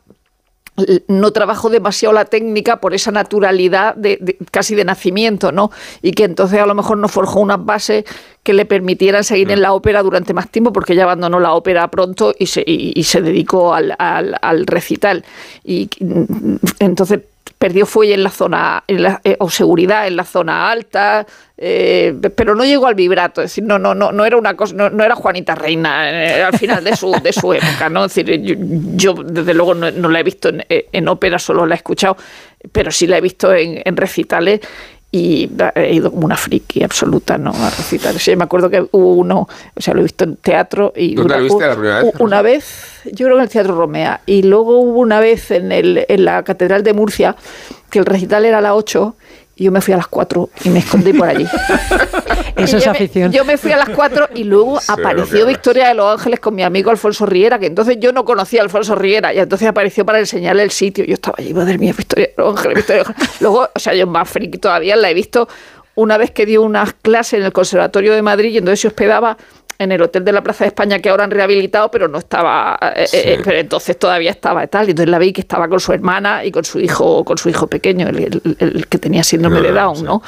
no 1.07 1.31
trabajo 1.31 1.71
demasiado 1.71 2.13
la 2.13 2.25
técnica 2.25 2.81
por 2.81 2.95
esa 2.95 3.11
naturalidad 3.13 3.95
de, 3.95 4.19
de- 4.21 4.37
casi 4.51 4.75
de 4.75 4.85
nacimiento, 4.85 5.53
¿no? 5.53 5.71
Y 6.03 6.13
que 6.13 6.25
entonces 6.25 6.59
a 6.61 6.67
lo 6.67 6.75
mejor 6.75 6.99
no 6.99 7.09
forjó 7.09 7.41
unas 7.41 7.65
bases 7.65 8.05
que 8.43 8.53
le 8.53 8.65
permitieran 8.67 9.23
seguir 9.25 9.51
en 9.53 9.63
la 9.63 9.73
ópera 9.73 10.03
durante 10.03 10.35
más 10.35 10.51
tiempo, 10.51 10.73
porque 10.73 10.95
ella 10.95 11.05
abandonó 11.05 11.39
la 11.41 11.53
ópera 11.55 11.89
pronto 11.89 12.35
y 12.39 12.47
se, 12.47 12.63
y, 12.67 12.93
y 12.95 13.05
se 13.05 13.23
dedicó 13.23 13.73
al, 13.73 13.95
al- 13.99 14.37
al 14.43 14.67
recital. 14.67 15.25
Y 15.65 15.89
mm, 16.01 16.55
entonces 16.81 17.21
perdió 17.65 17.87
fuelle 17.87 18.13
en 18.13 18.23
la 18.23 18.29
zona, 18.29 18.85
en 18.87 19.03
la- 19.03 19.23
eh, 19.25 19.37
o 19.39 19.49
seguridad 19.49 20.07
en 20.07 20.17
la 20.17 20.25
zona 20.25 20.71
alta, 20.71 21.25
eh, 21.57 22.15
pero 22.37 22.55
no 22.55 22.63
llegó 22.63 22.87
al 22.87 22.95
vibrato, 22.95 23.41
es 23.41 23.47
decir, 23.53 23.65
no, 23.65 23.79
no, 23.79 23.95
no, 23.95 24.13
no 24.13 24.27
era 24.27 24.37
una 24.37 24.55
cosa, 24.55 24.75
no, 24.75 24.91
no 24.91 25.03
era 25.03 25.15
Juanita 25.15 25.55
Reina 25.55 26.11
eh, 26.11 26.43
al 26.43 26.59
final 26.59 26.85
de 26.85 26.95
su, 26.95 27.11
de 27.23 27.33
su 27.33 27.55
época, 27.55 27.89
¿no? 27.89 28.05
Es 28.05 28.15
decir, 28.15 28.39
yo, 28.43 28.55
yo, 28.97 29.15
desde 29.15 29.55
luego 29.55 29.73
no, 29.73 29.91
no 29.91 30.11
la 30.11 30.21
he 30.21 30.23
visto 30.23 30.51
en, 30.51 30.63
en 30.69 31.09
ópera, 31.09 31.39
solo 31.39 31.65
la 31.65 31.75
he 31.75 31.79
escuchado, 31.79 32.19
pero 32.71 32.91
sí 32.91 33.07
la 33.07 33.17
he 33.17 33.23
visto 33.23 33.55
en, 33.55 33.81
en 33.83 33.97
recitales 33.97 34.61
y 35.15 35.49
he 35.77 35.95
ido 35.95 36.11
como 36.11 36.25
una 36.25 36.37
friki 36.37 36.83
absoluta, 36.83 37.39
¿no? 37.39 37.51
A 37.51 37.71
recitales. 37.71 38.21
Sí, 38.21 38.35
me 38.35 38.43
acuerdo 38.43 38.69
que 38.69 38.85
hubo 38.91 39.15
uno, 39.15 39.49
o 39.77 39.81
sea, 39.81 39.95
lo 39.95 40.01
he 40.01 40.03
visto 40.03 40.25
en 40.25 40.35
teatro 40.35 40.93
y 40.97 41.15
¿Dónde 41.15 41.35
una, 41.35 41.43
viste 41.45 41.65
la 41.69 41.75
primera 41.75 42.03
vez? 42.03 42.15
una 42.19 42.43
vez, 42.43 43.01
yo 43.05 43.27
creo 43.27 43.29
que 43.29 43.35
en 43.35 43.41
el 43.43 43.49
Teatro 43.49 43.77
Romea, 43.77 44.23
y 44.27 44.43
luego 44.43 44.81
hubo 44.81 44.99
una 44.99 45.21
vez 45.21 45.53
en, 45.53 45.71
el, 45.71 46.05
en 46.09 46.25
la 46.25 46.43
Catedral 46.43 46.83
de 46.83 46.95
Murcia, 46.95 47.37
que 47.91 48.01
el 48.01 48.07
recital 48.07 48.45
era 48.45 48.59
a 48.59 48.61
las 48.61 48.73
8 48.73 49.15
y 49.44 49.44
yo 49.57 49.71
me 49.73 49.81
fui 49.81 49.95
a 49.95 49.99
las 49.99 50.09
4 50.09 50.51
y 50.65 50.69
me 50.71 50.81
escondí 50.81 51.13
por 51.13 51.29
allí. 51.29 51.47
Eso 52.57 52.77
Y 52.77 52.81
es 52.81 52.87
me- 52.87 52.93
afición. 52.93 53.33
yo 53.33 53.45
me 53.45 53.57
fui 53.59 53.73
a 53.73 53.77
las 53.77 53.89
4 53.89 54.29
y 54.35 54.45
luego 54.45 54.79
apareció. 54.89 55.47
Victoria 55.47 55.89
de 55.89 55.95
los 55.95 56.13
Ángeles 56.19 56.41
con 56.41 56.55
mi 56.55 56.63
amigo 56.63 56.91
Alfonso 56.91 57.27
Riera, 57.27 57.59
que 57.59 57.67
entonces 57.67 57.97
yo 58.01 58.13
no 58.13 58.25
conocía 58.25 58.61
a 58.61 58.65
Alfonso 58.65 58.95
Riera, 58.95 59.33
y 59.35 59.39
entonces 59.39 59.67
apareció 59.69 60.05
para 60.07 60.19
enseñarle 60.21 60.63
el 60.63 60.71
sitio. 60.71 61.05
Yo 61.05 61.15
estaba 61.15 61.37
allí, 61.39 61.53
madre 61.55 61.79
mía, 61.79 61.93
Victoria 61.97 62.27
de 62.29 62.35
los 62.43 62.57
Ángeles, 62.57 62.77
Victoria 62.77 63.03
de 63.03 63.09
los 63.09 63.17
Ángeles. 63.17 63.41
Luego, 63.41 63.69
o 63.75 63.79
sea, 63.79 63.95
yo 63.95 64.07
más 64.07 64.29
friki 64.29 64.59
todavía 64.59 64.95
la 64.97 65.11
he 65.11 65.15
visto 65.15 65.49
una 65.97 66.17
vez 66.19 66.31
que 66.33 66.47
dio 66.47 66.63
unas 66.63 66.93
clases 66.95 67.39
en 67.41 67.45
el 67.45 67.53
Conservatorio 67.53 68.15
de 68.15 68.23
Madrid 68.23 68.51
y 68.51 68.59
entonces 68.59 68.81
se 68.81 68.89
hospedaba 68.89 69.37
en 69.79 69.93
el 69.93 70.01
Hotel 70.03 70.25
de 70.25 70.33
la 70.33 70.43
Plaza 70.43 70.65
de 70.65 70.69
España 70.69 70.99
que 71.01 71.09
ahora 71.11 71.25
han 71.25 71.31
rehabilitado, 71.31 71.91
pero 71.91 72.09
no 72.09 72.19
estaba, 72.19 72.79
eh, 72.97 73.07
eh, 73.13 73.39
pero 73.45 73.59
entonces 73.59 73.99
todavía 73.99 74.31
estaba 74.31 74.65
y 74.65 74.69
tal. 74.69 74.87
Y 74.87 74.91
entonces 74.91 75.11
la 75.11 75.19
vi 75.19 75.33
que 75.33 75.41
estaba 75.41 75.69
con 75.69 75.81
su 75.81 75.93
hermana 75.93 76.45
y 76.45 76.51
con 76.53 76.65
su 76.65 76.79
hijo, 76.81 77.25
con 77.25 77.39
su 77.39 77.49
hijo 77.49 77.67
pequeño, 77.67 78.09
el, 78.09 78.19
el- 78.19 78.57
el 78.59 78.87
que 78.87 78.99
tenía 78.99 79.25
síndrome 79.25 79.61
de 79.61 79.73
Down, 79.73 80.05
¿no? 80.05 80.23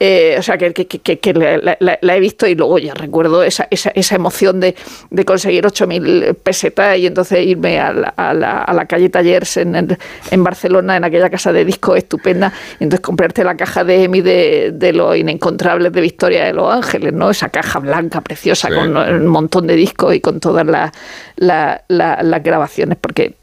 Eh, 0.00 0.34
o 0.38 0.42
sea, 0.42 0.58
que, 0.58 0.72
que- 0.74 0.86
que- 0.86 1.18
que 1.20 1.32
la, 1.32 1.76
la- 2.00 2.16
he 2.16 2.20
visto 2.20 2.46
y 2.48 2.56
luego 2.56 2.78
ya 2.78 2.94
recuerdo 2.94 3.44
esa, 3.44 3.68
esa, 3.70 3.90
esa 3.94 4.16
emoción 4.16 4.58
de, 4.58 4.74
de 5.10 5.24
conseguir 5.24 5.64
8.000 5.64 6.34
pesetas 6.34 6.98
y 6.98 7.06
entonces 7.06 7.46
irme 7.46 7.78
a 7.78 7.92
la, 7.92 8.08
a 8.16 8.34
la- 8.34 8.62
a 8.62 8.72
la 8.74 8.86
calle 8.86 9.08
Tallers 9.08 9.56
en, 9.58 9.76
en- 9.76 9.98
en 10.32 10.44
Barcelona, 10.44 10.96
en 10.96 11.04
aquella 11.04 11.30
casa 11.30 11.52
de 11.52 11.64
discos 11.64 11.96
estupenda, 11.96 12.52
y 12.80 12.84
entonces 12.84 13.04
comprarte 13.04 13.44
la 13.44 13.56
caja 13.56 13.84
de 13.84 14.02
EMI 14.04 14.20
de, 14.20 14.72
de 14.74 14.92
los 14.92 15.16
inencontrables 15.16 15.92
de 15.92 16.00
Victoria 16.00 16.44
de 16.44 16.52
los 16.54 16.72
Ángeles, 16.74 17.12
¿no? 17.12 17.30
Esa 17.30 17.48
caja 17.50 17.78
blanca 17.78 18.20
preciosa 18.20 18.68
Sí. 18.68 18.74
con 18.74 18.96
un 18.96 19.26
montón 19.28 19.66
de 19.68 19.76
discos 19.76 20.12
y 20.14 20.20
con 20.20 20.40
todas 20.40 20.66
las 20.66 20.90
la- 21.36 21.82
la- 21.88 22.20
las 22.22 22.42
grabaciones, 22.42 22.98
porque 23.00 23.34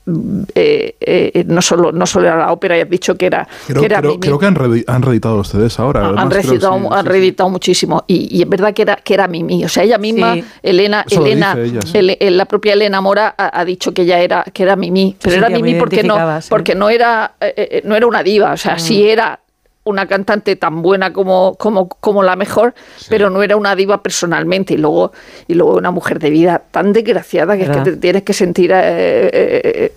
eh, 0.56 0.96
eh, 1.00 1.44
no, 1.48 1.62
solo, 1.62 1.92
no 1.92 2.06
solo 2.06 2.28
era 2.28 2.38
la 2.38 2.52
ópera, 2.52 2.78
ya 2.78 2.84
has 2.84 2.90
dicho 2.90 3.16
que 3.16 3.26
era, 3.26 3.48
Creo, 3.68 3.80
que 3.82 3.86
era 3.86 4.00
creo- 4.00 4.12
Mimi. 4.12 4.22
creo 4.22 4.40
que 4.40 4.46
han, 4.46 4.56
reedi- 4.56 4.84
han 4.88 5.02
reeditado 5.02 5.44
CDs 5.44 5.80
ahora. 5.80 6.00
Han 6.02 6.06
además, 6.18 6.28
creo, 6.30 6.42
reeditado, 6.44 6.80
sí, 6.80 6.88
han 6.92 7.04
sí, 7.04 7.10
reeditado 7.10 7.50
muchísimo. 7.50 8.04
Y, 8.08 8.38
y 8.38 8.42
es 8.42 8.50
verdad 8.50 8.74
que 8.74 8.82
era, 8.84 8.96
que 8.96 9.14
era 9.14 9.28
Mimi. 9.28 9.66
O 9.66 9.70
sea, 9.70 9.84
ella 9.84 9.98
misma, 9.98 10.36
Sí. 10.36 10.44
Elena, 10.64 11.06
Eso 11.10 11.26
Elena, 11.26 11.56
ella, 11.62 11.80
eh, 11.94 12.32
la 12.32 12.46
propia 12.46 12.74
Elena 12.74 13.02
Mora 13.02 13.36
ha, 13.38 13.60
ha 13.60 13.66
dicho 13.66 13.94
que 13.94 14.04
ella 14.04 14.20
era, 14.20 14.44
que 14.54 14.64
era 14.64 14.76
Mimi. 14.76 15.18
Pero 15.22 15.36
era 15.36 15.50
Mimi 15.50 15.76
porque 15.76 16.04
no, 16.04 16.18
porque 16.50 16.76
no 16.76 16.90
era, 16.90 17.34
eh, 17.42 17.54
eh, 17.58 17.82
no 17.86 17.96
era 17.96 18.08
una 18.08 18.24
diva. 18.24 18.54
O 18.54 18.58
sea, 18.58 18.80
sí 18.80 19.10
era 19.10 19.41
una 19.84 20.08
cantante 20.08 20.56
tan 20.56 20.82
buena 20.82 21.12
como, 21.12 21.56
como, 21.56 21.90
como 21.90 22.22
la 22.24 22.36
mejor, 22.36 22.74
pero 23.10 23.30
no 23.30 23.42
era 23.42 23.56
una 23.56 23.76
diva 23.76 24.04
personalmente. 24.04 24.76
Y 24.76 24.78
luego, 24.78 25.12
y 25.48 25.56
luego 25.56 25.76
una 25.76 25.92
mujer 25.92 26.20
de 26.20 26.30
vida 26.30 26.62
tan 26.72 26.94
desgraciada 26.94 27.58
que 27.58 27.64
es 27.64 27.70
que 27.70 27.82
te 27.82 27.98
tienes 27.98 28.24
que 28.24 28.34
sentir 28.34 28.72
eh, 28.72 29.30
eh, 29.34 29.94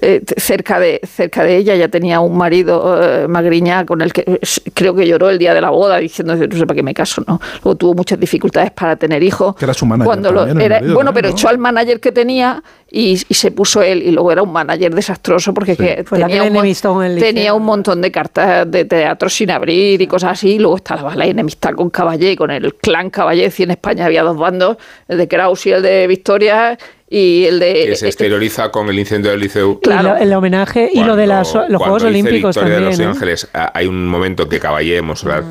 eh, 0.00 0.22
cerca, 0.36 0.78
de, 0.80 1.00
cerca 1.06 1.44
de 1.44 1.56
ella. 1.56 1.74
Ya 1.76 1.88
tenía 1.88 2.20
un 2.20 2.36
marido, 2.36 3.00
eh, 3.02 3.28
Magriñá, 3.28 3.84
con 3.86 4.00
el 4.00 4.12
que 4.12 4.22
eh, 4.26 4.38
creo 4.74 4.94
que 4.94 5.06
lloró 5.06 5.30
el 5.30 5.38
día 5.38 5.54
de 5.54 5.60
la 5.60 5.70
boda 5.70 5.98
diciendo, 5.98 6.34
no 6.36 6.56
sé 6.56 6.66
para 6.66 6.74
qué 6.76 6.82
me 6.82 6.94
caso, 6.94 7.22
¿no? 7.26 7.40
Luego 7.64 7.76
tuvo 7.76 7.94
muchas 7.94 8.18
dificultades 8.18 8.70
para 8.70 8.96
tener 8.96 9.22
hijos. 9.22 9.54
Que 9.56 9.64
era 9.64 9.74
su 9.74 9.86
manager 9.86 10.06
Cuando 10.06 10.32
también, 10.34 10.60
era- 10.60 10.76
marido 10.76 10.94
bueno, 10.94 11.12
pero 11.14 11.28
¿no? 11.28 11.34
echó 11.34 11.48
al 11.48 11.58
manager 11.58 12.00
que 12.00 12.12
tenía 12.12 12.62
y, 12.90 13.12
y 13.28 13.34
se 13.34 13.50
puso 13.50 13.82
él. 13.82 14.02
Y 14.02 14.10
luego 14.10 14.32
era 14.32 14.42
un 14.42 14.52
manager 14.52 14.94
desastroso 14.94 15.52
porque 15.54 15.76
que 15.76 16.04
tenía, 16.08 16.42
un, 16.44 17.18
tenía 17.18 17.54
montón 17.54 18.00
de 18.02 18.10
cartas 18.10 18.70
de 18.70 18.84
teatro 18.84 19.28
sin 19.28 19.50
abrir 19.50 20.00
y 20.00 20.06
cosas 20.06 20.32
así. 20.32 20.50
Y 20.54 20.58
luego 20.58 20.76
estaba 20.76 21.14
la 21.14 21.26
enemistad 21.26 21.74
con 21.74 21.90
Caballé, 21.90 22.36
con 22.36 22.50
el 22.50 22.74
clan 22.74 23.10
Caballé. 23.10 23.52
Y 23.56 23.62
en 23.62 23.70
España 23.72 24.06
había 24.06 24.22
dos 24.22 24.36
bandos, 24.36 24.76
el 25.08 25.18
de 25.18 25.28
Kraus 25.28 25.66
y 25.66 25.72
el 25.72 25.82
de 25.82 26.06
Victoria. 26.06 26.78
Y 27.12 27.44
el 27.46 27.58
de... 27.58 27.72
que 27.86 27.96
se 27.96 28.06
exterioriza 28.06 28.70
con 28.70 28.88
el 28.88 28.96
incendio 28.96 29.32
del 29.32 29.40
liceo. 29.40 29.80
Y 29.82 29.88
lo- 30.02 30.16
el 30.16 30.32
homenaje 30.32 30.88
y 30.92 31.02
lo 31.02 31.16
de 31.16 31.26
las, 31.26 31.48
los 31.52 31.54
Cuando 31.64 31.78
Juegos 31.80 32.04
Olímpicos 32.04 32.54
Victoria 32.54 32.78
de 32.78 32.80
también. 32.86 32.90
los 32.90 33.00
¿eh? 33.00 33.04
Ángeles, 33.18 33.48
a- 33.52 33.72
hay 33.76 33.86
un 33.88 34.06
momento 34.06 34.48
que 34.48 34.60
Caballé 34.60 35.02
Monserrat 35.02 35.44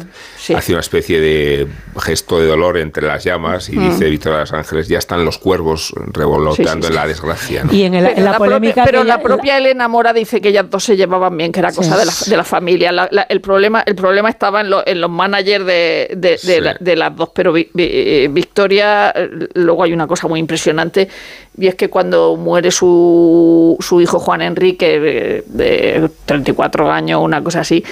hace 0.56 0.72
una 0.74 0.82
especie 0.82 1.20
de 1.20 1.68
gesto 2.00 2.40
de 2.40 2.48
dolor 2.48 2.78
entre 2.78 3.06
las 3.08 3.24
llamas 3.24 3.70
y 3.70 3.76
Mm. 3.78 3.90
dice 3.90 4.10
Victoria 4.10 4.38
de 4.40 4.44
los 4.44 4.54
Ángeles, 4.54 4.88
ya 4.88 4.98
están 4.98 5.24
los 5.26 5.38
cuervos 5.38 5.94
revoloteando 6.14 6.88
Sí, 6.88 6.94
sí, 6.94 6.98
en 6.98 7.02
la 7.02 7.08
desgracia. 7.08 7.64
¿no? 7.64 7.74
Y 7.74 7.84
en, 7.84 7.94
el- 7.96 8.06
en 8.06 8.14
Pero 8.16 8.26
la, 8.26 8.32
la 8.32 8.38
polémica. 8.38 8.74
propia, 8.74 8.86
pero 8.86 9.04
la 9.04 9.20
propia 9.22 9.58
Elena 9.58 9.88
Mora 9.88 10.14
dice 10.14 10.42
que 10.42 10.50
ellas 10.50 10.70
dos 10.70 10.84
se 10.84 10.96
llevaban 10.98 11.36
bien, 11.38 11.52
que 11.52 11.60
era 11.60 11.72
cosa 11.72 11.94
Sí. 11.94 12.00
de, 12.00 12.06
la, 12.06 12.14
de 12.28 12.38
la 12.38 12.44
familia. 12.44 12.92
La- 12.92 13.08
la- 13.12 13.24
el, 13.24 13.42
problema, 13.42 13.84
el 13.86 13.96
problema 13.96 14.30
estaba 14.30 14.62
en, 14.62 14.70
lo- 14.70 14.86
en 14.88 15.02
los 15.02 15.10
managers 15.10 15.66
de, 15.66 16.10
de- 16.16 16.30
de 16.32 16.38
Sí. 16.38 16.60
la- 16.62 16.78
de 16.80 16.96
las 16.96 17.16
dos, 17.16 17.30
pero 17.34 17.54
Vi- 17.54 17.70
Vi- 17.74 17.90
eh, 17.92 18.28
Victoria, 18.32 19.14
luego 19.54 19.84
hay 19.84 19.94
una 19.94 20.08
cosa 20.08 20.28
muy 20.28 20.40
impresionante, 20.40 21.08
y 21.58 21.68
es 21.68 21.76
que 21.76 21.90
cuando 21.90 22.36
muere 22.38 22.72
su, 22.72 23.76
su 23.80 24.00
hijo 24.02 24.20
Juan 24.20 24.42
Enrique, 24.42 25.00
de, 25.00 25.44
de 25.48 26.10
34 26.26 26.90
años, 26.92 27.22
una 27.22 27.44
cosa 27.44 27.62
así, 27.62 27.84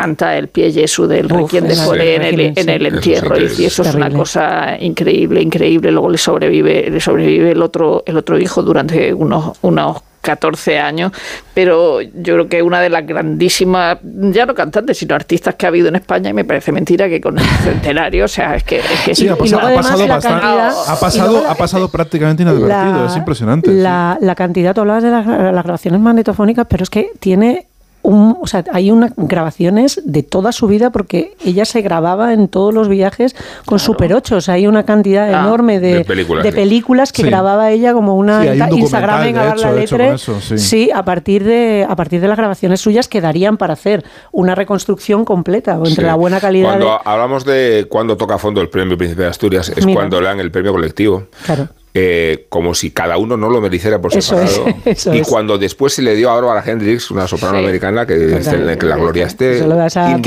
canta 0.00 0.36
el 0.36 0.48
pie 0.48 0.72
Jesús 0.72 1.08
del 1.08 1.26
Uf, 1.26 1.32
Requiem 1.42 1.64
de. 1.66 1.76
Foré 1.76 2.16
en 2.16 2.22
el, 2.22 2.40
en 2.56 2.68
el 2.68 2.86
entierro. 2.86 3.34
Eso 3.36 3.42
y, 3.42 3.46
es 3.46 3.60
y 3.60 3.64
eso 3.66 3.82
es 3.82 3.94
una 3.94 4.10
cosa 4.10 4.76
increíble, 4.80 5.40
increíble. 5.42 5.90
Luego 5.90 6.10
le 6.10 6.18
sobrevive, 6.18 6.90
le 6.90 7.00
sobrevive 7.00 7.52
el 7.52 7.62
otro, 7.62 8.02
el 8.06 8.16
otro 8.16 8.38
hijo 8.38 8.62
durante 8.62 9.12
unos, 9.14 9.56
unos 9.62 9.98
14 10.20 10.80
años, 10.80 11.12
pero 11.54 12.00
yo 12.02 12.10
creo 12.34 12.48
que 12.48 12.60
una 12.60 12.80
de 12.80 12.88
las 12.88 13.06
grandísimas, 13.06 13.98
ya 14.02 14.44
no 14.44 14.56
cantantes, 14.56 14.98
sino 14.98 15.14
artistas 15.14 15.54
que 15.54 15.66
ha 15.66 15.68
habido 15.68 15.86
en 15.86 15.94
España, 15.94 16.30
y 16.30 16.32
me 16.32 16.44
parece 16.44 16.72
mentira 16.72 17.08
que 17.08 17.20
con 17.20 17.38
el 17.38 17.44
centenario, 17.44 18.24
o 18.24 18.28
sea, 18.28 18.56
es 18.56 18.64
que... 18.64 18.78
Es 18.78 19.00
que 19.04 19.14
Sí, 19.14 19.28
ha 19.28 19.36
pasado, 19.36 19.68
ha 19.68 19.74
pasado 19.76 20.06
bastante- 20.08 20.40
cantidad- 20.40 20.74
ha 20.88 20.98
pasado, 20.98 21.30
luego 21.30 21.44
la- 21.46 21.52
ha 21.52 21.54
pasado 21.54 21.88
prácticamente 21.90 22.42
inadvertido, 22.42 22.68
La- 23.04 23.06
es 23.08 23.16
impresionante. 23.16 23.70
sí. 23.70 23.76
La 23.76 24.34
cantidad, 24.36 24.74
tú 24.74 24.80
hablabas 24.80 25.04
de 25.04 25.10
las, 25.10 25.24
las 25.26 25.62
grabaciones 25.64 26.00
magnetofónicas, 26.00 26.66
pero 26.68 26.82
es 26.82 26.90
que 26.90 27.10
tiene 27.20 27.66
un, 28.06 28.36
o 28.40 28.46
sea, 28.46 28.64
hay 28.72 28.90
unas 28.90 29.12
grabaciones 29.16 30.00
de 30.04 30.22
toda 30.22 30.52
su 30.52 30.66
vida 30.68 30.90
porque 30.90 31.34
ella 31.44 31.64
se 31.64 31.82
grababa 31.82 32.32
en 32.32 32.48
todos 32.48 32.72
los 32.72 32.88
viajes 32.88 33.34
con 33.64 33.78
Super 33.78 34.14
8. 34.14 34.36
O 34.36 34.40
sea, 34.40 34.54
hay 34.54 34.66
una 34.66 34.84
cantidad 34.84 35.24
Ah. 35.34 35.40
enorme 35.40 35.80
de, 35.80 35.94
De 35.96 36.04
películas, 36.04 36.44
de 36.44 36.50
sí. 36.50 36.56
películas 36.56 37.12
que 37.12 37.22
Sí. 37.22 37.28
grababa 37.28 37.70
ella 37.72 37.92
como 37.92 38.14
una 38.16 38.42
Sí, 38.42 38.48
un 38.60 38.78
Instagram 38.78 39.22
en 39.26 39.34
la 39.36 40.14
eso, 40.14 40.40
sí. 40.40 40.90
a 40.94 41.04
partir 41.04 41.42
de 41.44 41.86
a 41.88 41.96
partir 41.96 42.20
de 42.20 42.28
las 42.28 42.36
grabaciones 42.38 42.80
suyas 42.80 43.08
que 43.08 43.20
darían 43.20 43.56
para 43.56 43.72
hacer 43.72 44.04
una 44.32 44.54
reconstrucción 44.54 45.24
completa 45.24 45.74
entre 45.74 45.90
Sí. 45.94 46.02
la 46.02 46.14
buena 46.14 46.40
calidad 46.40 46.68
Cuando 46.68 46.86
de, 46.86 46.98
hablamos 47.04 47.44
de 47.44 47.86
cuando 47.90 48.16
toca 48.16 48.34
a 48.34 48.38
fondo 48.38 48.60
el 48.60 48.68
premio 48.68 48.96
Príncipe 48.96 49.22
de 49.22 49.28
Asturias, 49.28 49.68
es 49.68 49.84
Mira. 49.84 49.98
cuando 49.98 50.20
le 50.20 50.26
dan 50.28 50.40
el 50.40 50.50
premio 50.50 50.72
colectivo. 50.72 51.24
Claro. 51.44 51.68
Eh, 51.98 52.46
como 52.48 52.74
si 52.74 52.90
cada 52.90 53.16
uno 53.18 53.36
no 53.36 53.48
lo 53.48 53.60
mereciera 53.60 54.00
por 54.00 54.14
Eso 54.16 54.36
separado. 54.36 54.66
es, 54.84 54.98
eso 54.98 55.14
y 55.14 55.18
es. 55.20 55.28
cuando 55.28 55.58
después 55.58 55.94
se 55.94 56.02
le 56.02 56.14
dio 56.14 56.30
a 56.30 56.34
Barbara 56.34 56.62
Hendricks, 56.64 57.10
una 57.10 57.26
soprano 57.26 57.58
Sí. 57.58 57.64
americana, 57.64 58.06
que, 58.06 58.14
Total. 58.16 58.76
que 58.78 58.86
la 58.86 58.96
gloria 58.96 59.26
esté 59.26 59.58
que 59.58 59.64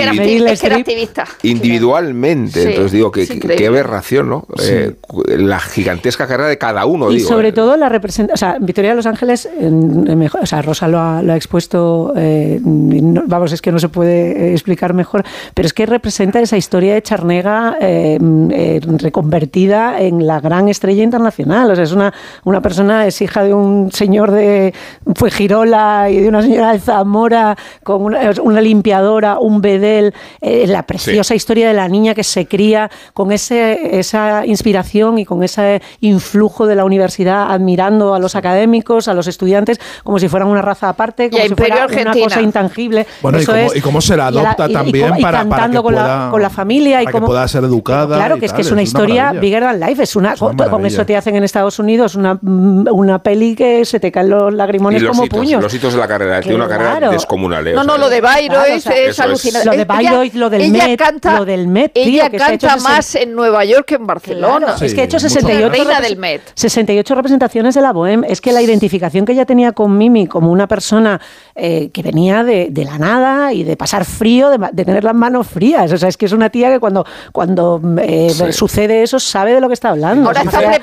era, 0.04 0.14
individu- 0.14 0.18
Meryl 0.18 0.48
es 0.48 0.60
que 0.62 0.68
era 0.68 0.78
Streep. 0.78 0.80
activista. 0.88 1.26
individualmente. 1.44 2.62
Sí, 2.64 2.70
Entonces 2.70 2.92
digo 2.92 3.12
que 3.12 3.28
qué 3.28 3.68
aberración, 3.68 4.30
¿no? 4.30 4.46
Eh, 4.64 4.94
la 5.38 5.60
gigantesca 5.60 6.28
carrera 6.28 6.50
de 6.50 6.58
cada 6.58 6.86
uno. 6.86 7.12
Y 7.12 7.18
digo, 7.18 7.30
sobre 7.30 7.50
eh. 7.50 7.54
todo 7.54 7.78
la 7.78 7.90
representa, 7.90 8.34
o 8.34 8.38
sea, 8.38 8.58
Victoria 8.60 8.92
de 8.92 8.96
los 8.98 9.06
Ángeles, 9.06 9.48
en- 9.60 10.08
en 10.10 10.18
mejor- 10.18 10.42
o 10.42 10.46
sea, 10.46 10.62
Rosa 10.62 10.88
lo 10.88 11.00
ha, 11.00 11.22
lo 11.22 11.34
ha 11.34 11.36
expuesto, 11.36 12.14
eh, 12.16 12.60
no- 12.64 13.24
vamos, 13.28 13.52
es 13.52 13.62
que 13.62 13.72
no 13.72 13.80
se 13.80 13.90
puede 13.90 14.54
explicar 14.54 14.94
mejor, 14.94 15.24
pero 15.54 15.66
es 15.66 15.74
que 15.74 15.86
representa 15.86 16.40
esa 16.40 16.58
historia 16.58 16.94
de 16.94 17.02
Charnega 17.02 17.78
eh, 17.80 18.18
eh, 18.52 18.80
reconvertida 18.98 20.02
en 20.02 20.26
la 20.28 20.40
gran 20.40 20.70
estrella 20.70 21.04
internacional. 21.04 21.59
O 21.68 21.76
sea, 21.76 21.84
es 21.84 21.92
una, 21.92 22.14
una 22.44 22.62
persona, 22.62 23.06
es 23.08 23.22
hija 23.22 23.44
de 23.44 23.54
un 23.54 23.92
señor 23.92 24.32
de 24.32 24.74
fue 25.16 25.32
Girola 25.32 26.08
y 26.10 26.18
de 26.22 26.30
una 26.30 26.42
señora 26.42 26.72
de 26.74 26.80
Zamora, 26.80 27.58
con 27.84 28.04
una, 28.04 28.32
una 28.44 28.62
limpiadora, 28.62 29.40
un 29.40 29.62
bedel, 29.62 30.14
eh, 30.42 30.66
la 30.68 30.84
preciosa 30.84 31.36
historia 31.36 31.68
de 31.68 31.74
la 31.74 31.88
niña 31.88 32.14
que 32.14 32.24
se 32.24 32.46
cría 32.48 32.90
con 33.14 33.32
ese, 33.32 34.00
esa 34.00 34.46
inspiración 34.46 35.18
y 35.18 35.26
con 35.26 35.44
ese 35.44 35.82
influjo 36.02 36.68
de 36.68 36.76
la 36.76 36.86
universidad, 36.86 37.52
admirando 37.52 38.14
a 38.14 38.20
los 38.20 38.36
académicos, 38.36 39.08
a 39.08 39.14
los 39.14 39.28
estudiantes, 39.28 39.80
como 40.04 40.20
si 40.20 40.28
fueran 40.28 40.48
una 40.50 40.62
raza 40.62 40.90
aparte, 40.90 41.30
como 41.30 41.44
si 41.44 41.56
fuera 41.56 41.76
una 41.76 41.84
Argentina. 41.86 42.24
cosa 42.26 42.42
intangible. 42.42 43.08
Bueno, 43.22 43.38
y 43.40 43.42
Eso 43.42 43.52
cómo, 43.54 43.64
es. 43.66 43.76
y 43.76 43.82
cómo 43.82 44.02
se 44.02 44.16
la 44.18 44.26
Y 44.26 44.28
a 44.28 44.32
la- 44.32 44.40
adopta 44.42 44.68
y- 44.68 44.72
y 44.72 44.74
también 44.74 45.08
cómo- 45.10 45.20
y 45.20 45.24
para, 45.24 45.46
para 45.46 45.68
que 45.70 45.76
con, 45.76 45.84
pueda, 45.84 46.08
la, 46.26 46.32
con 46.32 46.42
la 46.42 46.50
familia 46.50 47.02
y 47.02 47.06
para 47.06 47.12
que 47.12 47.12
cómo, 47.14 47.28
pueda 47.28 47.48
ser 47.48 47.64
educada. 47.64 48.16
Claro, 48.18 48.38
y 48.38 48.40
que 48.40 48.46
es 48.46 48.54
que 48.54 48.62
es 48.62 48.72
una 48.72 48.82
historia 48.82 49.24
maravilla. 49.26 49.42
bigger 49.42 49.64
than 49.64 49.80
life. 49.80 50.04
Es 50.04 50.16
una, 50.16 50.34
Es 50.34 50.42
una 50.42 50.70
con 50.70 50.86
eso 50.86 51.06
te 51.06 51.16
hacen 51.16 51.36
en 51.40 51.44
Estados 51.46 51.80
Unidos 51.80 52.14
una, 52.16 52.38
una 52.44 53.24
peli 53.24 53.56
que 53.56 53.84
se 53.86 54.00
te 54.00 54.12
caen 54.12 54.30
los 54.30 54.54
Y 54.54 54.56
lagrimones 54.56 55.02
los 55.02 55.12
como 55.12 55.26
hitos, 55.26 55.40
puños. 55.40 55.62
los 55.64 55.74
hitos 55.74 55.94
de 55.94 56.00
la 56.00 56.08
carrera, 56.08 56.40
tiene 56.42 56.56
una 56.58 56.68
carrera 56.68 56.98
Claro. 56.98 57.12
descomunal. 57.12 57.68
eh, 57.68 57.74
No, 57.74 57.84
no, 57.84 57.94
sea, 57.94 57.98
lo 58.04 58.10
de 58.10 58.22
Bayreuth 58.22 58.50
Claro, 58.64 58.76
o 58.78 58.80
sea, 58.80 58.96
es 58.98 59.20
alucinante. 59.20 59.70
Lo 59.70 59.76
de 59.76 59.86
Bayreuth, 59.86 60.34
lo 60.36 60.50
del 60.50 60.62
ella 60.62 60.88
Met, 60.88 61.00
canta, 61.00 61.38
lo 61.40 61.46
del 61.46 61.68
Met, 61.68 61.94
tío, 61.94 62.04
ella 62.04 62.30
que 62.30 62.38
canta 62.38 62.78
más 62.78 63.16
en 63.16 63.34
Nueva 63.34 63.66
York 63.66 63.86
que 63.86 63.96
en 63.96 64.06
Barcelona. 64.08 64.68
Claro, 64.68 64.86
es 64.86 64.94
que 64.94 65.02
ha 65.02 65.04
hecho 65.06 65.18
mucho 65.18 65.26
más. 65.26 65.34
68, 65.34 65.70
Reina 65.72 66.00
repres- 66.00 66.02
del 66.04 66.18
Met. 66.18 66.42
68 66.54 67.16
representaciones 67.16 67.76
de 67.76 67.82
la 67.82 67.94
Bohème. 67.94 68.26
Es 68.28 68.42
que 68.42 68.52
la 68.52 68.62
identificación 68.62 69.26
que 69.26 69.32
ella 69.34 69.46
tenía 69.46 69.72
con 69.72 69.98
Mimi 69.98 70.28
como 70.28 70.52
una 70.52 70.68
persona 70.68 71.20
eh, 71.56 71.90
que 71.92 72.04
venía 72.04 72.44
de, 72.44 72.68
de 72.70 72.86
la 72.86 72.98
nada 72.98 73.54
y 73.54 73.64
de 73.64 73.76
pasar 73.78 74.06
frío, 74.06 74.50
de, 74.50 74.58
ma- 74.58 74.70
de 74.72 74.86
tener 74.86 75.04
las 75.04 75.16
manos 75.16 75.48
frías. 75.48 75.92
O 75.92 75.98
sea, 75.98 76.10
es 76.10 76.18
que 76.18 76.26
es 76.26 76.32
una 76.34 76.50
tía 76.50 76.70
que 76.70 76.80
cuando, 76.80 77.06
cuando 77.32 77.82
eh, 78.02 78.30
Sí. 78.30 78.52
sucede 78.54 79.04
eso 79.04 79.20
sabe 79.20 79.54
de 79.54 79.62
lo 79.62 79.68
que 79.68 79.74
está 79.74 79.90
hablando. 79.90 80.28
Ahora 80.28 80.42
está 80.42 80.60
allá 80.60 80.80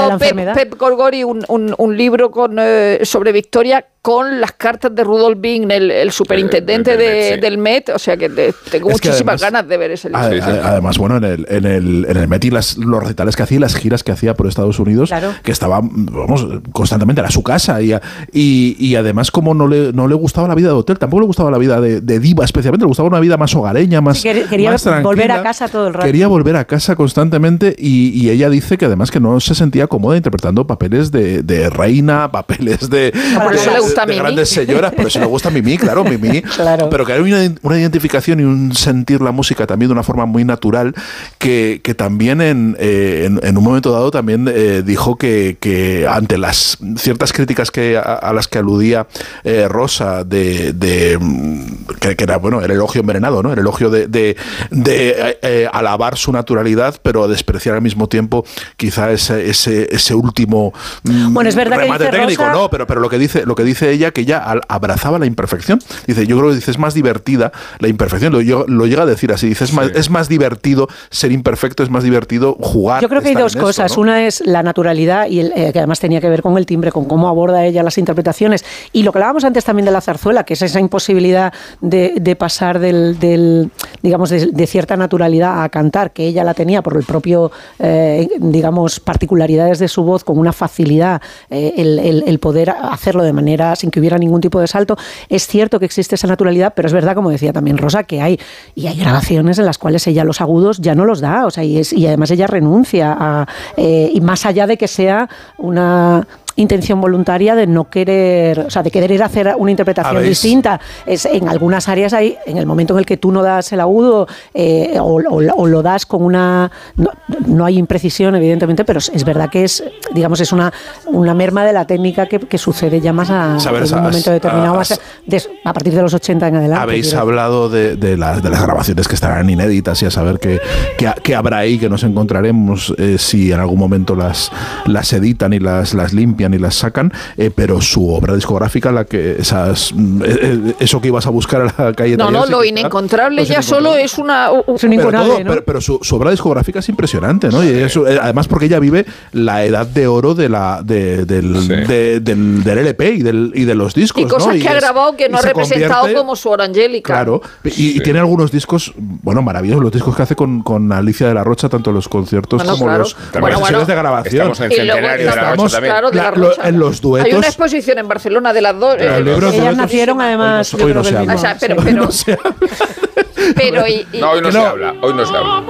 de 0.00 0.06
preparando 0.06 0.12
la 0.14 0.18
Pep, 0.18 0.28
enfermedad. 0.38 0.54
Pep 0.54 0.78
Gorgori 0.78 1.24
un, 1.24 1.44
un- 1.48 1.74
un 1.76 1.96
libro 1.96 2.30
con, 2.30 2.56
eh, 2.58 3.00
sobre 3.04 3.32
Victoria 3.32 3.84
con 4.08 4.40
las 4.40 4.52
cartas 4.52 4.94
de 4.94 5.04
Rudolf 5.04 5.38
Bing, 5.38 5.70
el, 5.70 5.90
el 5.90 6.10
superintendente 6.12 6.96
del 6.96 6.98
de- 6.98 7.12
Met, 7.12 7.34
sí. 7.34 7.40
del 7.42 7.58
Met. 7.58 7.88
O 7.90 7.98
sea 7.98 8.16
que 8.16 8.30
te- 8.30 8.54
tengo 8.70 8.88
Es 8.90 9.02
que 9.02 9.08
muchísimas 9.10 9.34
además- 9.34 9.40
ganas 9.42 9.68
de 9.68 9.76
ver 9.76 9.90
ese 9.90 10.08
libro. 10.08 10.22
Además, 10.64 10.96
bueno, 10.96 11.18
en 11.18 11.24
el, 11.24 11.46
en 11.50 11.64
el, 11.66 12.06
en 12.08 12.16
el 12.16 12.26
Met 12.26 12.42
y 12.46 12.50
las, 12.50 12.78
los 12.78 13.02
recitales 13.02 13.36
que 13.36 13.42
hacía 13.42 13.56
y 13.58 13.60
las 13.60 13.74
giras 13.74 14.02
que 14.02 14.10
hacía 14.12 14.32
por 14.32 14.46
Estados 14.46 14.78
Unidos, 14.78 15.10
Claro. 15.10 15.34
que 15.42 15.52
estaba, 15.52 15.80
vamos, 15.82 16.46
constantemente, 16.72 17.20
era 17.20 17.30
su 17.30 17.42
casa. 17.42 17.82
Y, 17.82 17.92
y, 18.32 18.76
y 18.78 18.96
además, 18.96 19.30
como 19.30 19.52
no 19.52 19.68
le, 19.68 19.92
no 19.92 20.08
le 20.08 20.14
gustaba 20.14 20.48
la 20.48 20.54
vida 20.54 20.68
de 20.68 20.74
hotel, 20.74 20.98
tampoco 20.98 21.20
le 21.20 21.26
gustaba 21.26 21.50
la 21.50 21.58
vida 21.58 21.78
de, 21.78 22.00
de 22.00 22.18
diva 22.18 22.46
especialmente, 22.46 22.84
le 22.84 22.88
gustaba 22.88 23.08
una 23.10 23.20
vida 23.20 23.36
más 23.36 23.54
hogareña, 23.54 24.00
más. 24.00 24.22
Sí, 24.22 24.28
quer- 24.30 24.48
quería 24.48 24.70
más 24.70 24.82
tranquila. 24.84 25.02
volver 25.06 25.32
a 25.32 25.42
casa 25.42 25.68
todo 25.68 25.86
el 25.88 25.92
rato. 25.92 26.06
Quería 26.06 26.28
volver 26.28 26.56
a 26.56 26.64
casa 26.64 26.96
constantemente 26.96 27.76
y, 27.78 28.08
y 28.18 28.30
ella 28.30 28.48
dice 28.48 28.78
que 28.78 28.86
además 28.86 29.10
que 29.10 29.20
no 29.20 29.38
se 29.40 29.54
sentía 29.54 29.86
cómoda 29.86 30.16
interpretando 30.16 30.66
papeles 30.66 31.10
de, 31.12 31.42
de 31.42 31.68
reina, 31.68 32.30
papeles 32.32 32.88
de, 32.88 33.12
Por 33.44 33.54
eso 33.54 33.70
le 33.70 33.80
gusta 33.98 34.12
de 34.12 34.18
grandes 34.18 34.48
señoras, 34.48 34.92
por 34.92 35.06
eso 35.06 35.18
le 35.18 35.26
gusta 35.26 35.50
Mimi, 35.50 35.76
claro, 35.78 36.04
Mimi. 36.04 36.42
Claro. 36.58 36.88
Pero 36.90 37.04
que 37.06 37.12
hay 37.12 37.20
una, 37.20 37.54
una 37.62 37.78
identificación 37.78 38.40
y 38.40 38.42
un 38.42 38.74
sentir 38.74 39.20
la 39.20 39.30
música 39.32 39.66
también 39.66 39.88
de 39.88 39.92
una 39.92 40.02
forma 40.02 40.26
muy 40.26 40.44
natural 40.44 40.94
que, 41.38 41.80
que 41.82 41.94
también 41.94 42.40
en, 42.40 42.76
eh, 42.78 43.24
en, 43.26 43.40
en 43.42 43.56
un 43.58 43.64
momento 43.64 43.92
dado 43.92 44.10
también 44.10 44.48
eh, 44.52 44.82
dijo 44.84 45.16
que, 45.16 45.56
que 45.60 46.06
ante 46.08 46.36
las 46.38 46.78
ciertas 46.96 47.32
críticas 47.32 47.70
que 47.70 47.96
a, 47.96 48.00
a 48.00 48.32
las 48.32 48.48
que 48.48 48.58
aludía 48.58 49.06
eh, 49.44 49.66
Rosa 49.68 50.24
de, 50.24 50.72
de, 50.72 51.16
mm, 51.20 51.64
que, 52.00 52.16
que 52.16 52.24
era 52.24 52.38
bueno 52.38 52.60
el 52.60 52.70
elogio 52.70 53.00
envenenado, 53.00 53.42
¿no? 53.42 53.52
El 53.52 53.58
elogio 53.60 53.90
de, 53.90 54.06
de, 54.08 54.36
de, 54.70 55.68
alabar 55.72 56.16
su 56.16 56.32
naturalidad, 56.32 56.96
pero 57.02 57.28
despreciar 57.28 57.74
al 57.76 57.82
mismo 57.82 58.08
tiempo 58.08 58.44
quizá 58.76 59.12
ese, 59.12 59.48
ese, 59.48 59.88
ese 59.94 60.14
último 60.14 60.72
mm, 61.04 61.32
Bueno, 61.34 61.48
es 61.48 61.56
verdad 61.56 61.76
que 61.76 61.82
remate 61.82 62.04
dice 62.04 62.16
técnico, 62.16 62.42
Rosa- 62.44 62.58
no, 62.58 62.70
pero, 62.70 62.86
pero 62.86 63.00
lo 63.00 63.08
que 63.08 63.18
dice, 63.18 63.44
lo 63.46 63.54
que 63.54 63.64
dice 63.64 63.77
ella, 63.82 64.10
que 64.10 64.22
ella 64.22 64.42
abrazaba 64.68 65.18
la 65.18 65.26
imperfección. 65.26 65.78
Dice, 66.06 66.26
yo 66.26 66.36
creo 66.38 66.50
que 66.50 66.56
dice, 66.56 66.70
es 66.70 66.78
más 66.78 66.94
divertida 66.94 67.52
la 67.78 67.88
imperfección. 67.88 68.32
Lo, 68.32 68.40
yo- 68.40 68.64
lo 68.68 68.86
llega 68.86 69.02
a 69.02 69.06
decir 69.06 69.32
así, 69.32 69.48
dice, 69.48 69.64
es, 69.64 69.72
más, 69.72 69.88
es 69.94 70.10
más 70.10 70.28
divertido 70.28 70.88
ser 71.10 71.32
imperfecto, 71.32 71.82
es 71.82 71.90
más 71.90 72.02
divertido 72.04 72.56
jugar. 72.60 73.00
Yo 73.02 73.08
creo 73.08 73.22
que 73.22 73.28
hay 73.28 73.34
dos 73.34 73.52
esto, 73.54 73.64
cosas. 73.64 73.96
¿no? 73.96 74.02
Una 74.02 74.26
es 74.26 74.42
la 74.46 74.62
naturalidad, 74.62 75.26
y 75.28 75.40
el- 75.40 75.52
eh, 75.54 75.72
que 75.72 75.78
además 75.78 76.00
tenía 76.00 76.20
que 76.20 76.28
ver 76.28 76.42
con 76.42 76.56
el 76.58 76.66
timbre, 76.66 76.90
con 76.92 77.04
cómo 77.04 77.28
aborda 77.28 77.64
ella 77.64 77.82
las 77.82 77.98
interpretaciones. 77.98 78.64
Y 78.92 79.02
lo 79.02 79.12
que 79.12 79.18
hablábamos 79.18 79.44
antes 79.44 79.64
también 79.64 79.86
de 79.86 79.92
la 79.92 80.00
zarzuela, 80.00 80.44
que 80.44 80.54
es 80.54 80.62
esa 80.62 80.80
imposibilidad 80.80 81.52
de, 81.80 82.14
de 82.20 82.36
pasar 82.36 82.78
del, 82.78 83.18
del, 83.18 83.70
digamos, 84.02 84.30
de, 84.30 84.46
de 84.46 84.66
cierta 84.66 84.96
naturalidad 84.96 85.62
a 85.62 85.68
cantar, 85.68 86.12
que 86.12 86.26
ella 86.26 86.44
la 86.44 86.54
tenía 86.54 86.82
por 86.82 86.96
el 86.96 87.04
propio, 87.04 87.50
eh, 87.78 88.28
digamos, 88.38 89.00
particularidades 89.00 89.78
de 89.78 89.88
su 89.88 90.02
voz, 90.02 90.24
con 90.24 90.38
una 90.38 90.52
facilidad, 90.52 91.20
eh, 91.50 91.74
el, 91.76 91.98
el- 91.98 92.24
el 92.26 92.38
poder 92.38 92.70
hacerlo 92.70 93.22
de 93.22 93.32
manera 93.32 93.67
sin 93.76 93.90
que 93.90 94.00
hubiera 94.00 94.18
ningún 94.18 94.40
tipo 94.40 94.60
de 94.60 94.66
salto. 94.66 94.96
Es 95.28 95.46
cierto 95.46 95.78
que 95.78 95.84
existe 95.86 96.14
esa 96.14 96.26
naturalidad, 96.26 96.72
pero 96.74 96.86
es 96.86 96.92
verdad, 96.92 97.14
como 97.14 97.30
decía 97.30 97.52
también 97.52 97.78
Rosa, 97.78 98.04
que 98.04 98.20
hay, 98.20 98.38
y 98.74 98.86
hay 98.86 98.98
grabaciones 98.98 99.58
en 99.58 99.66
las 99.66 99.78
cuales 99.78 100.06
ella 100.06 100.24
los 100.24 100.40
agudos 100.40 100.78
ya 100.78 100.94
no 100.94 101.04
los 101.04 101.20
da, 101.20 101.46
o 101.46 101.50
sea, 101.50 101.64
y, 101.64 101.78
es- 101.78 101.92
y 101.92 102.06
además 102.06 102.30
ella 102.30 102.46
renuncia 102.46 103.16
a, 103.18 103.46
eh, 103.76 104.10
y 104.12 104.20
más 104.20 104.46
allá 104.46 104.66
de 104.66 104.76
que 104.76 104.88
sea 104.88 105.28
una 105.56 106.26
intención 106.58 107.00
voluntaria 107.00 107.54
de 107.54 107.66
no 107.66 107.88
querer, 107.88 108.60
o 108.60 108.70
sea, 108.70 108.82
de 108.82 108.90
querer 108.90 109.22
hacer 109.22 109.54
una 109.56 109.70
interpretación 109.70 110.16
Habéis- 110.16 110.28
distinta. 110.28 110.80
Es, 111.06 111.24
en 111.24 111.48
algunas 111.48 111.88
áreas 111.88 112.12
hay, 112.12 112.36
en 112.46 112.58
el 112.58 112.66
momento 112.66 112.94
en 112.94 112.98
el 113.00 113.06
que 113.06 113.16
tú 113.16 113.30
no 113.32 113.42
das 113.42 113.72
el 113.72 113.80
agudo 113.80 114.26
eh, 114.54 114.98
o, 115.00 115.20
o- 115.22 115.42
o 115.56 115.66
lo 115.66 115.82
das 115.82 116.04
con 116.06 116.22
una, 116.22 116.70
no, 116.96 117.10
no 117.46 117.64
hay 117.64 117.78
imprecisión 117.78 118.34
evidentemente, 118.34 118.84
pero 118.84 118.98
es, 118.98 119.24
verdad 119.24 119.48
que 119.50 119.64
es, 119.64 119.82
digamos, 120.12 120.40
es 120.40 120.52
una, 120.52 120.72
una 121.06 121.32
merma 121.34 121.64
de 121.64 121.72
la 121.72 121.86
técnica 121.86 122.26
que, 122.26 122.38
que 122.40 122.58
sucede 122.58 123.00
ya 123.00 123.12
más 123.12 123.30
a, 123.30 123.56
en 123.56 123.94
un 123.94 124.02
momento 124.02 124.30
determinado, 124.30 124.80
a, 124.80 124.84
des- 125.26 125.48
a 125.64 125.72
partir 125.72 125.94
de 125.94 126.02
los 126.02 126.12
80 126.14 126.48
en 126.48 126.56
adelante. 126.56 126.82
Habéis 126.82 127.14
hablado 127.14 127.68
de, 127.68 127.96
de 127.96 128.16
las, 128.16 128.42
de 128.42 128.50
las 128.50 128.62
grabaciones 128.62 129.06
que 129.08 129.14
estarán 129.14 129.48
inéditas 129.48 130.02
y 130.02 130.06
a 130.06 130.10
saber 130.10 130.38
qué 130.38 130.58
qué- 130.96 131.12
qué 131.22 131.34
habrá 131.34 131.58
ahí, 131.58 131.78
que 131.78 131.88
nos 131.88 132.02
encontraremos 132.04 132.94
eh, 132.98 133.16
si 133.18 133.52
en 133.52 133.60
algún 133.60 133.78
momento 133.78 134.14
las, 134.16 134.50
las 134.86 135.12
editan 135.12 135.52
y 135.52 135.60
las, 135.60 135.94
las 135.94 136.12
limpian 136.12 136.47
y 136.54 136.58
las 136.58 136.74
sacan, 136.74 137.12
eh, 137.36 137.50
pero 137.54 137.80
su 137.80 138.12
obra 138.12 138.34
discográfica, 138.34 138.92
la 138.92 139.04
que 139.04 139.36
esas, 139.38 139.92
mm, 139.94 140.22
eh, 140.22 140.26
eh, 140.40 140.74
eso 140.80 141.00
que 141.00 141.08
ibas 141.08 141.26
a 141.26 141.30
buscar 141.30 141.62
a 141.76 141.82
la 141.84 141.92
calle 141.92 142.16
No, 142.16 142.30
no, 142.30 142.46
lo 142.46 142.64
inencontrable 142.64 143.44
ya 143.44 143.62
solo 143.62 143.96
es 143.96 144.18
una... 144.18 144.52
u- 144.52 144.64
u- 144.66 144.76
pero, 144.78 145.10
todo- 145.12 145.36
pero- 145.44 145.64
pero 145.64 145.80
su, 145.80 145.98
su 146.02 146.16
obra 146.16 146.30
discográfica 146.30 146.78
es 146.80 146.88
impresionante, 146.88 147.48
¿no? 147.48 147.62
Y 147.64 147.68
eso, 147.68 148.06
eh, 148.08 148.18
además 148.20 148.48
porque 148.48 148.66
ella 148.66 148.78
vive 148.78 149.04
la 149.32 149.64
edad 149.64 149.86
de 149.86 150.06
oro 150.06 150.34
de 150.34 150.48
la, 150.48 150.80
de- 150.82 151.24
del, 151.24 151.68
de- 151.68 152.20
del, 152.20 152.62
del 152.64 152.78
LP 152.78 153.10
y, 153.14 153.22
del, 153.22 153.52
y 153.54 153.64
de 153.64 153.74
los 153.74 153.94
discos. 153.94 154.22
y 154.22 154.26
cosas 154.26 154.54
¿no? 154.56 154.62
que 154.62 154.68
ha 154.68 154.72
es- 154.74 154.80
grabado 154.80 155.16
que 155.16 155.28
no 155.28 155.38
ha 155.38 155.42
se 155.42 155.48
representado 155.48 156.12
como 156.14 156.36
su 156.36 156.48
hora 156.50 156.64
angélica. 156.64 157.12
Claro, 157.12 157.42
y, 157.64 157.96
y 157.98 158.00
tiene 158.00 158.18
algunos 158.18 158.50
discos, 158.50 158.92
bueno, 158.96 159.42
maravillosos, 159.42 159.82
los 159.82 159.92
discos 159.92 160.14
que 160.16 160.22
hace 160.22 160.36
con, 160.36 160.62
con 160.62 160.90
Alicia 160.92 161.28
de 161.28 161.34
la 161.34 161.44
Rocha, 161.44 161.68
tanto 161.68 161.92
los 161.92 162.08
conciertos 162.08 162.58
Bueno, 162.58 162.72
como 162.72 162.84
claro. 162.86 162.98
los 163.04 163.16
Bueno, 163.32 163.48
las 163.48 163.58
sesiones 163.58 163.70
bueno. 163.70 163.86
de 163.86 163.94
grabación. 163.94 164.50
Estamos 164.52 164.60
en 164.60 164.72
Y 164.72 164.86
luego 164.86 165.00
de 165.00 165.02
la 165.02 165.14
estamos, 165.30 165.56
Rocha 165.56 165.72
también. 165.76 165.92
claro, 165.92 166.10
de 166.10 166.16
la 166.16 166.22
La- 166.22 166.30
lo- 166.40 166.64
en 166.64 166.78
los 166.78 167.00
duetos- 167.00 167.26
Hay 167.30 167.36
una 167.36 167.46
exposición 167.46 167.98
en 167.98 168.08
Barcelona 168.08 168.52
de 168.52 168.60
las 168.62 168.78
dos. 168.78 168.96
Eh, 168.98 168.98
de 168.98 169.18
ellas 169.20 169.40
duetos- 169.40 169.76
nacieron 169.76 170.20
además. 170.20 170.72
Hoy 170.74 170.94
no 170.94 171.04
se 171.04 171.16
habla. 171.16 171.34
O 171.34 171.38
sea, 171.38 171.56
pero, 171.58 171.74
Hoy 171.76 171.84
pero, 171.84 171.96
no 172.04 172.10
se 172.12 172.32
hoy 172.32 174.06
no, 174.52 174.60
habla, 174.66 174.94
hoy 175.02 175.14
no 175.14 175.26
se 175.26 175.36
habla. 175.36 175.62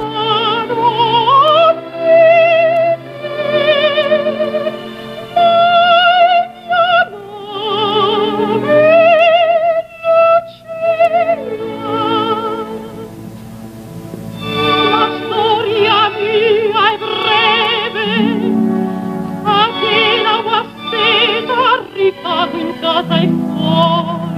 Guasteta 22.12 22.46
ricado 22.46 22.58
in 22.58 22.72
casa 22.80 24.37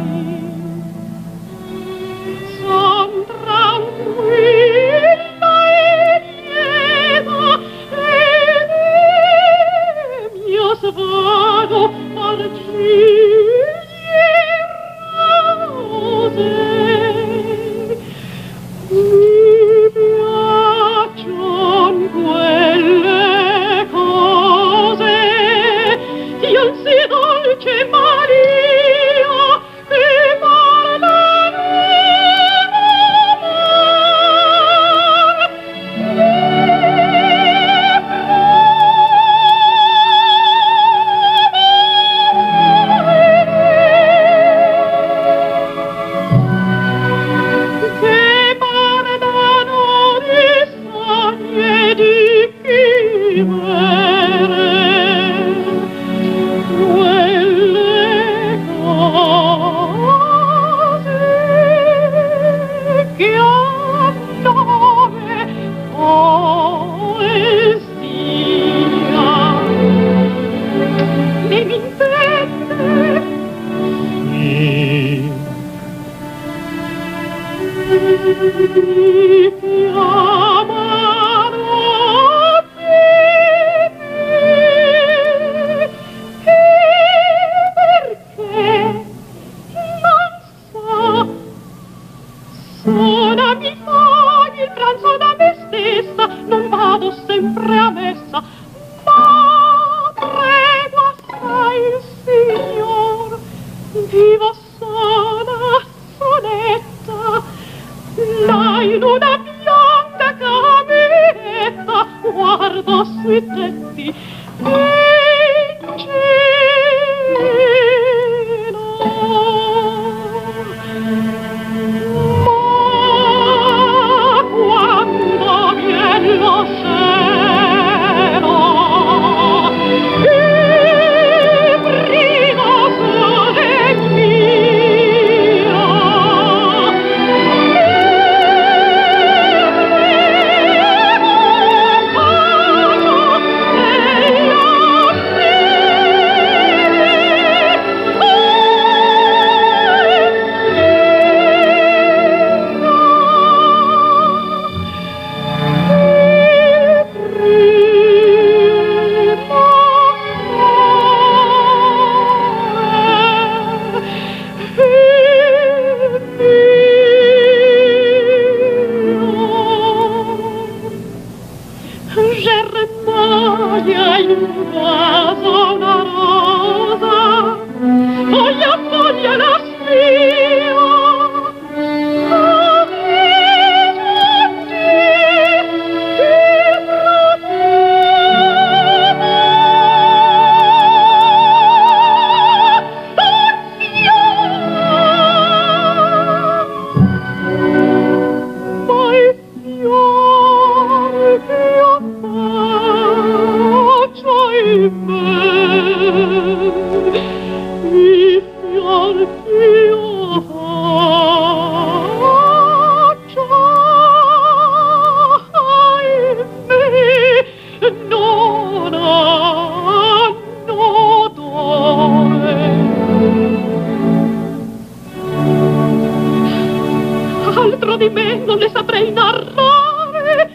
Altro 227.61 227.97
di 227.97 228.09
me 228.09 228.37
non 228.37 228.57
le 228.57 228.71
saprei 228.73 229.13
narrare, 229.13 230.51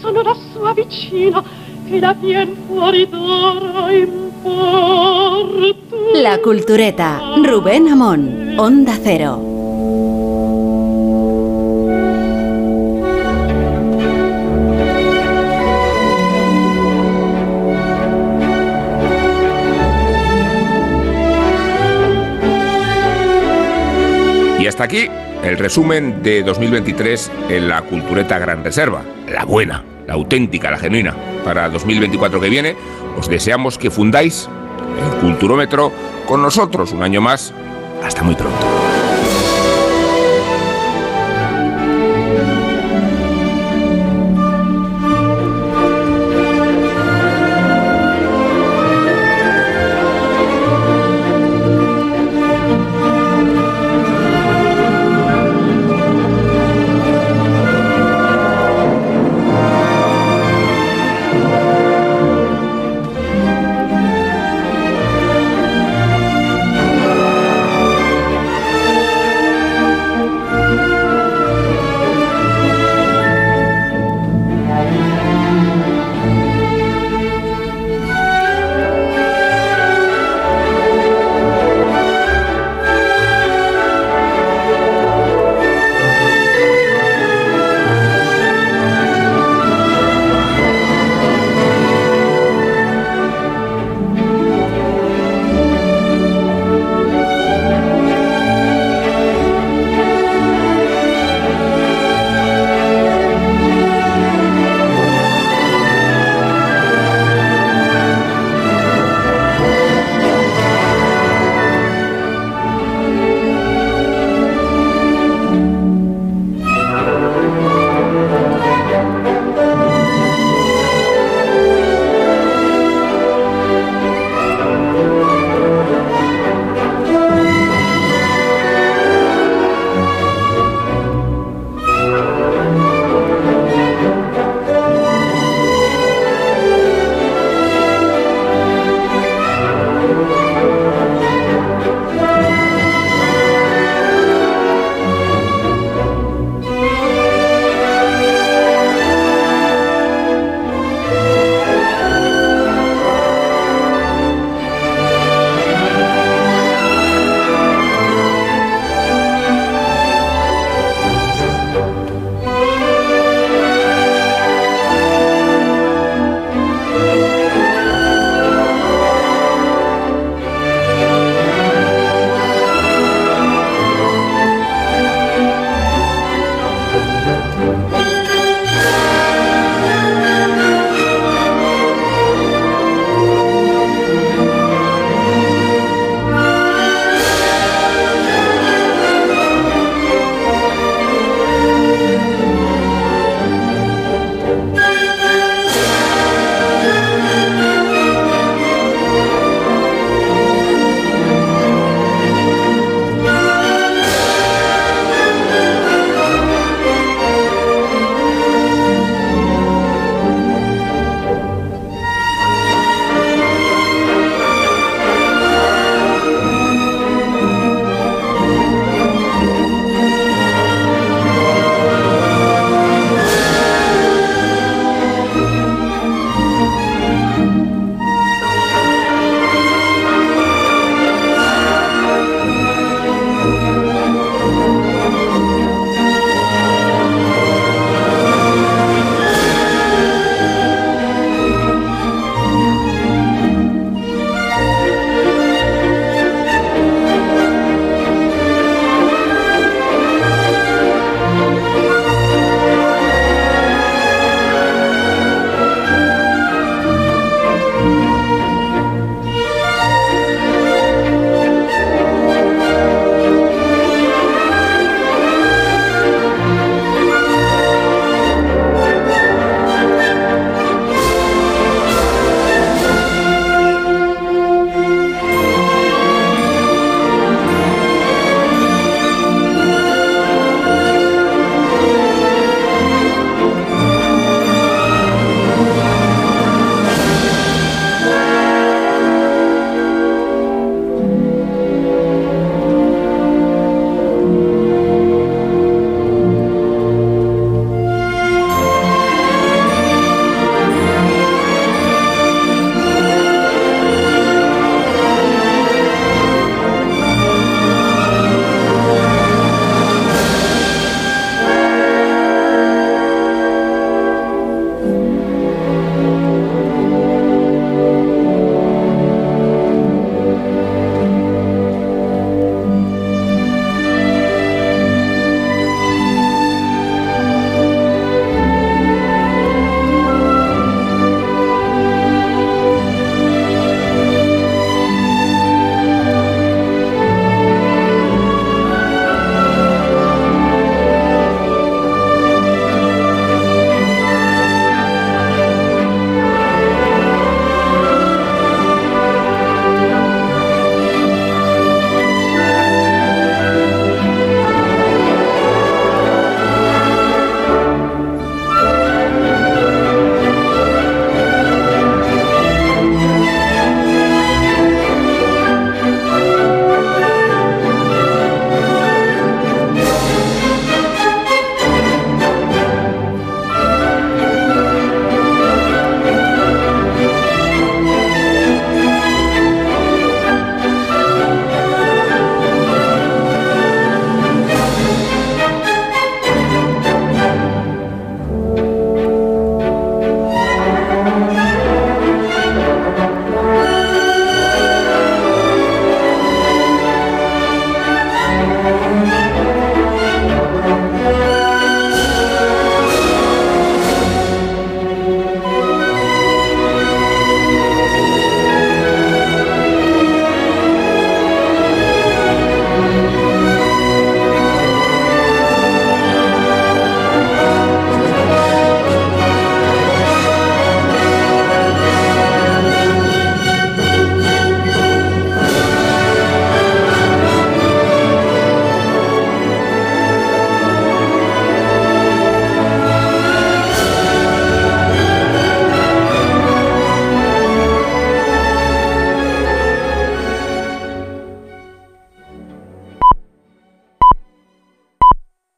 sono 0.00 0.22
la 0.22 0.36
sua 0.52 0.72
vicina 0.72 1.42
e 1.88 2.00
la 2.00 2.14
tien 2.14 2.56
fuori 2.66 3.08
d'ora 3.08 3.92
in 3.92 4.30
porto. 4.42 5.96
La 6.20 6.38
Cultureta, 6.40 7.20
Rubén 7.44 7.88
Amón, 7.88 8.54
Onda 8.58 8.98
Cero. 9.00 9.46
Y 24.58 24.66
hasta 24.66 24.84
aquí 24.84 25.08
el 25.42 25.58
resumen 25.58 26.22
de 26.22 26.42
2023 26.42 27.30
en 27.48 27.68
la 27.68 27.82
Cultureta 27.82 28.38
Gran 28.38 28.64
Reserva, 28.64 29.02
la 29.28 29.44
buena, 29.44 29.84
la 30.06 30.14
auténtica, 30.14 30.70
la 30.70 30.78
genuina. 30.78 31.14
Para 31.44 31.68
2024 31.68 32.40
que 32.40 32.48
viene, 32.48 32.76
os 33.16 33.28
deseamos 33.28 33.78
que 33.78 33.90
fundáis 33.90 34.48
el 35.02 35.20
Culturómetro 35.20 35.92
con 36.26 36.42
nosotros 36.42 36.92
un 36.92 37.02
año 37.02 37.20
más. 37.20 37.52
Hasta 38.02 38.22
muy 38.22 38.34
pronto. 38.34 38.77